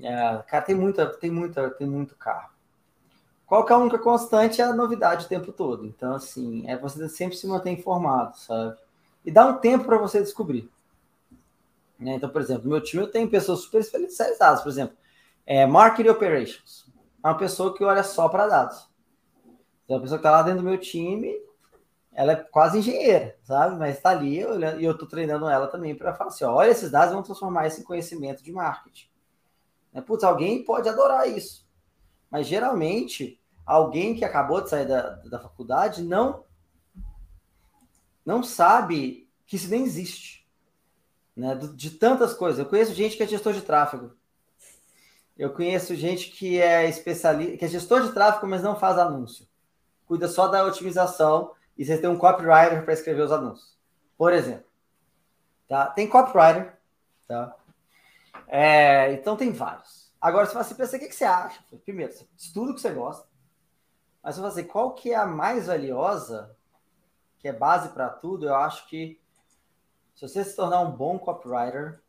É, 0.03 0.43
cara, 0.49 0.64
tem 0.64 0.74
muita, 0.74 1.07
tem 1.07 1.30
muita, 1.30 1.70
tem 1.70 1.87
muito 1.87 2.14
carro. 2.16 2.51
Qual 3.47 3.64
que 3.64 3.72
é 3.72 3.76
a 3.76 3.78
única 3.78 3.99
constante 3.99 4.61
é 4.61 4.64
a 4.64 4.74
novidade 4.74 5.26
o 5.26 5.28
tempo 5.28 5.53
todo. 5.53 5.87
Então, 5.87 6.14
assim, 6.14 6.68
é 6.68 6.76
você 6.76 7.09
sempre 7.09 7.37
se 7.37 7.47
manter 7.47 7.70
informado, 7.70 8.37
sabe? 8.37 8.76
e 9.26 9.30
dá 9.30 9.45
um 9.45 9.59
tempo 9.59 9.84
para 9.84 9.99
você 9.99 10.20
descobrir. 10.20 10.70
Né? 11.99 12.14
Então, 12.14 12.30
por 12.30 12.41
exemplo, 12.41 12.68
meu 12.68 12.80
time 12.80 13.03
eu 13.03 13.11
tenho 13.11 13.28
pessoas 13.28 13.61
super 13.61 13.80
especializadas, 13.80 14.62
por 14.62 14.68
exemplo, 14.68 14.97
é, 15.45 15.66
Marketing 15.66 16.11
Operations. 16.11 16.87
É 17.22 17.26
uma 17.26 17.37
pessoa 17.37 17.74
que 17.74 17.82
olha 17.82 18.05
só 18.05 18.28
para 18.28 18.47
dados. 18.47 18.89
Então, 19.84 19.97
a 19.97 20.01
pessoa 20.01 20.18
que 20.18 20.26
está 20.26 20.30
lá 20.30 20.43
dentro 20.43 20.61
do 20.62 20.68
meu 20.68 20.78
time, 20.78 21.34
ela 22.17 22.33
é 22.33 22.37
quase 22.37 22.79
engenheira, 22.79 23.37
sabe? 23.43 23.77
Mas 23.77 23.97
está 23.97 24.09
ali 24.09 24.39
e 24.39 24.41
eu 24.41 24.93
estou 24.93 25.07
treinando 25.07 25.47
ela 25.47 25.67
também 25.67 25.95
para 25.95 26.14
falar 26.14 26.31
assim: 26.31 26.45
ó, 26.45 26.55
olha 26.55 26.71
esses 26.71 26.91
dados, 26.91 27.11
vamos 27.11 27.27
transformar 27.27 27.67
isso 27.67 27.81
em 27.81 27.85
conhecimento 27.85 28.43
de 28.43 28.51
marketing. 28.51 29.07
Né? 29.93 30.01
Putz, 30.01 30.25
alguém 30.25 30.64
pode 30.64 30.89
adorar 30.89 31.29
isso. 31.29 31.69
Mas 32.31 32.47
geralmente, 32.47 33.39
alguém 33.67 34.14
que 34.14 34.25
acabou 34.25 34.62
de 34.62 34.71
sair 34.71 34.87
da, 34.87 35.17
da 35.27 35.39
faculdade 35.39 36.03
não 36.03 36.43
não 38.25 38.43
sabe 38.43 39.29
que 39.47 39.57
isso 39.57 39.69
nem 39.69 39.85
existe. 39.85 40.49
Né? 41.37 41.55
De 41.75 41.91
tantas 41.91 42.33
coisas. 42.33 42.59
Eu 42.59 42.67
conheço 42.67 42.95
gente 42.95 43.14
que 43.14 43.23
é 43.23 43.29
gestor 43.29 43.53
de 43.53 43.61
tráfego. 43.61 44.17
Eu 45.37 45.53
conheço 45.53 45.95
gente 45.95 46.31
que 46.31 46.59
é 46.59 46.89
especialista, 46.89 47.59
que 47.59 47.64
é 47.67 47.69
gestor 47.69 48.03
de 48.03 48.12
tráfego, 48.14 48.47
mas 48.47 48.62
não 48.62 48.75
faz 48.75 48.97
anúncio. 48.97 49.47
Cuida 50.07 50.29
só 50.29 50.49
da 50.49 50.64
otimização 50.64 51.55
e 51.77 51.85
você 51.85 51.99
tem 51.99 52.09
um 52.09 52.18
copywriter 52.18 52.85
para 52.85 52.95
escrever 52.95 53.22
os 53.22 53.33
anúncios. 53.33 53.77
Por 54.16 54.33
exemplo. 54.33 54.66
Tá? 55.68 55.87
Tem 55.87 56.09
copywriter. 56.09 56.79
Tá? 57.27 57.55
É, 58.47 59.12
então 59.12 59.37
tem 59.37 59.53
vários. 59.53 60.12
Agora, 60.20 60.47
se 60.47 60.55
você 60.55 60.74
pensa, 60.74 60.97
o 60.97 61.01
que, 61.01 61.09
que 61.09 61.14
você 61.14 61.24
acha? 61.24 61.62
Primeiro, 61.85 62.12
estuda 62.37 62.72
o 62.72 62.74
que 62.74 62.81
você 62.81 62.93
gosta. 62.93 63.29
Mas 64.22 64.35
se 64.35 64.41
você 64.41 64.64
qual 64.64 64.95
que 64.95 65.12
é 65.12 65.16
a 65.16 65.27
mais 65.27 65.66
valiosa, 65.66 66.57
que 67.39 67.49
é 67.49 67.53
base 67.53 67.91
para 67.91 68.09
tudo, 68.09 68.47
eu 68.47 68.55
acho 68.55 68.89
que 68.89 69.20
se 70.14 70.27
você 70.27 70.43
se 70.43 70.57
tornar 70.57 70.81
um 70.81 70.91
bom 70.91 71.18
copywriter, 71.18 72.01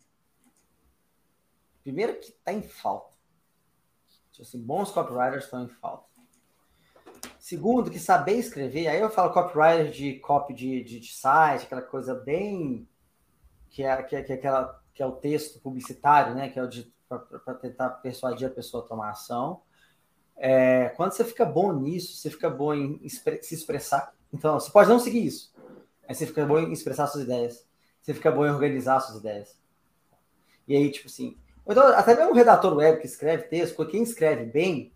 primeiro 1.84 2.20
que 2.20 2.30
está 2.30 2.54
em 2.54 2.62
falta. 2.62 3.16
Tipo 4.32 4.48
assim, 4.48 4.62
bons 4.62 4.92
copywriters 4.92 5.44
estão 5.44 5.64
em 5.64 5.68
falta. 5.68 6.08
Segundo, 7.48 7.90
que 7.90 7.98
saber 7.98 8.34
escrever, 8.34 8.90
aí 8.90 9.00
eu 9.00 9.10
falo 9.10 9.32
copywriter 9.32 9.90
de 9.90 10.20
copy 10.20 10.54
de, 10.54 10.84
de, 10.84 11.00
de 11.00 11.14
site, 11.14 11.64
aquela 11.64 11.82
coisa 11.82 12.14
bem. 12.14 12.86
que 13.70 13.84
é, 13.84 14.04
que 14.04 14.18
é, 14.18 14.22
que 14.22 14.34
é, 14.34 14.36
aquela, 14.36 14.84
que 14.94 15.02
é 15.02 15.06
o 15.06 15.14
texto 15.14 15.62
publicitário, 15.62 16.36
né? 16.36 16.50
Que 16.50 16.60
é 16.60 16.64
o 16.66 16.70
para 17.08 17.54
tentar 17.54 17.90
persuadir 18.02 18.50
a 18.50 18.52
pessoa 18.52 18.84
a 18.84 18.86
tomar 18.86 19.12
ação. 19.12 19.62
É, 20.36 20.90
quando 20.98 21.14
você 21.14 21.24
fica 21.24 21.46
bom 21.46 21.72
nisso, 21.72 22.18
você 22.18 22.30
fica 22.30 22.50
bom 22.50 22.74
em 22.74 23.08
se 23.08 23.56
expressar. 23.56 24.14
Então, 24.34 24.60
você 24.60 24.70
pode 24.70 24.90
não 24.90 25.00
seguir 25.00 25.26
isso, 25.26 25.56
mas 26.06 26.18
você 26.18 26.26
fica 26.26 26.46
bom 26.46 26.60
em 26.60 26.74
expressar 26.74 27.08
suas 27.08 27.24
ideias. 27.24 27.66
Você 28.02 28.14
fica 28.14 28.30
bom 28.30 28.46
em 28.46 28.50
organizar 28.50 29.00
suas 29.00 29.20
ideias. 29.20 29.58
E 30.68 30.76
aí, 30.76 30.92
tipo 30.92 31.08
assim. 31.08 31.38
Então, 31.66 31.88
até 31.96 32.14
mesmo 32.14 32.32
um 32.32 32.36
redator 32.36 32.76
web 32.76 33.00
que 33.00 33.08
escreve 33.08 33.44
texto, 33.44 33.86
quem 33.86 34.04
escreve 34.04 34.44
bem, 34.48 34.92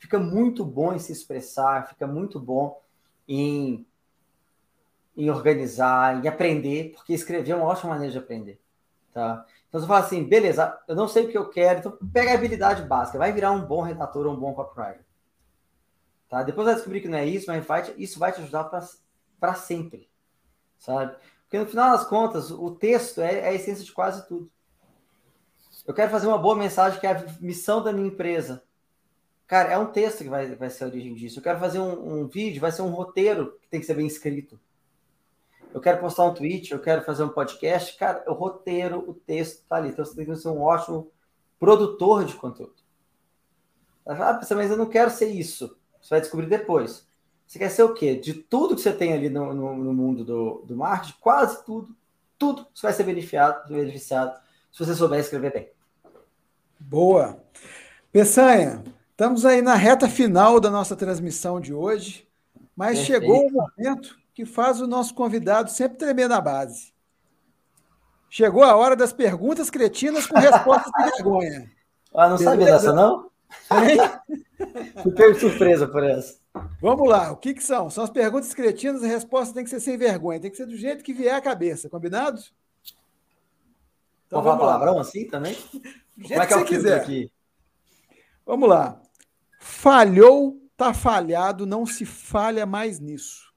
fica 0.00 0.18
muito 0.18 0.64
bom 0.64 0.94
em 0.94 0.98
se 0.98 1.12
expressar, 1.12 1.86
fica 1.86 2.06
muito 2.06 2.40
bom 2.40 2.82
em, 3.28 3.86
em 5.14 5.30
organizar, 5.30 6.24
em 6.24 6.26
aprender, 6.26 6.92
porque 6.94 7.12
escrever 7.12 7.52
é 7.52 7.56
uma 7.56 7.66
ótima 7.66 7.90
maneira 7.90 8.10
de 8.10 8.18
aprender. 8.18 8.58
Tá? 9.12 9.44
Então 9.68 9.80
você 9.80 9.86
fala 9.86 10.00
assim, 10.00 10.24
beleza, 10.24 10.76
eu 10.88 10.96
não 10.96 11.06
sei 11.06 11.26
o 11.26 11.28
que 11.28 11.36
eu 11.36 11.50
quero, 11.50 11.80
então 11.80 11.98
pega 12.12 12.32
a 12.32 12.34
habilidade 12.34 12.82
básica, 12.82 13.18
vai 13.18 13.30
virar 13.30 13.52
um 13.52 13.64
bom 13.64 13.82
redator 13.82 14.26
ou 14.26 14.32
um 14.32 14.40
bom 14.40 14.54
copywriter. 14.54 15.04
Tá? 16.30 16.42
Depois 16.42 16.64
vai 16.64 16.74
descobrir 16.74 17.02
que 17.02 17.08
não 17.08 17.18
é 17.18 17.26
isso, 17.26 17.46
mas 17.48 17.64
vai, 17.64 17.94
isso 17.98 18.18
vai 18.18 18.32
te 18.32 18.40
ajudar 18.40 18.64
para 19.38 19.54
sempre. 19.54 20.08
Sabe? 20.78 21.14
Porque 21.42 21.58
no 21.58 21.66
final 21.66 21.90
das 21.90 22.06
contas, 22.06 22.50
o 22.50 22.70
texto 22.70 23.20
é, 23.20 23.40
é 23.40 23.48
a 23.48 23.52
essência 23.52 23.84
de 23.84 23.92
quase 23.92 24.26
tudo. 24.26 24.50
Eu 25.86 25.92
quero 25.92 26.10
fazer 26.10 26.26
uma 26.26 26.38
boa 26.38 26.56
mensagem 26.56 26.98
que 26.98 27.06
é 27.06 27.10
a 27.10 27.26
missão 27.40 27.82
da 27.82 27.92
minha 27.92 28.08
empresa. 28.08 28.62
Cara, 29.50 29.72
é 29.72 29.76
um 29.76 29.86
texto 29.86 30.18
que 30.18 30.28
vai, 30.28 30.54
vai 30.54 30.70
ser 30.70 30.84
a 30.84 30.86
origem 30.86 31.12
disso. 31.12 31.40
Eu 31.40 31.42
quero 31.42 31.58
fazer 31.58 31.80
um, 31.80 32.20
um 32.20 32.28
vídeo, 32.28 32.60
vai 32.60 32.70
ser 32.70 32.82
um 32.82 32.90
roteiro 32.90 33.58
que 33.60 33.66
tem 33.66 33.80
que 33.80 33.86
ser 33.86 33.94
bem 33.94 34.06
escrito. 34.06 34.60
Eu 35.74 35.80
quero 35.80 35.98
postar 35.98 36.22
um 36.26 36.32
tweet, 36.32 36.70
eu 36.70 36.78
quero 36.78 37.02
fazer 37.02 37.24
um 37.24 37.30
podcast. 37.30 37.96
Cara, 37.96 38.22
o 38.28 38.32
roteiro, 38.32 39.10
o 39.10 39.12
texto 39.12 39.64
tá 39.68 39.74
ali. 39.74 39.88
Então 39.88 40.04
você 40.04 40.14
tem 40.14 40.24
que 40.24 40.36
ser 40.36 40.46
um 40.46 40.62
ótimo 40.62 41.10
produtor 41.58 42.24
de 42.24 42.34
conteúdo. 42.34 42.76
Ah, 44.06 44.38
mas 44.38 44.70
eu 44.70 44.76
não 44.76 44.86
quero 44.86 45.10
ser 45.10 45.26
isso. 45.26 45.76
Você 46.00 46.10
vai 46.10 46.20
descobrir 46.20 46.46
depois. 46.46 47.04
Você 47.44 47.58
quer 47.58 47.70
ser 47.70 47.82
o 47.82 47.92
quê? 47.92 48.14
De 48.14 48.34
tudo 48.34 48.76
que 48.76 48.80
você 48.80 48.92
tem 48.92 49.14
ali 49.14 49.28
no, 49.28 49.52
no, 49.52 49.74
no 49.74 49.92
mundo 49.92 50.24
do, 50.24 50.62
do 50.64 50.76
marketing, 50.76 51.18
quase 51.18 51.64
tudo, 51.64 51.92
tudo 52.38 52.68
você 52.72 52.86
vai 52.86 52.92
ser 52.92 53.02
beneficiado, 53.02 53.66
beneficiado 53.66 54.40
se 54.70 54.78
você 54.78 54.94
souber 54.94 55.18
escrever 55.18 55.52
bem. 55.52 55.68
Boa. 56.78 57.42
Peçanha, 58.12 58.84
Estamos 59.20 59.44
aí 59.44 59.60
na 59.60 59.74
reta 59.74 60.08
final 60.08 60.58
da 60.58 60.70
nossa 60.70 60.96
transmissão 60.96 61.60
de 61.60 61.74
hoje, 61.74 62.26
mas 62.74 63.00
Perfeito. 63.00 63.20
chegou 63.20 63.46
o 63.48 63.52
momento 63.52 64.16
que 64.32 64.46
faz 64.46 64.80
o 64.80 64.86
nosso 64.86 65.14
convidado 65.14 65.70
sempre 65.70 65.98
tremer 65.98 66.26
na 66.26 66.40
base. 66.40 66.94
Chegou 68.30 68.62
a 68.62 68.74
hora 68.74 68.96
das 68.96 69.12
perguntas 69.12 69.68
cretinas 69.68 70.26
com 70.26 70.38
respostas 70.38 70.90
de 70.96 71.10
vergonha. 71.10 71.70
Ah, 72.12 72.28
não 72.28 72.38
Beleza? 72.38 72.50
sabia 72.50 72.66
dessa, 72.66 72.92
não? 72.92 73.30
Pego 75.14 75.38
surpresa 75.38 75.86
por 75.86 76.02
essa. 76.02 76.40
Vamos 76.80 77.08
lá, 77.08 77.30
o 77.30 77.36
que, 77.36 77.54
que 77.54 77.62
são? 77.62 77.88
São 77.88 78.02
as 78.02 78.10
perguntas 78.10 78.52
cretinas, 78.52 79.04
a 79.04 79.06
resposta 79.06 79.54
tem 79.54 79.62
que 79.62 79.70
ser 79.70 79.78
sem 79.78 79.96
vergonha, 79.96 80.40
tem 80.40 80.50
que 80.50 80.56
ser 80.56 80.66
do 80.66 80.76
jeito 80.76 81.04
que 81.04 81.12
vier 81.12 81.34
a 81.34 81.40
cabeça, 81.40 81.88
combinado? 81.88 82.40
Então, 84.26 84.42
Pode 84.42 84.44
falar 84.44 84.58
palavrão 84.58 84.98
assim 84.98 85.28
também? 85.28 85.54
Do 85.54 86.26
jeito 86.26 86.30
Como 86.30 86.42
é 86.42 86.46
que, 86.46 86.54
que 86.54 86.58
você 86.58 86.64
quiser. 86.64 87.00
Aqui? 87.00 87.30
Vamos 88.44 88.68
lá. 88.68 89.00
Falhou, 89.62 90.58
tá 90.74 90.94
falhado, 90.94 91.66
não 91.66 91.84
se 91.84 92.06
falha 92.06 92.64
mais 92.64 92.98
nisso. 92.98 93.52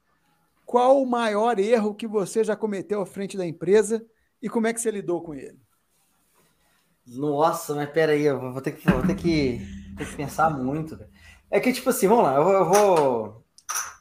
Qual 0.65 1.01
o 1.01 1.05
maior 1.05 1.57
erro 1.57 1.95
que 1.95 2.05
você 2.05 2.43
já 2.43 2.57
cometeu 2.57 3.01
à 3.01 3.05
frente 3.05 3.37
da 3.37 3.47
empresa 3.47 4.05
e 4.41 4.49
como 4.49 4.67
é 4.67 4.73
que 4.73 4.81
você 4.81 4.91
lidou 4.91 5.23
com 5.23 5.33
ele? 5.33 5.57
Nossa, 7.07 7.73
mas 7.73 7.89
peraí, 7.89 8.23
eu 8.23 8.51
vou 8.51 8.61
ter 8.61 8.73
que, 8.73 8.89
vou 8.89 9.01
ter 9.01 9.15
que, 9.15 9.61
ter 9.97 10.05
que 10.05 10.15
pensar 10.15 10.49
muito. 10.49 10.99
É 11.49 11.59
que, 11.59 11.71
tipo 11.71 11.89
assim, 11.89 12.07
vamos 12.07 12.25
lá, 12.25 12.35
eu 12.35 12.43
vou, 12.43 12.53
eu 12.53 12.65
vou, 12.65 13.25
eu 13.25 13.43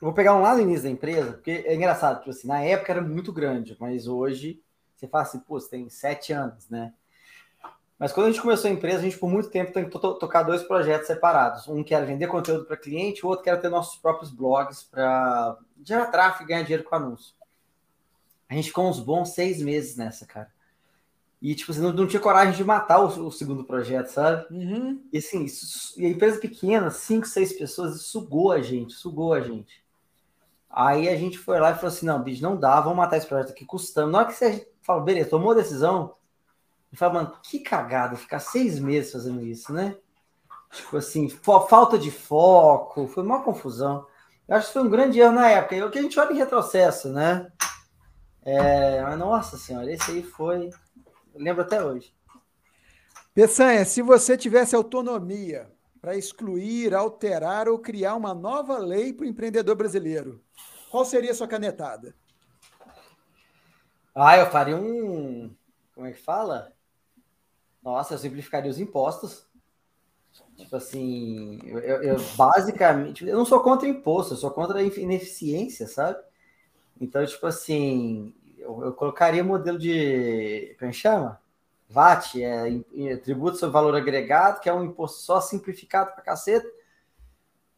vou 0.01 0.13
pegar 0.13 0.35
um 0.35 0.43
lá 0.43 0.57
no 0.57 0.63
início 0.63 0.83
da 0.83 0.91
empresa, 0.91 1.35
porque 1.35 1.51
é 1.51 1.75
engraçado, 1.75 2.19
tipo 2.19 2.31
assim, 2.31 2.49
na 2.49 2.61
época 2.63 2.93
era 2.93 3.01
muito 3.01 3.33
grande, 3.33 3.77
mas 3.79 4.09
hoje 4.09 4.61
você 4.97 5.07
fala 5.07 5.23
assim, 5.23 5.39
pô, 5.39 5.61
você 5.61 5.71
tem 5.71 5.89
sete 5.89 6.33
anos, 6.33 6.69
né? 6.69 6.93
Mas 8.03 8.13
quando 8.13 8.27
a 8.27 8.31
gente 8.33 8.43
começou 8.43 8.69
a 8.69 8.75
empresa, 8.75 8.99
a 8.99 9.03
gente 9.03 9.17
por 9.17 9.31
muito 9.31 9.49
tempo 9.49 9.73
tentou 9.73 10.15
tocar 10.15 10.43
dois 10.43 10.61
projetos 10.65 11.07
separados. 11.07 11.69
Um 11.69 11.85
que 11.85 11.95
era 11.95 12.05
vender 12.05 12.27
conteúdo 12.27 12.65
para 12.65 12.77
cliente, 12.77 13.25
o 13.25 13.29
outro 13.29 13.45
que 13.45 13.49
era 13.49 13.61
ter 13.61 13.69
nossos 13.69 13.97
próprios 13.97 14.29
blogs 14.29 14.83
para 14.83 15.57
gerar 15.85 16.07
tráfego 16.07 16.43
e 16.43 16.47
ganhar 16.49 16.63
dinheiro 16.63 16.83
com 16.83 16.97
anúncio. 16.97 17.33
A 18.49 18.55
gente 18.55 18.71
ficou 18.71 18.89
uns 18.89 18.99
bons 18.99 19.29
seis 19.29 19.63
meses 19.63 19.97
nessa, 19.97 20.27
cara. 20.27 20.51
E, 21.41 21.55
tipo, 21.55 21.73
você 21.73 21.79
não, 21.79 21.93
não 21.93 22.09
tinha 22.09 22.19
coragem 22.19 22.55
de 22.55 22.65
matar 22.65 22.99
o, 22.99 23.29
o 23.29 23.31
segundo 23.31 23.63
projeto, 23.63 24.09
sabe? 24.09 24.53
Uhum. 24.53 25.01
E 25.13 25.19
assim, 25.19 25.45
isso, 25.45 25.95
e 25.97 26.05
a 26.05 26.09
empresa 26.09 26.41
pequena, 26.41 26.91
cinco, 26.91 27.29
seis 27.29 27.53
pessoas, 27.53 28.03
sugou 28.03 28.51
a 28.51 28.61
gente, 28.61 28.95
sugou 28.95 29.33
a 29.33 29.41
gente. 29.41 29.81
Aí 30.69 31.09
a 31.09 31.15
gente 31.15 31.39
foi 31.39 31.61
lá 31.61 31.71
e 31.71 31.75
falou 31.77 31.91
assim: 31.91 32.07
não, 32.07 32.21
bicho, 32.21 32.43
não 32.43 32.57
dá, 32.57 32.81
vamos 32.81 32.97
matar 32.97 33.19
esse 33.19 33.29
projeto 33.29 33.53
aqui 33.53 33.65
custando. 33.65 34.11
Na 34.11 34.19
hora 34.19 34.27
que 34.27 34.35
você 34.35 34.69
fala, 34.81 35.01
beleza, 35.05 35.31
tomou 35.31 35.53
a 35.53 35.55
decisão, 35.55 36.17
e 36.93 36.97
fala, 36.97 37.15
mano, 37.15 37.39
que 37.43 37.59
cagada 37.61 38.17
ficar 38.17 38.39
seis 38.39 38.79
meses 38.79 39.13
fazendo 39.13 39.41
isso, 39.41 39.73
né? 39.73 39.97
Tipo 40.73 40.99
assim, 40.99 41.29
falta 41.29 41.99
de 41.99 42.11
foco, 42.11 43.07
foi 43.07 43.23
uma 43.23 43.43
confusão. 43.43 44.07
Eu 44.47 44.57
acho 44.57 44.67
que 44.67 44.73
foi 44.75 44.83
um 44.83 44.91
grande 44.91 45.19
erro 45.19 45.33
na 45.33 45.49
época. 45.49 45.75
E 45.75 45.83
o 45.83 45.91
que 45.91 45.99
a 45.99 46.03
gente 46.03 46.19
olha 46.19 46.33
em 46.33 46.37
retrocesso, 46.37 47.11
né? 47.11 47.51
É, 48.45 49.01
mas 49.03 49.19
nossa 49.19 49.57
senhora, 49.57 49.91
esse 49.91 50.11
aí 50.11 50.23
foi. 50.23 50.69
Eu 51.35 51.41
lembro 51.41 51.63
até 51.63 51.83
hoje. 51.83 52.15
Peçanha, 53.35 53.85
se 53.85 54.03
você 54.03 54.37
tivesse 54.37 54.75
autonomia 54.77 55.71
para 56.01 56.17
excluir, 56.17 56.95
alterar 56.95 57.69
ou 57.69 57.79
criar 57.79 58.15
uma 58.17 58.35
nova 58.35 58.77
lei 58.77 59.13
para 59.13 59.25
o 59.25 59.29
empreendedor 59.29 59.77
brasileiro, 59.77 60.43
qual 60.91 61.05
seria 61.05 61.31
a 61.31 61.35
sua 61.35 61.49
canetada? 61.49 62.15
Ah, 64.15 64.37
eu 64.37 64.51
faria 64.51 64.77
um. 64.77 65.55
Como 65.95 66.07
é 66.07 66.13
que 66.13 66.21
fala? 66.21 66.73
Nossa, 67.83 68.15
eu 68.15 68.19
simplificaria 68.19 68.71
os 68.71 68.79
impostos. 68.79 69.47
Tipo 70.57 70.77
assim, 70.77 71.59
eu, 71.65 71.79
eu, 71.79 72.17
basicamente, 72.37 73.27
eu 73.27 73.37
não 73.37 73.45
sou 73.45 73.61
contra 73.61 73.89
imposto, 73.89 74.35
eu 74.35 74.39
sou 74.39 74.51
contra 74.51 74.79
a 74.79 74.83
ineficiência, 74.83 75.87
sabe? 75.87 76.19
Então, 77.01 77.25
tipo 77.27 77.47
assim, 77.47 78.33
eu, 78.59 78.85
eu 78.85 78.93
colocaria 78.93 79.43
modelo 79.43 79.79
de. 79.79 80.75
Como 80.79 80.91
é 80.91 80.93
chama? 80.93 81.43
VAT, 81.93 82.43
é, 82.43 82.81
é 82.97 83.17
tributo 83.17 83.59
sobre 83.59 83.75
valor 83.75 83.95
agregado, 83.95 84.61
que 84.61 84.69
é 84.69 84.73
um 84.73 84.85
imposto 84.85 85.21
só 85.21 85.41
simplificado 85.41 86.13
pra 86.13 86.23
caceta. 86.23 86.67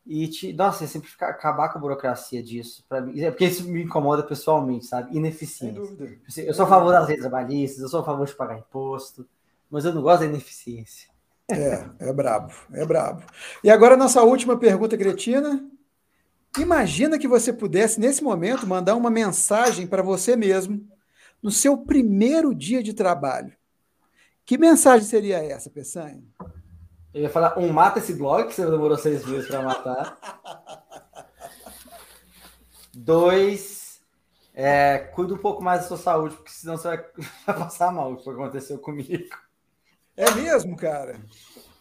E, 0.06 0.28
te, 0.28 0.52
nossa, 0.52 0.86
simplificar, 0.86 1.30
acabar 1.30 1.70
com 1.70 1.78
a 1.78 1.80
burocracia 1.80 2.42
disso, 2.42 2.84
para 2.88 3.00
mim, 3.00 3.18
é 3.20 3.30
porque 3.30 3.46
isso 3.46 3.66
me 3.66 3.82
incomoda 3.82 4.22
pessoalmente, 4.22 4.84
sabe? 4.84 5.16
Ineficiência. 5.16 5.80
Eu 6.42 6.54
sou 6.54 6.66
a 6.66 6.68
favor 6.68 6.92
das 6.92 7.08
leis 7.08 7.20
trabalhistas, 7.20 7.82
eu 7.82 7.88
sou 7.88 8.00
a 8.00 8.04
favor 8.04 8.26
de 8.26 8.34
pagar 8.34 8.58
imposto, 8.58 9.26
mas 9.74 9.84
eu 9.84 9.92
não 9.92 10.02
gosto 10.02 10.20
da 10.20 10.26
ineficiência. 10.26 11.10
É, 11.50 11.84
é 11.98 12.12
brabo, 12.12 12.54
é 12.72 12.86
brabo. 12.86 13.24
E 13.62 13.68
agora, 13.68 13.96
nossa 13.96 14.22
última 14.22 14.56
pergunta, 14.56 14.96
Cretina. 14.96 15.68
Imagina 16.56 17.18
que 17.18 17.26
você 17.26 17.52
pudesse, 17.52 17.98
nesse 17.98 18.22
momento, 18.22 18.68
mandar 18.68 18.94
uma 18.94 19.10
mensagem 19.10 19.84
para 19.84 20.00
você 20.00 20.36
mesmo 20.36 20.88
no 21.42 21.50
seu 21.50 21.76
primeiro 21.76 22.54
dia 22.54 22.84
de 22.84 22.94
trabalho. 22.94 23.52
Que 24.46 24.56
mensagem 24.56 25.08
seria 25.08 25.44
essa, 25.44 25.68
Peçanha? 25.68 26.22
Eu 27.12 27.22
ia 27.22 27.30
falar, 27.30 27.58
um, 27.58 27.72
mata 27.72 27.98
esse 27.98 28.14
blog 28.14 28.46
que 28.46 28.54
você 28.54 28.64
demorou 28.64 28.96
seis 28.96 29.26
meses 29.26 29.48
para 29.48 29.60
matar. 29.60 30.20
Dois, 32.94 34.00
é, 34.54 34.98
cuida 34.98 35.34
um 35.34 35.38
pouco 35.38 35.60
mais 35.60 35.80
da 35.80 35.88
sua 35.88 35.96
saúde, 35.96 36.36
porque 36.36 36.52
senão 36.52 36.76
você 36.76 36.86
vai, 36.86 36.98
vai 37.44 37.58
passar 37.58 37.92
mal, 37.92 38.12
o 38.12 38.16
que 38.16 38.30
aconteceu 38.30 38.78
comigo. 38.78 39.36
É 40.16 40.30
mesmo, 40.32 40.76
cara? 40.76 41.20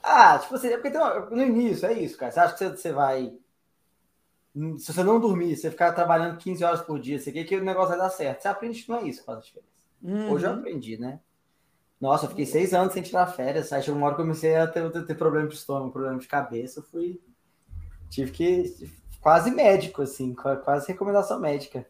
Ah, 0.01 0.37
tipo 0.39 0.55
assim, 0.55 0.67
é 0.67 0.77
porque 0.77 0.89
no 1.33 1.41
início 1.41 1.87
é 1.87 1.93
isso, 1.93 2.17
cara. 2.17 2.31
Você 2.31 2.39
acha 2.39 2.53
que 2.55 2.77
você, 2.77 2.91
vai. 2.91 3.33
Se 4.77 4.93
você 4.93 5.03
não 5.03 5.19
dormir, 5.19 5.55
você 5.55 5.71
ficar 5.71 5.93
trabalhando 5.93 6.37
15 6.37 6.63
horas 6.63 6.81
por 6.81 6.99
dia, 6.99 7.19
você 7.19 7.31
quer 7.31 7.45
que 7.45 7.55
o 7.55 7.63
negócio 7.63 7.89
vai 7.89 7.97
dar 7.97 8.09
certo. 8.09 8.41
Você 8.41 8.47
aprende 8.47 8.83
que 8.83 8.89
não 8.89 8.99
é 8.99 9.07
isso 9.07 9.19
que 9.19 9.25
faz 9.25 9.37
a 9.37 9.41
diferença. 9.41 9.73
Uhum. 10.01 10.31
Hoje 10.31 10.45
eu 10.45 10.51
aprendi, 10.51 10.97
né? 10.97 11.19
Nossa, 12.01 12.25
eu 12.25 12.29
fiquei 12.29 12.45
seis 12.45 12.73
anos 12.73 12.93
sem 12.93 13.01
tirar 13.01 13.27
férias. 13.27 13.71
Aí 13.71 13.81
chegou 13.81 13.97
uma 13.97 14.07
hora 14.07 14.15
que 14.15 14.21
eu 14.21 14.25
comecei 14.25 14.55
a 14.55 14.67
ter, 14.67 14.91
ter, 14.91 15.05
ter 15.05 15.15
problema 15.15 15.47
de 15.47 15.55
estômago, 15.55 15.91
problema 15.91 16.19
de 16.19 16.27
cabeça. 16.27 16.79
Eu 16.79 16.83
fui. 16.83 17.21
Tive 18.09 18.31
que. 18.31 18.91
Quase 19.21 19.49
médico, 19.51 20.01
assim, 20.01 20.33
quase 20.33 20.89
recomendação 20.89 21.39
médica. 21.39 21.87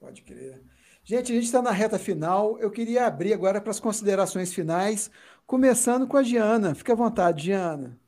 Pode 0.00 0.22
crer. 0.22 0.62
Gente, 1.04 1.32
a 1.32 1.34
gente 1.34 1.44
está 1.44 1.62
na 1.62 1.70
reta 1.70 1.98
final. 1.98 2.58
Eu 2.58 2.70
queria 2.70 3.06
abrir 3.06 3.32
agora 3.32 3.60
para 3.60 3.70
as 3.70 3.80
considerações 3.80 4.52
finais. 4.52 5.10
Começando 5.46 6.06
com 6.06 6.16
a 6.16 6.22
Diana. 6.22 6.74
Fique 6.74 6.92
à 6.92 6.94
vontade, 6.94 7.42
Diana. 7.42 7.98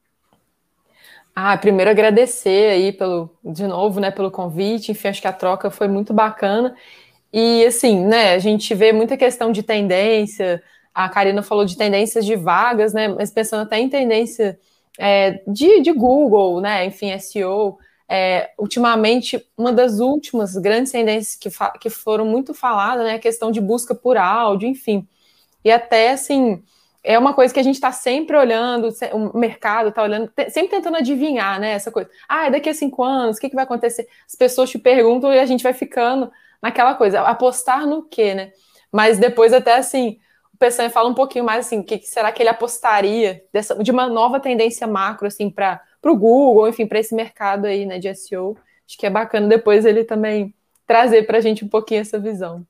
Ah, 1.34 1.56
primeiro 1.56 1.90
agradecer 1.90 2.70
aí 2.70 2.92
pelo, 2.92 3.30
de 3.42 3.66
novo, 3.66 3.98
né, 4.00 4.10
pelo 4.10 4.30
convite. 4.30 4.92
Enfim, 4.92 5.08
acho 5.08 5.20
que 5.20 5.26
a 5.26 5.32
troca 5.32 5.70
foi 5.70 5.88
muito 5.88 6.12
bacana. 6.12 6.76
E 7.32 7.64
assim, 7.64 8.04
né, 8.04 8.34
a 8.34 8.38
gente 8.38 8.74
vê 8.74 8.92
muita 8.92 9.16
questão 9.16 9.50
de 9.50 9.62
tendência. 9.62 10.62
A 10.94 11.08
Karina 11.08 11.42
falou 11.42 11.64
de 11.64 11.76
tendências 11.76 12.26
de 12.26 12.36
vagas, 12.36 12.92
né? 12.92 13.08
Mas 13.08 13.30
pensando 13.30 13.62
até 13.62 13.78
em 13.78 13.88
tendência 13.88 14.58
é, 14.98 15.42
de, 15.46 15.80
de 15.80 15.92
Google, 15.92 16.60
né? 16.60 16.84
Enfim, 16.84 17.18
SEO. 17.18 17.78
É, 18.14 18.50
ultimamente, 18.58 19.42
uma 19.56 19.72
das 19.72 19.98
últimas 19.98 20.54
grandes 20.54 20.92
tendências 20.92 21.34
que, 21.34 21.48
que 21.80 21.88
foram 21.88 22.26
muito 22.26 22.52
faladas, 22.52 23.06
né? 23.06 23.14
A 23.14 23.18
questão 23.18 23.50
de 23.50 23.58
busca 23.58 23.94
por 23.94 24.18
áudio, 24.18 24.68
enfim. 24.68 25.08
E 25.64 25.70
até 25.70 26.10
assim 26.10 26.62
é 27.02 27.18
uma 27.18 27.32
coisa 27.32 27.54
que 27.54 27.58
a 27.58 27.62
gente 27.62 27.76
está 27.76 27.90
sempre 27.90 28.36
olhando, 28.36 28.88
o 29.14 29.38
mercado 29.38 29.88
está 29.88 30.02
olhando, 30.02 30.30
sempre 30.50 30.68
tentando 30.68 30.98
adivinhar, 30.98 31.58
né? 31.58 31.72
Essa 31.72 31.90
coisa. 31.90 32.10
Ah, 32.28 32.50
daqui 32.50 32.68
a 32.68 32.74
cinco 32.74 33.02
anos, 33.02 33.38
o 33.38 33.40
que, 33.40 33.48
que 33.48 33.56
vai 33.56 33.64
acontecer? 33.64 34.06
As 34.26 34.36
pessoas 34.36 34.68
te 34.68 34.78
perguntam 34.78 35.32
e 35.32 35.38
a 35.38 35.46
gente 35.46 35.62
vai 35.62 35.72
ficando 35.72 36.30
naquela 36.60 36.94
coisa, 36.94 37.22
apostar 37.22 37.86
no 37.86 38.02
quê, 38.04 38.34
né? 38.34 38.52
Mas 38.92 39.18
depois, 39.18 39.54
até 39.54 39.74
assim, 39.76 40.18
o 40.54 40.58
Pessanha 40.58 40.90
fala 40.90 41.08
um 41.08 41.14
pouquinho 41.14 41.44
mais 41.44 41.66
assim, 41.66 41.80
o 41.80 41.84
que, 41.84 41.98
que 41.98 42.06
será 42.06 42.30
que 42.30 42.42
ele 42.42 42.50
apostaria 42.50 43.42
dessa, 43.52 43.74
de 43.82 43.90
uma 43.90 44.06
nova 44.06 44.38
tendência 44.38 44.86
macro, 44.86 45.26
assim, 45.26 45.48
para 45.48 45.80
o 46.10 46.16
Google, 46.16 46.68
enfim, 46.68 46.86
para 46.86 46.98
esse 46.98 47.14
mercado 47.14 47.66
aí, 47.66 47.86
né, 47.86 47.98
de 47.98 48.12
SEO. 48.14 48.56
Acho 48.86 48.98
que 48.98 49.06
é 49.06 49.10
bacana 49.10 49.46
depois 49.46 49.84
ele 49.84 50.04
também 50.04 50.54
trazer 50.86 51.22
para 51.26 51.38
a 51.38 51.40
gente 51.40 51.64
um 51.64 51.68
pouquinho 51.68 52.00
essa 52.00 52.18
visão. 52.18 52.66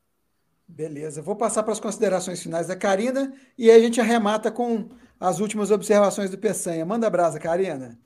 Beleza, 0.69 1.21
vou 1.21 1.37
passar 1.37 1.63
para 1.63 1.73
as 1.73 1.81
considerações 1.81 2.43
finais 2.43 2.67
da 2.67 2.77
Karina 2.77 3.33
e 3.59 3.71
aí 3.71 3.77
a 3.77 3.81
gente 3.83 4.01
arremata 4.01 4.51
com 4.51 4.89
as 5.19 5.39
últimas 5.39 5.71
observações 5.71 6.31
do 6.31 6.39
Peçanha. 6.39 6.85
Manda 6.85 7.11
brasa, 7.11 7.39
Karina. 7.39 7.99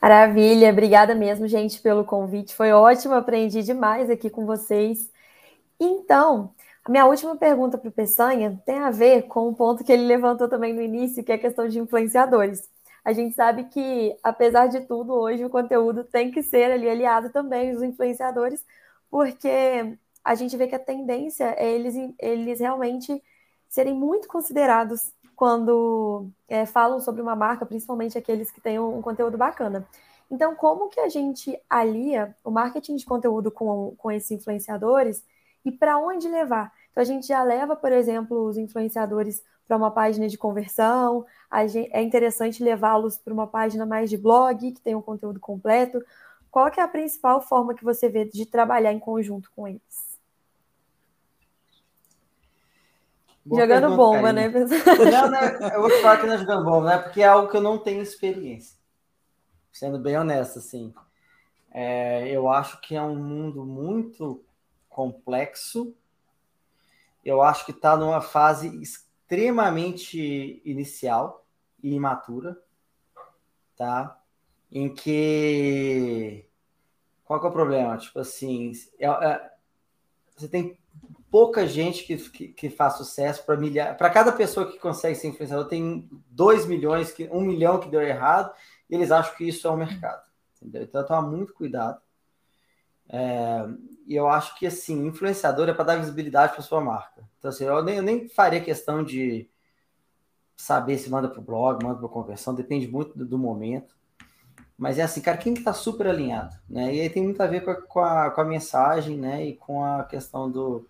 Maravilha, 0.00 0.70
obrigada 0.70 1.14
mesmo, 1.14 1.48
gente, 1.48 1.80
pelo 1.80 2.04
convite. 2.04 2.54
Foi 2.54 2.72
ótimo, 2.72 3.14
aprendi 3.14 3.62
demais 3.62 4.10
aqui 4.10 4.28
com 4.28 4.44
vocês. 4.44 5.10
Então, 5.80 6.52
a 6.84 6.90
minha 6.90 7.06
última 7.06 7.34
pergunta 7.36 7.78
para 7.78 7.88
o 7.88 7.92
Peçanha 7.92 8.60
tem 8.66 8.78
a 8.78 8.90
ver 8.90 9.22
com 9.22 9.48
o 9.48 9.54
ponto 9.54 9.82
que 9.82 9.90
ele 9.90 10.06
levantou 10.06 10.48
também 10.48 10.74
no 10.74 10.82
início, 10.82 11.24
que 11.24 11.32
é 11.32 11.36
a 11.36 11.38
questão 11.38 11.66
de 11.66 11.78
influenciadores. 11.78 12.68
A 13.04 13.12
gente 13.12 13.34
sabe 13.34 13.64
que, 13.64 14.16
apesar 14.22 14.66
de 14.68 14.80
tudo, 14.80 15.12
hoje 15.12 15.44
o 15.44 15.50
conteúdo 15.50 16.04
tem 16.04 16.30
que 16.30 16.42
ser 16.42 16.72
ali 16.72 16.88
aliado 16.88 17.30
também 17.30 17.74
os 17.74 17.82
influenciadores, 17.82 18.64
porque 19.10 19.96
a 20.24 20.34
gente 20.34 20.56
vê 20.56 20.66
que 20.66 20.74
a 20.74 20.78
tendência 20.78 21.54
é 21.58 21.70
eles, 21.70 21.94
eles 22.18 22.60
realmente 22.60 23.22
serem 23.68 23.94
muito 23.94 24.26
considerados 24.26 25.12
quando 25.36 26.28
é, 26.48 26.64
falam 26.64 27.00
sobre 27.00 27.20
uma 27.20 27.36
marca, 27.36 27.66
principalmente 27.66 28.16
aqueles 28.16 28.50
que 28.50 28.60
têm 28.60 28.78
um, 28.78 28.98
um, 28.98 29.02
conteúdo 29.02 29.36
bacana. 29.36 29.86
Então, 30.30 30.54
como 30.54 30.88
que 30.88 31.00
a 31.00 31.08
gente 31.08 31.60
alia 31.68 32.34
o 32.42 32.50
marketing 32.50 32.96
de 32.96 33.04
conteúdo 33.04 33.50
com, 33.50 33.94
com 33.98 34.10
esses 34.10 34.30
influenciadores 34.30 35.22
e 35.64 35.70
para 35.70 35.98
onde 35.98 36.28
levar? 36.28 36.72
Então, 36.90 37.02
a 37.02 37.04
gente 37.04 37.26
já 37.26 37.42
leva, 37.42 37.76
por 37.76 37.92
exemplo, 37.92 38.46
os 38.46 38.56
influenciadores 38.56 39.42
para 39.66 39.76
uma 39.76 39.90
página 39.90 40.28
de 40.28 40.36
conversão, 40.36 41.24
gente, 41.66 41.90
é 41.92 42.02
interessante 42.02 42.62
levá-los 42.62 43.16
para 43.16 43.32
uma 43.32 43.46
página 43.46 43.86
mais 43.86 44.10
de 44.10 44.16
blog, 44.16 44.72
que 44.72 44.80
tem 44.80 44.94
um 44.94 45.02
conteúdo 45.02 45.40
completo. 45.40 46.04
Qual 46.50 46.70
que 46.70 46.78
é 46.78 46.82
a 46.82 46.88
principal 46.88 47.40
forma 47.40 47.74
que 47.74 47.84
você 47.84 48.08
vê 48.08 48.24
de 48.24 48.46
trabalhar 48.46 48.92
em 48.92 48.98
conjunto 48.98 49.50
com 49.54 49.66
eles? 49.66 50.14
Boa 53.44 53.60
jogando 53.60 53.88
pergunta, 53.88 53.96
bomba, 53.96 54.32
né? 54.32 54.48
Não, 55.12 55.30
né? 55.30 55.74
Eu 55.74 55.82
vou 55.82 55.90
falar 56.00 56.18
que 56.18 56.26
não 56.26 56.34
é 56.34 56.38
jogando 56.38 56.64
bomba, 56.64 56.86
né? 56.86 56.98
Porque 56.98 57.20
é 57.20 57.26
algo 57.26 57.50
que 57.50 57.56
eu 57.56 57.60
não 57.60 57.76
tenho 57.76 58.00
experiência. 58.00 58.78
Sendo 59.70 59.98
bem 59.98 60.16
honesto, 60.16 60.60
assim. 60.60 60.94
É, 61.70 62.28
eu 62.28 62.48
acho 62.48 62.80
que 62.80 62.94
é 62.94 63.02
um 63.02 63.16
mundo 63.16 63.64
muito 63.64 64.42
complexo. 64.88 65.94
Eu 67.22 67.42
acho 67.42 67.66
que 67.66 67.72
está 67.72 67.96
numa 67.96 68.20
fase 68.20 68.68
extremamente 69.34 70.62
inicial 70.64 71.44
e 71.82 71.92
imatura, 71.92 72.56
tá? 73.76 74.20
Em 74.70 74.94
que 74.94 76.46
qual 77.24 77.40
que 77.40 77.46
é 77.46 77.48
o 77.48 77.52
problema? 77.52 77.96
Tipo 77.96 78.20
assim, 78.20 78.72
é, 78.98 79.06
é, 79.06 79.50
você 80.36 80.48
tem 80.48 80.78
pouca 81.30 81.66
gente 81.66 82.04
que, 82.04 82.16
que, 82.30 82.48
que 82.48 82.70
faz 82.70 82.94
sucesso 82.94 83.44
para 83.44 83.56
milhar. 83.56 83.96
Para 83.96 84.10
cada 84.10 84.30
pessoa 84.30 84.70
que 84.70 84.78
consegue 84.78 85.16
ser 85.16 85.28
influenciador, 85.28 85.66
tem 85.66 86.08
2 86.30 86.66
milhões, 86.66 87.12
que, 87.12 87.24
1 87.24 87.36
um 87.36 87.40
milhão 87.40 87.80
que 87.80 87.88
deu 87.88 88.00
errado, 88.00 88.54
e 88.88 88.94
eles 88.94 89.10
acham 89.10 89.34
que 89.34 89.48
isso 89.48 89.66
é 89.66 89.70
o 89.70 89.76
mercado. 89.76 90.22
Entendeu? 90.62 90.82
Então 90.82 91.04
toma 91.04 91.22
muito 91.22 91.52
cuidado. 91.54 92.00
É, 93.08 93.66
e 94.06 94.14
eu 94.14 94.28
acho 94.28 94.56
que 94.58 94.66
assim, 94.66 95.06
influenciador 95.06 95.68
é 95.68 95.74
para 95.74 95.84
dar 95.84 95.96
visibilidade 95.96 96.52
para 96.52 96.62
sua 96.62 96.80
marca. 96.80 97.28
Então, 97.44 97.50
assim, 97.50 97.64
eu 97.64 97.84
nem, 97.84 97.96
eu 97.96 98.02
nem 98.02 98.26
faria 98.26 98.58
questão 98.58 99.04
de 99.04 99.46
saber 100.56 100.96
se 100.96 101.10
manda 101.10 101.28
para 101.28 101.40
o 101.40 101.44
blog, 101.44 101.84
manda 101.84 101.98
para 101.98 102.08
conversão, 102.08 102.54
depende 102.54 102.88
muito 102.88 103.18
do, 103.18 103.26
do, 103.26 103.38
momento. 103.38 103.94
Mas 104.78 104.98
é 104.98 105.02
assim, 105.02 105.20
cara, 105.20 105.36
quem 105.36 105.52
está 105.52 105.74
super 105.74 106.06
alinhado, 106.06 106.56
né? 106.66 106.94
E 106.94 107.02
aí 107.02 107.10
tem 107.10 107.22
muito 107.22 107.42
a 107.42 107.46
ver 107.46 107.62
com 107.62 107.70
a, 107.70 107.74
com 107.74 108.00
a, 108.00 108.30
com 108.30 108.40
a 108.40 108.44
mensagem, 108.46 109.18
né? 109.18 109.44
E 109.46 109.56
com 109.56 109.84
a 109.84 110.04
questão 110.04 110.50
do, 110.50 110.88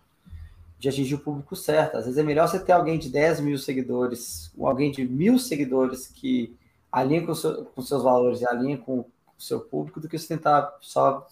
de 0.79 0.87
atingir 0.87 1.15
o 1.15 1.19
público 1.19 1.57
certo. 1.57 1.97
Às 1.97 2.05
vezes 2.05 2.17
é 2.17 2.23
melhor 2.23 2.47
você 2.47 2.57
ter 2.57 2.71
alguém 2.71 2.97
de 2.97 3.09
10 3.09 3.41
mil 3.41 3.57
seguidores, 3.57 4.49
ou 4.57 4.65
alguém 4.65 4.91
de 4.91 5.03
mil 5.05 5.37
seguidores 5.37 6.07
que 6.07 6.55
alinha 6.89 7.25
com, 7.25 7.35
seu, 7.35 7.65
com 7.65 7.81
seus 7.81 8.01
valores 8.01 8.39
e 8.39 8.47
alinha 8.47 8.77
com 8.77 8.99
o 8.99 9.05
seu 9.37 9.59
público, 9.59 9.99
do 9.99 10.07
que 10.07 10.17
você 10.17 10.37
tentar 10.37 10.73
só 10.79 11.27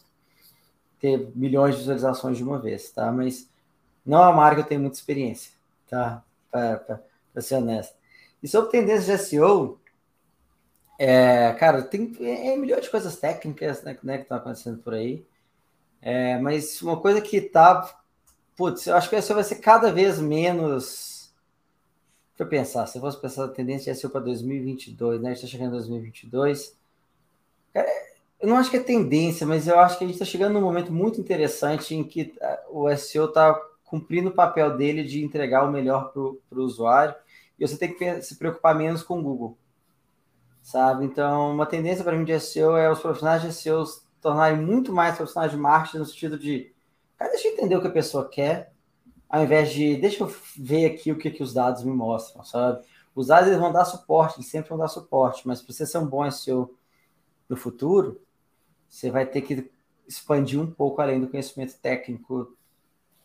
ter 0.99 1.31
milhões 1.33 1.75
de 1.75 1.79
visualizações 1.79 2.35
de 2.35 2.43
uma 2.43 2.59
vez, 2.59 2.91
tá? 2.91 3.09
Mas 3.09 3.52
não 4.05 4.19
é 4.19 4.21
uma 4.27 4.33
marca 4.33 4.55
que 4.57 4.61
eu 4.61 4.69
tenho 4.69 4.81
muita 4.81 4.97
experiência, 4.97 5.51
tá? 5.89 6.23
Para 6.51 7.41
ser 7.41 7.55
honesto. 7.55 7.95
E 8.41 8.47
sobre 8.47 8.71
tendência 8.71 9.17
de 9.17 9.23
SEO, 9.23 9.79
é, 10.99 11.53
cara, 11.53 11.81
tem 11.81 12.15
é, 12.19 12.53
é 12.53 12.57
milhões 12.57 12.83
de 12.83 12.89
coisas 12.89 13.15
técnicas 13.17 13.83
né, 13.83 13.97
né 14.03 14.17
que 14.17 14.23
estão 14.23 14.37
acontecendo 14.37 14.79
por 14.79 14.93
aí. 14.93 15.25
É, 16.01 16.37
mas 16.37 16.81
uma 16.81 16.99
coisa 16.99 17.21
que 17.21 17.39
tá 17.41 18.03
Putz, 18.55 18.85
eu 18.85 18.95
acho 18.95 19.09
que 19.09 19.15
isso 19.15 19.33
vai 19.33 19.43
ser 19.43 19.55
cada 19.55 19.91
vez 19.91 20.19
menos. 20.19 21.33
Deixa 22.31 22.43
eu 22.43 22.47
pensar, 22.47 22.87
se 22.87 22.97
eu 22.97 23.01
fosse 23.01 23.19
pensar 23.19 23.45
a 23.45 23.47
tendência 23.47 23.89
ia 23.91 23.95
ser 23.95 24.09
para 24.09 24.21
2022, 24.21 25.21
né? 25.21 25.29
A 25.29 25.33
gente 25.33 25.43
está 25.43 25.51
chegando 25.51 25.69
em 25.69 25.77
2022. 25.77 26.77
Cara, 27.73 27.87
eu 28.39 28.47
não 28.47 28.57
acho 28.57 28.69
que 28.69 28.77
é 28.77 28.83
tendência, 28.83 29.45
mas 29.45 29.67
eu 29.67 29.79
acho 29.79 29.97
que 29.97 30.03
a 30.03 30.07
gente 30.07 30.15
está 30.15 30.25
chegando 30.25 30.53
num 30.53 30.61
momento 30.61 30.91
muito 30.91 31.19
interessante 31.19 31.95
em 31.95 32.03
que 32.03 32.35
ah, 32.41 32.63
o 32.69 32.95
SEO 32.95 33.25
está 33.25 33.59
cumprindo 33.93 34.29
o 34.29 34.33
papel 34.33 34.75
dele 34.75 35.03
de 35.03 35.23
entregar 35.23 35.63
o 35.63 35.71
melhor 35.71 36.11
para 36.11 36.19
o 36.19 36.63
usuário 36.63 37.13
e 37.59 37.67
você 37.67 37.77
tem 37.77 37.95
que 37.95 38.23
se 38.23 38.37
preocupar 38.37 38.73
menos 38.73 39.03
com 39.03 39.19
o 39.19 39.21
Google, 39.21 39.55
sabe? 40.63 41.05
Então, 41.05 41.53
uma 41.53 41.67
tendência 41.67 42.03
para 42.03 42.17
mim 42.17 42.25
de 42.25 42.39
SEO 42.39 42.75
é 42.75 42.91
os 42.91 42.99
profissionais 42.99 43.43
de 43.43 43.53
SEO 43.53 43.83
tornarem 44.19 44.59
muito 44.59 44.91
mais 44.91 45.15
profissionais 45.15 45.51
de 45.51 45.57
marketing 45.57 45.99
no 45.99 46.05
sentido 46.07 46.39
de 46.39 46.73
Cara, 47.15 47.29
deixa 47.29 47.47
eu 47.47 47.53
entender 47.53 47.75
o 47.75 47.81
que 47.81 47.87
a 47.87 47.91
pessoa 47.91 48.27
quer, 48.27 48.73
ao 49.29 49.43
invés 49.43 49.71
de 49.71 49.95
deixa 49.97 50.23
eu 50.23 50.35
ver 50.57 50.87
aqui 50.87 51.11
o 51.11 51.17
que, 51.19 51.29
que 51.29 51.43
os 51.43 51.53
dados 51.53 51.83
me 51.83 51.91
mostram, 51.91 52.43
sabe? 52.43 52.83
Os 53.13 53.27
dados 53.27 53.47
eles 53.47 53.59
vão 53.59 53.71
dar 53.71 53.85
suporte, 53.85 54.37
eles 54.39 54.49
sempre 54.49 54.69
vão 54.69 54.79
dar 54.79 54.87
suporte, 54.87 55.47
mas 55.47 55.61
para 55.61 55.71
você 55.71 55.85
ser 55.85 55.99
um 55.99 56.07
bom 56.07 56.25
SEO 56.31 56.75
no 57.47 57.55
futuro, 57.55 58.19
você 58.89 59.11
vai 59.11 59.23
ter 59.27 59.41
que 59.43 59.69
expandir 60.07 60.59
um 60.59 60.71
pouco 60.71 60.99
além 60.99 61.21
do 61.21 61.27
conhecimento 61.27 61.77
técnico 61.79 62.57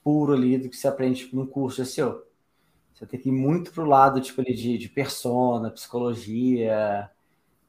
puro 0.02 0.32
ali 0.32 0.58
do 0.58 0.68
que 0.68 0.76
você 0.76 0.88
aprende 0.88 1.28
num 1.32 1.46
curso 1.46 1.82
de 1.82 1.88
SEO. 1.88 2.22
Você 2.92 3.06
tem 3.06 3.20
que 3.20 3.28
ir 3.28 3.32
muito 3.32 3.72
para 3.72 3.84
o 3.84 3.86
lado 3.86 4.20
tipo, 4.20 4.40
ali, 4.40 4.54
de, 4.54 4.76
de 4.76 4.88
persona, 4.88 5.70
psicologia, 5.70 7.10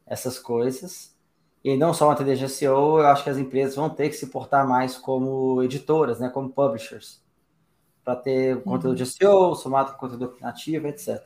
essas 0.06 0.40
coisas. 0.40 1.16
E 1.64 1.76
não 1.76 1.94
só 1.94 2.08
uma 2.08 2.16
de 2.16 2.50
SEO, 2.50 3.00
eu 3.00 3.08
acho 3.08 3.24
que 3.24 3.30
as 3.30 3.38
empresas 3.38 3.76
vão 3.76 3.90
ter 3.90 4.10
que 4.10 4.16
se 4.16 4.28
portar 4.28 4.68
mais 4.68 4.98
como 4.98 5.62
editoras, 5.62 6.20
né, 6.20 6.30
como 6.30 6.50
publishers, 6.50 7.22
para 8.04 8.16
ter 8.16 8.56
uhum. 8.56 8.62
conteúdo 8.64 8.96
de 8.96 9.06
SEO, 9.06 9.54
somado 9.56 9.92
com 9.92 10.00
conteúdo 10.00 10.36
nativo, 10.42 10.88
etc. 10.88 11.22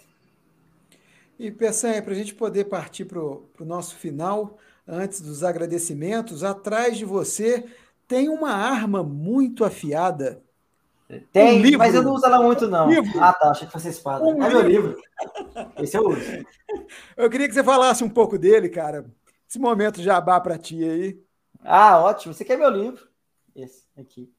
E 1.38 1.52
Peçanha, 1.52 2.02
para 2.02 2.14
a 2.14 2.16
gente 2.16 2.34
poder 2.34 2.66
partir 2.66 3.06
para 3.06 3.20
o 3.20 3.48
nosso 3.60 3.96
final, 3.96 4.58
antes 4.88 5.22
dos 5.22 5.44
agradecimentos, 5.44 6.44
atrás 6.44 6.98
de 6.98 7.06
você 7.06 7.66
tem 8.08 8.30
uma 8.30 8.52
arma 8.52 9.04
muito 9.04 9.64
afiada. 9.64 10.44
Tem, 11.32 11.60
um 11.60 11.62
livro. 11.62 11.80
mas 11.80 11.96
eu 11.96 12.04
não 12.04 12.14
uso 12.14 12.26
ela 12.26 12.42
muito, 12.42 12.68
não. 12.68 12.90
Livro. 12.90 13.22
Ah, 13.22 13.34
tá, 13.34 13.52
achei 13.52 13.68
que 13.68 13.74
fosse 13.74 13.90
espada. 13.90 14.24
Um 14.24 14.44
é 14.44 14.48
livro. 14.48 14.60
meu 14.60 14.68
livro. 14.68 15.02
Esse 15.78 15.98
eu 15.98 16.08
uso. 16.08 16.22
Eu 17.16 17.30
queria 17.30 17.48
que 17.48 17.54
você 17.54 17.64
falasse 17.64 18.04
um 18.04 18.10
pouco 18.10 18.38
dele, 18.38 18.68
cara 18.68 19.06
esse 19.54 19.60
momento 19.60 20.02
jabá 20.02 20.42
para 20.42 20.58
ti 20.58 20.84
aí. 20.84 21.24
Ah, 21.64 22.00
ótimo. 22.00 22.34
Você 22.34 22.44
quer 22.44 22.58
meu 22.58 22.72
livro? 22.72 23.08
Esse 23.56 23.84
aqui. 23.96 24.34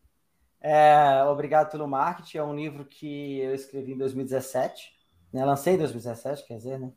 É, 0.60 1.22
Obrigado 1.22 1.70
pelo 1.70 1.86
Marketing. 1.86 2.38
É 2.38 2.42
um 2.42 2.56
livro 2.56 2.84
que 2.84 3.38
eu 3.38 3.54
escrevi 3.54 3.92
em 3.92 3.96
2017. 3.96 4.92
Né? 5.32 5.44
Lancei 5.44 5.74
em 5.74 5.78
2017, 5.78 6.44
quer 6.44 6.56
dizer, 6.56 6.80
né? 6.80 6.92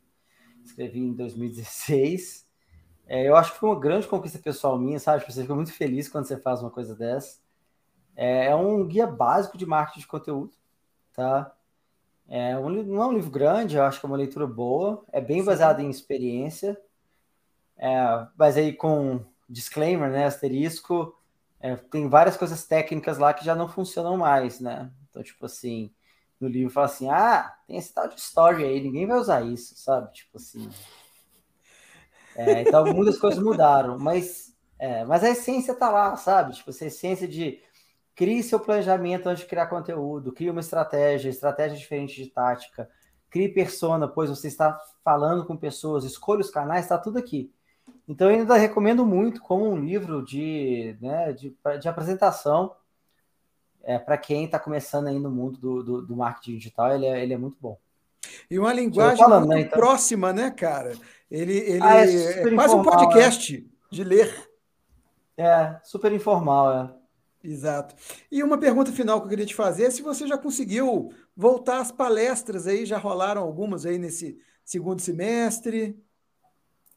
Escrevi 0.66 1.00
em 1.00 1.14
2016. 1.14 2.48
É, 3.06 3.28
eu 3.28 3.36
acho 3.36 3.54
que 3.54 3.60
foi 3.60 3.70
uma 3.70 3.80
grande 3.80 4.08
conquista 4.08 4.40
pessoal 4.40 4.80
minha, 4.80 5.00
sabe? 5.00 5.24
Você 5.32 5.44
fica 5.44 5.54
muito 5.54 5.72
feliz 5.72 6.10
quando 6.10 6.26
você 6.26 6.38
faz 6.38 6.62
uma 6.62 6.72
coisa 6.72 6.96
dessa. 6.96 7.38
É, 8.18 8.48
é 8.48 8.56
um 8.56 8.84
guia 8.86 9.06
básico 9.06 9.58
de 9.58 9.66
marketing 9.66 10.00
de 10.00 10.08
conteúdo, 10.08 10.52
tá? 11.14 11.54
É 12.28 12.58
um, 12.58 12.70
não 12.70 13.04
é 13.04 13.06
um 13.06 13.14
livro 13.14 13.30
grande, 13.30 13.78
eu 13.78 13.84
acho 13.84 14.00
que 14.00 14.06
é 14.06 14.10
uma 14.10 14.18
leitura 14.18 14.48
boa, 14.48 15.06
é 15.14 15.22
bem 15.22 15.44
baseado 15.44 15.80
em 15.80 15.90
experiência, 15.90 16.78
é, 17.78 18.28
mas 18.36 18.58
aí 18.58 18.74
com 18.74 19.24
disclaimer, 19.48 20.10
né, 20.10 20.26
asterisco, 20.26 21.16
é, 21.60 21.76
tem 21.76 22.10
várias 22.10 22.36
coisas 22.36 22.66
técnicas 22.66 23.18
lá 23.18 23.34
que 23.34 23.46
já 23.46 23.56
não 23.56 23.70
funcionam 23.70 24.18
mais, 24.18 24.60
né? 24.60 24.92
Então, 25.10 25.24
tipo 25.24 25.46
assim, 25.46 25.92
no 26.40 26.48
livro 26.48 26.74
fala 26.74 26.88
assim, 26.88 27.10
ah, 27.10 27.56
tem 27.68 27.78
esse 27.78 27.94
tal 27.94 28.08
de 28.08 28.20
story 28.20 28.64
aí, 28.64 28.82
ninguém 28.82 29.08
vai 29.08 29.18
usar 29.18 29.42
isso, 29.42 29.76
sabe? 29.78 30.12
Tipo 30.12 30.38
assim. 30.38 30.70
É, 32.36 32.62
então, 32.62 32.86
muitas 32.94 33.18
coisas 33.18 33.42
mudaram, 33.42 33.98
mas, 33.98 34.54
é, 34.78 35.06
mas 35.06 35.24
a 35.24 35.30
essência 35.30 35.74
tá 35.74 35.90
lá, 35.90 36.16
sabe? 36.18 36.54
Tipo, 36.56 36.70
essa 36.70 36.86
essência 36.86 37.28
de 37.28 37.62
crie 38.18 38.42
seu 38.42 38.60
planejamento 38.60 39.30
antes 39.30 39.44
de 39.44 39.50
criar 39.50 39.68
conteúdo, 39.68 40.34
crie 40.34 40.50
uma 40.50 40.60
estratégia, 40.60 41.30
estratégia 41.30 41.78
diferente 41.78 42.16
de 42.16 42.28
tática, 42.32 42.90
crie 43.30 43.48
persona, 43.48 44.08
pois 44.08 44.28
você 44.28 44.48
está 44.48 44.76
falando 45.04 45.46
com 45.46 45.56
pessoas, 45.56 46.04
escolha 46.04 46.42
os 46.42 46.50
canais, 46.50 46.86
está 46.86 46.98
tudo 46.98 47.20
aqui. 47.20 47.54
Então, 48.08 48.32
eu 48.32 48.40
ainda 48.40 48.58
recomendo 48.58 49.06
muito 49.06 49.40
como 49.40 49.70
um 49.70 49.78
livro 49.78 50.26
de, 50.26 50.98
né, 51.00 51.32
de, 51.32 51.56
de 51.80 51.88
apresentação 51.88 52.76
é, 53.84 54.00
para 54.00 54.18
quem 54.18 54.46
está 54.46 54.58
começando 54.58 55.08
aí 55.08 55.20
no 55.20 55.30
mundo 55.30 55.60
do, 55.60 55.84
do, 55.84 56.02
do, 56.08 56.16
marketing 56.16 56.58
digital, 56.58 56.96
ele 56.96 57.06
é, 57.06 57.22
ele 57.22 57.36
é 57.36 57.38
muito 57.38 57.58
bom. 57.62 57.78
E 58.50 58.58
uma 58.58 58.74
linguagem 58.74 59.24
falando, 59.24 59.46
muito 59.46 59.56
né, 59.56 59.62
então... 59.62 59.78
próxima, 59.78 60.34
né, 60.34 60.50
cara? 60.50 60.94
Ele, 61.30 61.56
ele 61.56 61.84
ah, 61.84 62.04
é, 62.04 62.42
é 62.42 62.56
quase 62.56 62.76
um 62.76 62.82
podcast 62.82 63.56
é. 63.56 63.96
de 63.96 64.04
ler. 64.04 64.50
É, 65.38 65.80
super 65.84 66.12
informal, 66.12 66.74
é. 66.74 67.07
Exato. 67.44 67.96
E 68.32 68.44
uma 68.44 68.58
pergunta 68.58 68.92
final 68.92 69.20
que 69.20 69.26
eu 69.26 69.30
queria 69.30 69.46
te 69.46 69.56
fazer 69.56 69.86
é 69.86 69.92
se 69.92 70.02
você 70.02 70.28
já 70.28 70.38
conseguiu 70.38 71.12
voltar 71.36 71.80
às 71.80 71.92
palestras 71.92 72.68
aí, 72.68 72.86
já 72.86 72.98
rolaram 72.98 73.42
algumas 73.42 73.86
aí 73.86 73.98
nesse 73.98 74.40
segundo 74.66 75.00
semestre? 75.00 76.04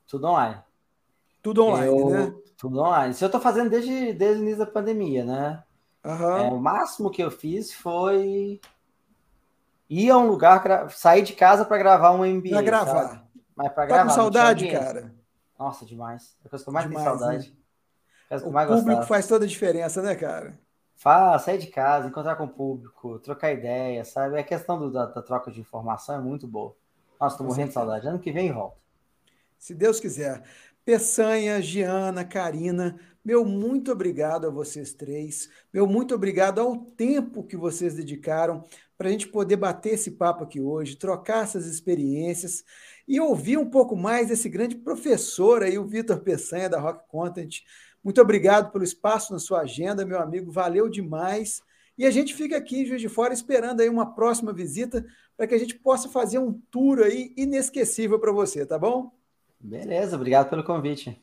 Tudo 0.07 0.27
online. 0.27 0.61
Tudo 1.43 1.65
online, 1.65 1.87
eu, 1.87 2.11
né? 2.11 2.35
Tudo 2.57 2.81
online. 2.81 3.13
Isso 3.13 3.25
eu 3.25 3.27
estou 3.27 3.41
fazendo 3.41 3.71
desde, 3.71 4.13
desde 4.13 4.41
o 4.41 4.43
início 4.43 4.59
da 4.59 4.67
pandemia, 4.67 5.25
né? 5.25 5.63
Uhum. 6.05 6.37
É, 6.37 6.51
o 6.51 6.59
máximo 6.59 7.11
que 7.11 7.23
eu 7.23 7.31
fiz 7.31 7.73
foi 7.73 8.61
ir 9.89 10.11
a 10.11 10.19
um 10.19 10.27
lugar, 10.27 10.91
sair 10.91 11.23
de 11.23 11.35
casa 11.35 11.65
para 11.65 11.79
gravar 11.79 12.13
um 12.13 12.25
MBA. 12.25 12.51
Para 12.51 12.63
gravar. 12.63 13.09
Sabe? 13.09 13.23
Mas 13.55 13.69
para 13.73 13.83
tá 13.83 13.87
gravar. 13.87 14.09
com 14.09 14.15
saudade, 14.15 14.71
cara? 14.71 15.15
Nossa, 15.59 15.85
demais. 15.85 16.37
É 16.43 16.47
a 16.47 16.51
coisa 16.51 16.65
que 16.65 16.69
eu 16.69 16.73
mais 16.73 16.89
demais, 16.89 17.07
tenho 17.07 17.19
saudade. 17.19 17.51
Né? 17.51 17.57
O 18.31 18.77
público 18.77 19.03
faz 19.03 19.27
toda 19.27 19.45
a 19.45 19.49
diferença, 19.49 20.01
né, 20.01 20.15
cara? 20.15 20.59
Fala, 20.97 21.39
sair 21.39 21.59
de 21.59 21.67
casa, 21.67 22.09
encontrar 22.09 22.37
com 22.37 22.45
o 22.45 22.49
público, 22.49 23.19
trocar 23.19 23.53
ideia, 23.53 24.05
sabe? 24.05 24.39
A 24.39 24.45
questão 24.45 24.79
do, 24.79 24.91
da, 24.91 25.07
da, 25.07 25.23
troca 25.23 25.51
de 25.51 25.61
informação 25.61 26.15
é 26.15 26.19
muito 26.19 26.47
boa. 26.47 26.77
Nossa, 27.19 27.39
tô 27.39 27.45
morrendo 27.45 27.69
de 27.69 27.75
saudade. 27.75 28.07
Ano 28.07 28.19
que 28.19 28.31
vem 28.31 28.53
volta. 28.53 28.77
Se 29.59 29.75
Deus 29.75 29.99
quiser. 29.99 30.43
Peçanha, 30.85 31.61
Giana, 31.61 32.25
Karina, 32.25 32.99
meu 33.25 33.45
muito 33.45 33.93
obrigado 33.93 34.47
a 34.47 34.51
vocês 34.51 34.93
três. 34.93 35.49
Meu 35.73 35.87
muito 35.87 36.15
obrigado 36.15 36.59
ao 36.59 36.77
tempo 36.77 37.45
que 37.45 37.57
vocês 37.57 37.95
dedicaram 37.95 38.65
para 38.97 39.09
a 39.09 39.11
gente 39.11 39.29
poder 39.29 39.57
bater 39.57 39.95
esse 39.95 40.11
papo 40.11 40.45
aqui 40.45 40.61
hoje, 40.61 40.97
trocar 40.97 41.45
essas 41.45 41.67
experiências 41.67 42.65
e 43.09 43.19
ouvir 43.21 43.57
um 43.57 43.69
pouco 43.69 43.97
mais 43.97 44.29
desse 44.29 44.49
grande 44.49 44.77
professor 44.77 45.63
aí, 45.63 45.79
o 45.79 45.87
Vitor 45.87 46.21
Peçanha, 46.21 46.69
da 46.69 46.79
Rock 46.79 47.09
Content. 47.09 47.63
Muito 48.03 48.21
obrigado 48.21 48.73
pelo 48.73 48.85
espaço 48.85 49.33
na 49.33 49.39
sua 49.39 49.61
agenda, 49.61 50.07
meu 50.07 50.21
amigo. 50.21 50.51
Valeu 50.51 50.89
demais. 50.89 51.63
E 51.99 52.07
a 52.07 52.11
gente 52.11 52.35
fica 52.35 52.57
aqui 52.57 52.81
em 52.81 52.87
Juiz 52.87 53.01
de 53.01 53.09
Fora 53.09 53.35
esperando 53.35 53.81
aí 53.81 53.89
uma 53.89 54.15
próxima 54.15 54.53
visita 54.53 55.05
para 55.37 55.47
que 55.47 55.55
a 55.55 55.59
gente 55.59 55.75
possa 55.75 56.09
fazer 56.09 56.39
um 56.39 56.53
tour 56.71 57.01
aí 57.01 57.33
inesquecível 57.37 58.19
para 58.19 58.33
você, 58.33 58.65
tá 58.65 58.79
bom? 58.79 59.13
Beleza, 59.61 60.17
obrigado 60.17 60.49
pelo 60.49 60.65
convite. 60.65 61.21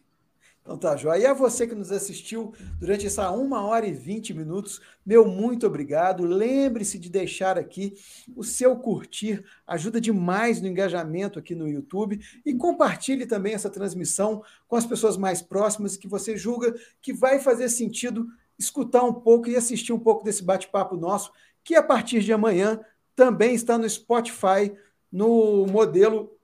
Então 0.68 0.78
tá, 0.78 0.98
Joia. 0.98 1.22
E 1.22 1.26
a 1.26 1.34
você 1.34 1.66
que 1.66 1.74
nos 1.74 1.94
assistiu 1.94 2.54
durante 2.78 3.08
essa 3.08 3.32
uma 3.32 3.66
hora 3.66 3.88
e 3.88 3.94
vinte 3.94 4.34
minutos, 4.34 4.82
meu 5.06 5.26
muito 5.26 5.66
obrigado. 5.66 6.26
Lembre-se 6.26 7.00
de 7.00 7.10
deixar 7.10 7.58
aqui 7.58 7.94
o 8.36 8.44
seu 8.44 8.76
curtir, 8.76 9.46
ajuda 9.66 10.02
demais 10.02 10.62
no 10.62 10.68
engajamento 10.68 11.40
aqui 11.40 11.56
no 11.56 11.70
YouTube. 11.70 12.20
E 12.46 12.54
compartilhe 12.54 13.26
também 13.26 13.54
essa 13.54 13.70
transmissão 13.70 14.44
com 14.68 14.76
as 14.76 14.86
pessoas 14.86 15.16
mais 15.16 15.42
próximas 15.42 15.96
que 15.96 16.06
você 16.06 16.36
julga 16.36 16.76
que 17.02 17.14
vai 17.14 17.40
fazer 17.40 17.70
sentido 17.70 18.28
escutar 18.60 19.04
um 19.04 19.14
pouco 19.14 19.48
e 19.48 19.56
assistir 19.56 19.94
um 19.94 20.00
pouco 20.00 20.26
desse 20.26 20.44
bate-papo 20.44 20.98
nosso, 20.98 21.32
que 21.64 21.76
a 21.76 21.84
partir 21.84 22.20
de 22.20 22.34
amanhã 22.34 22.82
também 23.16 23.56
está 23.56 23.78
no 23.78 23.90
Spotify, 23.90 24.76
no 25.10 25.66
modelo 25.66 26.37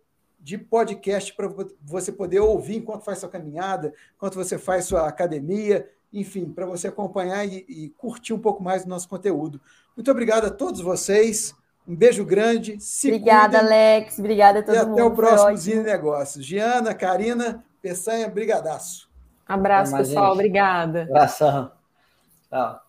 de 0.43 0.57
podcast 0.57 1.33
para 1.33 1.49
você 1.81 2.11
poder 2.11 2.41
ouvir 2.41 2.75
enquanto 2.75 3.05
faz 3.05 3.19
sua 3.19 3.29
caminhada, 3.29 3.93
enquanto 4.15 4.35
você 4.35 4.57
faz 4.57 4.83
sua 4.83 5.07
academia, 5.07 5.89
enfim, 6.11 6.51
para 6.51 6.65
você 6.65 6.89
acompanhar 6.89 7.45
e, 7.45 7.65
e, 7.67 7.89
curtir 7.97 8.33
um 8.33 8.39
pouco 8.39 8.61
mais 8.61 8.83
do 8.83 8.89
nosso 8.89 9.07
conteúdo. 9.07 9.59
Muito 9.95 10.11
obrigado 10.11 10.45
a 10.45 10.51
todos 10.51 10.81
vocês. 10.81 11.55
Um 11.87 11.95
beijo 11.95 12.25
grande. 12.25 12.79
Se 12.79 13.07
Obrigada, 13.07 13.59
cuidem, 13.59 13.77
Alex. 13.77 14.19
Obrigada 14.19 14.59
a 14.59 14.63
todo 14.63 14.75
e 14.75 14.79
mundo. 14.79 14.89
E 14.89 15.01
até 15.01 15.03
o 15.03 15.11
próximo 15.11 15.57
Zine 15.57 15.83
Negócios. 15.83 16.45
Giana, 16.45 16.93
Karina, 16.93 17.63
Peçanha, 17.81 18.29
brigadaço. 18.29 19.09
Abraço, 19.47 19.95
pessoal. 19.95 20.25
Gente. 20.27 20.33
Obrigada. 20.33 21.03
Abração. 21.03 21.71
Tchau. 22.49 22.82